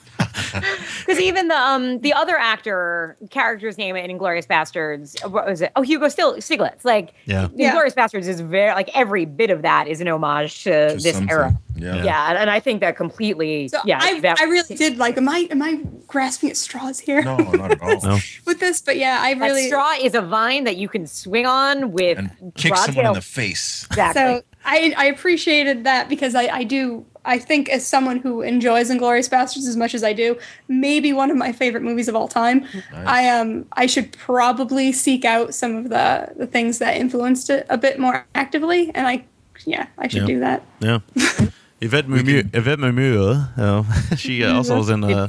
Because 0.99 1.19
even 1.19 1.47
the 1.47 1.57
um 1.57 1.99
the 2.01 2.13
other 2.13 2.37
actor 2.37 3.17
character's 3.31 3.75
name 3.77 3.95
in 3.95 4.15
Inglourious 4.15 4.45
Basterds, 4.47 5.19
what 5.29 5.47
was 5.47 5.61
it? 5.61 5.71
Oh, 5.75 5.81
Hugo 5.81 6.09
Still 6.09 6.35
Stiglitz. 6.35 6.85
Like, 6.85 7.13
Yeah. 7.25 7.47
Yeah. 7.55 7.73
Basterds 7.75 8.27
is 8.27 8.39
very 8.41 8.71
like 8.73 8.89
every 8.95 9.25
bit 9.25 9.49
of 9.49 9.63
that 9.63 9.87
is 9.87 9.99
an 9.99 10.07
homage 10.07 10.63
to, 10.65 10.89
To 10.89 10.93
this 10.95 11.15
something. 11.15 11.29
era. 11.31 11.57
Yeah. 11.77 12.03
Yeah. 12.03 12.29
and, 12.29 12.37
and 12.37 12.49
I 12.49 12.59
think 12.59 12.81
that 12.81 12.97
completely. 12.97 13.67
So 13.67 13.79
yeah, 13.85 13.99
I, 14.01 14.19
that, 14.21 14.39
I 14.39 14.45
really 14.45 14.75
did 14.83 14.97
like. 14.97 15.17
Am 15.17 15.29
I 15.29 15.47
am 15.51 15.61
I 15.61 15.81
grasping 16.07 16.49
at 16.49 16.57
straws 16.57 16.99
here 16.99 17.21
No, 17.21 17.37
not 17.37 17.71
at 17.71 17.81
all. 17.81 17.99
No. 18.03 18.17
with 18.45 18.59
this? 18.59 18.81
But 18.81 18.97
yeah, 18.97 19.19
I 19.21 19.33
that 19.33 19.45
really. 19.45 19.67
straw 19.67 19.93
is 20.01 20.15
a 20.15 20.21
vine 20.21 20.63
that 20.65 20.77
you 20.77 20.87
can 20.89 21.07
swing 21.07 21.45
on 21.45 21.91
with 21.91 22.17
And 22.17 22.31
kick 22.55 22.71
broad 22.71 22.85
someone 22.85 23.05
in 23.07 23.13
the 23.13 23.21
face. 23.21 23.85
Exactly. 23.91 24.21
So 24.21 24.41
I 24.65 24.93
I 24.97 25.05
appreciated 25.05 25.83
that 25.85 26.09
because 26.09 26.35
I 26.35 26.43
I 26.47 26.63
do 26.63 27.05
I 27.25 27.37
think 27.39 27.67
as 27.69 27.85
someone 27.85 28.19
who 28.19 28.41
enjoys 28.41 28.89
Inglourious 28.89 29.29
Basterds 29.29 29.67
as 29.67 29.75
much 29.75 29.93
as 29.93 30.01
I 30.01 30.13
do, 30.13 30.37
maybe 30.69 31.11
one 31.11 31.29
of 31.29 31.35
my 31.35 31.51
favorite 31.51 31.83
movies 31.83 32.07
of 32.07 32.15
all 32.15 32.27
time. 32.29 32.65
I 32.93 33.27
um 33.29 33.65
I 33.73 33.85
should 33.85 34.13
probably 34.13 34.91
seek 34.93 35.25
out 35.25 35.53
some 35.53 35.75
of 35.75 35.89
the 35.89 36.31
the 36.37 36.47
things 36.47 36.79
that 36.79 36.95
influenced 36.95 37.49
it 37.49 37.65
a 37.69 37.77
bit 37.77 37.99
more 37.99 38.25
actively, 38.33 38.91
and 38.95 39.05
I 39.07 39.25
yeah 39.65 39.87
I 39.97 40.07
should 40.07 40.21
Yeah. 40.21 40.27
do 40.27 40.39
that. 40.39 40.63
Yeah. 40.79 40.99
Yvette 41.81 42.07
Mimieux, 42.07 42.43
Yvette 42.53 42.79
Mimieux, 42.79 43.35
uh, 43.57 43.83
she 44.15 44.43
uh, 44.43 44.55
also 44.55 44.77
was 44.77 44.89
in 44.89 45.03
uh, 45.03 45.27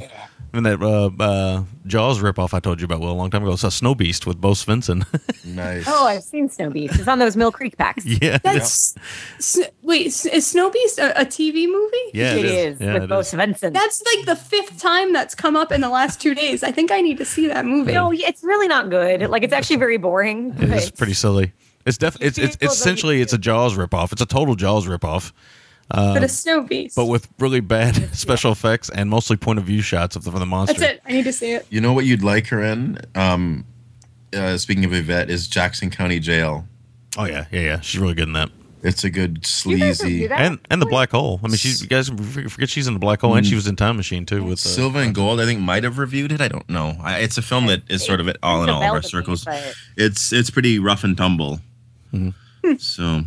in 0.51 0.63
that 0.63 0.81
uh, 0.81 1.11
uh, 1.23 1.63
Jaws 1.85 2.19
ripoff 2.21 2.55
I 2.55 2.59
told 2.59 2.81
you 2.81 2.85
about 2.85 3.01
well, 3.01 3.11
a 3.11 3.13
long 3.13 3.29
time 3.29 3.43
ago. 3.43 3.53
It's 3.53 3.63
a 3.63 3.69
Snow 3.69 3.93
Beast 3.93 4.25
with 4.25 4.41
Bo 4.41 4.51
Svenson. 4.51 5.05
Nice. 5.45 5.85
Oh, 5.87 6.05
I've 6.05 6.21
seen 6.21 6.47
Snow 6.47 6.69
Beast. 6.69 6.99
It's 6.99 7.07
on 7.07 7.17
those 7.17 7.35
Mill 7.35 7.51
Creek 7.51 7.75
packs. 7.75 8.05
yeah, 8.21 8.37
That's 8.43 8.95
S- 9.39 9.59
wait, 9.81 10.07
s- 10.07 10.25
is 10.27 10.45
Snow 10.45 10.69
Beast 10.69 10.99
a, 10.99 11.19
a 11.21 11.25
TV 11.25 11.65
movie? 11.67 11.97
yeah, 12.13 12.35
it 12.35 12.45
is, 12.45 12.79
Yeah, 12.79 12.93
with 12.93 13.03
it 13.03 13.09
Bo 13.09 13.19
is. 13.19 13.31
Svenson. 13.33 13.73
That's 13.73 14.03
like 14.15 14.25
the 14.27 14.35
fifth 14.35 14.79
time 14.79 15.11
that's 15.11 15.33
come 15.33 15.55
up 15.55 15.71
in 15.71 15.81
the 15.81 15.89
last 15.89 16.21
two 16.21 16.35
days. 16.35 16.61
I 16.61 16.71
think 16.71 16.91
I 16.91 17.01
need 17.01 17.17
to 17.17 17.25
see 17.25 17.47
that 17.47 17.65
movie. 17.65 17.93
no, 17.93 18.11
it's 18.13 18.43
really 18.43 18.67
not 18.67 18.91
good. 18.91 19.27
Like 19.29 19.41
it's 19.43 19.53
actually 19.53 19.77
very 19.77 19.97
boring. 19.97 20.55
It 20.59 20.69
is 20.69 20.91
pretty 20.91 21.13
silly. 21.13 21.51
It's 21.85 21.97
def- 21.97 22.17
it's, 22.21 22.37
it's, 22.37 22.55
it's 22.61 22.73
essentially 22.75 23.21
it's 23.21 23.33
a 23.33 23.37
Jaws 23.39 23.75
ripoff. 23.75 24.11
It's 24.11 24.21
a 24.21 24.27
total 24.27 24.53
Jaws 24.55 24.85
ripoff, 24.85 25.31
but 25.89 26.23
a 26.23 26.27
Snow 26.27 26.61
Beast. 26.61 26.95
but 26.95 27.05
with 27.05 27.27
really 27.39 27.59
bad 27.59 27.95
special 28.15 28.51
effects 28.51 28.89
and 28.89 29.09
mostly 29.09 29.37
point 29.37 29.59
of 29.59 29.65
view 29.65 29.81
shots 29.81 30.15
of 30.15 30.23
the, 30.23 30.31
of 30.31 30.39
the 30.39 30.45
monster. 30.45 30.79
that's 30.79 30.93
it. 30.93 31.01
I 31.05 31.11
need 31.13 31.23
to 31.23 31.33
see 31.33 31.51
it. 31.53 31.65
You 31.69 31.81
know 31.81 31.93
what 31.93 32.05
you'd 32.05 32.23
like 32.23 32.47
her 32.47 32.61
in? 32.63 32.99
Um, 33.15 33.65
uh, 34.33 34.57
speaking 34.57 34.85
of 34.85 34.93
Yvette, 34.93 35.29
is 35.29 35.47
Jackson 35.47 35.89
County 35.89 36.19
Jail. 36.19 36.65
Oh 37.17 37.25
yeah, 37.25 37.45
yeah, 37.51 37.61
yeah. 37.61 37.79
She's 37.79 37.99
really 37.99 38.13
good 38.13 38.27
in 38.27 38.33
that. 38.33 38.49
It's 38.81 39.03
a 39.03 39.09
good 39.09 39.45
sleazy. 39.45 40.25
And 40.29 40.57
and 40.69 40.81
the 40.81 40.85
black 40.85 41.11
hole. 41.11 41.41
I 41.43 41.47
mean, 41.47 41.57
she's 41.57 41.81
you 41.81 41.87
guys 41.89 42.07
forget 42.07 42.69
she's 42.69 42.87
in 42.87 42.93
the 42.93 42.99
black 42.99 43.19
hole, 43.19 43.35
and 43.35 43.45
she 43.45 43.55
was 43.55 43.67
in 43.67 43.75
Time 43.75 43.97
Machine 43.97 44.25
too. 44.25 44.41
With 44.43 44.53
uh, 44.53 44.69
Silva 44.69 44.99
and 44.99 45.13
Gold, 45.13 45.41
I 45.41 45.45
think, 45.45 45.59
might 45.59 45.83
have 45.83 45.97
reviewed 45.97 46.31
it. 46.31 46.39
I 46.39 46.47
don't 46.47 46.69
know. 46.69 46.95
I, 47.01 47.19
it's 47.19 47.37
a 47.37 47.41
film 47.41 47.65
that 47.65 47.81
is 47.89 48.05
sort 48.05 48.21
of 48.21 48.29
all 48.41 48.63
in 48.63 48.69
all 48.69 48.81
of 48.81 48.89
our 48.89 49.01
to 49.01 49.05
me, 49.05 49.09
circles. 49.09 49.43
but- 49.43 49.73
It's 49.97 50.31
it's 50.31 50.49
pretty 50.49 50.79
rough 50.79 51.03
and 51.03 51.17
tumble. 51.17 51.59
So, 52.77 53.23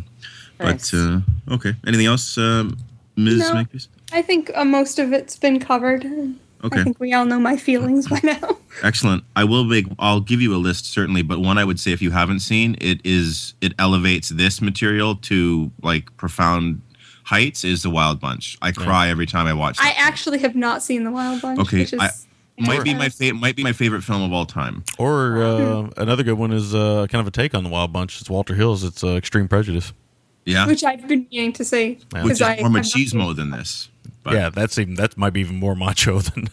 but 0.63 0.91
uh, 0.93 1.19
okay. 1.55 1.75
Anything 1.85 2.07
else, 2.07 2.37
um, 2.37 2.77
Ms. 3.15 3.39
No. 3.39 3.53
Makepeace? 3.55 3.87
I 4.11 4.21
think 4.21 4.51
uh, 4.55 4.65
most 4.65 4.99
of 4.99 5.13
it's 5.13 5.35
been 5.37 5.59
covered. 5.59 6.05
Okay. 6.63 6.79
I 6.79 6.83
think 6.83 6.99
we 6.99 7.13
all 7.13 7.25
know 7.25 7.39
my 7.39 7.57
feelings 7.57 8.07
by 8.07 8.21
now. 8.23 8.57
Excellent. 8.83 9.23
I 9.35 9.43
will 9.43 9.65
make. 9.65 9.85
I'll 9.99 10.21
give 10.21 10.41
you 10.41 10.55
a 10.55 10.57
list 10.57 10.85
certainly, 10.85 11.21
but 11.21 11.39
one 11.39 11.57
I 11.57 11.65
would 11.65 11.79
say 11.79 11.91
if 11.91 12.01
you 12.01 12.11
haven't 12.11 12.39
seen 12.39 12.77
it 12.79 13.01
is 13.03 13.53
it 13.59 13.73
elevates 13.79 14.29
this 14.29 14.61
material 14.61 15.15
to 15.17 15.71
like 15.81 16.15
profound 16.15 16.81
heights. 17.25 17.63
Is 17.65 17.83
the 17.83 17.89
Wild 17.89 18.21
Bunch? 18.21 18.57
I 18.61 18.71
cry 18.71 19.09
every 19.09 19.25
time 19.25 19.45
I 19.45 19.53
watch. 19.53 19.77
It. 19.77 19.83
I 19.83 19.89
that. 19.89 20.07
actually 20.07 20.39
have 20.39 20.55
not 20.55 20.81
seen 20.81 21.03
The 21.03 21.11
Wild 21.11 21.41
Bunch. 21.41 21.59
Okay, 21.59 21.79
which 21.79 21.93
is 21.93 21.99
I- 21.99 22.11
might 22.59 22.83
be 22.83 22.93
my 22.93 23.09
fa- 23.09 23.33
might 23.33 23.55
be 23.55 23.63
my 23.63 23.73
favorite 23.73 24.03
film 24.03 24.21
of 24.21 24.31
all 24.31 24.45
time. 24.45 24.83
or 24.97 25.41
uh, 25.41 25.89
another 25.97 26.23
good 26.23 26.37
one 26.37 26.53
is 26.53 26.73
uh, 26.75 27.07
kind 27.09 27.19
of 27.19 27.27
a 27.27 27.31
take 27.31 27.53
on 27.55 27.63
the 27.63 27.69
Wild 27.69 27.91
Bunch. 27.91 28.21
It's 28.21 28.29
Walter 28.29 28.53
Hill's. 28.55 28.83
It's 28.83 29.03
uh, 29.03 29.15
Extreme 29.15 29.47
Prejudice. 29.47 29.91
Yeah, 30.45 30.67
which 30.67 30.83
I've 30.83 31.07
been 31.07 31.27
meaning 31.31 31.53
to 31.53 31.63
say. 31.65 31.97
Yeah. 32.13 32.23
which 32.23 32.31
'cause 32.31 32.31
is 32.31 32.41
I- 32.41 32.55
more 32.57 32.65
I've 32.65 32.71
not 32.71 32.85
seen- 32.85 33.05
machismo 33.07 33.35
than 33.35 33.51
this. 33.51 33.89
But, 34.23 34.33
yeah, 34.35 34.49
that's 34.49 34.77
even 34.77 34.95
that 34.95 35.17
might 35.17 35.33
be 35.33 35.41
even 35.41 35.57
more 35.57 35.75
macho 35.75 36.19
than 36.27 36.47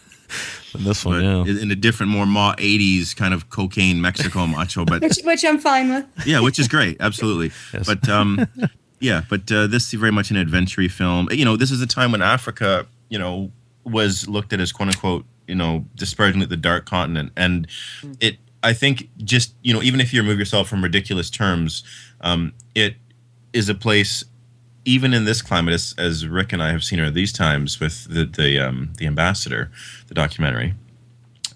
than 0.73 0.83
this 0.83 1.03
one. 1.05 1.19
but 1.21 1.23
Yeah. 1.23 1.51
in 1.51 1.57
in 1.57 1.71
a 1.71 1.75
different, 1.75 2.11
more 2.11 2.25
ma 2.25 2.53
'80s 2.57 3.13
kind 3.15 3.33
of 3.33 3.49
cocaine 3.49 4.01
Mexico 4.01 4.45
macho. 4.57 4.85
But 4.85 5.01
Which, 5.01 5.19
which 5.23 5.43
I'm 5.45 5.59
fine 5.59 5.89
with. 5.93 6.05
yeah, 6.25 6.39
which 6.41 6.59
is 6.59 6.67
great, 6.67 6.97
absolutely. 6.99 7.51
Yes. 7.73 7.85
But 7.85 8.07
um, 8.09 8.45
yeah, 8.99 9.21
but 9.29 9.51
uh, 9.51 9.67
this 9.67 9.93
is 9.93 9.99
very 9.99 10.11
much 10.11 10.31
an 10.31 10.37
adventure 10.37 10.87
film. 10.89 11.27
You 11.31 11.45
know, 11.45 11.55
this 11.57 11.71
is 11.71 11.81
a 11.81 11.87
time 11.87 12.11
when 12.11 12.21
Africa, 12.21 12.85
you 13.09 13.17
know, 13.19 13.51
was 13.83 14.27
looked 14.27 14.53
at 14.53 14.59
as 14.59 14.71
quote 14.71 14.89
unquote, 14.89 15.25
you 15.47 15.55
know, 15.55 15.85
disparagingly 15.95 16.45
the 16.47 16.57
dark 16.57 16.85
continent, 16.85 17.31
and 17.35 17.67
it. 18.19 18.37
I 18.63 18.73
think 18.73 19.09
just 19.23 19.55
you 19.63 19.73
know, 19.73 19.81
even 19.81 19.99
if 19.99 20.13
you 20.13 20.21
remove 20.21 20.37
yourself 20.37 20.69
from 20.69 20.83
ridiculous 20.83 21.31
terms, 21.31 21.83
um, 22.21 22.53
it 22.75 22.95
is 23.53 23.69
a 23.69 23.75
place. 23.75 24.23
Even 24.83 25.13
in 25.13 25.25
this 25.25 25.43
climate, 25.43 25.75
as, 25.75 25.93
as 25.99 26.25
Rick 26.27 26.53
and 26.53 26.63
I 26.63 26.71
have 26.71 26.83
seen 26.83 26.97
her 26.97 27.11
these 27.11 27.31
times 27.31 27.79
with 27.79 28.05
the 28.11 28.25
the 28.25 28.59
um, 28.59 28.93
the 28.97 29.05
ambassador, 29.05 29.69
the 30.07 30.15
documentary, 30.15 30.73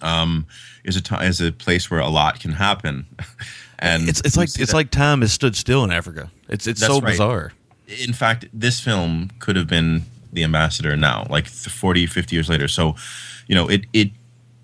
um, 0.01 0.45
is 0.83 0.95
a 0.97 1.15
is 1.23 1.41
a 1.41 1.51
place 1.51 1.89
where 1.89 1.99
a 1.99 2.07
lot 2.09 2.39
can 2.39 2.51
happen, 2.51 3.07
and 3.79 4.07
It's 4.07 4.21
it's 4.21 4.37
like 4.37 4.49
it's 4.49 4.57
that- 4.57 4.73
like 4.73 4.91
time 4.91 5.21
has 5.21 5.33
stood 5.33 5.55
still 5.55 5.83
in 5.83 5.91
Africa. 5.91 6.29
It's 6.49 6.67
it's 6.67 6.79
That's 6.79 6.93
so 6.93 6.99
right. 7.01 7.11
bizarre. 7.13 7.53
in 7.87 8.13
fact, 8.13 8.45
this 8.53 8.79
film 8.79 9.31
could 9.39 9.55
have 9.55 9.67
been 9.67 10.03
the 10.33 10.43
ambassador 10.43 10.95
now, 10.95 11.25
like 11.29 11.45
th- 11.45 11.69
40, 11.73 12.05
50 12.07 12.35
years 12.35 12.49
later. 12.49 12.67
So, 12.67 12.95
you 13.47 13.55
know, 13.55 13.67
it 13.69 13.85
it 13.93 14.11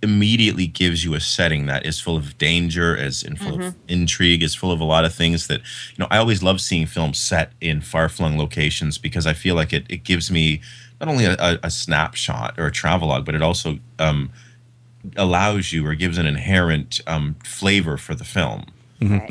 immediately 0.04 0.68
gives 0.68 1.04
you 1.04 1.14
a 1.14 1.20
setting 1.20 1.66
that 1.68 1.86
is 1.86 2.00
full 2.00 2.16
of 2.18 2.38
danger, 2.38 2.96
is 2.96 3.24
in 3.24 3.36
full 3.36 3.62
of 3.62 3.76
intrigue, 3.88 4.42
is 4.42 4.56
full 4.56 4.72
of 4.72 4.80
a 4.80 4.84
lot 4.84 5.06
of 5.06 5.14
things 5.14 5.48
that, 5.48 5.60
you 5.60 5.98
know, 6.00 6.08
I 6.10 6.18
always 6.18 6.42
love 6.42 6.60
seeing 6.60 6.86
films 6.86 7.18
set 7.18 7.54
in 7.62 7.82
far 7.82 8.10
flung 8.10 8.38
locations 8.38 8.98
because 8.98 9.28
I 9.28 9.34
feel 9.34 9.56
like 9.56 9.74
it, 9.74 9.86
it 9.90 10.04
gives 10.04 10.32
me 10.32 10.62
not 11.00 11.10
only 11.10 11.26
a, 11.26 11.36
a, 11.40 11.60
a 11.64 11.72
snapshot 11.72 12.58
or 12.58 12.68
a 12.68 12.72
travelogue, 12.72 13.26
but 13.26 13.36
it 13.36 13.42
also 13.42 13.80
um, 14.00 14.32
allows 15.16 15.72
you 15.72 15.86
or 15.86 15.96
gives 15.96 16.18
an 16.18 16.26
inherent 16.26 17.02
um, 17.08 17.36
flavor 17.44 17.98
for 17.98 18.16
the 18.16 18.26
film. 18.26 18.66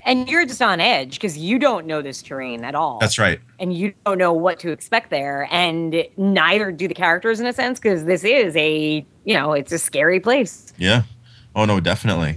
And 0.05 0.29
you're 0.29 0.45
just 0.47 0.61
on 0.61 0.81
edge 0.81 1.12
because 1.14 1.39
you 1.39 1.57
don't 1.57 1.87
know 1.87 2.03
this 2.03 2.23
terrain 2.23 2.64
at 2.64 2.75
all. 2.75 2.99
That's 2.99 3.21
right. 3.21 3.39
and 3.61 3.73
you 3.73 3.95
don't 4.05 4.18
know 4.18 4.33
what 4.33 4.59
to 4.61 4.73
expect 4.73 5.11
there 5.11 5.47
and 5.49 6.05
neither 6.16 6.73
do 6.73 6.89
the 6.89 6.95
characters 6.95 7.39
in 7.39 7.47
a 7.47 7.53
sense 7.53 7.79
because 7.79 8.05
this 8.05 8.25
is 8.25 8.57
a 8.57 9.07
you 9.31 9.37
know 9.39 9.53
it's 9.53 9.72
a 9.72 9.78
scary 9.78 10.20
place 10.20 10.72
Yeah. 10.78 11.03
Oh 11.55 11.64
no, 11.66 11.81
definitely. 11.81 12.33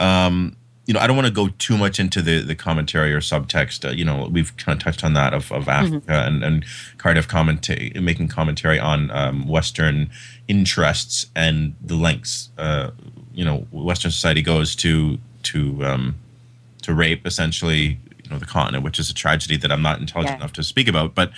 Um, 0.00 0.56
you 0.86 0.92
know, 0.94 1.00
I 1.00 1.06
don't 1.06 1.16
want 1.16 1.26
to 1.28 1.32
go 1.42 1.48
too 1.58 1.76
much 1.78 1.98
into 2.04 2.20
the 2.22 2.36
the 2.50 2.54
commentary 2.54 3.12
or 3.12 3.20
subtext. 3.20 3.84
Uh, 3.88 3.92
you 3.92 4.04
know, 4.04 4.28
we've 4.30 4.52
kind 4.62 4.76
of 4.76 4.82
touched 4.84 5.02
on 5.04 5.12
that 5.14 5.32
of, 5.38 5.50
of 5.52 5.68
Africa 5.68 6.16
and, 6.28 6.42
and 6.44 6.64
Cardiff 6.98 7.26
commentary, 7.28 7.92
making 8.00 8.28
commentary 8.28 8.78
on 8.78 9.10
um, 9.10 9.48
Western 9.48 10.10
interests 10.48 11.26
and 11.34 11.74
the 11.90 11.94
lengths. 11.96 12.50
Uh, 12.58 12.90
you 13.32 13.44
know, 13.44 13.58
Western 13.70 14.10
society 14.10 14.42
goes 14.42 14.76
to 14.76 15.18
to 15.50 15.58
um, 15.84 16.14
to 16.82 16.92
rape 16.94 17.26
essentially. 17.26 17.98
You 18.24 18.30
know, 18.30 18.38
the 18.38 18.46
continent, 18.46 18.84
which 18.84 18.98
is 18.98 19.10
a 19.10 19.14
tragedy 19.14 19.56
that 19.58 19.70
I'm 19.72 19.82
not 19.82 20.00
intelligent 20.00 20.36
Yeah. 20.36 20.42
enough 20.44 20.52
to 20.54 20.62
speak 20.62 20.88
about, 20.88 21.14
but 21.14 21.30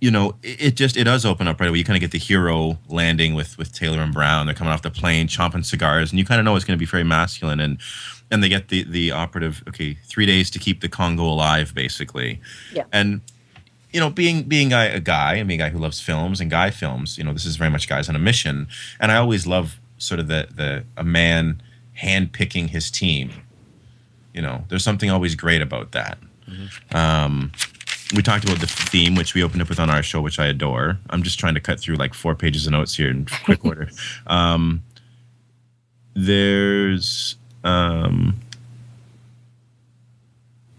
you 0.00 0.10
know, 0.10 0.36
it, 0.42 0.62
it 0.62 0.74
just 0.76 0.96
it 0.96 1.04
does 1.04 1.24
open 1.24 1.48
up 1.48 1.60
right 1.60 1.68
away. 1.68 1.78
You 1.78 1.84
kind 1.84 1.96
of 1.96 2.00
get 2.00 2.12
the 2.12 2.18
hero 2.18 2.78
landing 2.88 3.34
with 3.34 3.58
with 3.58 3.72
Taylor 3.72 4.00
and 4.00 4.12
Brown. 4.12 4.46
They're 4.46 4.54
coming 4.54 4.72
off 4.72 4.82
the 4.82 4.90
plane, 4.90 5.28
chomping 5.28 5.64
cigars, 5.64 6.10
and 6.10 6.18
you 6.18 6.24
kind 6.24 6.38
of 6.40 6.44
know 6.44 6.56
it's 6.56 6.64
going 6.64 6.78
to 6.78 6.82
be 6.82 6.88
very 6.88 7.04
masculine. 7.04 7.60
And 7.60 7.78
and 8.30 8.42
they 8.42 8.48
get 8.48 8.68
the 8.68 8.84
the 8.84 9.10
operative. 9.10 9.62
Okay, 9.68 9.94
three 10.04 10.26
days 10.26 10.50
to 10.50 10.58
keep 10.58 10.80
the 10.80 10.88
Congo 10.88 11.24
alive, 11.24 11.74
basically. 11.74 12.40
Yeah. 12.72 12.84
And 12.92 13.20
you 13.92 14.00
know, 14.00 14.10
being 14.10 14.44
being 14.44 14.72
a, 14.72 14.94
a 14.94 15.00
guy 15.00 15.34
and 15.34 15.48
being 15.48 15.60
a 15.60 15.64
guy 15.64 15.70
who 15.70 15.78
loves 15.78 16.00
films 16.00 16.40
and 16.40 16.50
guy 16.50 16.70
films, 16.70 17.18
you 17.18 17.24
know, 17.24 17.32
this 17.32 17.46
is 17.46 17.56
very 17.56 17.70
much 17.70 17.88
guys 17.88 18.08
on 18.08 18.16
a 18.16 18.20
mission. 18.20 18.68
And 19.00 19.10
I 19.10 19.16
always 19.16 19.46
love 19.46 19.80
sort 19.98 20.20
of 20.20 20.28
the 20.28 20.48
the 20.54 20.84
a 20.96 21.04
man 21.04 21.60
handpicking 22.00 22.70
his 22.70 22.90
team. 22.90 23.30
You 24.32 24.42
know, 24.42 24.64
there's 24.68 24.84
something 24.84 25.10
always 25.10 25.34
great 25.34 25.62
about 25.62 25.92
that. 25.92 26.18
Um, 26.92 27.52
we 28.14 28.22
talked 28.22 28.44
about 28.44 28.60
the 28.60 28.66
theme, 28.66 29.14
which 29.14 29.34
we 29.34 29.42
opened 29.42 29.62
up 29.62 29.68
with 29.68 29.80
on 29.80 29.90
our 29.90 30.02
show, 30.02 30.20
which 30.20 30.38
I 30.38 30.46
adore. 30.46 30.98
I'm 31.10 31.22
just 31.22 31.38
trying 31.38 31.54
to 31.54 31.60
cut 31.60 31.78
through 31.80 31.96
like 31.96 32.14
four 32.14 32.34
pages 32.34 32.66
of 32.66 32.72
notes 32.72 32.94
here 32.94 33.10
in 33.10 33.26
quick 33.44 33.64
order. 33.64 33.90
Um, 34.26 34.82
there's 36.14 37.36
um, 37.64 38.40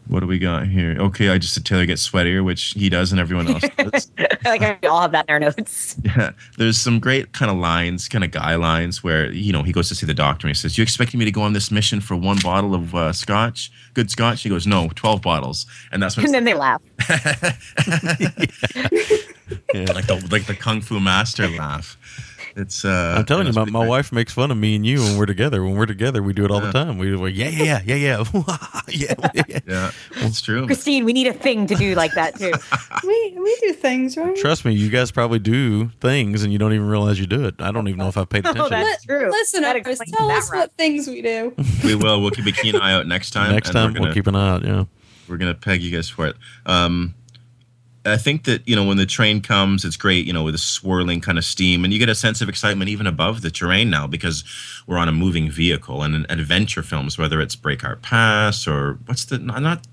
what 0.10 0.20
do 0.22 0.28
we 0.28 0.40
got 0.40 0.68
here? 0.68 0.98
Okay, 1.00 1.30
I 1.30 1.38
just 1.38 1.54
said 1.54 1.66
Taylor 1.66 1.86
gets 1.86 2.08
sweatier, 2.10 2.44
which 2.44 2.74
he 2.76 2.90
does, 2.90 3.12
and 3.12 3.20
everyone 3.22 3.48
else 3.48 3.64
does. 3.78 4.12
like 4.44 4.82
we 4.82 4.88
all 4.88 5.02
have 5.02 5.12
that 5.14 5.26
in 5.30 5.34
our 5.34 5.40
notes 5.40 5.96
Yeah, 6.04 6.32
there's 6.58 6.78
some 6.78 7.00
great 7.00 7.32
kind 7.32 7.50
of 7.52 7.58
lines, 7.58 8.08
kind 8.10 8.24
of 8.24 8.32
guy 8.32 8.56
lines, 8.56 9.04
where 9.04 9.32
you 9.32 9.54
know 9.54 9.64
he 9.64 9.72
goes 9.72 9.88
to 9.90 9.96
see 9.96 10.06
the 10.06 10.14
doctor 10.14 10.48
and 10.48 10.56
he 10.56 10.60
says, 10.60 10.78
"You 10.78 10.82
expecting 10.82 11.20
me 11.20 11.26
to 11.26 11.32
go 11.32 11.42
on 11.44 11.54
this 11.54 11.72
mission 11.72 12.02
for 12.02 12.16
one 12.16 12.38
bottle 12.44 12.74
of 12.76 12.94
uh, 12.96 13.14
scotch, 13.14 13.72
good 13.94 14.10
scotch?" 14.12 14.42
He 14.44 14.50
goes, 14.50 14.66
"No, 14.68 14.90
twelve 14.96 15.22
bottles," 15.22 15.66
and 15.92 16.02
that's 16.04 16.18
when 16.18 16.26
and 16.26 16.34
then 16.34 16.44
they 16.44 16.54
laugh 16.56 16.82
Yeah. 19.74 19.92
like 19.94 20.06
the 20.08 20.28
like 20.32 20.46
the 20.46 20.56
kung 20.60 20.82
fu 20.82 21.00
master 21.00 21.48
laugh. 21.48 21.98
It's 22.60 22.84
uh 22.84 23.16
I'm 23.18 23.26
telling 23.26 23.48
you, 23.48 23.54
my, 23.54 23.66
my 23.66 23.86
wife 23.86 24.12
makes 24.12 24.34
fun 24.34 24.52
of 24.52 24.58
me 24.58 24.76
and 24.76 24.86
you 24.86 25.00
when 25.02 25.18
we're 25.18 25.26
together. 25.26 25.64
When 25.64 25.76
we're 25.76 25.86
together, 25.86 26.22
we 26.22 26.34
do 26.34 26.44
it 26.46 26.52
all 26.52 26.60
the 26.60 26.72
time. 26.74 26.98
We 26.98 27.16
we're, 27.16 27.30
yeah, 27.30 27.50
yeah, 27.50 27.80
yeah, 27.86 27.96
yeah, 27.96 28.24
yeah, 28.90 29.14
yeah, 29.34 29.44
yeah. 29.48 29.60
Yeah, 29.68 29.92
it's 30.28 30.42
true. 30.42 30.66
christine 30.66 31.06
we 31.06 31.14
need 31.14 31.28
a 31.28 31.34
thing 31.34 31.68
to 31.68 31.76
do 31.76 31.96
like 31.96 32.14
that 32.14 32.38
too 32.38 32.52
We 33.08 33.38
we 33.40 33.58
do 33.62 33.74
things, 33.74 34.18
right? 34.18 34.36
Trust 34.36 34.66
me, 34.66 34.74
you 34.74 34.90
guys 34.90 35.12
probably 35.12 35.40
do 35.40 35.90
things 36.02 36.44
and 36.44 36.52
you 36.52 36.60
don't 36.60 36.74
even 36.74 36.88
realize 36.88 37.20
you 37.20 37.28
do 37.28 37.46
it. 37.46 37.56
I 37.60 37.72
don't 37.72 37.88
even 37.88 38.00
know 38.00 38.08
if 38.10 38.18
I've 38.18 38.30
paid 38.30 38.46
Oh, 38.46 38.52
attention. 38.52 38.72
that's 38.72 39.06
true 39.06 39.30
Listen, 39.30 39.62
That 39.62 39.76
up, 39.78 39.84
tell 40.18 40.32
us 40.32 40.52
right. 40.52 40.60
what 40.60 40.74
things 40.78 41.08
we 41.08 41.22
do. 41.22 41.54
we 41.84 41.96
will. 41.96 42.22
We'll 42.22 42.32
keep 42.32 42.46
a 42.46 42.52
keen 42.52 42.76
eye 42.76 42.94
out 42.94 43.08
next 43.08 43.32
time. 43.32 43.52
Next 43.54 43.72
time 43.72 43.94
we're 43.94 44.00
we'll 44.00 44.04
gonna, 44.04 44.14
keep 44.14 44.28
an 44.28 44.36
eye 44.36 44.50
out. 44.50 44.66
Yeah, 44.66 44.86
we're 45.28 45.38
gonna 45.38 45.54
peg 45.54 45.82
you 45.82 45.92
guys 45.96 46.10
for 46.10 46.28
it. 46.28 46.36
Um, 46.66 47.14
I 48.10 48.18
think 48.18 48.46
that 48.46 48.68
you 48.68 48.76
know 48.76 48.86
when 48.86 48.98
the 48.98 49.06
train 49.06 49.42
comes, 49.42 49.86
it's 49.86 49.98
great. 49.98 50.26
You 50.26 50.34
know, 50.34 50.44
with 50.44 50.54
the 50.54 50.60
swirling 50.60 51.22
kind 51.22 51.38
of 51.38 51.46
steam, 51.46 51.84
and 51.84 51.94
you 51.94 52.00
get 52.00 52.10
a 52.10 52.16
sense 52.16 52.42
of 52.42 52.50
excitement 52.50 52.90
even 52.90 53.08
above 53.08 53.42
the 53.42 53.52
terrain 53.52 53.90
now 53.90 54.08
because 54.08 54.44
we're 54.88 54.98
on 54.98 55.10
a 55.10 55.14
moving 55.14 55.50
vehicle. 55.50 56.04
And 56.04 56.16
in 56.16 56.26
adventure 56.30 56.84
films, 56.84 57.18
whether 57.18 57.40
it's 57.42 57.56
Breakheart 57.56 58.02
Pass 58.02 58.68
or 58.68 59.00
what's 59.06 59.26
the 59.26 59.38
not, 59.38 59.86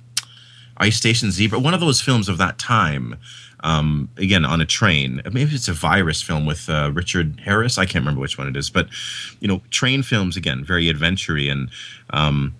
Ice 0.78 0.96
Station 0.96 1.30
Zebra, 1.30 1.58
one 1.58 1.74
of 1.74 1.80
those 1.80 2.00
films 2.00 2.28
of 2.28 2.38
that 2.38 2.58
time. 2.58 3.16
Um, 3.60 4.10
again, 4.18 4.44
on 4.44 4.60
a 4.60 4.66
train. 4.66 5.22
Maybe 5.32 5.54
it's 5.54 5.66
a 5.66 5.72
virus 5.72 6.22
film 6.22 6.44
with 6.44 6.68
uh, 6.68 6.92
Richard 6.92 7.40
Harris. 7.42 7.78
I 7.78 7.86
can't 7.86 8.02
remember 8.02 8.20
which 8.20 8.36
one 8.36 8.46
it 8.46 8.56
is, 8.56 8.68
but 8.68 8.86
you 9.40 9.48
know, 9.48 9.62
train 9.70 10.02
films 10.02 10.36
again, 10.36 10.62
very 10.64 10.88
adventure 10.88 11.36
and. 11.36 11.70
Um, 12.10 12.54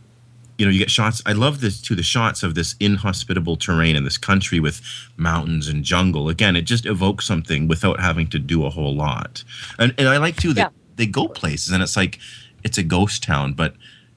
you 0.59 0.65
know, 0.65 0.71
you 0.73 0.79
get 0.79 0.91
shots. 0.91 1.23
I 1.27 1.33
love 1.33 1.61
this 1.61 1.81
too. 1.83 1.95
The 1.95 2.03
shots 2.03 2.43
of 2.43 2.55
this 2.55 2.75
inhospitable 2.81 3.57
terrain 3.57 3.95
in 3.97 4.05
this 4.05 4.17
country 4.19 4.59
with 4.61 4.81
mountains 5.17 5.69
and 5.69 5.85
jungle. 5.85 6.29
Again, 6.29 6.57
it 6.57 6.63
just 6.63 6.87
evokes 6.87 7.27
something 7.27 7.69
without 7.69 8.01
having 8.01 8.27
to 8.29 8.39
do 8.39 8.65
a 8.65 8.71
whole 8.71 8.95
lot. 8.95 9.45
And 9.79 9.95
and 9.99 10.09
I 10.09 10.17
like 10.17 10.37
too 10.37 10.53
that 10.55 10.73
Yeah. 10.73 10.79
they 10.97 11.07
go 11.07 11.29
places 11.29 11.73
and 11.73 11.83
it's 11.83 11.97
like 11.97 12.19
it's 12.65 12.79
a 12.79 12.83
ghost 12.83 13.23
town, 13.23 13.53
but 13.53 13.75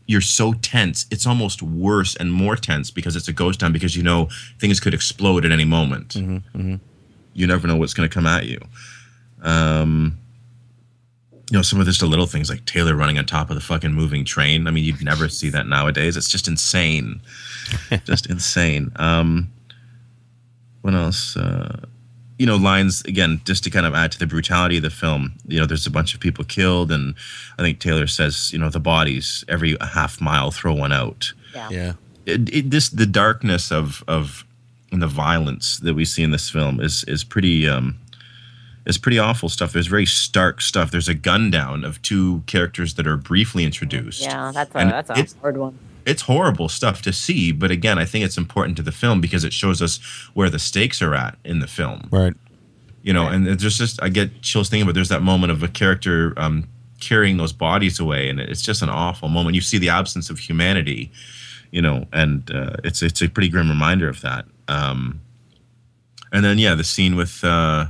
you're 0.07 0.21
so 0.21 0.53
tense. 0.53 1.05
It's 1.11 1.27
almost 1.27 1.61
worse 1.61 2.15
and 2.15 2.31
more 2.31 2.55
tense 2.55 2.89
because 2.89 3.15
it's 3.15 3.27
a 3.27 3.33
ghost 3.33 3.59
town 3.59 3.71
because 3.73 3.95
you 3.95 4.01
know 4.03 4.29
things 4.59 4.79
could 4.79 4.93
explode 4.93 5.45
at 5.45 5.51
any 5.51 5.65
moment. 5.65 6.15
You 7.35 7.45
never 7.47 7.67
know 7.67 7.75
what's 7.75 7.93
going 7.93 8.09
to 8.09 8.13
come 8.13 8.25
at 8.25 8.45
you. 8.47 8.59
Um, 9.41 10.17
you 11.49 11.57
know, 11.57 11.61
some 11.61 11.79
of 11.79 11.85
just 11.87 11.99
the 11.99 12.05
little 12.05 12.27
things 12.27 12.49
like 12.49 12.65
Taylor 12.65 12.95
running 12.95 13.17
on 13.17 13.25
top 13.25 13.49
of 13.49 13.55
the 13.55 13.61
fucking 13.61 13.93
moving 13.93 14.23
train. 14.23 14.67
I 14.67 14.71
mean, 14.71 14.83
you'd 14.83 15.03
never 15.03 15.27
see 15.27 15.49
that 15.49 15.67
nowadays. 15.67 16.15
It's 16.15 16.29
just 16.29 16.47
insane. 16.47 17.21
just 18.05 18.27
insane. 18.27 18.91
Um, 18.97 19.51
what 20.81 20.93
else? 20.93 21.35
Uh, 21.35 21.85
you 22.37 22.45
know, 22.45 22.55
lines 22.55 23.01
again, 23.01 23.41
just 23.45 23.63
to 23.65 23.69
kind 23.69 23.85
of 23.85 23.93
add 23.93 24.11
to 24.13 24.19
the 24.19 24.27
brutality 24.27 24.77
of 24.77 24.83
the 24.83 24.89
film. 24.89 25.33
You 25.47 25.59
know, 25.59 25.65
there's 25.65 25.87
a 25.87 25.91
bunch 25.91 26.13
of 26.13 26.19
people 26.19 26.45
killed, 26.45 26.91
and 26.91 27.15
I 27.57 27.63
think 27.63 27.79
Taylor 27.79 28.07
says, 28.07 28.53
you 28.53 28.59
know, 28.59 28.69
the 28.69 28.79
bodies 28.79 29.43
every 29.47 29.75
half 29.81 30.21
mile 30.21 30.51
throw 30.51 30.73
one 30.73 30.93
out. 30.93 31.33
Yeah. 31.53 31.69
Yeah. 31.69 31.93
It, 32.25 32.53
it, 32.53 32.69
this 32.69 32.89
the 32.89 33.05
darkness 33.05 33.71
of 33.71 34.03
of 34.07 34.45
and 34.91 35.01
the 35.01 35.07
violence 35.07 35.79
that 35.79 35.95
we 35.95 36.05
see 36.05 36.23
in 36.23 36.31
this 36.31 36.49
film 36.49 36.79
is 36.79 37.03
is 37.05 37.23
pretty 37.23 37.67
um, 37.67 37.97
is 38.89 38.97
pretty 38.97 39.19
awful 39.19 39.47
stuff. 39.49 39.71
There's 39.71 39.87
very 39.87 40.05
stark 40.05 40.61
stuff. 40.61 40.91
There's 40.91 41.07
a 41.07 41.13
gun 41.13 41.49
down 41.51 41.83
of 41.85 42.01
two 42.01 42.43
characters 42.47 42.95
that 42.95 43.07
are 43.07 43.15
briefly 43.17 43.63
introduced. 43.63 44.21
Yeah, 44.23 44.51
that's 44.53 44.73
a 44.75 44.77
And 44.79 44.91
that's 44.91 45.09
a 45.09 45.13
it's- 45.13 45.35
hard 45.41 45.57
one. 45.57 45.77
It's 46.05 46.23
horrible 46.23 46.69
stuff 46.69 47.01
to 47.03 47.13
see, 47.13 47.51
but 47.51 47.69
again, 47.69 47.99
I 47.99 48.05
think 48.05 48.25
it's 48.25 48.37
important 48.37 48.77
to 48.77 48.83
the 48.83 48.91
film 48.91 49.21
because 49.21 49.43
it 49.43 49.53
shows 49.53 49.79
us 49.79 49.99
where 50.33 50.49
the 50.49 50.57
stakes 50.57 51.01
are 51.03 51.13
at 51.13 51.37
in 51.45 51.59
the 51.59 51.67
film. 51.67 52.07
Right. 52.09 52.33
You 53.03 53.13
know, 53.13 53.27
and 53.27 53.45
there's 53.45 53.77
just 53.77 54.01
I 54.01 54.09
get 54.09 54.41
chills 54.41 54.69
thinking 54.69 54.83
about. 54.83 54.95
There's 54.95 55.09
that 55.09 55.21
moment 55.21 55.51
of 55.51 55.61
a 55.61 55.67
character 55.67 56.33
um, 56.37 56.67
carrying 56.99 57.37
those 57.37 57.53
bodies 57.53 57.99
away, 57.99 58.27
and 58.29 58.39
it's 58.39 58.61
just 58.63 58.81
an 58.81 58.89
awful 58.89 59.29
moment. 59.29 59.55
You 59.55 59.61
see 59.61 59.77
the 59.77 59.89
absence 59.89 60.29
of 60.31 60.39
humanity, 60.39 61.11
you 61.71 61.81
know, 61.81 62.07
and 62.11 62.49
uh, 62.49 62.77
it's 62.83 63.03
it's 63.03 63.21
a 63.21 63.29
pretty 63.29 63.49
grim 63.49 63.69
reminder 63.69 64.09
of 64.09 64.21
that. 64.21 64.45
Um, 64.67 65.21
and 66.31 66.43
then 66.43 66.57
yeah, 66.57 66.73
the 66.75 66.83
scene 66.83 67.15
with 67.15 67.43
uh, 67.43 67.87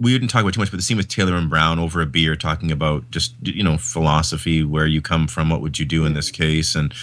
we 0.00 0.12
didn't 0.12 0.28
talk 0.28 0.42
about 0.42 0.54
too 0.54 0.60
much, 0.60 0.70
but 0.70 0.78
the 0.78 0.82
scene 0.82 0.96
with 0.96 1.08
Taylor 1.08 1.34
and 1.34 1.50
Brown 1.50 1.78
over 1.78 2.00
a 2.00 2.06
beer 2.06 2.34
talking 2.34 2.72
about 2.72 3.08
just 3.10 3.34
you 3.42 3.62
know 3.62 3.76
philosophy, 3.76 4.64
where 4.64 4.86
you 4.86 5.00
come 5.02 5.28
from, 5.28 5.50
what 5.50 5.60
would 5.60 5.78
you 5.78 5.84
do 5.84 6.06
in 6.06 6.14
this 6.14 6.30
case, 6.30 6.74
and 6.74 6.94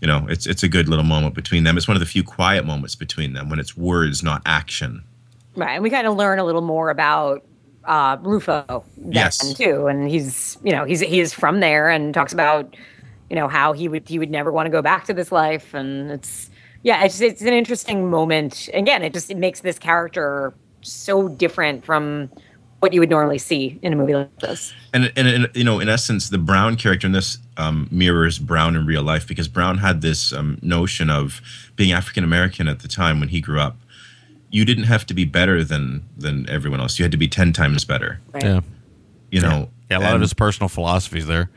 you 0.00 0.06
know 0.06 0.26
it's 0.28 0.46
it's 0.46 0.62
a 0.62 0.68
good 0.68 0.88
little 0.88 1.04
moment 1.04 1.34
between 1.34 1.64
them. 1.64 1.76
It's 1.76 1.88
one 1.88 1.96
of 1.96 2.00
the 2.00 2.06
few 2.06 2.22
quiet 2.22 2.66
moments 2.66 2.94
between 2.94 3.32
them 3.32 3.48
when 3.48 3.58
it's 3.58 3.76
words, 3.76 4.22
not 4.22 4.42
action. 4.44 5.02
Right, 5.56 5.74
and 5.74 5.82
we 5.82 5.90
kind 5.90 6.06
of 6.06 6.16
learn 6.16 6.38
a 6.38 6.44
little 6.44 6.60
more 6.60 6.90
about 6.90 7.44
uh, 7.84 8.18
Ruffo 8.18 8.84
then 8.96 9.12
Yes. 9.12 9.54
too, 9.54 9.86
and 9.86 10.08
he's 10.08 10.58
you 10.62 10.72
know 10.72 10.84
he's 10.84 11.00
he 11.00 11.20
is 11.20 11.32
from 11.32 11.60
there 11.60 11.88
and 11.88 12.12
talks 12.12 12.32
about 12.32 12.76
you 13.30 13.36
know 13.36 13.48
how 13.48 13.72
he 13.72 13.88
would 13.88 14.06
he 14.06 14.18
would 14.18 14.30
never 14.30 14.52
want 14.52 14.66
to 14.66 14.70
go 14.70 14.82
back 14.82 15.06
to 15.06 15.14
this 15.14 15.32
life, 15.32 15.72
and 15.72 16.10
it's 16.10 16.50
yeah, 16.82 17.04
it's 17.04 17.22
it's 17.22 17.40
an 17.40 17.54
interesting 17.54 18.10
moment. 18.10 18.68
Again, 18.74 19.02
it 19.02 19.14
just 19.14 19.30
it 19.30 19.38
makes 19.38 19.60
this 19.60 19.78
character 19.78 20.52
so 20.84 21.28
different 21.28 21.84
from 21.84 22.30
what 22.80 22.92
you 22.92 23.00
would 23.00 23.08
normally 23.10 23.38
see 23.38 23.78
in 23.82 23.92
a 23.94 23.96
movie 23.96 24.14
like 24.14 24.38
this. 24.40 24.74
and, 24.92 25.10
and, 25.16 25.26
and 25.26 25.48
you 25.54 25.64
know 25.64 25.80
in 25.80 25.88
essence 25.88 26.28
the 26.28 26.36
brown 26.38 26.76
character 26.76 27.06
in 27.06 27.12
this 27.12 27.38
um, 27.56 27.88
mirrors 27.90 28.38
brown 28.38 28.76
in 28.76 28.84
real 28.84 29.02
life 29.02 29.26
because 29.26 29.48
brown 29.48 29.78
had 29.78 30.02
this 30.02 30.32
um, 30.34 30.58
notion 30.60 31.08
of 31.08 31.40
being 31.76 31.92
african 31.92 32.22
american 32.24 32.68
at 32.68 32.80
the 32.80 32.88
time 32.88 33.20
when 33.20 33.30
he 33.30 33.40
grew 33.40 33.58
up 33.58 33.76
you 34.50 34.64
didn't 34.66 34.84
have 34.84 35.06
to 35.06 35.14
be 35.14 35.24
better 35.24 35.64
than 35.64 36.04
than 36.16 36.46
everyone 36.50 36.78
else 36.78 36.98
you 36.98 37.04
had 37.04 37.12
to 37.12 37.16
be 37.18 37.26
10 37.28 37.52
times 37.54 37.84
better 37.86 38.20
Right? 38.34 38.44
Yeah. 38.44 38.60
you 39.30 39.40
know 39.40 39.70
Yeah. 39.90 39.98
A 39.98 40.00
lot 40.00 40.14
of 40.16 40.20
his 40.20 40.34
personal 40.34 40.68
philosophies 40.68 41.26
there. 41.26 41.48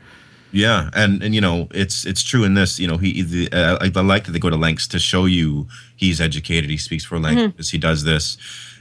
yeah, 0.52 0.88
and 0.94 1.22
and 1.22 1.34
you 1.34 1.40
know 1.42 1.68
it's 1.72 2.06
it's 2.06 2.22
true 2.22 2.44
in 2.44 2.54
this. 2.54 2.78
You 2.78 2.86
know, 2.88 2.96
he 2.96 3.22
the, 3.22 3.48
uh, 3.52 3.76
I, 3.82 3.90
I 3.94 4.02
like 4.02 4.24
that 4.24 4.32
they 4.32 4.38
go 4.38 4.48
to 4.50 4.56
lengths 4.56 4.86
to 4.88 4.98
show 4.98 5.26
you 5.26 5.66
he's 5.96 6.20
educated. 6.20 6.70
He 6.70 6.78
speaks 6.78 7.04
four 7.04 7.18
languages. 7.18 7.70
He 7.70 7.78
does 7.78 8.04
this. 8.04 8.36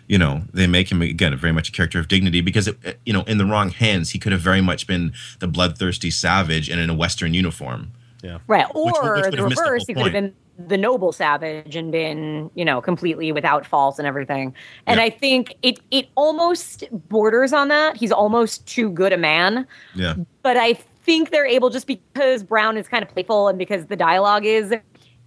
You 0.08 0.18
know, 0.18 0.44
they 0.54 0.68
make 0.68 0.90
him 0.92 1.02
again 1.02 1.36
very 1.38 1.52
much 1.52 1.70
a 1.70 1.72
character 1.72 2.00
of 2.00 2.08
dignity 2.08 2.42
because 2.42 2.68
it, 2.68 2.78
it- 2.84 3.00
you 3.06 3.14
know 3.14 3.24
in 3.24 3.38
the 3.38 3.46
wrong 3.46 3.70
hands 3.70 4.12
he 4.12 4.20
could 4.20 4.32
have 4.32 4.42
very 4.42 4.62
much 4.62 4.88
been 4.88 5.14
the 5.40 5.48
bloodthirsty 5.48 6.10
savage 6.12 6.70
and 6.70 6.80
in 6.80 6.90
a 6.90 6.94
Western 6.94 7.34
uniform. 7.34 7.92
Yeah. 8.24 8.40
Right. 8.48 8.66
Or 8.74 8.86
which 8.86 8.96
would 9.02 9.04
the 9.34 9.38
have 9.38 9.50
missed 9.50 9.56
the 9.58 9.64
reverse, 9.64 9.86
he 9.86 9.94
could 9.94 10.04
have 10.04 10.14
been 10.14 10.34
the 10.58 10.76
noble 10.78 11.12
savage 11.12 11.76
and 11.76 11.92
been, 11.92 12.50
you 12.56 12.66
know, 12.66 12.82
completely 12.82 13.32
without 13.32 13.64
faults 13.66 14.00
and 14.00 14.08
everything. 14.08 14.56
And 14.88 14.98
Yeah. 14.98 15.06
I 15.06 15.10
think 15.12 15.56
it 15.62 15.80
it 15.92 16.08
almost 16.16 16.84
borders 17.10 17.54
on 17.54 17.68
that. 17.68 17.96
He's 17.98 18.12
almost 18.12 18.66
too 18.66 18.90
good 18.90 19.14
a 19.14 19.18
man. 19.18 19.68
Yeah, 19.94 20.16
But 20.42 20.58
I 20.58 20.74
think 20.74 21.30
they're 21.30 21.46
able 21.46 21.70
just 21.70 21.86
because 21.86 22.42
Brown 22.44 22.76
is 22.76 22.88
kind 22.88 23.04
of 23.04 23.10
playful 23.10 23.50
and 23.50 23.58
because 23.60 23.86
the 23.86 23.96
dialogue 23.96 24.46
is 24.46 24.74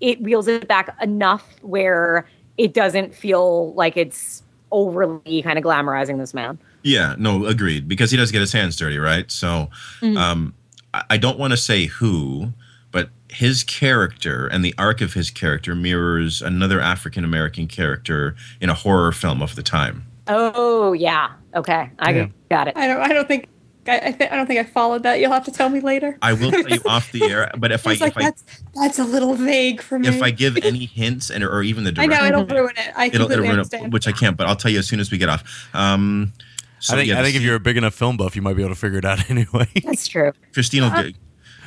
it 0.01 0.21
reels 0.23 0.49
it 0.49 0.67
back 0.67 0.95
enough 1.01 1.47
where 1.63 2.27
it 2.59 2.75
doesn't 2.75 3.15
feel 3.15 3.73
like 3.75 3.97
it's 3.97 4.43
overly 4.73 5.43
kind 5.43 5.59
of 5.59 5.65
glamorizing 5.65 6.19
this 6.19 6.33
man. 6.35 6.59
yeah, 6.83 7.15
no, 7.19 7.45
agreed. 7.47 7.89
Because 7.89 8.11
he 8.11 8.17
does 8.17 8.31
get 8.33 8.41
his 8.41 8.53
hands 8.53 8.77
dirty, 8.77 8.99
right? 8.99 9.31
So, 9.31 9.69
um, 10.03 10.55
I, 10.95 11.05
I 11.11 11.17
don't 11.17 11.39
want 11.39 11.53
to 11.53 11.57
say 11.57 11.87
who, 11.87 12.53
but 12.91 13.11
his 13.29 13.63
character 13.65 14.47
and 14.47 14.65
the 14.65 14.75
arc 14.79 15.01
of 15.01 15.13
his 15.15 15.31
character 15.31 15.75
mirrors 15.75 16.43
another 16.43 16.81
African 16.81 17.25
American 17.25 17.67
character 17.69 18.35
in 18.61 18.69
a 18.71 18.75
horror 18.75 19.13
film 19.13 19.43
of 19.43 19.55
the 19.57 19.63
time. 19.63 20.07
Oh 20.27 20.93
yeah. 20.93 21.31
Okay. 21.55 21.91
I 21.99 22.11
Yeah. 22.13 22.27
got 22.51 22.69
it. 22.69 22.77
I 22.77 22.87
don't. 22.87 23.01
I 23.01 23.09
don't 23.13 23.27
think. 23.29 23.49
I. 23.89 23.97
I, 24.09 24.13
th- 24.13 24.31
I 24.31 24.37
don't 24.37 24.47
think 24.47 24.61
I 24.61 24.65
followed 24.65 25.03
that. 25.05 25.21
You'll 25.21 25.33
have 25.33 25.45
to 25.47 25.51
tell 25.53 25.69
me 25.69 25.81
later. 25.81 26.19
I 26.23 26.33
will 26.35 26.51
tell 26.51 26.69
you 26.69 26.81
off 26.87 27.11
the 27.13 27.25
air, 27.31 27.51
but 27.59 27.73
if 27.73 27.87
I 27.87 27.93
It's 27.93 28.01
like 28.01 28.13
if 28.13 28.17
I 28.19 28.23
that's 28.23 28.45
that's 28.75 28.99
a 28.99 29.05
little 29.05 29.35
vague 29.35 29.81
for 29.81 29.99
me. 29.99 30.09
if 30.09 30.23
I 30.23 30.31
give 30.31 30.57
any 30.63 30.85
hints 30.87 31.31
and 31.31 31.43
or 31.43 31.63
even 31.63 31.85
the 31.85 31.93
direction, 31.93 32.13
I 32.13 32.17
direction, 32.31 32.33
know 32.37 32.43
it'll 32.55 32.57
ruin 32.65 32.75
it. 32.77 32.93
I 32.97 33.07
it'll, 33.07 33.31
it'll 33.31 33.39
ruin 33.45 33.51
understand. 33.53 33.87
it, 33.87 33.93
which 33.93 34.07
I 34.09 34.13
can't. 34.13 34.37
But 34.37 34.47
I'll 34.49 34.57
tell 34.57 34.71
you 34.71 34.79
as 34.79 34.87
soon 34.87 35.01
as 35.01 35.11
we 35.11 35.19
get 35.19 35.29
off. 35.29 35.69
Um, 35.75 36.33
so 36.79 36.95
I 36.95 36.97
think 36.99 37.09
yeah, 37.09 37.21
I 37.21 37.23
think 37.23 37.37
if 37.37 37.43
you're 37.43 37.57
a 37.57 37.61
big 37.61 37.77
enough 37.77 37.95
film 37.95 38.17
buff, 38.17 38.35
you 38.37 38.43
might 38.43 38.55
be 38.57 38.63
able 38.63 38.75
to 38.75 38.81
figure 38.81 38.99
it 38.99 39.05
out 39.05 39.29
anyway. 39.31 39.69
That's 39.85 40.07
true. 40.09 40.33
Christine 40.53 40.83
will 40.83 40.91
Uh, 40.91 41.03
get, 41.05 41.15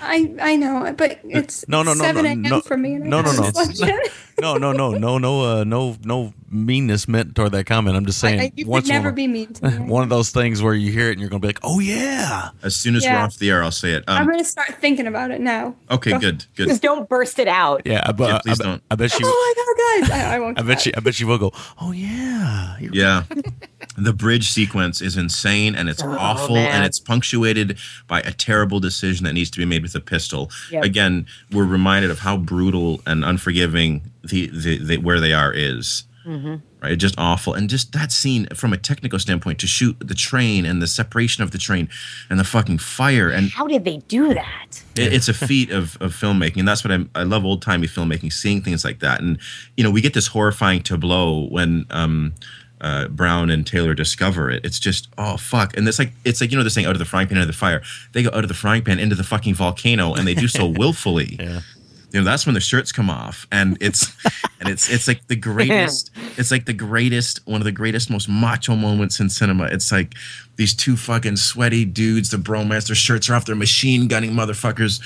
I 0.04 0.36
I 0.42 0.56
know, 0.56 0.94
but 0.98 1.20
it's 1.24 1.68
No, 1.68 1.84
no, 1.84 1.94
no, 1.94 2.04
seven 2.04 2.24
no, 2.24 2.30
a.m. 2.30 2.42
no, 2.42 2.62
for 2.62 2.78
me. 2.78 2.94
And 2.96 3.06
I 3.06 3.08
no, 3.08 3.22
no, 3.22 3.32
no. 3.32 3.52
no, 4.42 4.58
no, 4.58 4.72
no, 4.74 4.92
no, 4.98 5.18
no, 5.18 5.42
uh, 5.42 5.64
no, 5.64 5.96
no 6.04 6.34
meanness 6.50 7.08
meant 7.08 7.36
toward 7.36 7.52
that 7.54 7.66
comment. 7.66 7.96
I'm 7.96 8.06
just 8.06 8.20
saying. 8.20 8.40
I, 8.40 8.52
you 8.56 8.66
could 8.66 8.72
once 8.72 8.88
never 8.88 9.10
one, 9.10 9.16
be 9.16 9.28
mean 9.28 9.54
to 9.54 9.70
me. 9.72 9.86
one 9.90 10.04
of 10.04 10.10
those 10.10 10.30
things 10.32 10.62
where 10.62 10.74
you 10.74 10.92
hear 10.92 11.10
it 11.10 11.14
and 11.14 11.22
you're 11.22 11.30
gonna 11.30 11.40
be 11.40 11.48
like, 11.48 11.60
oh 11.64 11.80
yeah. 11.80 12.50
as 12.64 12.76
soon 12.76 12.96
as 12.96 13.04
we're 13.04 13.16
off 13.16 13.38
the 13.38 13.50
air, 13.50 13.64
I'll 13.64 13.72
say 13.72 13.92
it. 13.94 14.04
I'm 14.08 14.24
Um, 14.24 14.30
gonna 14.32 14.44
start 14.44 14.70
thinking 14.82 15.08
about 15.08 15.32
it 15.32 15.42
now. 15.42 15.76
okay, 15.92 16.12
Go- 16.12 16.20
good, 16.20 16.46
good. 16.56 16.68
Just 16.68 16.82
don't 16.82 17.08
burst 17.10 17.40
it 17.40 17.48
out. 17.48 17.82
Yeah, 17.86 18.12
but 18.12 18.28
Yeah, 18.30 18.40
please 18.40 18.58
bet- 18.58 18.66
don't. 18.66 18.84
I 18.92 18.96
bet 18.96 19.12
she. 19.12 19.24
Oh 19.24 19.56
my 19.56 20.08
god, 20.08 20.10
guys! 20.10 20.20
I, 20.24 20.36
I 20.36 20.40
won't. 20.40 20.60
I 20.60 20.62
bet 20.64 20.82
she. 20.82 20.96
I 20.96 21.00
bet 21.00 21.16
she 21.16 21.26
will 21.26 21.38
go. 21.38 21.52
Oh 21.82 21.92
yeah. 21.92 22.78
You're 22.80 22.94
Yeah. 22.94 23.24
The 23.98 24.14
bridge 24.14 24.50
sequence 24.50 25.02
is 25.02 25.18
insane 25.18 25.76
and 25.76 25.88
it's 25.90 26.02
Oh, 26.04 26.12
awful 26.18 26.56
man. 26.56 26.72
and 26.72 26.86
it's 26.86 27.00
punctuated 27.00 27.78
by 28.08 28.22
a 28.22 28.32
terrible 28.32 28.80
decision 28.80 29.26
that 29.26 29.34
needs 29.34 29.52
to 29.52 29.60
be 29.60 29.66
made 29.66 29.84
with 29.84 29.94
a 29.96 30.00
pistol. 30.02 30.50
Yep. 30.72 30.84
Again, 30.84 31.26
we're 31.52 31.66
reminded 31.66 32.10
of 32.12 32.20
how 32.20 32.38
brutal 32.38 33.02
and 33.06 33.24
unforgiving 33.24 34.02
the, 34.24 34.48
the, 34.48 34.78
the 34.78 34.98
where 34.98 35.20
they 35.20 35.34
are 35.34 35.54
is. 35.54 36.06
Mm-hmm. 36.26 36.56
Right, 36.82 36.98
just 36.98 37.16
awful, 37.18 37.54
and 37.54 37.70
just 37.70 37.92
that 37.94 38.12
scene 38.12 38.46
from 38.54 38.72
a 38.74 38.78
technical 38.78 39.18
standpoint 39.20 39.60
to 39.60 39.68
shoot 39.68 39.96
the 40.00 40.14
train 40.14 40.66
and 40.66 40.82
the 40.82 40.88
separation 40.88 41.44
of 41.44 41.52
the 41.52 41.58
train 41.58 41.88
and 42.30 42.38
the 42.40 42.44
fucking 42.46 42.78
fire 42.78 43.30
and 43.30 43.50
How 43.52 43.68
did 43.68 43.84
they 43.86 43.98
do 44.08 44.34
that? 44.34 44.84
it, 44.98 45.14
it's 45.14 45.28
a 45.30 45.34
feat 45.34 45.70
of, 45.72 45.98
of 46.02 46.14
filmmaking 46.14 46.58
and 46.60 46.68
that's 46.68 46.84
what 46.84 46.92
I'm, 46.92 47.10
i 47.16 47.24
love 47.24 47.46
old 47.46 47.62
timey 47.62 47.88
filmmaking 47.88 48.32
seeing 48.34 48.62
things 48.62 48.84
like 48.86 49.00
that 49.00 49.22
and 49.22 49.38
you 49.78 49.84
know 49.84 49.92
we 49.92 50.02
get 50.02 50.14
this 50.14 50.28
horrifying 50.28 50.82
tableau 50.84 51.48
when 51.48 51.86
um, 51.90 52.34
uh, 52.84 53.08
brown 53.08 53.50
and 53.50 53.66
taylor 53.66 53.94
discover 53.96 54.52
it. 54.52 54.64
It's 54.66 54.78
just 54.80 55.08
oh 55.18 55.38
fuck. 55.38 55.76
And 55.78 55.88
it's 55.88 55.98
like 56.00 56.12
it's 56.26 56.42
like 56.42 56.52
you 56.52 56.58
know 56.58 56.64
this 56.64 56.76
thing 56.76 56.86
out 56.86 56.92
of 56.92 57.00
the 57.00 57.06
frying 57.06 57.28
pan 57.28 57.38
into 57.38 57.48
the 57.48 57.54
fire. 57.54 57.82
They 58.12 58.22
go 58.24 58.30
out 58.30 58.44
of 58.44 58.50
the 58.50 58.54
frying 58.54 58.84
pan 58.84 59.00
into 59.00 59.16
the 59.16 59.24
fucking 59.24 59.56
volcano 59.56 60.14
and 60.14 60.28
they 60.28 60.36
do 60.36 60.48
so 60.48 60.68
willfully. 60.80 61.38
Yeah. 61.40 61.62
you 62.12 62.20
know 62.20 62.24
that's 62.26 62.46
when 62.46 62.54
the 62.54 62.62
shirts 62.62 62.92
come 62.92 63.10
off 63.10 63.48
and 63.52 63.78
it's 63.82 64.14
and 64.60 64.70
it's 64.70 64.90
it's 64.90 65.08
like 65.08 65.26
the 65.28 65.36
greatest 65.36 66.12
it's 66.38 66.52
like 66.52 66.66
the 66.66 66.74
greatest 66.74 67.40
one 67.46 67.60
of 67.62 67.66
the 67.66 67.72
greatest 67.72 68.10
most 68.10 68.28
macho 68.30 68.76
moments 68.76 69.20
in 69.20 69.30
cinema. 69.30 69.64
It's 69.66 69.92
like 69.92 70.14
these 70.58 70.74
two 70.76 70.96
fucking 70.98 71.38
sweaty 71.38 71.86
dudes 71.86 72.30
the 72.30 72.38
bromance 72.38 72.86
their 72.88 72.96
shirts 72.96 73.30
are 73.30 73.36
off 73.36 73.46
they're 73.46 73.56
machine 73.56 74.08
gunning 74.08 74.32
motherfuckers. 74.34 75.00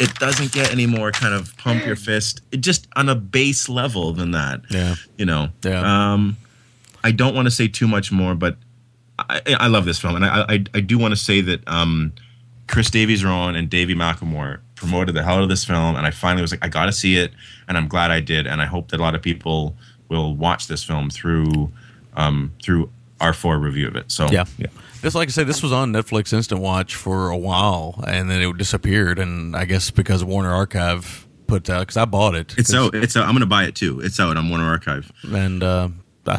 It 0.00 0.14
doesn't 0.14 0.52
get 0.52 0.70
any 0.70 0.86
more 0.86 1.10
kind 1.12 1.34
of 1.34 1.54
pump 1.58 1.84
your 1.84 1.96
fist 1.96 2.40
it 2.52 2.58
just 2.62 2.86
on 2.96 3.08
a 3.08 3.14
base 3.14 3.68
level 3.68 4.12
than 4.12 4.30
that 4.30 4.60
Yeah. 4.70 4.94
you 5.18 5.26
know? 5.26 5.48
Yeah. 5.64 6.12
um 6.14 6.36
i 7.06 7.10
don't 7.12 7.34
want 7.34 7.46
to 7.46 7.50
say 7.50 7.66
too 7.68 7.88
much 7.88 8.10
more 8.12 8.34
but 8.34 8.56
i 9.18 9.40
i 9.60 9.66
love 9.68 9.84
this 9.84 9.98
film 9.98 10.14
and 10.16 10.24
i 10.24 10.42
i, 10.48 10.64
I 10.74 10.80
do 10.80 10.98
want 10.98 11.12
to 11.12 11.16
say 11.28 11.40
that 11.42 11.60
um 11.68 12.12
Chris 12.68 12.90
Davies 12.90 13.24
Rowan 13.24 13.54
and 13.54 13.70
Davey 13.70 13.94
McElmore 13.94 14.58
promoted 14.74 15.14
the 15.14 15.22
hell 15.22 15.36
out 15.36 15.42
of 15.44 15.48
this 15.48 15.64
film, 15.64 15.94
and 15.94 16.04
I 16.04 16.10
finally 16.10 16.42
was 16.42 16.50
like, 16.50 16.64
I 16.64 16.68
got 16.68 16.86
to 16.86 16.92
see 16.92 17.16
it, 17.16 17.30
and 17.68 17.78
I'm 17.78 17.86
glad 17.86 18.10
I 18.10 18.18
did, 18.18 18.44
and 18.48 18.60
I 18.60 18.64
hope 18.66 18.88
that 18.90 18.98
a 18.98 19.02
lot 19.04 19.14
of 19.14 19.22
people 19.22 19.76
will 20.08 20.34
watch 20.34 20.66
this 20.66 20.82
film 20.82 21.08
through 21.08 21.70
um, 22.16 22.52
through 22.60 22.90
our 23.20 23.32
four 23.32 23.58
review 23.60 23.86
of 23.86 23.94
it. 23.94 24.10
So 24.10 24.26
Yeah. 24.32 24.46
yeah. 24.58 24.66
This, 25.00 25.14
like 25.14 25.28
I 25.28 25.30
said, 25.30 25.46
this 25.46 25.62
was 25.62 25.70
on 25.72 25.92
Netflix 25.92 26.32
Instant 26.32 26.60
Watch 26.60 26.96
for 26.96 27.30
a 27.30 27.36
while, 27.38 28.02
and 28.04 28.28
then 28.28 28.42
it 28.42 28.56
disappeared. 28.58 29.20
And 29.20 29.54
I 29.54 29.64
guess 29.64 29.92
because 29.92 30.24
Warner 30.24 30.52
Archive 30.52 31.24
put 31.46 31.70
out, 31.70 31.82
because 31.82 31.96
I 31.96 32.04
bought 32.04 32.34
it. 32.34 32.52
it's 32.58 32.72
'cause- 32.72 32.88
out. 32.88 32.96
It's 32.96 33.16
out. 33.16 33.26
I'm 33.28 33.32
gonna 33.34 33.46
buy 33.46 33.62
it 33.66 33.76
too. 33.76 34.00
It's 34.00 34.18
out 34.18 34.36
on 34.36 34.48
Warner 34.48 34.64
Archive. 34.66 35.12
and 35.22 35.62
uh, 35.62 35.88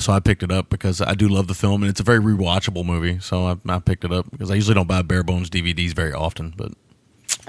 why 0.07 0.15
I 0.15 0.19
picked 0.19 0.43
it 0.43 0.51
up 0.51 0.69
because 0.69 1.01
I 1.01 1.13
do 1.13 1.27
love 1.27 1.47
the 1.47 1.53
film, 1.53 1.81
and 1.81 1.89
it's 1.89 1.99
a 1.99 2.03
very 2.03 2.19
rewatchable 2.19 2.85
movie. 2.85 3.19
So 3.19 3.45
I, 3.45 3.57
I 3.67 3.79
picked 3.79 4.03
it 4.03 4.11
up 4.11 4.29
because 4.31 4.51
I 4.51 4.55
usually 4.55 4.75
don't 4.75 4.87
buy 4.87 5.01
bare 5.01 5.23
bones 5.23 5.49
DVDs 5.49 5.93
very 5.93 6.13
often, 6.13 6.53
but 6.57 6.73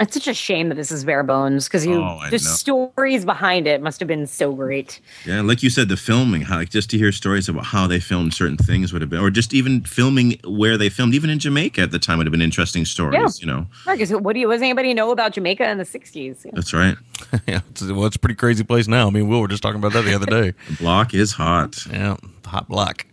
It's 0.00 0.14
such 0.14 0.28
a 0.28 0.34
shame 0.34 0.68
that 0.68 0.76
this 0.76 0.92
is 0.92 1.04
bare 1.04 1.24
bones 1.24 1.64
because 1.66 1.84
you 1.84 1.94
Oh, 2.00 2.20
the 2.26 2.30
know. 2.32 2.36
stories 2.38 3.24
behind 3.24 3.66
it 3.66 3.82
must 3.82 3.98
have 3.98 4.06
been 4.06 4.28
so 4.28 4.52
great. 4.52 5.00
Yeah, 5.26 5.40
like 5.40 5.60
you 5.62 5.70
said, 5.70 5.88
the 5.88 5.96
filming, 5.96 6.42
how 6.42 6.56
like 6.56 6.68
just 6.70 6.88
to 6.90 6.98
hear 6.98 7.10
stories 7.10 7.48
about 7.48 7.64
how 7.64 7.88
they 7.88 7.98
filmed 7.98 8.32
certain 8.32 8.56
things 8.56 8.92
would 8.92 9.02
have 9.02 9.10
been, 9.10 9.18
or 9.18 9.30
just 9.30 9.52
even 9.54 9.82
filming 9.82 10.38
where 10.44 10.76
they 10.76 10.88
filmed, 10.88 11.14
even 11.14 11.30
in 11.30 11.40
Jamaica 11.40 11.80
at 11.80 11.90
the 11.90 11.98
time 11.98 12.18
would 12.18 12.26
have 12.28 12.32
been 12.32 12.42
interesting 12.42 12.84
stories. 12.84 13.14
Yeah. 13.20 13.28
You 13.40 13.46
know, 13.52 13.66
Marcus, 13.86 14.10
what 14.12 14.34
do 14.34 14.40
you? 14.40 14.46
What 14.46 14.54
does 14.54 14.62
anybody 14.62 14.94
know 14.94 15.10
about 15.10 15.32
Jamaica 15.32 15.68
in 15.68 15.78
the 15.78 15.84
'60s? 15.84 16.46
that's 16.52 16.72
right. 16.72 16.96
yeah, 17.48 17.60
it's, 17.70 17.82
well, 17.82 18.06
it's 18.06 18.16
a 18.16 18.20
pretty 18.20 18.36
crazy 18.36 18.62
place 18.62 18.86
now. 18.86 19.08
I 19.08 19.10
mean, 19.10 19.26
we 19.28 19.40
were 19.40 19.48
just 19.48 19.62
talking 19.64 19.78
about 19.80 19.94
that 19.94 20.04
the 20.04 20.14
other 20.14 20.26
day. 20.26 20.54
The 20.70 20.76
block 20.76 21.12
is 21.12 21.32
hot. 21.32 21.84
Yeah, 21.90 22.16
hot 22.46 22.68
block. 22.68 23.04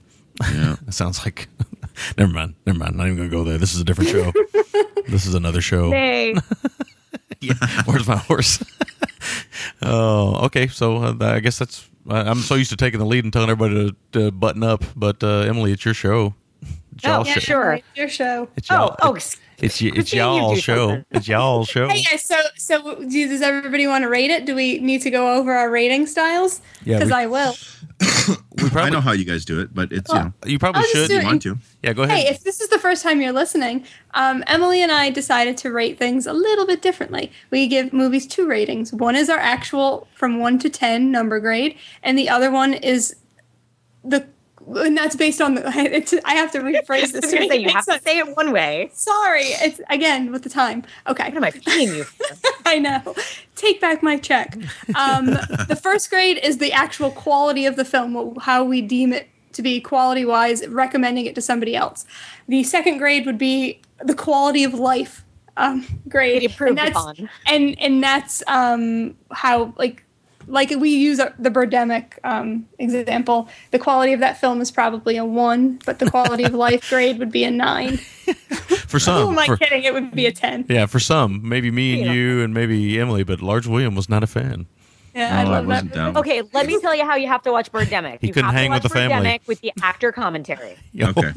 Yeah. 0.41 0.75
That 0.85 0.91
sounds 0.93 1.25
like. 1.25 1.47
never 2.17 2.31
mind. 2.31 2.55
Never 2.65 2.79
mind. 2.79 2.95
Not 2.95 3.05
even 3.07 3.17
gonna 3.17 3.29
go 3.29 3.43
there. 3.43 3.57
This 3.57 3.73
is 3.73 3.81
a 3.81 3.83
different 3.83 4.09
show. 4.09 4.31
this 5.07 5.25
is 5.25 5.33
another 5.33 5.61
show. 5.61 5.91
Hey, 5.91 6.35
Where's 7.85 8.07
my 8.07 8.17
horse? 8.17 8.63
oh, 9.81 10.45
okay. 10.45 10.67
So 10.67 10.97
uh, 10.97 11.15
I 11.21 11.39
guess 11.39 11.59
that's. 11.59 11.87
I- 12.09 12.21
I'm 12.21 12.39
so 12.39 12.55
used 12.55 12.69
to 12.71 12.77
taking 12.77 12.99
the 12.99 13.05
lead 13.05 13.23
and 13.23 13.33
telling 13.33 13.49
everybody 13.49 13.91
to, 13.91 13.95
to 14.19 14.31
button 14.31 14.63
up, 14.63 14.83
but 14.95 15.23
uh, 15.23 15.39
Emily, 15.41 15.71
it's 15.71 15.83
your 15.85 15.93
show. 15.93 16.33
It's 16.95 17.05
Oh, 17.05 17.23
yeah, 17.25 17.33
show. 17.33 17.39
sure. 17.39 17.73
It's 17.73 17.87
your 17.95 18.09
show. 18.09 18.47
It's 18.55 18.71
oh, 18.71 18.75
y'all. 18.75 18.95
oh, 19.01 19.15
it's 19.15 19.37
it's, 19.57 19.81
it's 19.81 20.11
you 20.13 20.19
y'all 20.19 20.55
show. 20.55 20.87
something. 20.89 21.05
It's 21.11 21.27
y'all 21.27 21.65
show. 21.65 21.87
Hey 21.87 22.03
guys, 22.03 22.23
so 22.23 22.35
so 22.57 22.95
do, 23.05 23.27
does 23.27 23.41
everybody 23.41 23.87
want 23.87 24.03
to 24.03 24.09
rate 24.09 24.29
it? 24.31 24.45
Do 24.45 24.53
we 24.55 24.79
need 24.79 25.01
to 25.01 25.09
go 25.09 25.35
over 25.35 25.53
our 25.53 25.69
rating 25.69 26.07
styles? 26.07 26.61
Yeah, 26.83 26.97
because 26.97 27.11
I 27.11 27.25
will. 27.27 27.55
We 28.75 28.81
probably 28.81 28.97
I 28.97 28.99
know 28.99 29.01
how 29.01 29.11
you 29.13 29.25
guys 29.25 29.45
do 29.45 29.59
it, 29.61 29.73
but 29.73 29.91
it's 29.91 30.11
you 30.11 30.19
know 30.19 30.33
you 30.45 30.59
probably 30.59 30.83
should. 30.83 31.07
do 31.07 31.15
you 31.15 31.23
want 31.23 31.41
to. 31.43 31.57
Yeah, 31.81 31.93
go 31.93 32.03
ahead. 32.03 32.17
Hey, 32.17 32.27
if 32.27 32.43
this 32.43 32.59
is 32.61 32.69
the 32.69 32.79
first 32.79 33.03
time 33.03 33.21
you're 33.21 33.31
listening, 33.31 33.85
um, 34.13 34.43
Emily 34.47 34.81
and 34.81 34.91
I 34.91 35.09
decided 35.09 35.57
to 35.57 35.71
rate 35.71 35.97
things 35.97 36.27
a 36.27 36.33
little 36.33 36.67
bit 36.67 36.81
differently. 36.81 37.31
We 37.51 37.67
give 37.67 37.93
movies 37.93 38.27
two 38.27 38.47
ratings. 38.47 38.91
One 38.91 39.15
is 39.15 39.29
our 39.29 39.39
actual 39.39 40.07
from 40.13 40.39
one 40.39 40.59
to 40.59 40.69
ten 40.69 41.11
number 41.11 41.39
grade, 41.39 41.77
and 42.03 42.17
the 42.17 42.29
other 42.29 42.51
one 42.51 42.73
is 42.73 43.15
the 44.03 44.27
and 44.67 44.97
that's 44.97 45.15
based 45.15 45.41
on 45.41 45.55
the. 45.55 45.65
It's, 45.95 46.13
I 46.25 46.35
have 46.35 46.51
to 46.53 46.59
rephrase 46.59 47.11
this. 47.11 47.29
say 47.31 47.57
you 47.57 47.69
have 47.69 47.85
to 47.85 47.99
say 48.01 48.17
it 48.17 48.35
one 48.35 48.51
way. 48.51 48.89
Sorry, 48.93 49.43
it's 49.43 49.79
again 49.89 50.31
with 50.31 50.43
the 50.43 50.49
time. 50.49 50.83
Okay, 51.07 51.25
What 51.25 51.37
am 51.37 51.43
I 51.43 51.51
paying 51.51 51.89
you 51.89 52.03
for? 52.03 52.25
I 52.65 52.79
know. 52.79 53.15
Take 53.55 53.79
back 53.79 54.01
my 54.03 54.17
check. 54.17 54.57
Um, 54.95 55.25
the 55.25 55.79
first 55.81 56.09
grade 56.09 56.39
is 56.43 56.57
the 56.57 56.73
actual 56.73 57.11
quality 57.11 57.65
of 57.65 57.75
the 57.75 57.85
film, 57.85 58.35
how 58.41 58.63
we 58.63 58.81
deem 58.81 59.13
it 59.13 59.29
to 59.53 59.61
be 59.61 59.79
quality 59.79 60.25
wise, 60.25 60.67
recommending 60.67 61.25
it 61.25 61.35
to 61.35 61.41
somebody 61.41 61.75
else. 61.75 62.05
The 62.47 62.63
second 62.63 62.97
grade 62.97 63.25
would 63.25 63.37
be 63.37 63.81
the 64.03 64.15
quality 64.15 64.63
of 64.63 64.73
life 64.73 65.23
um, 65.57 65.85
grade. 66.09 66.53
And 66.59 66.77
that's. 66.77 67.21
And, 67.47 67.79
and 67.79 68.03
that's 68.03 68.43
um, 68.47 69.15
how, 69.31 69.73
like, 69.77 70.04
like 70.47 70.69
we 70.71 70.89
use 70.89 71.17
the 71.17 71.49
Birdemic 71.49 72.13
um, 72.23 72.67
example, 72.79 73.47
the 73.71 73.79
quality 73.79 74.13
of 74.13 74.19
that 74.19 74.39
film 74.39 74.61
is 74.61 74.71
probably 74.71 75.17
a 75.17 75.25
one, 75.25 75.79
but 75.85 75.99
the 75.99 76.09
quality 76.09 76.43
of 76.43 76.53
life 76.65 76.89
grade 76.89 77.19
would 77.19 77.31
be 77.31 77.43
a 77.43 77.51
nine. 77.51 77.97
for 78.87 78.97
Who 78.97 78.99
some, 78.99 79.29
am 79.33 79.39
I 79.39 79.45
for- 79.45 79.57
kidding? 79.57 79.83
It 79.83 79.93
would 79.93 80.11
be 80.11 80.25
a 80.25 80.31
ten. 80.31 80.65
yeah, 80.69 80.85
for 80.85 80.99
some, 80.99 81.47
maybe 81.47 81.71
me 81.71 81.93
and 81.97 82.05
Yeah. 82.05 82.13
you 82.13 82.43
and 82.43 82.53
maybe 82.53 82.99
Emily, 82.99 83.23
but 83.23 83.41
Large 83.41 83.67
William 83.67 83.95
was 83.95 84.09
not 84.09 84.23
a 84.23 84.27
fan. 84.27 84.67
Yeah, 85.13 85.39
I 85.39 85.43
No, 85.45 85.49
I 85.51 85.53
love 85.59 85.65
wasn't 85.67 85.89
that. 85.91 85.95
down. 85.95 86.17
Okay, 86.17 86.41
let 86.51 86.67
me 86.67 86.77
tell 86.81 86.93
you 86.93 87.05
how 87.05 87.15
you 87.15 87.27
have 87.29 87.41
to 87.43 87.51
watch 87.51 87.71
Birdemic. 87.71 88.17
He 88.19 88.27
you 88.27 88.33
couldn't 88.33 88.49
have 88.49 88.53
hang 88.59 88.65
to 88.71 88.75
watch 88.75 88.83
with 88.83 88.91
the 88.91 88.97
family. 88.99 89.39
With 89.47 89.61
the 89.61 89.71
actor 89.81 90.11
commentary. 90.11 90.75
Okay. 91.01 91.31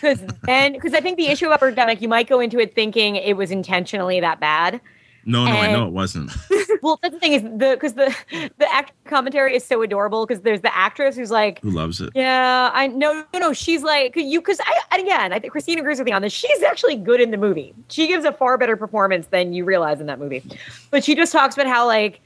Because 0.00 0.20
then, 0.42 0.74
because 0.74 0.92
I 0.92 1.00
think 1.00 1.16
the 1.16 1.28
issue 1.28 1.46
about 1.46 1.60
Birdemic, 1.60 2.02
you 2.02 2.08
might 2.08 2.28
go 2.28 2.40
into 2.40 2.58
it 2.58 2.74
thinking 2.74 3.16
it 3.16 3.36
was 3.38 3.50
intentionally 3.50 4.20
that 4.20 4.38
bad. 4.38 4.80
No, 5.24 5.44
no, 5.44 5.52
I 5.52 5.70
know 5.72 5.86
it 5.86 5.92
wasn't. 5.92 6.30
Well, 6.82 6.98
that's 7.02 7.12
the 7.12 7.20
thing 7.20 7.32
is 7.34 7.42
the 7.42 7.72
because 7.74 7.92
the 7.92 8.14
the 8.56 8.72
actor 8.72 8.94
commentary 9.04 9.54
is 9.54 9.62
so 9.62 9.82
adorable 9.82 10.24
because 10.24 10.42
there's 10.42 10.62
the 10.62 10.74
actress 10.74 11.14
who's 11.14 11.30
like, 11.30 11.60
Who 11.60 11.70
loves 11.70 12.00
it? 12.00 12.08
yeah, 12.14 12.70
I 12.72 12.86
no 12.86 13.22
no 13.34 13.38
no, 13.38 13.52
she's 13.52 13.82
like 13.82 14.16
you 14.16 14.40
because 14.40 14.60
I 14.64 14.80
and 14.92 15.02
again 15.02 15.34
I 15.34 15.38
think 15.38 15.52
Christine 15.52 15.78
agrees 15.78 15.98
with 15.98 16.06
me 16.06 16.12
on 16.12 16.22
this. 16.22 16.32
She's 16.32 16.62
actually 16.62 16.96
good 16.96 17.20
in 17.20 17.32
the 17.32 17.36
movie. 17.36 17.74
She 17.88 18.06
gives 18.06 18.24
a 18.24 18.32
far 18.32 18.56
better 18.56 18.78
performance 18.78 19.26
than 19.26 19.52
you 19.52 19.66
realize 19.66 20.00
in 20.00 20.06
that 20.06 20.18
movie. 20.18 20.42
But 20.90 21.04
she 21.04 21.14
just 21.14 21.32
talks 21.32 21.54
about 21.54 21.66
how 21.66 21.86
like 21.86 22.20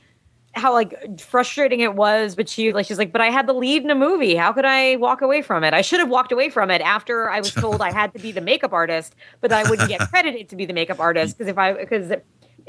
how 0.54 0.72
like 0.72 1.18
frustrating 1.20 1.80
it 1.80 1.94
was 1.96 2.36
but 2.36 2.48
she 2.48 2.72
like 2.72 2.86
she's 2.86 2.98
like 2.98 3.10
but 3.10 3.20
i 3.20 3.28
had 3.28 3.48
the 3.48 3.52
lead 3.52 3.82
in 3.82 3.90
a 3.90 3.94
movie 3.96 4.36
how 4.36 4.52
could 4.52 4.64
i 4.64 4.94
walk 4.96 5.20
away 5.20 5.42
from 5.42 5.64
it 5.64 5.74
i 5.74 5.80
should 5.80 5.98
have 5.98 6.08
walked 6.08 6.30
away 6.30 6.48
from 6.48 6.70
it 6.70 6.80
after 6.80 7.28
i 7.28 7.40
was 7.40 7.52
told 7.52 7.82
i 7.82 7.90
had 7.90 8.12
to 8.12 8.20
be 8.20 8.30
the 8.30 8.40
makeup 8.40 8.72
artist 8.72 9.16
but 9.40 9.50
i 9.50 9.68
wouldn't 9.68 9.88
get 9.88 9.98
credited 10.10 10.48
to 10.48 10.54
be 10.54 10.64
the 10.64 10.72
makeup 10.72 11.00
artist 11.00 11.36
because 11.36 11.50
if 11.50 11.58
i 11.58 11.72
because 11.72 12.12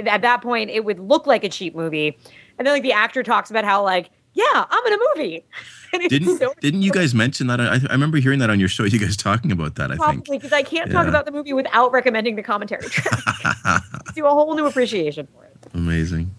at 0.06 0.22
that 0.22 0.42
point 0.42 0.70
it 0.70 0.84
would 0.86 1.00
look 1.00 1.26
like 1.28 1.44
a 1.44 1.50
cheap 1.50 1.76
movie 1.76 2.18
and 2.58 2.66
then 2.66 2.74
like 2.74 2.84
the 2.84 2.92
actor 2.94 3.24
talks 3.24 3.50
about 3.50 3.64
how 3.64 3.82
like 3.84 4.10
yeah 4.34 4.66
i'm 4.70 4.86
in 4.88 4.94
a 4.94 4.98
movie 5.16 5.46
Didn't 6.10 6.38
so 6.40 6.54
didn't 6.60 6.82
you 6.82 6.92
guys 6.92 7.16
mention 7.16 7.48
that? 7.48 7.62
I, 7.62 7.76
I 7.76 7.94
remember 7.94 8.18
hearing 8.18 8.40
that 8.40 8.50
on 8.50 8.60
your 8.60 8.68
show. 8.68 8.84
You 8.84 9.00
guys 9.00 9.16
talking 9.16 9.50
about 9.54 9.76
that. 9.76 9.92
I 9.92 9.96
think. 10.12 10.30
because 10.30 10.52
i 10.52 10.62
can't 10.62 10.92
talk 10.92 11.08
about 11.08 11.26
the 11.26 11.32
movie 11.32 11.54
without 11.54 11.94
recommending 11.94 12.36
the 12.36 12.44
commentary 12.44 12.84
track 12.90 13.82
do 14.14 14.26
a 14.26 14.30
whole 14.30 14.54
new 14.56 14.66
appreciation 14.66 15.26
for 15.34 15.46
it 15.46 15.56
Amazing. 15.74 16.36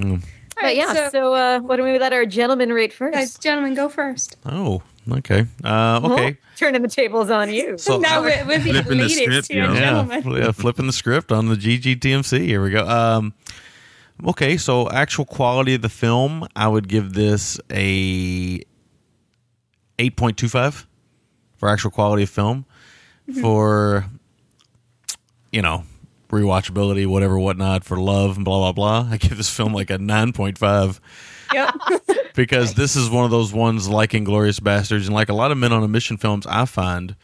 All 0.00 0.18
but 0.54 0.62
right, 0.62 0.76
yeah 0.76 0.92
so- 0.92 1.08
so, 1.10 1.34
uh 1.34 1.58
what 1.60 1.76
do 1.76 1.82
we 1.82 1.98
let 1.98 2.12
our 2.12 2.24
gentlemen 2.26 2.72
rate 2.72 2.92
first 2.92 3.14
Guys, 3.14 3.36
gentlemen, 3.38 3.74
go 3.74 3.88
first. 3.88 4.36
Oh, 4.46 4.82
okay. 5.10 5.46
Uh, 5.64 6.00
okay. 6.04 6.38
Turning 6.56 6.82
the 6.82 6.88
tables 6.88 7.30
on 7.30 7.52
you 7.52 7.76
So 7.78 7.98
now 7.98 8.20
we're, 8.22 8.44
we're 8.46 8.62
being 8.62 8.74
Flipping 8.82 8.98
the 8.98 9.08
script, 9.08 9.46
to 9.48 9.54
you 9.54 9.62
know. 9.62 9.72
yeah, 9.74 10.20
fl- 10.20 10.38
yeah, 10.38 10.52
flipping 10.52 10.86
the 10.86 10.92
script 10.92 11.32
on 11.32 11.48
the 11.48 11.54
GGTMC. 11.56 12.40
Here 12.46 12.62
we 12.62 12.70
go. 12.70 12.86
Um, 12.86 13.34
okay, 14.26 14.56
so 14.56 14.90
actual 14.90 15.24
quality 15.24 15.74
of 15.74 15.82
the 15.82 15.88
film, 15.88 16.46
I 16.54 16.68
would 16.68 16.88
give 16.88 17.12
this 17.14 17.58
a 17.70 18.60
eight 19.98 20.16
point 20.16 20.36
two 20.36 20.48
five 20.48 20.86
for 21.56 21.68
actual 21.68 21.90
quality 21.90 22.24
of 22.24 22.30
film. 22.30 22.66
For 23.40 24.04
you 25.52 25.62
know 25.62 25.84
rewatchability, 26.30 27.06
whatever, 27.06 27.38
whatnot, 27.38 27.84
for 27.84 27.96
love 27.96 28.36
and 28.36 28.44
blah 28.44 28.58
blah 28.58 28.72
blah. 28.72 29.08
I 29.12 29.16
give 29.16 29.36
this 29.36 29.48
film 29.54 29.72
like 29.72 29.88
a 29.90 29.96
nine 29.98 30.32
point 30.32 30.58
five 30.58 31.00
Yep. 31.52 31.74
because 32.34 32.74
this 32.74 32.96
is 32.96 33.10
one 33.10 33.24
of 33.24 33.30
those 33.30 33.52
ones 33.52 33.88
like 33.88 34.10
Inglourious 34.12 34.60
Basterds 34.60 35.06
and 35.06 35.14
like 35.14 35.28
a 35.28 35.34
lot 35.34 35.50
of 35.52 35.58
men 35.58 35.72
on 35.72 35.82
a 35.82 35.88
mission 35.88 36.16
films. 36.16 36.46
I 36.46 36.64
find. 36.64 37.16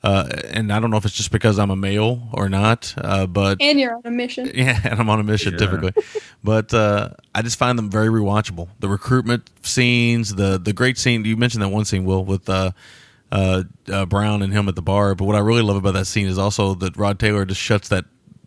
Uh, 0.00 0.28
and 0.50 0.72
I 0.72 0.78
don't 0.78 0.92
know 0.92 0.96
if 0.96 1.04
it's 1.04 1.16
just 1.16 1.32
because 1.32 1.58
I'm 1.58 1.70
a 1.70 1.76
male 1.76 2.28
or 2.32 2.48
not, 2.48 2.94
uh, 2.98 3.26
but 3.26 3.60
and 3.60 3.80
you're 3.80 3.96
on 3.96 4.02
a 4.04 4.12
mission. 4.12 4.48
yeah, 4.54 4.80
and 4.84 5.00
I'm 5.00 5.10
on 5.10 5.18
a 5.18 5.24
mission 5.24 5.54
Yeah. 5.54 5.58
typically. 5.58 5.92
But 6.44 6.72
uh, 6.72 7.10
I 7.34 7.42
just 7.42 7.58
find 7.58 7.76
them 7.76 7.90
very 7.90 8.06
rewatchable. 8.08 8.68
The 8.78 8.88
recruitment 8.88 9.50
scenes, 9.62 10.36
the 10.36 10.56
the 10.56 10.72
great 10.72 10.98
scene 10.98 11.24
you 11.24 11.36
mentioned 11.36 11.62
that 11.64 11.70
one 11.70 11.84
scene, 11.84 12.04
Will, 12.04 12.24
with 12.24 12.48
uh, 12.48 12.70
uh, 13.32 13.64
uh, 13.92 14.06
Brown 14.06 14.40
and 14.42 14.52
him 14.52 14.68
at 14.68 14.76
the 14.76 14.82
bar. 14.82 15.16
But 15.16 15.24
what 15.24 15.34
I 15.34 15.40
really 15.40 15.62
love 15.62 15.74
about 15.76 15.94
that 15.94 16.06
scene 16.06 16.28
is 16.28 16.38
also 16.38 16.74
that 16.76 16.96
Rod 16.96 17.18
Taylor 17.18 17.44
just 17.44 17.60
shuts 17.60 17.88
that 17.88 18.04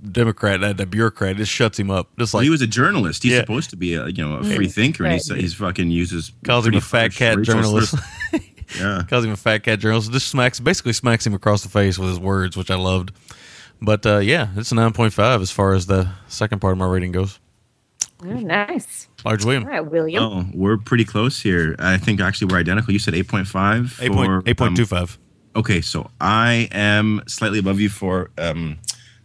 Democrat, 0.09 0.61
that, 0.61 0.77
that 0.77 0.89
bureaucrat, 0.89 1.37
just 1.37 1.51
shuts 1.51 1.77
him 1.79 1.91
up. 1.91 2.09
Just 2.17 2.33
Well, 2.33 2.39
like 2.41 2.45
he 2.45 2.49
was 2.49 2.61
a 2.61 2.67
journalist. 2.67 3.23
He's 3.23 3.33
Yeah. 3.33 3.41
supposed 3.41 3.69
to 3.71 3.75
be 3.75 3.93
a 3.95 4.07
you 4.07 4.23
know 4.27 4.37
a 4.37 4.43
free 4.43 4.67
thinker, 4.67 5.03
and 5.05 5.13
he's 5.13 5.31
he's 5.31 5.53
fucking 5.53 5.91
uses 5.91 6.31
calls 6.43 6.65
him 6.65 6.73
a 6.73 6.81
fat 6.81 7.13
cat 7.13 7.37
racial 7.37 7.53
journalist. 7.55 7.95
Yeah. 8.79 9.03
calls 9.09 9.25
him 9.25 9.31
a 9.31 9.37
fat 9.37 9.63
cat 9.63 9.79
journalist. 9.79 10.11
Just 10.13 10.29
smacks, 10.29 10.59
basically 10.61 10.93
smacks 10.93 11.27
him 11.27 11.33
across 11.33 11.61
the 11.61 11.67
face 11.69 11.99
with 11.99 12.07
his 12.07 12.19
words, 12.19 12.55
which 12.55 12.71
I 12.71 12.75
loved. 12.75 13.11
But 13.81 14.05
uh, 14.05 14.19
yeah, 14.19 14.47
it's 14.55 14.71
a 14.71 14.75
nine 14.75 14.93
point 14.93 15.11
five 15.11 15.41
as 15.41 15.51
far 15.51 15.73
as 15.73 15.87
the 15.87 16.09
second 16.29 16.59
part 16.59 16.71
of 16.71 16.77
my 16.77 16.85
rating 16.87 17.11
goes. 17.11 17.39
Oh, 18.23 18.27
nice. 18.27 19.07
Large 19.25 19.45
William. 19.45 19.63
All 19.63 19.69
right, 19.69 19.85
William. 19.85 20.23
Oh, 20.23 20.45
we're 20.53 20.77
pretty 20.77 21.05
close 21.05 21.41
here. 21.41 21.75
I 21.79 21.97
think 21.97 22.21
actually 22.21 22.53
we're 22.53 22.59
identical. 22.59 22.93
You 22.93 22.99
said 22.99 23.13
8.5 23.15 24.01
Eight 24.01 24.11
point 24.11 24.27
for, 24.27 24.43
eight 24.49 24.57
point 24.57 24.77
two 24.77 24.85
um. 24.95 25.07
Okay, 25.55 25.81
so 25.81 26.09
I 26.21 26.69
am 26.71 27.23
slightly 27.27 27.59
above 27.59 27.79
you 27.79 27.89
for 27.89 28.29
um, 28.37 28.77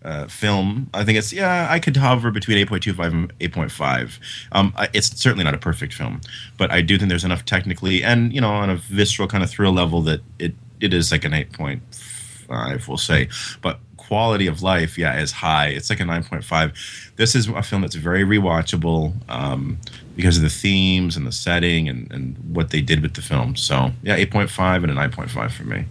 uh, 0.07 0.27
film. 0.29 0.89
I 0.95 1.05
think 1.05 1.19
it's 1.19 1.33
yeah. 1.33 1.67
I 1.69 1.81
could 1.81 1.97
hover 1.97 2.31
between 2.31 2.59
eight 2.59 2.69
point 2.69 2.85
two 2.85 2.95
five 2.95 3.13
and 3.13 3.33
eight 3.41 3.53
point 3.53 3.73
five. 3.73 4.19
Um, 4.53 4.73
I, 4.77 4.89
it's 4.93 5.09
certainly 5.21 5.45
not 5.45 5.55
a 5.55 5.59
perfect 5.59 5.93
film, 5.93 6.21
but 6.57 6.71
I 6.71 6.81
do 6.81 6.97
think 6.97 7.09
there's 7.09 7.25
enough 7.25 7.45
technically 7.45 8.05
and 8.05 8.33
you 8.33 8.41
know 8.41 8.51
on 8.51 8.71
a 8.71 8.77
visceral 8.77 9.27
kind 9.27 9.43
of 9.43 9.51
thrill 9.51 9.73
level 9.73 10.01
that 10.03 10.21
it 10.39 10.55
it 10.81 10.95
is 10.95 11.11
like 11.11 11.25
an 11.25 11.35
eight 11.35 11.53
point 11.53 11.83
five. 11.93 12.87
We'll 12.87 12.99
say, 12.99 13.29
but 13.61 13.81
quality 13.97 14.47
of 14.47 14.63
life, 14.63 14.97
yeah, 14.97 15.19
is 15.19 15.33
high. 15.33 15.69
It's 15.69 15.91
like 15.91 15.99
a 15.99 16.05
nine 16.05 16.23
point 16.23 16.45
five. 16.45 16.73
This 17.17 17.35
is 17.35 17.49
a 17.49 17.63
film 17.63 17.83
that's 17.83 17.97
very 17.97 18.23
rewatchable 18.23 19.13
um, 19.29 19.79
because 20.15 20.37
of 20.37 20.45
the 20.45 20.51
themes 20.51 21.17
and 21.17 21.27
the 21.27 21.33
setting 21.33 21.89
and, 21.89 22.11
and 22.13 22.37
what 22.55 22.71
they 22.71 22.81
did 22.81 23.03
with 23.03 23.15
the 23.15 23.23
film. 23.23 23.57
So 23.57 23.91
yeah, 24.05 24.15
eight 24.15 24.31
point 24.31 24.51
five 24.51 24.85
and 24.85 24.93
a 24.93 24.95
nine 24.95 25.11
point 25.11 25.31
five 25.31 25.53
for 25.53 25.65
me. 25.65 25.85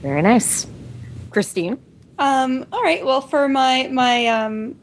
Very 0.00 0.22
nice. 0.22 0.66
Christine. 1.30 1.78
Um, 2.18 2.66
all 2.72 2.82
right. 2.82 3.04
Well, 3.04 3.20
for 3.20 3.48
my 3.48 3.88
my 3.88 4.26
um, 4.26 4.76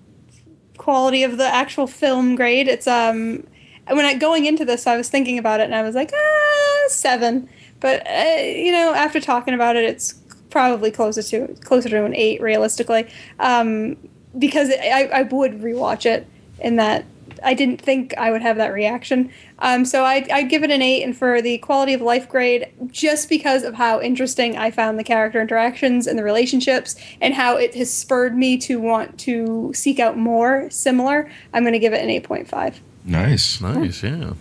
quality 0.78 1.24
of 1.24 1.38
the 1.38 1.46
actual 1.46 1.88
film 1.88 2.36
grade, 2.36 2.68
it's 2.68 2.88
um, 2.88 3.48
when 3.88 4.06
I 4.06 4.16
going 4.16 4.46
into 4.46 4.66
this, 4.66 4.88
I 4.88 4.98
was 4.98 5.10
thinking 5.10 5.38
about 5.38 5.60
it, 5.60 5.64
and 5.64 5.76
I 5.76 5.82
was 5.84 5.96
like, 5.96 6.12
ah, 6.14 6.84
seven. 6.88 7.50
But 7.80 8.06
uh, 8.08 8.42
you 8.42 8.72
know, 8.72 8.94
after 8.94 9.20
talking 9.20 9.54
about 9.54 9.76
it, 9.76 9.86
it's 9.86 10.14
probably 10.50 10.92
closer 10.92 11.24
to 11.24 11.48
closer 11.62 11.90
to 11.90 12.06
an 12.06 12.16
eight, 12.16 12.42
realistically, 12.42 13.08
um, 13.40 13.98
because 14.38 14.70
it, 14.70 14.80
I 14.80 15.06
I 15.08 15.22
would 15.24 15.62
rewatch 15.62 16.06
it 16.06 16.28
in 16.60 16.76
that. 16.78 17.06
I 17.44 17.54
didn't 17.54 17.82
think 17.82 18.16
I 18.18 18.32
would 18.32 18.42
have 18.42 18.58
that 18.58 18.74
reaction. 18.74 19.32
Um, 19.60 19.86
so 19.86 20.04
I, 20.04 20.26
I'd 20.32 20.50
give 20.50 20.64
it 20.64 20.72
an 20.72 20.82
eight, 20.82 21.04
and 21.04 21.16
for 21.16 21.42
the 21.42 21.58
quality 21.60 21.94
of 21.94 22.02
life 22.02 22.30
grade, 22.30 22.72
just 22.92 23.30
because 23.30 23.64
of 23.64 23.76
how 23.76 24.02
interesting 24.02 24.58
I 24.58 24.72
found 24.72 24.98
the 24.98 25.04
character 25.04 25.42
interactions 25.42 26.08
and 26.08 26.18
the 26.18 26.24
relationships, 26.24 26.96
and 27.20 27.34
how 27.34 27.56
it 27.56 27.76
has 27.76 27.92
spurred 27.92 28.36
me 28.36 28.58
to 28.60 28.80
want 28.80 29.20
to 29.20 29.72
seek 29.74 30.00
out 30.00 30.18
more 30.18 30.70
similar, 30.70 31.30
I'm 31.54 31.64
going 31.64 31.74
to 31.74 31.80
give 31.80 31.94
it 31.94 32.04
an 32.04 32.10
eight 32.10 32.24
point 32.24 32.48
five. 32.48 32.82
Nice. 33.06 33.62
Nice, 33.62 34.04
yeah. 34.04 34.34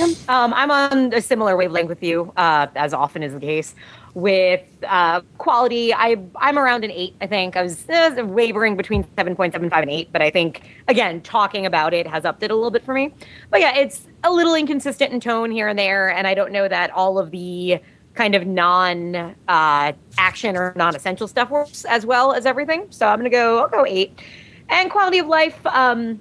Um, 0.00 0.54
I'm 0.54 0.70
on 0.70 1.12
a 1.12 1.20
similar 1.20 1.54
wavelength 1.54 1.88
with 1.88 2.02
you, 2.02 2.32
uh, 2.36 2.66
as 2.76 2.94
often 2.94 3.22
is 3.22 3.34
the 3.34 3.40
case. 3.40 3.74
With 4.14 4.62
uh, 4.86 5.22
quality, 5.38 5.94
I 5.94 6.18
I'm 6.36 6.58
around 6.58 6.84
an 6.84 6.90
eight. 6.90 7.14
I 7.22 7.26
think 7.26 7.56
I 7.56 7.62
was 7.62 7.86
wavering 7.88 8.76
between 8.76 9.06
seven 9.16 9.34
point 9.34 9.54
seven 9.54 9.70
five 9.70 9.82
and 9.82 9.90
eight, 9.90 10.12
but 10.12 10.20
I 10.20 10.30
think 10.30 10.62
again 10.86 11.22
talking 11.22 11.64
about 11.64 11.94
it 11.94 12.06
has 12.06 12.26
upped 12.26 12.42
it 12.42 12.50
a 12.50 12.54
little 12.54 12.70
bit 12.70 12.84
for 12.84 12.92
me. 12.92 13.14
But 13.48 13.60
yeah, 13.60 13.74
it's 13.74 14.06
a 14.22 14.30
little 14.30 14.54
inconsistent 14.54 15.14
in 15.14 15.20
tone 15.20 15.50
here 15.50 15.66
and 15.66 15.78
there, 15.78 16.10
and 16.10 16.26
I 16.26 16.34
don't 16.34 16.52
know 16.52 16.68
that 16.68 16.90
all 16.90 17.18
of 17.18 17.30
the 17.30 17.80
kind 18.14 18.34
of 18.34 18.46
non 18.46 19.14
uh, 19.48 19.92
action 20.18 20.56
or 20.56 20.74
non 20.76 20.94
essential 20.94 21.26
stuff 21.26 21.50
works 21.50 21.84
as 21.86 22.04
well 22.04 22.32
as 22.32 22.44
everything. 22.44 22.86
So 22.90 23.06
I'm 23.06 23.18
gonna 23.18 23.30
go 23.30 23.60
I'll 23.60 23.68
go 23.68 23.86
eight. 23.86 24.20
And 24.68 24.90
quality 24.90 25.18
of 25.18 25.26
life, 25.26 25.58
um, 25.66 26.20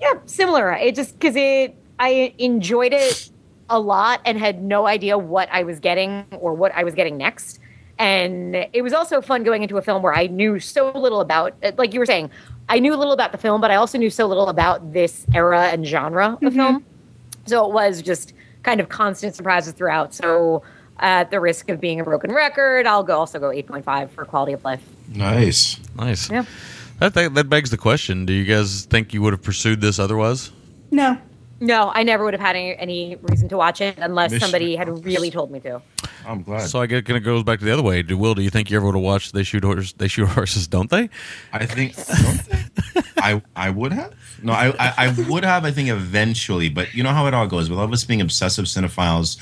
yeah, 0.00 0.14
similar. 0.26 0.72
It 0.72 0.94
just 0.94 1.18
because 1.18 1.36
it 1.36 1.74
I 1.98 2.34
enjoyed 2.38 2.92
it 2.92 3.30
a 3.68 3.78
lot 3.78 4.20
and 4.24 4.38
had 4.38 4.62
no 4.62 4.86
idea 4.86 5.18
what 5.18 5.48
I 5.50 5.62
was 5.62 5.80
getting 5.80 6.24
or 6.32 6.54
what 6.54 6.72
I 6.74 6.84
was 6.84 6.94
getting 6.94 7.16
next. 7.16 7.60
And 7.98 8.54
it 8.72 8.82
was 8.82 8.92
also 8.92 9.20
fun 9.20 9.42
going 9.42 9.62
into 9.62 9.78
a 9.78 9.82
film 9.82 10.02
where 10.02 10.14
I 10.14 10.26
knew 10.26 10.60
so 10.60 10.90
little 10.92 11.20
about, 11.20 11.54
like 11.78 11.94
you 11.94 12.00
were 12.00 12.06
saying, 12.06 12.30
I 12.68 12.78
knew 12.78 12.94
a 12.94 12.96
little 12.96 13.12
about 13.12 13.32
the 13.32 13.38
film, 13.38 13.60
but 13.60 13.70
I 13.70 13.76
also 13.76 13.96
knew 13.96 14.10
so 14.10 14.26
little 14.26 14.48
about 14.48 14.92
this 14.92 15.24
era 15.34 15.68
and 15.68 15.86
genre 15.86 16.32
of 16.32 16.40
mm-hmm. 16.40 16.56
film. 16.56 16.84
So 17.46 17.66
it 17.66 17.72
was 17.72 18.02
just 18.02 18.34
kind 18.62 18.80
of 18.80 18.88
constant 18.88 19.34
surprises 19.34 19.72
throughout. 19.72 20.14
So 20.14 20.62
at 20.98 21.30
the 21.30 21.40
risk 21.40 21.68
of 21.68 21.80
being 21.80 22.00
a 22.00 22.04
broken 22.04 22.32
record, 22.32 22.86
I'll 22.86 23.04
go 23.04 23.18
also 23.18 23.38
go 23.38 23.48
8.5 23.48 24.10
for 24.10 24.24
quality 24.24 24.52
of 24.52 24.64
life. 24.64 24.82
Nice. 25.08 25.78
Nice. 25.96 26.30
Yeah. 26.30 26.44
That, 26.98 27.12
that 27.14 27.34
that 27.34 27.48
begs 27.50 27.70
the 27.70 27.76
question: 27.76 28.24
Do 28.24 28.32
you 28.32 28.44
guys 28.44 28.86
think 28.86 29.12
you 29.12 29.20
would 29.22 29.34
have 29.34 29.42
pursued 29.42 29.80
this 29.80 29.98
otherwise? 29.98 30.50
No, 30.90 31.18
No, 31.60 31.90
I 31.94 32.02
never 32.02 32.24
would 32.24 32.34
have 32.34 32.40
had 32.40 32.54
any, 32.54 32.76
any 32.76 33.16
reason 33.22 33.48
to 33.48 33.56
watch 33.56 33.80
it 33.80 33.96
unless 33.98 34.30
Mission 34.30 34.42
somebody 34.42 34.76
had 34.76 35.04
really 35.04 35.30
told 35.30 35.50
me 35.50 35.60
to. 35.60 35.80
I'm 36.26 36.42
glad. 36.42 36.62
So 36.68 36.80
I 36.80 36.86
get 36.86 37.06
kind 37.06 37.16
of 37.16 37.24
goes 37.24 37.44
back 37.44 37.60
to 37.60 37.64
the 37.64 37.72
other 37.72 37.82
way. 37.82 38.02
Do 38.02 38.18
Will? 38.18 38.34
Do 38.34 38.42
you 38.42 38.50
think 38.50 38.70
you 38.70 38.76
ever 38.76 38.86
would 38.86 38.94
have 38.94 39.02
watched 39.02 39.32
They 39.32 39.42
Shoot 39.42 39.64
Horses? 39.64 39.94
They 39.94 40.08
Shoot 40.08 40.28
Horses, 40.28 40.66
don't 40.66 40.90
they? 40.90 41.08
I 41.52 41.64
think 41.66 41.94
don't 41.96 42.44
they? 42.46 43.02
I 43.18 43.42
I 43.54 43.70
would 43.70 43.92
have. 43.92 44.12
No, 44.42 44.52
I, 44.52 44.68
I 44.78 44.94
I 44.98 45.14
would 45.28 45.44
have. 45.44 45.64
I 45.64 45.70
think 45.70 45.88
eventually, 45.88 46.68
but 46.68 46.92
you 46.94 47.02
know 47.02 47.10
how 47.10 47.26
it 47.26 47.34
all 47.34 47.46
goes. 47.46 47.70
With 47.70 47.78
all 47.78 47.84
of 47.84 47.92
us 47.92 48.04
being 48.04 48.20
obsessive 48.20 48.66
cinephiles, 48.66 49.38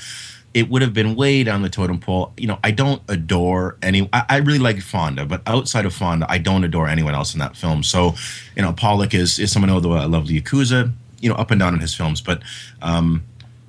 it 0.53 0.69
would 0.69 0.81
have 0.81 0.93
been 0.93 1.15
way 1.15 1.43
down 1.43 1.63
the 1.63 1.69
totem 1.69 1.99
pole. 1.99 2.31
You 2.37 2.47
know, 2.47 2.59
I 2.63 2.71
don't 2.71 3.01
adore 3.09 3.77
any. 3.81 4.07
I, 4.13 4.25
I 4.29 4.37
really 4.37 4.59
like 4.59 4.79
Fonda, 4.81 5.25
but 5.25 5.41
outside 5.47 5.85
of 5.85 5.93
Fonda, 5.93 6.27
I 6.29 6.37
don't 6.37 6.63
adore 6.63 6.87
anyone 6.87 7.13
else 7.15 7.33
in 7.33 7.39
that 7.39 7.57
film. 7.57 7.83
So, 7.83 8.15
you 8.55 8.61
know, 8.61 8.71
Pollack 8.71 9.13
is 9.13 9.39
is 9.39 9.51
someone 9.51 9.69
although 9.69 9.93
I 9.93 10.05
love 10.05 10.27
the 10.27 10.39
Yakuza. 10.39 10.93
You 11.25 11.31
know, 11.31 11.35
up 11.35 11.51
and 11.51 11.59
down 11.59 11.73
in 11.73 11.79
his 11.79 11.95
films, 11.95 12.21
but 12.21 12.41
um, 12.81 13.23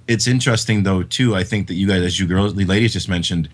it's 0.07 0.27
interesting 0.27 0.83
though 0.83 1.03
too. 1.03 1.35
I 1.35 1.43
think 1.43 1.69
that 1.69 1.75
you 1.75 1.89
guys, 1.89 2.03
as 2.03 2.21
you 2.21 2.27
girls, 2.27 2.55
the 2.55 2.65
ladies 2.65 2.93
just 2.93 3.09
mentioned, 3.09 3.49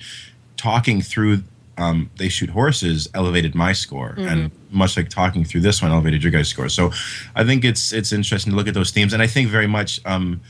talking 0.57 1.01
through 1.01 1.43
um, 1.79 2.11
they 2.19 2.29
shoot 2.29 2.51
horses 2.51 3.09
elevated 3.15 3.55
my 3.55 3.73
score, 3.73 4.15
and 4.29 4.51
much 4.70 4.97
like 4.97 5.09
talking 5.09 5.45
through 5.45 5.62
this 5.62 5.81
one 5.83 5.91
elevated 5.91 6.23
your 6.23 6.33
guys' 6.33 6.49
score. 6.49 6.69
So 6.69 6.93
I 7.35 7.45
think 7.45 7.65
it's 7.65 7.93
it's 7.93 8.12
interesting 8.12 8.53
to 8.53 8.57
look 8.57 8.69
at 8.69 8.74
those 8.74 8.91
themes, 8.91 9.12
and 9.12 9.23
I 9.23 9.27
think 9.27 9.49
very 9.49 9.66
much 9.66 10.01
um, 10.05 10.41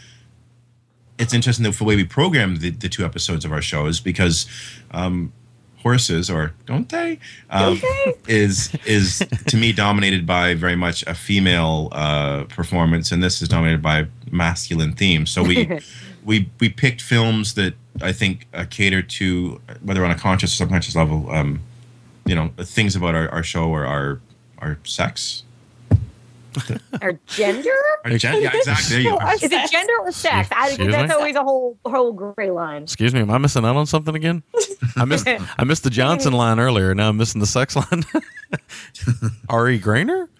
it's 1.18 1.34
interesting 1.34 1.70
the 1.70 1.84
way 1.84 1.96
we 1.96 2.04
program 2.04 2.56
the, 2.56 2.70
the 2.70 2.88
two 2.88 3.04
episodes 3.04 3.44
of 3.44 3.52
our 3.52 3.62
shows 3.62 4.00
because 4.00 4.46
um, 4.90 5.32
horses 5.82 6.30
or 6.30 6.52
don't 6.66 6.88
they 6.88 7.18
um, 7.50 7.80
is 8.28 8.74
is 8.86 9.24
to 9.46 9.56
me 9.56 9.72
dominated 9.72 10.26
by 10.26 10.54
very 10.54 10.76
much 10.76 11.02
a 11.06 11.14
female 11.14 11.88
uh, 11.92 12.44
performance, 12.44 13.12
and 13.12 13.22
this 13.22 13.42
is 13.42 13.48
dominated 13.48 13.82
by 13.82 14.06
masculine 14.30 14.92
themes. 14.92 15.30
So 15.30 15.42
we 15.42 15.80
we 16.24 16.50
we 16.60 16.68
picked 16.68 17.00
films 17.00 17.54
that 17.54 17.74
I 18.00 18.12
think 18.12 18.46
uh, 18.54 18.64
cater 18.68 19.02
to 19.02 19.60
whether 19.82 20.04
on 20.04 20.10
a 20.10 20.18
conscious 20.18 20.52
or 20.52 20.56
subconscious 20.56 20.96
level, 20.96 21.30
um, 21.30 21.60
you 22.24 22.34
know, 22.34 22.50
things 22.58 22.96
about 22.96 23.14
our, 23.14 23.28
our 23.30 23.42
show 23.42 23.68
or 23.68 23.84
our 23.84 24.20
our 24.58 24.78
sex. 24.84 25.42
Or 27.00 27.18
gender? 27.26 27.70
Our 28.04 28.18
gen- 28.18 28.42
yeah, 28.42 28.50
exactly. 28.54 29.02
There 29.02 29.12
you 29.12 29.18
go. 29.18 29.28
Is 29.30 29.42
it 29.44 29.70
gender 29.70 29.92
or 30.00 30.12
sex? 30.12 30.48
I 30.52 30.68
think 30.68 30.80
Excuse 30.80 30.94
that's 30.94 31.08
me? 31.08 31.14
always 31.14 31.36
a 31.36 31.42
whole 31.42 31.78
whole 31.84 32.12
gray 32.12 32.50
line. 32.50 32.82
Excuse 32.84 33.14
me, 33.14 33.20
am 33.20 33.30
I 33.30 33.38
missing 33.38 33.64
out 33.64 33.76
on 33.76 33.86
something 33.86 34.14
again? 34.14 34.42
I 34.96 35.04
missed 35.04 35.26
I 35.58 35.64
missed 35.64 35.84
the 35.84 35.90
Johnson 35.90 36.32
line 36.32 36.58
earlier. 36.60 36.94
Now 36.94 37.08
I'm 37.08 37.16
missing 37.16 37.40
the 37.40 37.46
sex 37.46 37.76
line. 37.76 38.04
Ari 39.48 39.78
Graynor? 39.80 40.28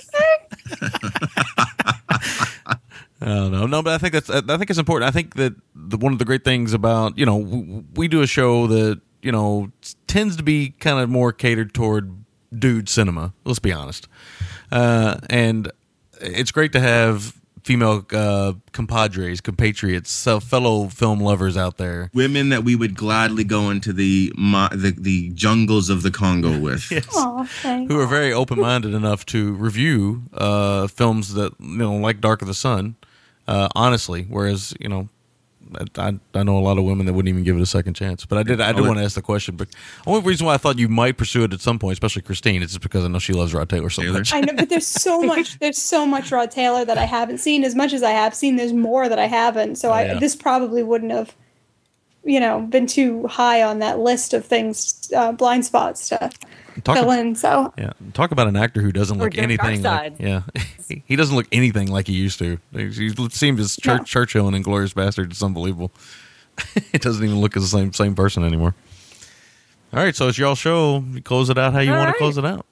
I 3.21 3.27
don't 3.27 3.53
know. 3.53 3.67
No, 3.67 3.83
but 3.83 3.93
I 3.93 3.99
think 3.99 4.13
that's 4.15 4.31
I 4.31 4.41
think 4.57 4.71
it's 4.71 4.79
important. 4.79 5.09
I 5.09 5.13
think 5.13 5.35
that 5.37 5.55
the, 5.75 5.97
one 5.97 6.13
of 6.13 6.19
the 6.19 6.25
great 6.25 6.45
things 6.45 6.73
about 6.73 7.17
you 7.17 7.25
know 7.27 7.43
w- 7.43 7.85
we 7.95 8.09
do 8.09 8.21
a 8.23 8.27
show 8.27 8.67
that 8.67 9.01
you 9.23 9.31
know 9.31 9.71
tends 10.09 10.37
to 10.37 10.43
be 10.43 10.71
kind 10.81 10.99
of 10.99 11.09
more 11.09 11.33
catered 11.33 11.73
toward 11.73 12.22
dude 12.57 12.89
cinema. 12.89 13.33
Let's 13.45 13.59
be 13.59 13.73
honest, 13.73 14.09
uh, 14.71 15.19
and 15.31 15.71
it's 16.21 16.53
great 16.53 16.73
to 16.73 16.81
have 16.81 17.35
female 17.65 18.05
uh, 18.13 18.55
compadres, 18.73 19.41
compatriots, 19.41 20.27
uh, 20.27 20.41
fellow 20.41 20.89
film 20.89 21.21
lovers 21.21 21.57
out 21.57 21.77
there. 21.79 22.11
Women 22.13 22.49
that 22.49 22.65
we 22.65 22.75
would 22.75 22.97
gladly 22.97 23.45
go 23.45 23.71
into 23.71 23.93
the 23.93 24.33
mo- 24.37 24.69
the, 24.73 24.91
the 24.99 25.31
jungles 25.31 25.89
of 25.89 26.03
the 26.03 26.11
Congo 26.11 26.59
with. 26.61 26.91
Aw, 27.15 27.45
thanks. 27.45 27.93
who 27.93 28.01
are 28.01 28.07
very 28.07 28.33
open 28.33 28.61
minded 28.61 28.95
enough 28.95 29.25
to 29.27 29.53
review 29.53 30.25
uh, 30.35 30.87
films 30.89 31.35
that 31.35 31.53
you 31.61 31.77
know, 31.79 31.95
like 31.95 32.21
Dark 32.21 32.43
of 32.43 32.49
the 32.49 32.55
Sun, 32.55 32.97
uh, 33.47 33.69
honestly. 33.75 34.27
Whereas 34.29 34.75
you 34.81 34.89
know, 34.89 35.09
I, 35.99 36.19
I 36.35 36.43
know 36.43 36.59
a 36.59 36.61
lot 36.61 36.79
of 36.79 36.85
women 36.85 37.07
that 37.07 37.13
wouldn't 37.13 37.29
even 37.29 37.45
give 37.45 37.57
it 37.57 37.63
a 37.63 37.67
second 37.67 37.95
chance. 37.95 38.25
But 38.25 38.39
I 38.39 38.43
did 38.43 38.61
I 38.61 38.73
did 38.73 38.81
Oh, 38.83 38.87
want 38.89 38.99
to 38.99 39.05
ask 39.05 39.15
the 39.15 39.23
question. 39.23 39.57
But 39.57 39.69
only 40.07 40.23
reason 40.23 40.47
why 40.47 40.55
I 40.55 40.57
thought 40.59 40.79
you 40.79 40.89
might 40.89 41.17
pursue 41.17 41.45
it 41.45 41.53
at 41.53 41.61
some 41.61 41.79
point, 41.79 41.95
especially 41.95 42.23
Christine, 42.23 42.63
is 42.63 42.71
just 42.71 42.81
because 42.83 43.05
I 43.05 43.09
know 43.09 43.19
she 43.19 43.33
loves 43.33 43.55
Rod 43.55 43.69
Taylor 43.69 43.91
so 43.91 44.03
Taylor? 44.03 44.19
much. 44.19 44.33
I 44.35 44.41
know, 44.41 44.53
but 44.55 44.69
there's 44.69 44.87
so 44.87 45.23
much. 45.33 45.59
There's 45.59 45.79
so 45.79 46.07
much 46.07 46.31
Rod 46.33 46.51
Taylor 46.51 46.85
that 46.85 46.99
I 46.99 47.05
haven't 47.05 47.39
seen. 47.39 47.65
As 47.65 47.75
much 47.75 47.93
as 47.93 48.03
I 48.03 48.11
have 48.11 48.35
seen, 48.35 48.57
there's 48.57 48.73
more 48.73 49.09
that 49.09 49.19
I 49.19 49.27
haven't. 49.27 49.77
So 49.77 49.91
I 49.93 50.05
Yeah. 50.05 50.19
this 50.19 50.35
probably 50.37 50.83
wouldn't 50.83 51.13
have, 51.13 51.35
you 52.25 52.41
know, 52.41 52.61
been 52.61 52.87
too 52.87 53.27
high 53.27 53.63
on 53.63 53.79
that 53.81 53.99
list 53.99 54.35
of 54.35 54.45
things, 54.45 55.11
uh, 55.17 55.33
blind 55.33 55.65
spots 55.65 56.09
to 56.11 56.31
Talk 56.85 56.97
fill 56.97 57.11
ab- 57.13 57.21
in. 57.21 57.35
So 57.35 57.73
Yeah, 57.79 57.93
talk 58.15 58.31
about 58.33 58.47
an 58.49 58.57
actor 58.57 58.81
who 58.81 58.93
doesn't 58.93 59.21
Or 59.21 59.25
look 59.25 59.39
anything 59.39 59.83
like 59.83 60.15
yeah. 60.19 60.43
he 61.05 61.17
doesn't 61.17 61.35
look 61.37 61.47
anything 61.53 61.89
like 61.89 62.07
he 62.07 62.15
used 62.15 62.39
to. 62.39 62.59
He 62.73 63.11
seems 63.31 63.61
as 63.61 63.77
Chur- 63.77 63.99
No. 63.99 64.05
Churchill 64.05 64.49
and 64.49 64.57
Inglourious 64.65 64.95
Basterd. 64.95 65.31
It's 65.31 65.43
unbelievable. 65.43 65.91
it 66.93 67.03
doesn't 67.03 67.25
even 67.25 67.41
look 67.41 67.57
as 67.57 67.63
the 67.63 67.69
same 67.79 67.93
same 67.93 68.15
person 68.15 68.45
anymore. 68.45 68.75
All 69.95 70.03
right, 70.03 70.17
so 70.17 70.29
it's 70.29 70.39
y'all 70.39 70.55
show. 70.55 71.05
You 71.13 71.21
close 71.21 71.51
it 71.51 71.59
out 71.59 71.73
how 71.75 71.81
you 71.81 71.91
All 71.93 71.99
want 71.99 72.07
right. 72.09 72.13
to 72.15 72.19
close 72.19 72.39
it 72.39 72.45
out. 72.47 72.65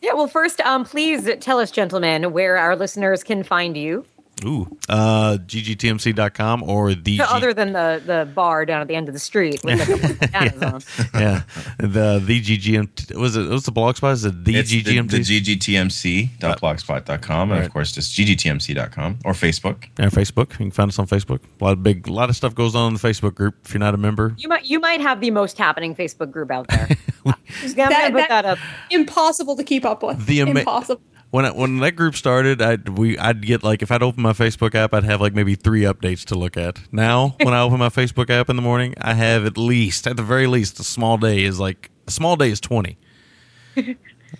Yeah, 0.00 0.12
well, 0.14 0.28
first, 0.28 0.60
um, 0.60 0.84
please 0.84 1.28
tell 1.40 1.58
us, 1.58 1.70
gentlemen, 1.70 2.32
where 2.32 2.56
our 2.58 2.76
listeners 2.76 3.22
can 3.24 3.42
find 3.42 3.76
you. 3.76 4.04
Ooh, 4.44 4.68
uh, 4.88 5.38
ggtmc.com 5.46 6.62
or 6.62 6.94
the 6.94 7.16
G- 7.16 7.20
Other 7.22 7.54
than 7.54 7.72
the, 7.72 8.02
the 8.04 8.28
bar 8.34 8.66
down 8.66 8.82
at 8.82 8.88
the 8.88 8.94
end 8.94 9.08
of 9.08 9.14
the 9.14 9.20
street 9.20 9.62
with 9.64 9.78
the 9.78 9.86
couple 9.96 10.14
bananas 10.28 10.62
on. 10.62 10.82
yeah, 11.20 11.42
the 11.78 12.22
the 12.24 12.40
ggm 12.42 13.16
was 13.18 13.36
it? 13.36 13.48
What's 13.48 13.64
the 13.64 13.72
blog 13.72 13.96
spot? 13.96 14.12
Is 14.12 14.24
it 14.24 14.44
the 14.44 14.56
It's 14.56 14.70
the, 14.70 14.82
ggmt? 14.82 15.10
the 15.10 15.20
ggtmc.blogspot.com 15.20 17.50
and 17.50 17.60
Right. 17.60 17.66
of 17.66 17.72
course 17.72 17.92
just 17.92 18.16
ggtmc.com 18.18 19.18
or 19.24 19.32
Facebook. 19.32 19.84
Yeah, 19.98 20.06
Facebook. 20.06 20.50
You 20.52 20.56
can 20.58 20.70
find 20.70 20.88
us 20.90 20.98
on 20.98 21.06
Facebook. 21.06 21.40
A 21.60 21.64
lot 21.64 21.72
of 21.72 21.82
big, 21.82 22.08
a 22.08 22.12
lot 22.12 22.28
of 22.28 22.36
stuff 22.36 22.54
goes 22.54 22.74
on 22.74 22.88
in 22.88 22.94
the 22.94 23.00
Facebook 23.00 23.34
group. 23.34 23.54
If 23.64 23.72
you're 23.72 23.78
not 23.80 23.94
a 23.94 23.98
member, 23.98 24.34
You 24.38 24.48
might 24.48 24.66
you 24.66 24.80
might 24.80 25.00
have 25.00 25.20
the 25.20 25.30
most 25.30 25.58
happening 25.58 25.94
Facebook 25.94 26.30
group 26.30 26.50
out 26.50 26.68
there. 26.68 26.88
Just 27.62 27.76
That- 27.76 28.12
that- 28.12 28.28
that 28.28 28.44
up. 28.44 28.58
Impossible 28.90 29.56
to 29.56 29.64
keep 29.64 29.84
up 29.84 30.02
with. 30.02 30.26
The 30.26 30.40
ama- 30.40 30.60
Impossible. 30.60 31.00
When 31.34 31.44
I, 31.46 31.50
when 31.50 31.78
that 31.80 31.96
group 31.96 32.14
started, 32.14 32.62
I'd 32.62 32.90
we 32.90 33.18
I'd 33.18 33.44
get 33.44 33.64
like 33.64 33.82
if 33.82 33.90
I'd 33.90 34.04
open 34.04 34.22
my 34.22 34.34
Facebook 34.34 34.76
app, 34.76 34.94
I'd 34.94 35.02
have 35.02 35.20
like 35.20 35.34
maybe 35.34 35.56
three 35.56 35.80
updates 35.80 36.24
to 36.26 36.36
look 36.36 36.56
at. 36.56 36.78
Now, 36.92 37.34
when 37.42 37.52
I 37.52 37.60
open 37.60 37.80
my 37.80 37.88
Facebook 37.88 38.30
app 38.30 38.48
in 38.48 38.54
the 38.54 38.62
morning, 38.62 38.94
I 38.98 39.14
have 39.14 39.44
at 39.44 39.58
least, 39.58 40.06
at 40.06 40.16
the 40.16 40.22
very 40.22 40.46
least, 40.46 40.78
a 40.78 40.84
small 40.84 41.18
day 41.18 41.42
is 41.42 41.58
like 41.58 41.90
a 42.06 42.12
small 42.12 42.36
day 42.36 42.50
is 42.50 42.60
twenty. 42.60 42.98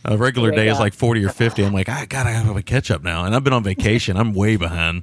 A 0.05 0.16
regular 0.16 0.53
day 0.53 0.69
is 0.69 0.79
like 0.79 0.95
forty 0.95 1.25
or 1.25 1.31
fifty. 1.31 1.65
I'm 1.65 1.73
like, 1.73 1.89
I 1.89 2.07
gotta 2.07 2.31
have 2.31 2.57
a 2.57 2.62
catch 2.62 2.93
up 2.93 3.03
now, 3.03 3.25
and 3.25 3.35
I've 3.35 3.43
been 3.43 3.53
on 3.53 3.65
vacation. 3.65 4.16
I'm 4.16 4.33
way 4.33 4.55
behind. 4.55 5.03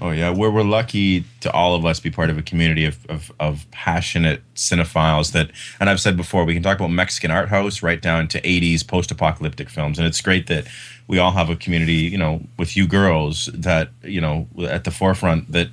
Oh 0.00 0.10
yeah, 0.10 0.30
we're 0.30 0.50
we're 0.50 0.64
lucky 0.64 1.24
to 1.40 1.52
all 1.52 1.76
of 1.76 1.86
us 1.86 2.00
be 2.00 2.10
part 2.10 2.28
of 2.28 2.36
a 2.36 2.42
community 2.42 2.84
of, 2.84 3.06
of 3.08 3.32
of 3.38 3.70
passionate 3.70 4.42
cinephiles 4.56 5.32
that, 5.32 5.50
and 5.78 5.88
I've 5.88 6.00
said 6.00 6.16
before, 6.16 6.44
we 6.44 6.52
can 6.52 6.64
talk 6.64 6.78
about 6.78 6.90
Mexican 6.90 7.30
art 7.30 7.48
house 7.48 7.80
right 7.80 8.02
down 8.02 8.26
to 8.28 8.40
'80s 8.40 8.86
post-apocalyptic 8.86 9.70
films, 9.70 9.98
and 9.98 10.06
it's 10.06 10.20
great 10.20 10.48
that 10.48 10.66
we 11.06 11.18
all 11.18 11.30
have 11.30 11.48
a 11.48 11.54
community, 11.54 11.94
you 11.94 12.18
know, 12.18 12.42
with 12.58 12.76
you 12.76 12.88
girls 12.88 13.46
that 13.54 13.90
you 14.02 14.20
know 14.20 14.48
at 14.68 14.82
the 14.82 14.90
forefront 14.90 15.52
that 15.52 15.68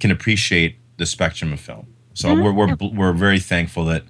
can 0.00 0.10
appreciate 0.10 0.76
the 0.96 1.04
spectrum 1.04 1.52
of 1.52 1.60
film. 1.60 1.86
So 2.14 2.34
we're 2.34 2.52
we're 2.52 2.76
we're 2.80 3.12
very 3.12 3.40
thankful 3.40 3.84
that 3.86 4.04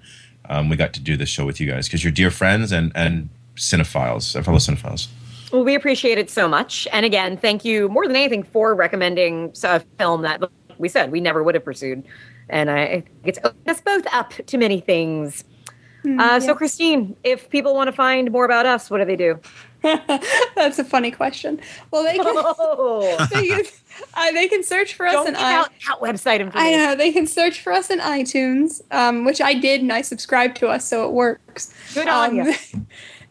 um, 0.49 0.69
we 0.69 0.77
got 0.77 0.93
to 0.95 1.01
do 1.01 1.17
this 1.17 1.29
show 1.29 1.45
with 1.45 1.59
you 1.61 1.67
guys 1.67 1.89
because 1.89 2.05
you're 2.05 2.13
dear 2.13 2.31
friends 2.31 2.71
and 2.71 2.93
and 2.95 3.31
cinephiles, 3.57 4.41
fellow 4.45 4.59
cinephiles. 4.59 5.09
Well, 5.55 5.63
we 5.65 5.77
appreciate 5.77 6.19
it 6.19 6.31
so 6.31 6.49
much. 6.49 6.89
And 6.93 7.07
again, 7.07 7.37
thank 7.37 7.65
you 7.65 7.89
more 7.89 8.09
than 8.09 8.17
anything 8.17 8.43
for 8.43 8.75
recommending 8.75 9.53
a 9.63 9.79
film 9.99 10.23
that 10.23 10.41
like 10.41 10.51
we 10.79 10.89
said 10.89 11.13
we 11.13 11.21
never 11.21 11.45
would 11.45 11.55
have 11.55 11.65
pursued. 11.65 12.03
And 12.49 12.69
I 12.73 12.87
think 12.87 13.07
it's 13.23 13.39
opened 13.45 13.69
us 13.69 13.81
both 13.81 14.05
up 14.13 14.33
to 14.33 14.59
many 14.59 14.81
things. 14.81 15.45
uh, 16.19 16.41
So, 16.41 16.57
Christine, 16.57 17.17
if 17.23 17.49
people 17.51 17.73
want 17.73 17.87
to 17.87 17.93
find 17.93 18.33
more 18.33 18.45
about 18.45 18.67
us, 18.67 18.91
what 18.91 18.99
do 18.99 19.05
they 19.05 19.15
do? 19.15 19.39
That's 20.57 20.81
a 20.81 20.85
funny 20.85 21.13
question. 21.13 21.61
Well, 21.93 22.03
they 22.03 22.17
can, 22.17 22.27
Oh, 22.27 23.25
they 23.33 23.47
can, 23.47 23.63
uh, 24.15 24.33
they 24.33 24.49
can 24.49 24.65
search 24.65 24.95
for 24.95 25.07
us 25.07 25.13
don't 25.13 25.29
in 25.29 25.37
i. 25.37 25.55
out 25.55 25.71
website 26.01 26.51
I 26.55 26.73
know 26.73 26.97
they 26.97 27.13
can 27.13 27.29
search 27.29 27.61
for 27.61 27.73
us 27.73 27.91
in 27.91 28.01
iTunes, 28.01 28.83
um, 28.91 29.25
which 29.25 29.41
I 29.41 29.55
did, 29.55 29.83
and 29.83 29.93
I 29.93 30.03
subscribed 30.03 30.57
to 30.59 30.67
us, 30.69 30.85
so 30.85 31.07
it 31.07 31.13
works. 31.13 31.73
Good 31.95 32.09
on 32.09 32.41
Um, 32.41 32.47
you. 32.49 32.55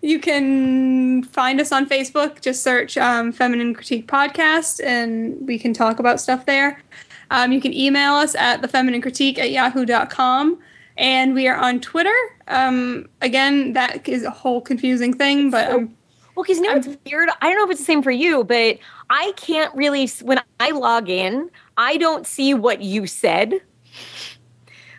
You 0.03 0.19
can 0.19 1.23
find 1.23 1.61
us 1.61 1.71
on 1.71 1.88
Facebook. 1.88 2.41
Just 2.41 2.61
search 2.61 2.97
um, 2.97 3.31
Feminine 3.31 3.73
Critique 3.73 4.05
Podcast, 4.05 4.84
and 4.84 5.47
we 5.47 5.57
can 5.57 5.73
talk 5.73 5.97
about 5.97 6.19
stuff 6.19 6.45
there. 6.45 6.84
Um, 7.31 7.53
you 7.53 7.61
can 7.61 7.73
email 7.73 8.15
us 8.15 8.35
at 8.35 8.61
thefemininecritique 8.61 9.39
at 9.39 9.51
yahoo.com. 9.51 10.59
And 10.97 11.34
we 11.34 11.47
are 11.47 11.55
on 11.55 11.80
Twitter. 11.80 12.13
Um, 12.49 13.07
again, 13.21 13.71
that 13.73 14.05
is 14.09 14.25
a 14.25 14.30
whole 14.30 14.59
confusing 14.59 15.13
thing, 15.13 15.49
but 15.49 15.71
um, 15.71 15.95
Well, 16.35 16.43
because 16.43 16.57
you 16.57 16.63
know 16.63 16.75
it's 16.75 16.89
weird. 17.05 17.30
I 17.41 17.49
don't 17.49 17.57
know 17.57 17.63
if 17.63 17.71
it's 17.71 17.80
the 17.80 17.85
same 17.85 18.03
for 18.03 18.11
you, 18.11 18.43
but 18.43 18.77
I 19.09 19.31
can't 19.38 19.73
really 19.73 20.07
when 20.21 20.41
I 20.59 20.71
log 20.71 21.09
in, 21.09 21.49
I 21.77 21.95
don't 21.95 22.27
see 22.27 22.53
what 22.53 22.81
you 22.81 23.07
said. 23.07 23.61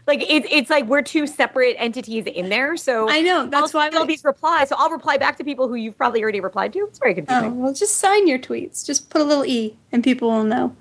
Like 0.06 0.22
it's 0.28 0.47
it's 0.51 0.68
like 0.70 0.85
we're 0.86 1.01
two 1.02 1.26
separate 1.26 1.76
entities 1.78 2.26
in 2.26 2.51
there. 2.51 2.76
So 2.76 3.09
I 3.09 3.22
know, 3.22 3.47
that's 3.47 3.74
I'll 3.74 3.81
why 3.81 3.90
see 3.90 3.97
all 3.97 4.05
these 4.06 4.24
replies. 4.24 4.68
So 4.68 4.76
I'll 4.78 4.90
reply 4.90 5.16
back 5.16 5.39
to 5.39 5.44
people 5.44 5.66
who 5.66 5.76
you've 5.76 5.97
probably 5.97 6.22
already 6.22 6.40
replied 6.40 6.72
to. 6.74 6.81
It's 6.81 6.98
very 6.98 7.12
Oh, 7.12 7.16
confusing. 7.16 7.59
well, 7.60 7.72
just 7.72 7.97
sign 7.97 8.28
your 8.28 8.39
tweets. 8.39 8.85
Just 8.85 9.09
put 9.09 9.20
a 9.20 9.24
little 9.24 9.47
e, 9.47 9.76
and 9.93 10.05
people 10.05 10.31
will 10.31 10.44
know. 10.44 10.76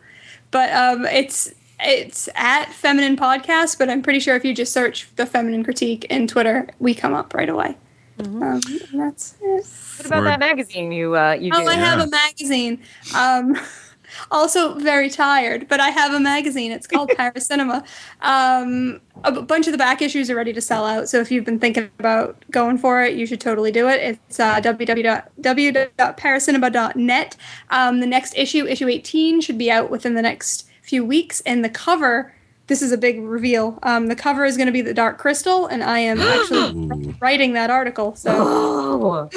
But 0.52 0.72
um, 0.74 1.06
it's 1.06 1.54
it's 1.80 2.28
at 2.36 2.72
Feminine 2.74 3.16
Podcast. 3.16 3.78
But 3.78 3.90
I'm 3.90 4.02
pretty 4.02 4.20
sure 4.20 4.36
if 4.36 4.44
you 4.44 4.54
just 4.54 4.74
search 4.74 5.08
the 5.16 5.26
Feminine 5.26 5.64
Critique 5.64 6.04
in 6.10 6.28
Twitter, 6.28 6.68
we 6.80 6.94
come 6.94 7.14
up 7.14 7.34
right 7.34 7.50
away. 7.50 7.78
Um, 8.20 8.60
that's 8.94 9.36
it. 9.42 9.66
What 9.98 10.06
about 10.06 10.20
For- 10.20 10.24
that 10.26 10.40
magazine 10.40 10.92
you 10.92 11.16
uh 11.18 11.32
you 11.40 11.52
Oh, 11.54 11.62
do? 11.62 11.68
I 11.68 11.76
have 11.76 12.00
Yeah. 12.00 12.06
a 12.06 12.10
magazine. 12.10 12.82
Um, 13.16 13.58
also 14.32 14.76
very 14.76 15.10
tired, 15.10 15.68
but 15.68 15.80
I 15.80 15.90
have 15.90 16.14
a 16.14 16.20
magazine. 16.20 16.72
It's 16.72 16.88
called 16.88 17.10
Paracinema. 17.18 17.84
Um, 18.22 19.02
a 19.24 19.42
bunch 19.42 19.68
of 19.68 19.72
the 19.72 19.78
back 19.78 20.02
issues 20.02 20.30
are 20.30 20.36
ready 20.36 20.54
to 20.54 20.62
sell 20.62 20.86
out. 20.86 21.10
So 21.10 21.20
if 21.20 21.32
you've 21.32 21.46
been 21.46 21.60
thinking 21.60 21.90
about 22.00 22.44
going 22.52 22.78
for 22.78 23.04
it, 23.04 23.16
you 23.16 23.26
should 23.26 23.42
totally 23.42 23.72
do 23.72 23.88
it. 23.88 24.02
It's 24.02 24.40
uh, 24.40 24.60
www.paracinema.net. 24.62 27.38
Um, 27.70 28.00
the 28.00 28.08
next 28.08 28.38
issue, 28.38 28.66
issue 28.66 28.88
18, 28.88 29.42
should 29.42 29.58
be 29.58 29.72
out 29.72 29.90
within 29.90 30.16
the 30.16 30.22
next 30.22 30.68
few 30.82 31.06
weeks. 31.06 31.42
And 31.42 31.64
the 31.64 31.70
cover, 31.70 32.34
this 32.68 32.82
is 32.82 32.92
a 32.92 32.98
big 32.98 33.22
reveal. 33.22 33.80
Um, 33.84 34.08
the 34.08 34.16
cover 34.16 34.46
is 34.46 34.58
going 34.58 34.68
to 34.68 34.74
be 34.74 34.82
the 34.82 34.94
Dark 34.94 35.18
Crystal, 35.18 35.68
and 35.68 35.84
I 35.84 36.00
am 36.00 36.20
actually 36.22 37.16
writing 37.22 37.54
that 37.54 37.70
article. 37.70 38.16
So 38.16 38.32
Oh, 38.36 39.30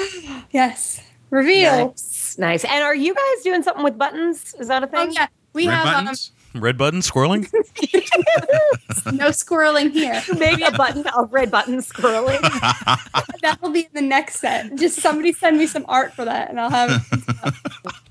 yes, 0.51 1.01
reveal. 1.29 1.89
nice, 1.89 2.16
nice. 2.37 2.63
And 2.63 2.83
are 2.83 2.95
you 2.95 3.13
guys 3.13 3.43
doing 3.43 3.63
something 3.63 3.83
with 3.83 3.97
buttons? 3.97 4.55
Is 4.59 4.67
that 4.67 4.83
a 4.83 4.87
thing? 4.87 5.09
Oh 5.09 5.11
yeah, 5.11 5.27
we 5.53 5.67
Red 5.67 5.73
have 5.75 5.87
um, 5.87 6.05
buttons? 6.05 6.31
Red 6.55 6.77
button 6.77 6.99
squirreling. 7.01 7.51
no 9.13 9.29
squirreling 9.29 9.91
here. 9.91 10.21
Maybe 10.37 10.63
a 10.63 10.71
button, 10.71 11.05
a 11.15 11.25
red 11.25 11.51
button 11.51 11.79
scrolling. 11.79 12.41
That 13.43 13.61
will 13.61 13.69
be 13.69 13.81
in 13.81 13.89
the 13.93 14.01
next 14.01 14.39
set. 14.39 14.75
Just 14.75 14.99
somebody 14.99 15.31
send 15.31 15.57
me 15.57 15.67
some 15.67 15.85
art 15.87 16.13
for 16.13 16.25
that, 16.25 16.49
and 16.49 16.59
I'll 16.59 16.71
have 16.71 17.07
it. 17.11 17.53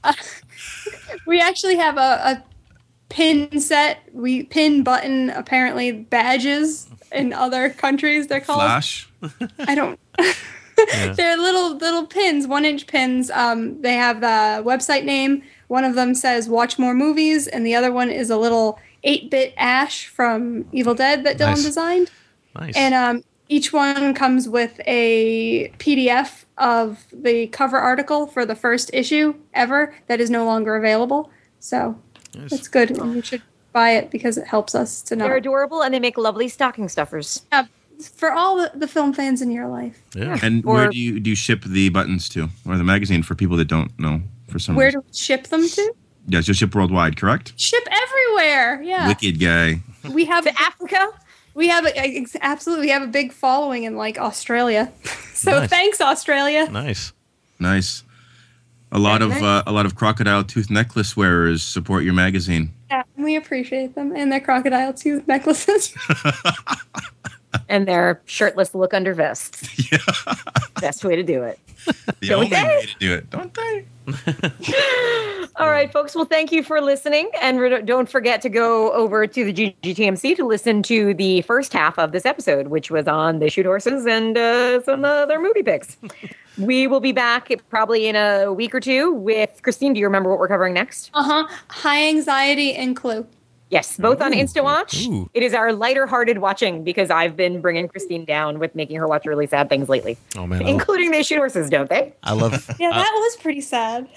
Uh, 0.04 0.12
we 1.26 1.40
actually 1.40 1.76
have 1.76 1.96
a, 1.96 2.00
a 2.00 2.44
pin 3.08 3.60
set. 3.60 3.98
We 4.12 4.44
pin 4.44 4.82
button 4.82 5.30
apparently 5.30 5.92
badges 5.92 6.88
in 7.12 7.32
other 7.32 7.70
countries. 7.70 8.28
They're 8.28 8.40
called. 8.40 8.60
Flash. 8.60 9.08
I 9.58 9.74
don't. 9.74 9.98
They're 11.14 11.36
little 11.36 11.76
little 11.76 12.06
pins, 12.06 12.46
one 12.46 12.64
inch 12.64 12.86
pins. 12.86 13.30
Um, 13.30 13.80
they 13.82 13.94
have 13.94 14.20
the 14.20 14.62
website 14.64 15.04
name. 15.04 15.42
One 15.68 15.84
of 15.84 15.94
them 15.94 16.14
says 16.14 16.48
"Watch 16.48 16.78
More 16.78 16.94
Movies," 16.94 17.46
and 17.46 17.66
the 17.66 17.74
other 17.74 17.92
one 17.92 18.10
is 18.10 18.30
a 18.30 18.36
little 18.36 18.78
eight 19.04 19.30
bit 19.30 19.54
Ash 19.56 20.06
from 20.06 20.66
Evil 20.72 20.94
Dead 20.94 21.24
that 21.24 21.36
Dylan 21.38 21.50
Nice. 21.56 21.64
designed. 21.64 22.10
Nice. 22.58 22.76
And 22.76 22.94
um, 22.94 23.24
each 23.48 23.72
one 23.72 24.14
comes 24.14 24.48
with 24.48 24.80
a 24.86 25.68
PDF 25.78 26.44
of 26.58 27.06
the 27.12 27.46
cover 27.48 27.78
article 27.78 28.26
for 28.26 28.44
the 28.46 28.56
first 28.56 28.90
issue 28.92 29.34
ever 29.54 29.94
that 30.08 30.20
is 30.20 30.30
no 30.30 30.44
longer 30.44 30.74
available. 30.76 31.30
So 31.60 31.98
Nice. 32.34 32.52
it's 32.52 32.68
good. 32.68 32.90
And 32.90 33.14
you 33.14 33.22
should 33.22 33.42
buy 33.72 33.90
it 33.90 34.10
because 34.10 34.38
it 34.38 34.46
helps 34.46 34.74
us 34.74 35.02
to 35.02 35.16
know. 35.16 35.26
They're 35.26 35.36
adorable 35.36 35.82
and 35.82 35.92
they 35.94 36.00
make 36.00 36.16
lovely 36.18 36.48
stocking 36.48 36.88
stuffers. 36.88 37.42
Yeah, 37.52 37.66
for 38.02 38.32
all 38.32 38.56
the, 38.56 38.70
the 38.74 38.86
film 38.89 39.12
fans 39.12 39.40
in 39.43 39.51
your 39.51 39.68
life. 39.68 40.01
yeah. 40.14 40.39
And 40.43 40.64
Or- 40.64 40.74
where 40.74 40.89
do 40.90 40.98
you 40.98 41.20
do 41.20 41.31
you 41.31 41.36
ship 41.36 41.64
the 41.64 41.89
buttons 41.90 42.28
to, 42.31 42.48
or 42.66 42.77
the 42.77 42.85
magazine 42.85 43.23
for 43.23 43.35
people 43.35 43.56
that 43.56 43.66
don't 43.68 43.97
know? 43.98 44.20
For 44.48 44.59
some 44.59 44.74
Where 44.77 44.86
reason, 44.86 45.01
do 45.01 45.06
we 45.10 45.16
ship 45.16 45.48
them 45.48 45.68
to? 45.68 45.94
yeah, 46.28 46.39
it's 46.39 46.47
just 46.47 46.60
ship 46.60 46.74
worldwide, 46.74 47.16
correct? 47.16 47.52
Ship 47.59 47.82
everywhere. 47.90 48.81
Yeah. 48.82 49.09
Wicked 49.09 49.40
guy. 49.40 49.81
We 50.10 50.24
have 50.27 50.44
To 50.44 50.52
Africa? 50.60 51.09
we 51.55 51.68
have 51.68 51.85
a, 51.86 51.98
ex- 51.98 52.36
absolutely 52.43 52.86
we 52.86 52.90
have 52.93 53.02
a 53.02 53.06
big 53.09 53.32
following 53.32 53.85
in 53.85 53.97
like 53.97 54.18
Australia. 54.18 54.93
so 55.35 55.51
Nice. 55.60 55.70
thanks 55.70 56.01
Australia. 56.01 56.68
Nice. 56.70 57.12
Nice. 57.59 58.02
A 58.93 58.98
lot 59.01 59.20
of 59.20 59.31
nice. 59.31 59.43
uh, 59.43 59.62
a 59.66 59.73
lot 59.73 59.85
of 59.85 59.97
crocodile 59.97 60.44
tooth 60.44 60.70
necklace 60.70 61.16
wearers 61.16 61.62
support 61.62 62.05
your 62.05 62.14
magazine. 62.14 62.70
Yeah, 62.89 63.02
we 63.16 63.35
appreciate 63.35 63.94
them 63.97 64.14
and 64.14 64.31
their 64.31 64.39
crocodile 64.40 64.93
tooth 64.94 65.27
necklaces. 65.27 65.93
And 67.68 67.86
their 67.88 68.20
shirtless 68.26 68.74
look 68.74 68.94
under 68.94 69.12
vests. 69.14 69.90
Yeah. 69.92 69.98
Best 70.80 71.04
way 71.04 71.16
to 71.16 71.22
do 71.22 71.42
it. 71.42 71.58
The 72.20 72.28
Don't 72.28 72.32
only 72.44 72.48
they? 72.48 72.62
way 72.62 72.86
to 72.86 72.98
do 72.98 73.14
it, 73.14 73.30
don't 73.30 73.52
they? 73.54 73.84
All 75.56 75.70
right, 75.70 75.90
folks. 75.92 76.14
Well, 76.14 76.24
thank 76.26 76.52
you 76.52 76.62
for 76.62 76.80
listening. 76.80 77.30
And 77.40 77.58
re- 77.60 77.82
don't 77.82 78.08
forget 78.08 78.42
to 78.42 78.48
go 78.48 78.92
over 78.92 79.26
to 79.26 79.44
the 79.44 79.52
GGTMC 79.82 80.36
to 80.36 80.44
listen 80.46 80.82
to 80.84 81.14
the 81.14 81.42
first 81.42 81.72
half 81.72 81.98
of 81.98 82.12
this 82.12 82.26
episode, 82.26 82.68
which 82.68 82.90
was 82.90 83.06
on 83.08 83.38
the 83.38 83.48
shoot 83.48 83.66
horses 83.66 84.06
and 84.06 84.36
uh, 84.36 84.82
some 84.82 85.04
other 85.04 85.40
movie 85.40 85.62
picks. 85.62 85.96
we 86.58 86.86
will 86.86 87.00
be 87.00 87.12
back 87.12 87.50
probably 87.68 88.06
in 88.06 88.16
a 88.16 88.52
week 88.52 88.74
or 88.74 88.80
two 88.80 89.12
with 89.12 89.62
Christine. 89.62 89.94
Do 89.94 90.00
you 90.00 90.06
remember 90.06 90.28
what 90.30 90.38
we're 90.38 90.48
covering 90.48 90.74
next? 90.74 91.10
Uh 91.14 91.22
huh. 91.22 91.48
High 91.68 92.06
anxiety 92.08 92.74
and 92.74 92.94
Clue. 92.96 93.26
Yes, 93.68 93.97
both 93.97 94.20
on 94.20 94.32
InstaWatch. 94.32 95.09
Ooh. 95.09 95.28
It 95.34 95.43
is 95.43 95.52
our 95.52 95.72
lighter-hearted 95.72 96.38
watching 96.38 96.84
because 96.84 97.10
I've 97.10 97.36
been 97.36 97.60
bringing 97.60 97.88
Christine 97.88 98.24
down 98.24 98.59
with 98.60 98.74
making 98.76 98.97
her 98.97 99.09
watch 99.09 99.26
really 99.26 99.47
sad 99.47 99.68
things 99.68 99.88
lately, 99.88 100.16
Oh 100.36 100.47
man, 100.47 100.62
including 100.62 101.10
they 101.10 101.22
shoot 101.22 101.38
horses, 101.38 101.68
don't 101.68 101.90
they? 101.90 102.14
I 102.22 102.32
love 102.32 102.52
Yeah, 102.78 102.90
uh, 102.90 102.94
that 102.94 103.12
was 103.12 103.36
pretty 103.36 103.60
sad. 103.60 104.09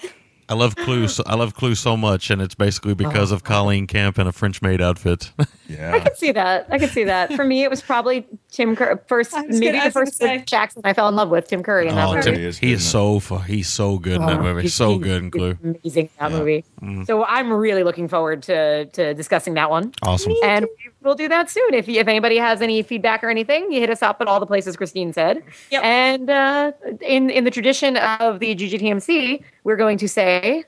I 0.50 0.54
love 0.54 0.74
Clue. 0.74 1.06
So, 1.06 1.22
I 1.26 1.36
love 1.36 1.54
Clue 1.54 1.76
so 1.76 1.96
much, 1.96 2.28
and 2.28 2.42
it's 2.42 2.56
basically 2.56 2.94
because 2.94 3.30
of 3.30 3.44
Colleen 3.44 3.86
Camp 3.86 4.18
in 4.18 4.26
a 4.26 4.32
French 4.32 4.60
maid 4.60 4.80
outfit. 4.82 5.32
Yeah, 5.70 5.92
I 5.92 5.96
Yeah. 5.98 6.02
could 6.02 6.16
see 6.16 6.32
that. 6.32 6.66
I 6.68 6.78
could 6.80 6.90
see 6.90 7.04
that. 7.04 7.32
For 7.34 7.44
me, 7.44 7.62
it 7.62 7.70
was 7.70 7.80
probably 7.80 8.26
Tim 8.50 8.74
Curry. 8.74 8.96
First, 9.06 9.32
maybe 9.46 9.66
gonna- 9.70 9.84
the 9.84 9.90
first 9.92 10.16
say. 10.16 10.38
Jackson 10.44 10.82
I 10.84 10.94
fell 10.94 11.06
in 11.08 11.14
love 11.14 11.28
with 11.28 11.46
Tim 11.46 11.62
Curry 11.62 11.86
in 11.86 11.94
that 11.94 12.08
oh, 12.08 12.14
movie. 12.16 12.32
He 12.40 12.44
is 12.44 12.58
he 12.58 12.72
is 12.72 12.84
so 12.84 13.20
fu- 13.20 13.36
he's 13.38 13.68
so 13.68 13.96
good 13.96 14.14
in 14.16 14.26
that 14.26 14.40
Oh, 14.40 14.42
movie. 14.42 14.62
he's- 14.62 14.74
So 14.74 14.94
he's- 14.98 15.02
good 15.04 15.22
in 15.22 15.30
Clue. 15.30 15.56
Amazing 15.62 16.08
that 16.18 16.32
Yeah. 16.32 16.36
movie. 16.38 16.64
Mm. 16.82 17.06
So 17.06 17.24
I'm 17.24 17.52
really 17.52 17.84
looking 17.84 18.08
forward 18.08 18.42
to 18.44 18.86
to 18.86 19.14
discussing 19.14 19.54
that 19.54 19.70
one, 19.70 19.92
Awesome. 20.02 20.32
and 20.42 20.66
we'll 21.02 21.14
do 21.14 21.28
that 21.28 21.50
soon. 21.50 21.74
If 21.74 21.88
if 21.88 22.08
anybody 22.08 22.36
has 22.36 22.62
any 22.62 22.82
feedback 22.82 23.24
or 23.24 23.30
anything, 23.30 23.70
you 23.72 23.80
hit 23.80 23.90
us 23.90 24.02
up 24.02 24.20
at 24.20 24.28
all 24.28 24.40
the 24.40 24.46
places 24.46 24.76
Christine 24.76 25.12
said. 25.12 25.42
Yep. 25.70 25.82
And 25.84 26.30
uh, 26.30 26.72
in 27.00 27.30
in 27.30 27.44
the 27.44 27.50
tradition 27.50 27.96
of 27.96 28.40
the 28.40 28.54
GGTMC, 28.54 29.42
we're 29.64 29.76
going 29.76 29.98
to 29.98 30.08
say 30.08 30.64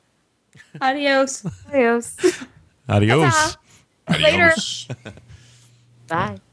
Adios. 0.80 1.44
adios. 1.68 2.16
Adios. 2.88 3.22
adios. 3.28 3.56
Later. 4.08 4.44
Adios. 4.44 4.88
Bye. 6.08 6.38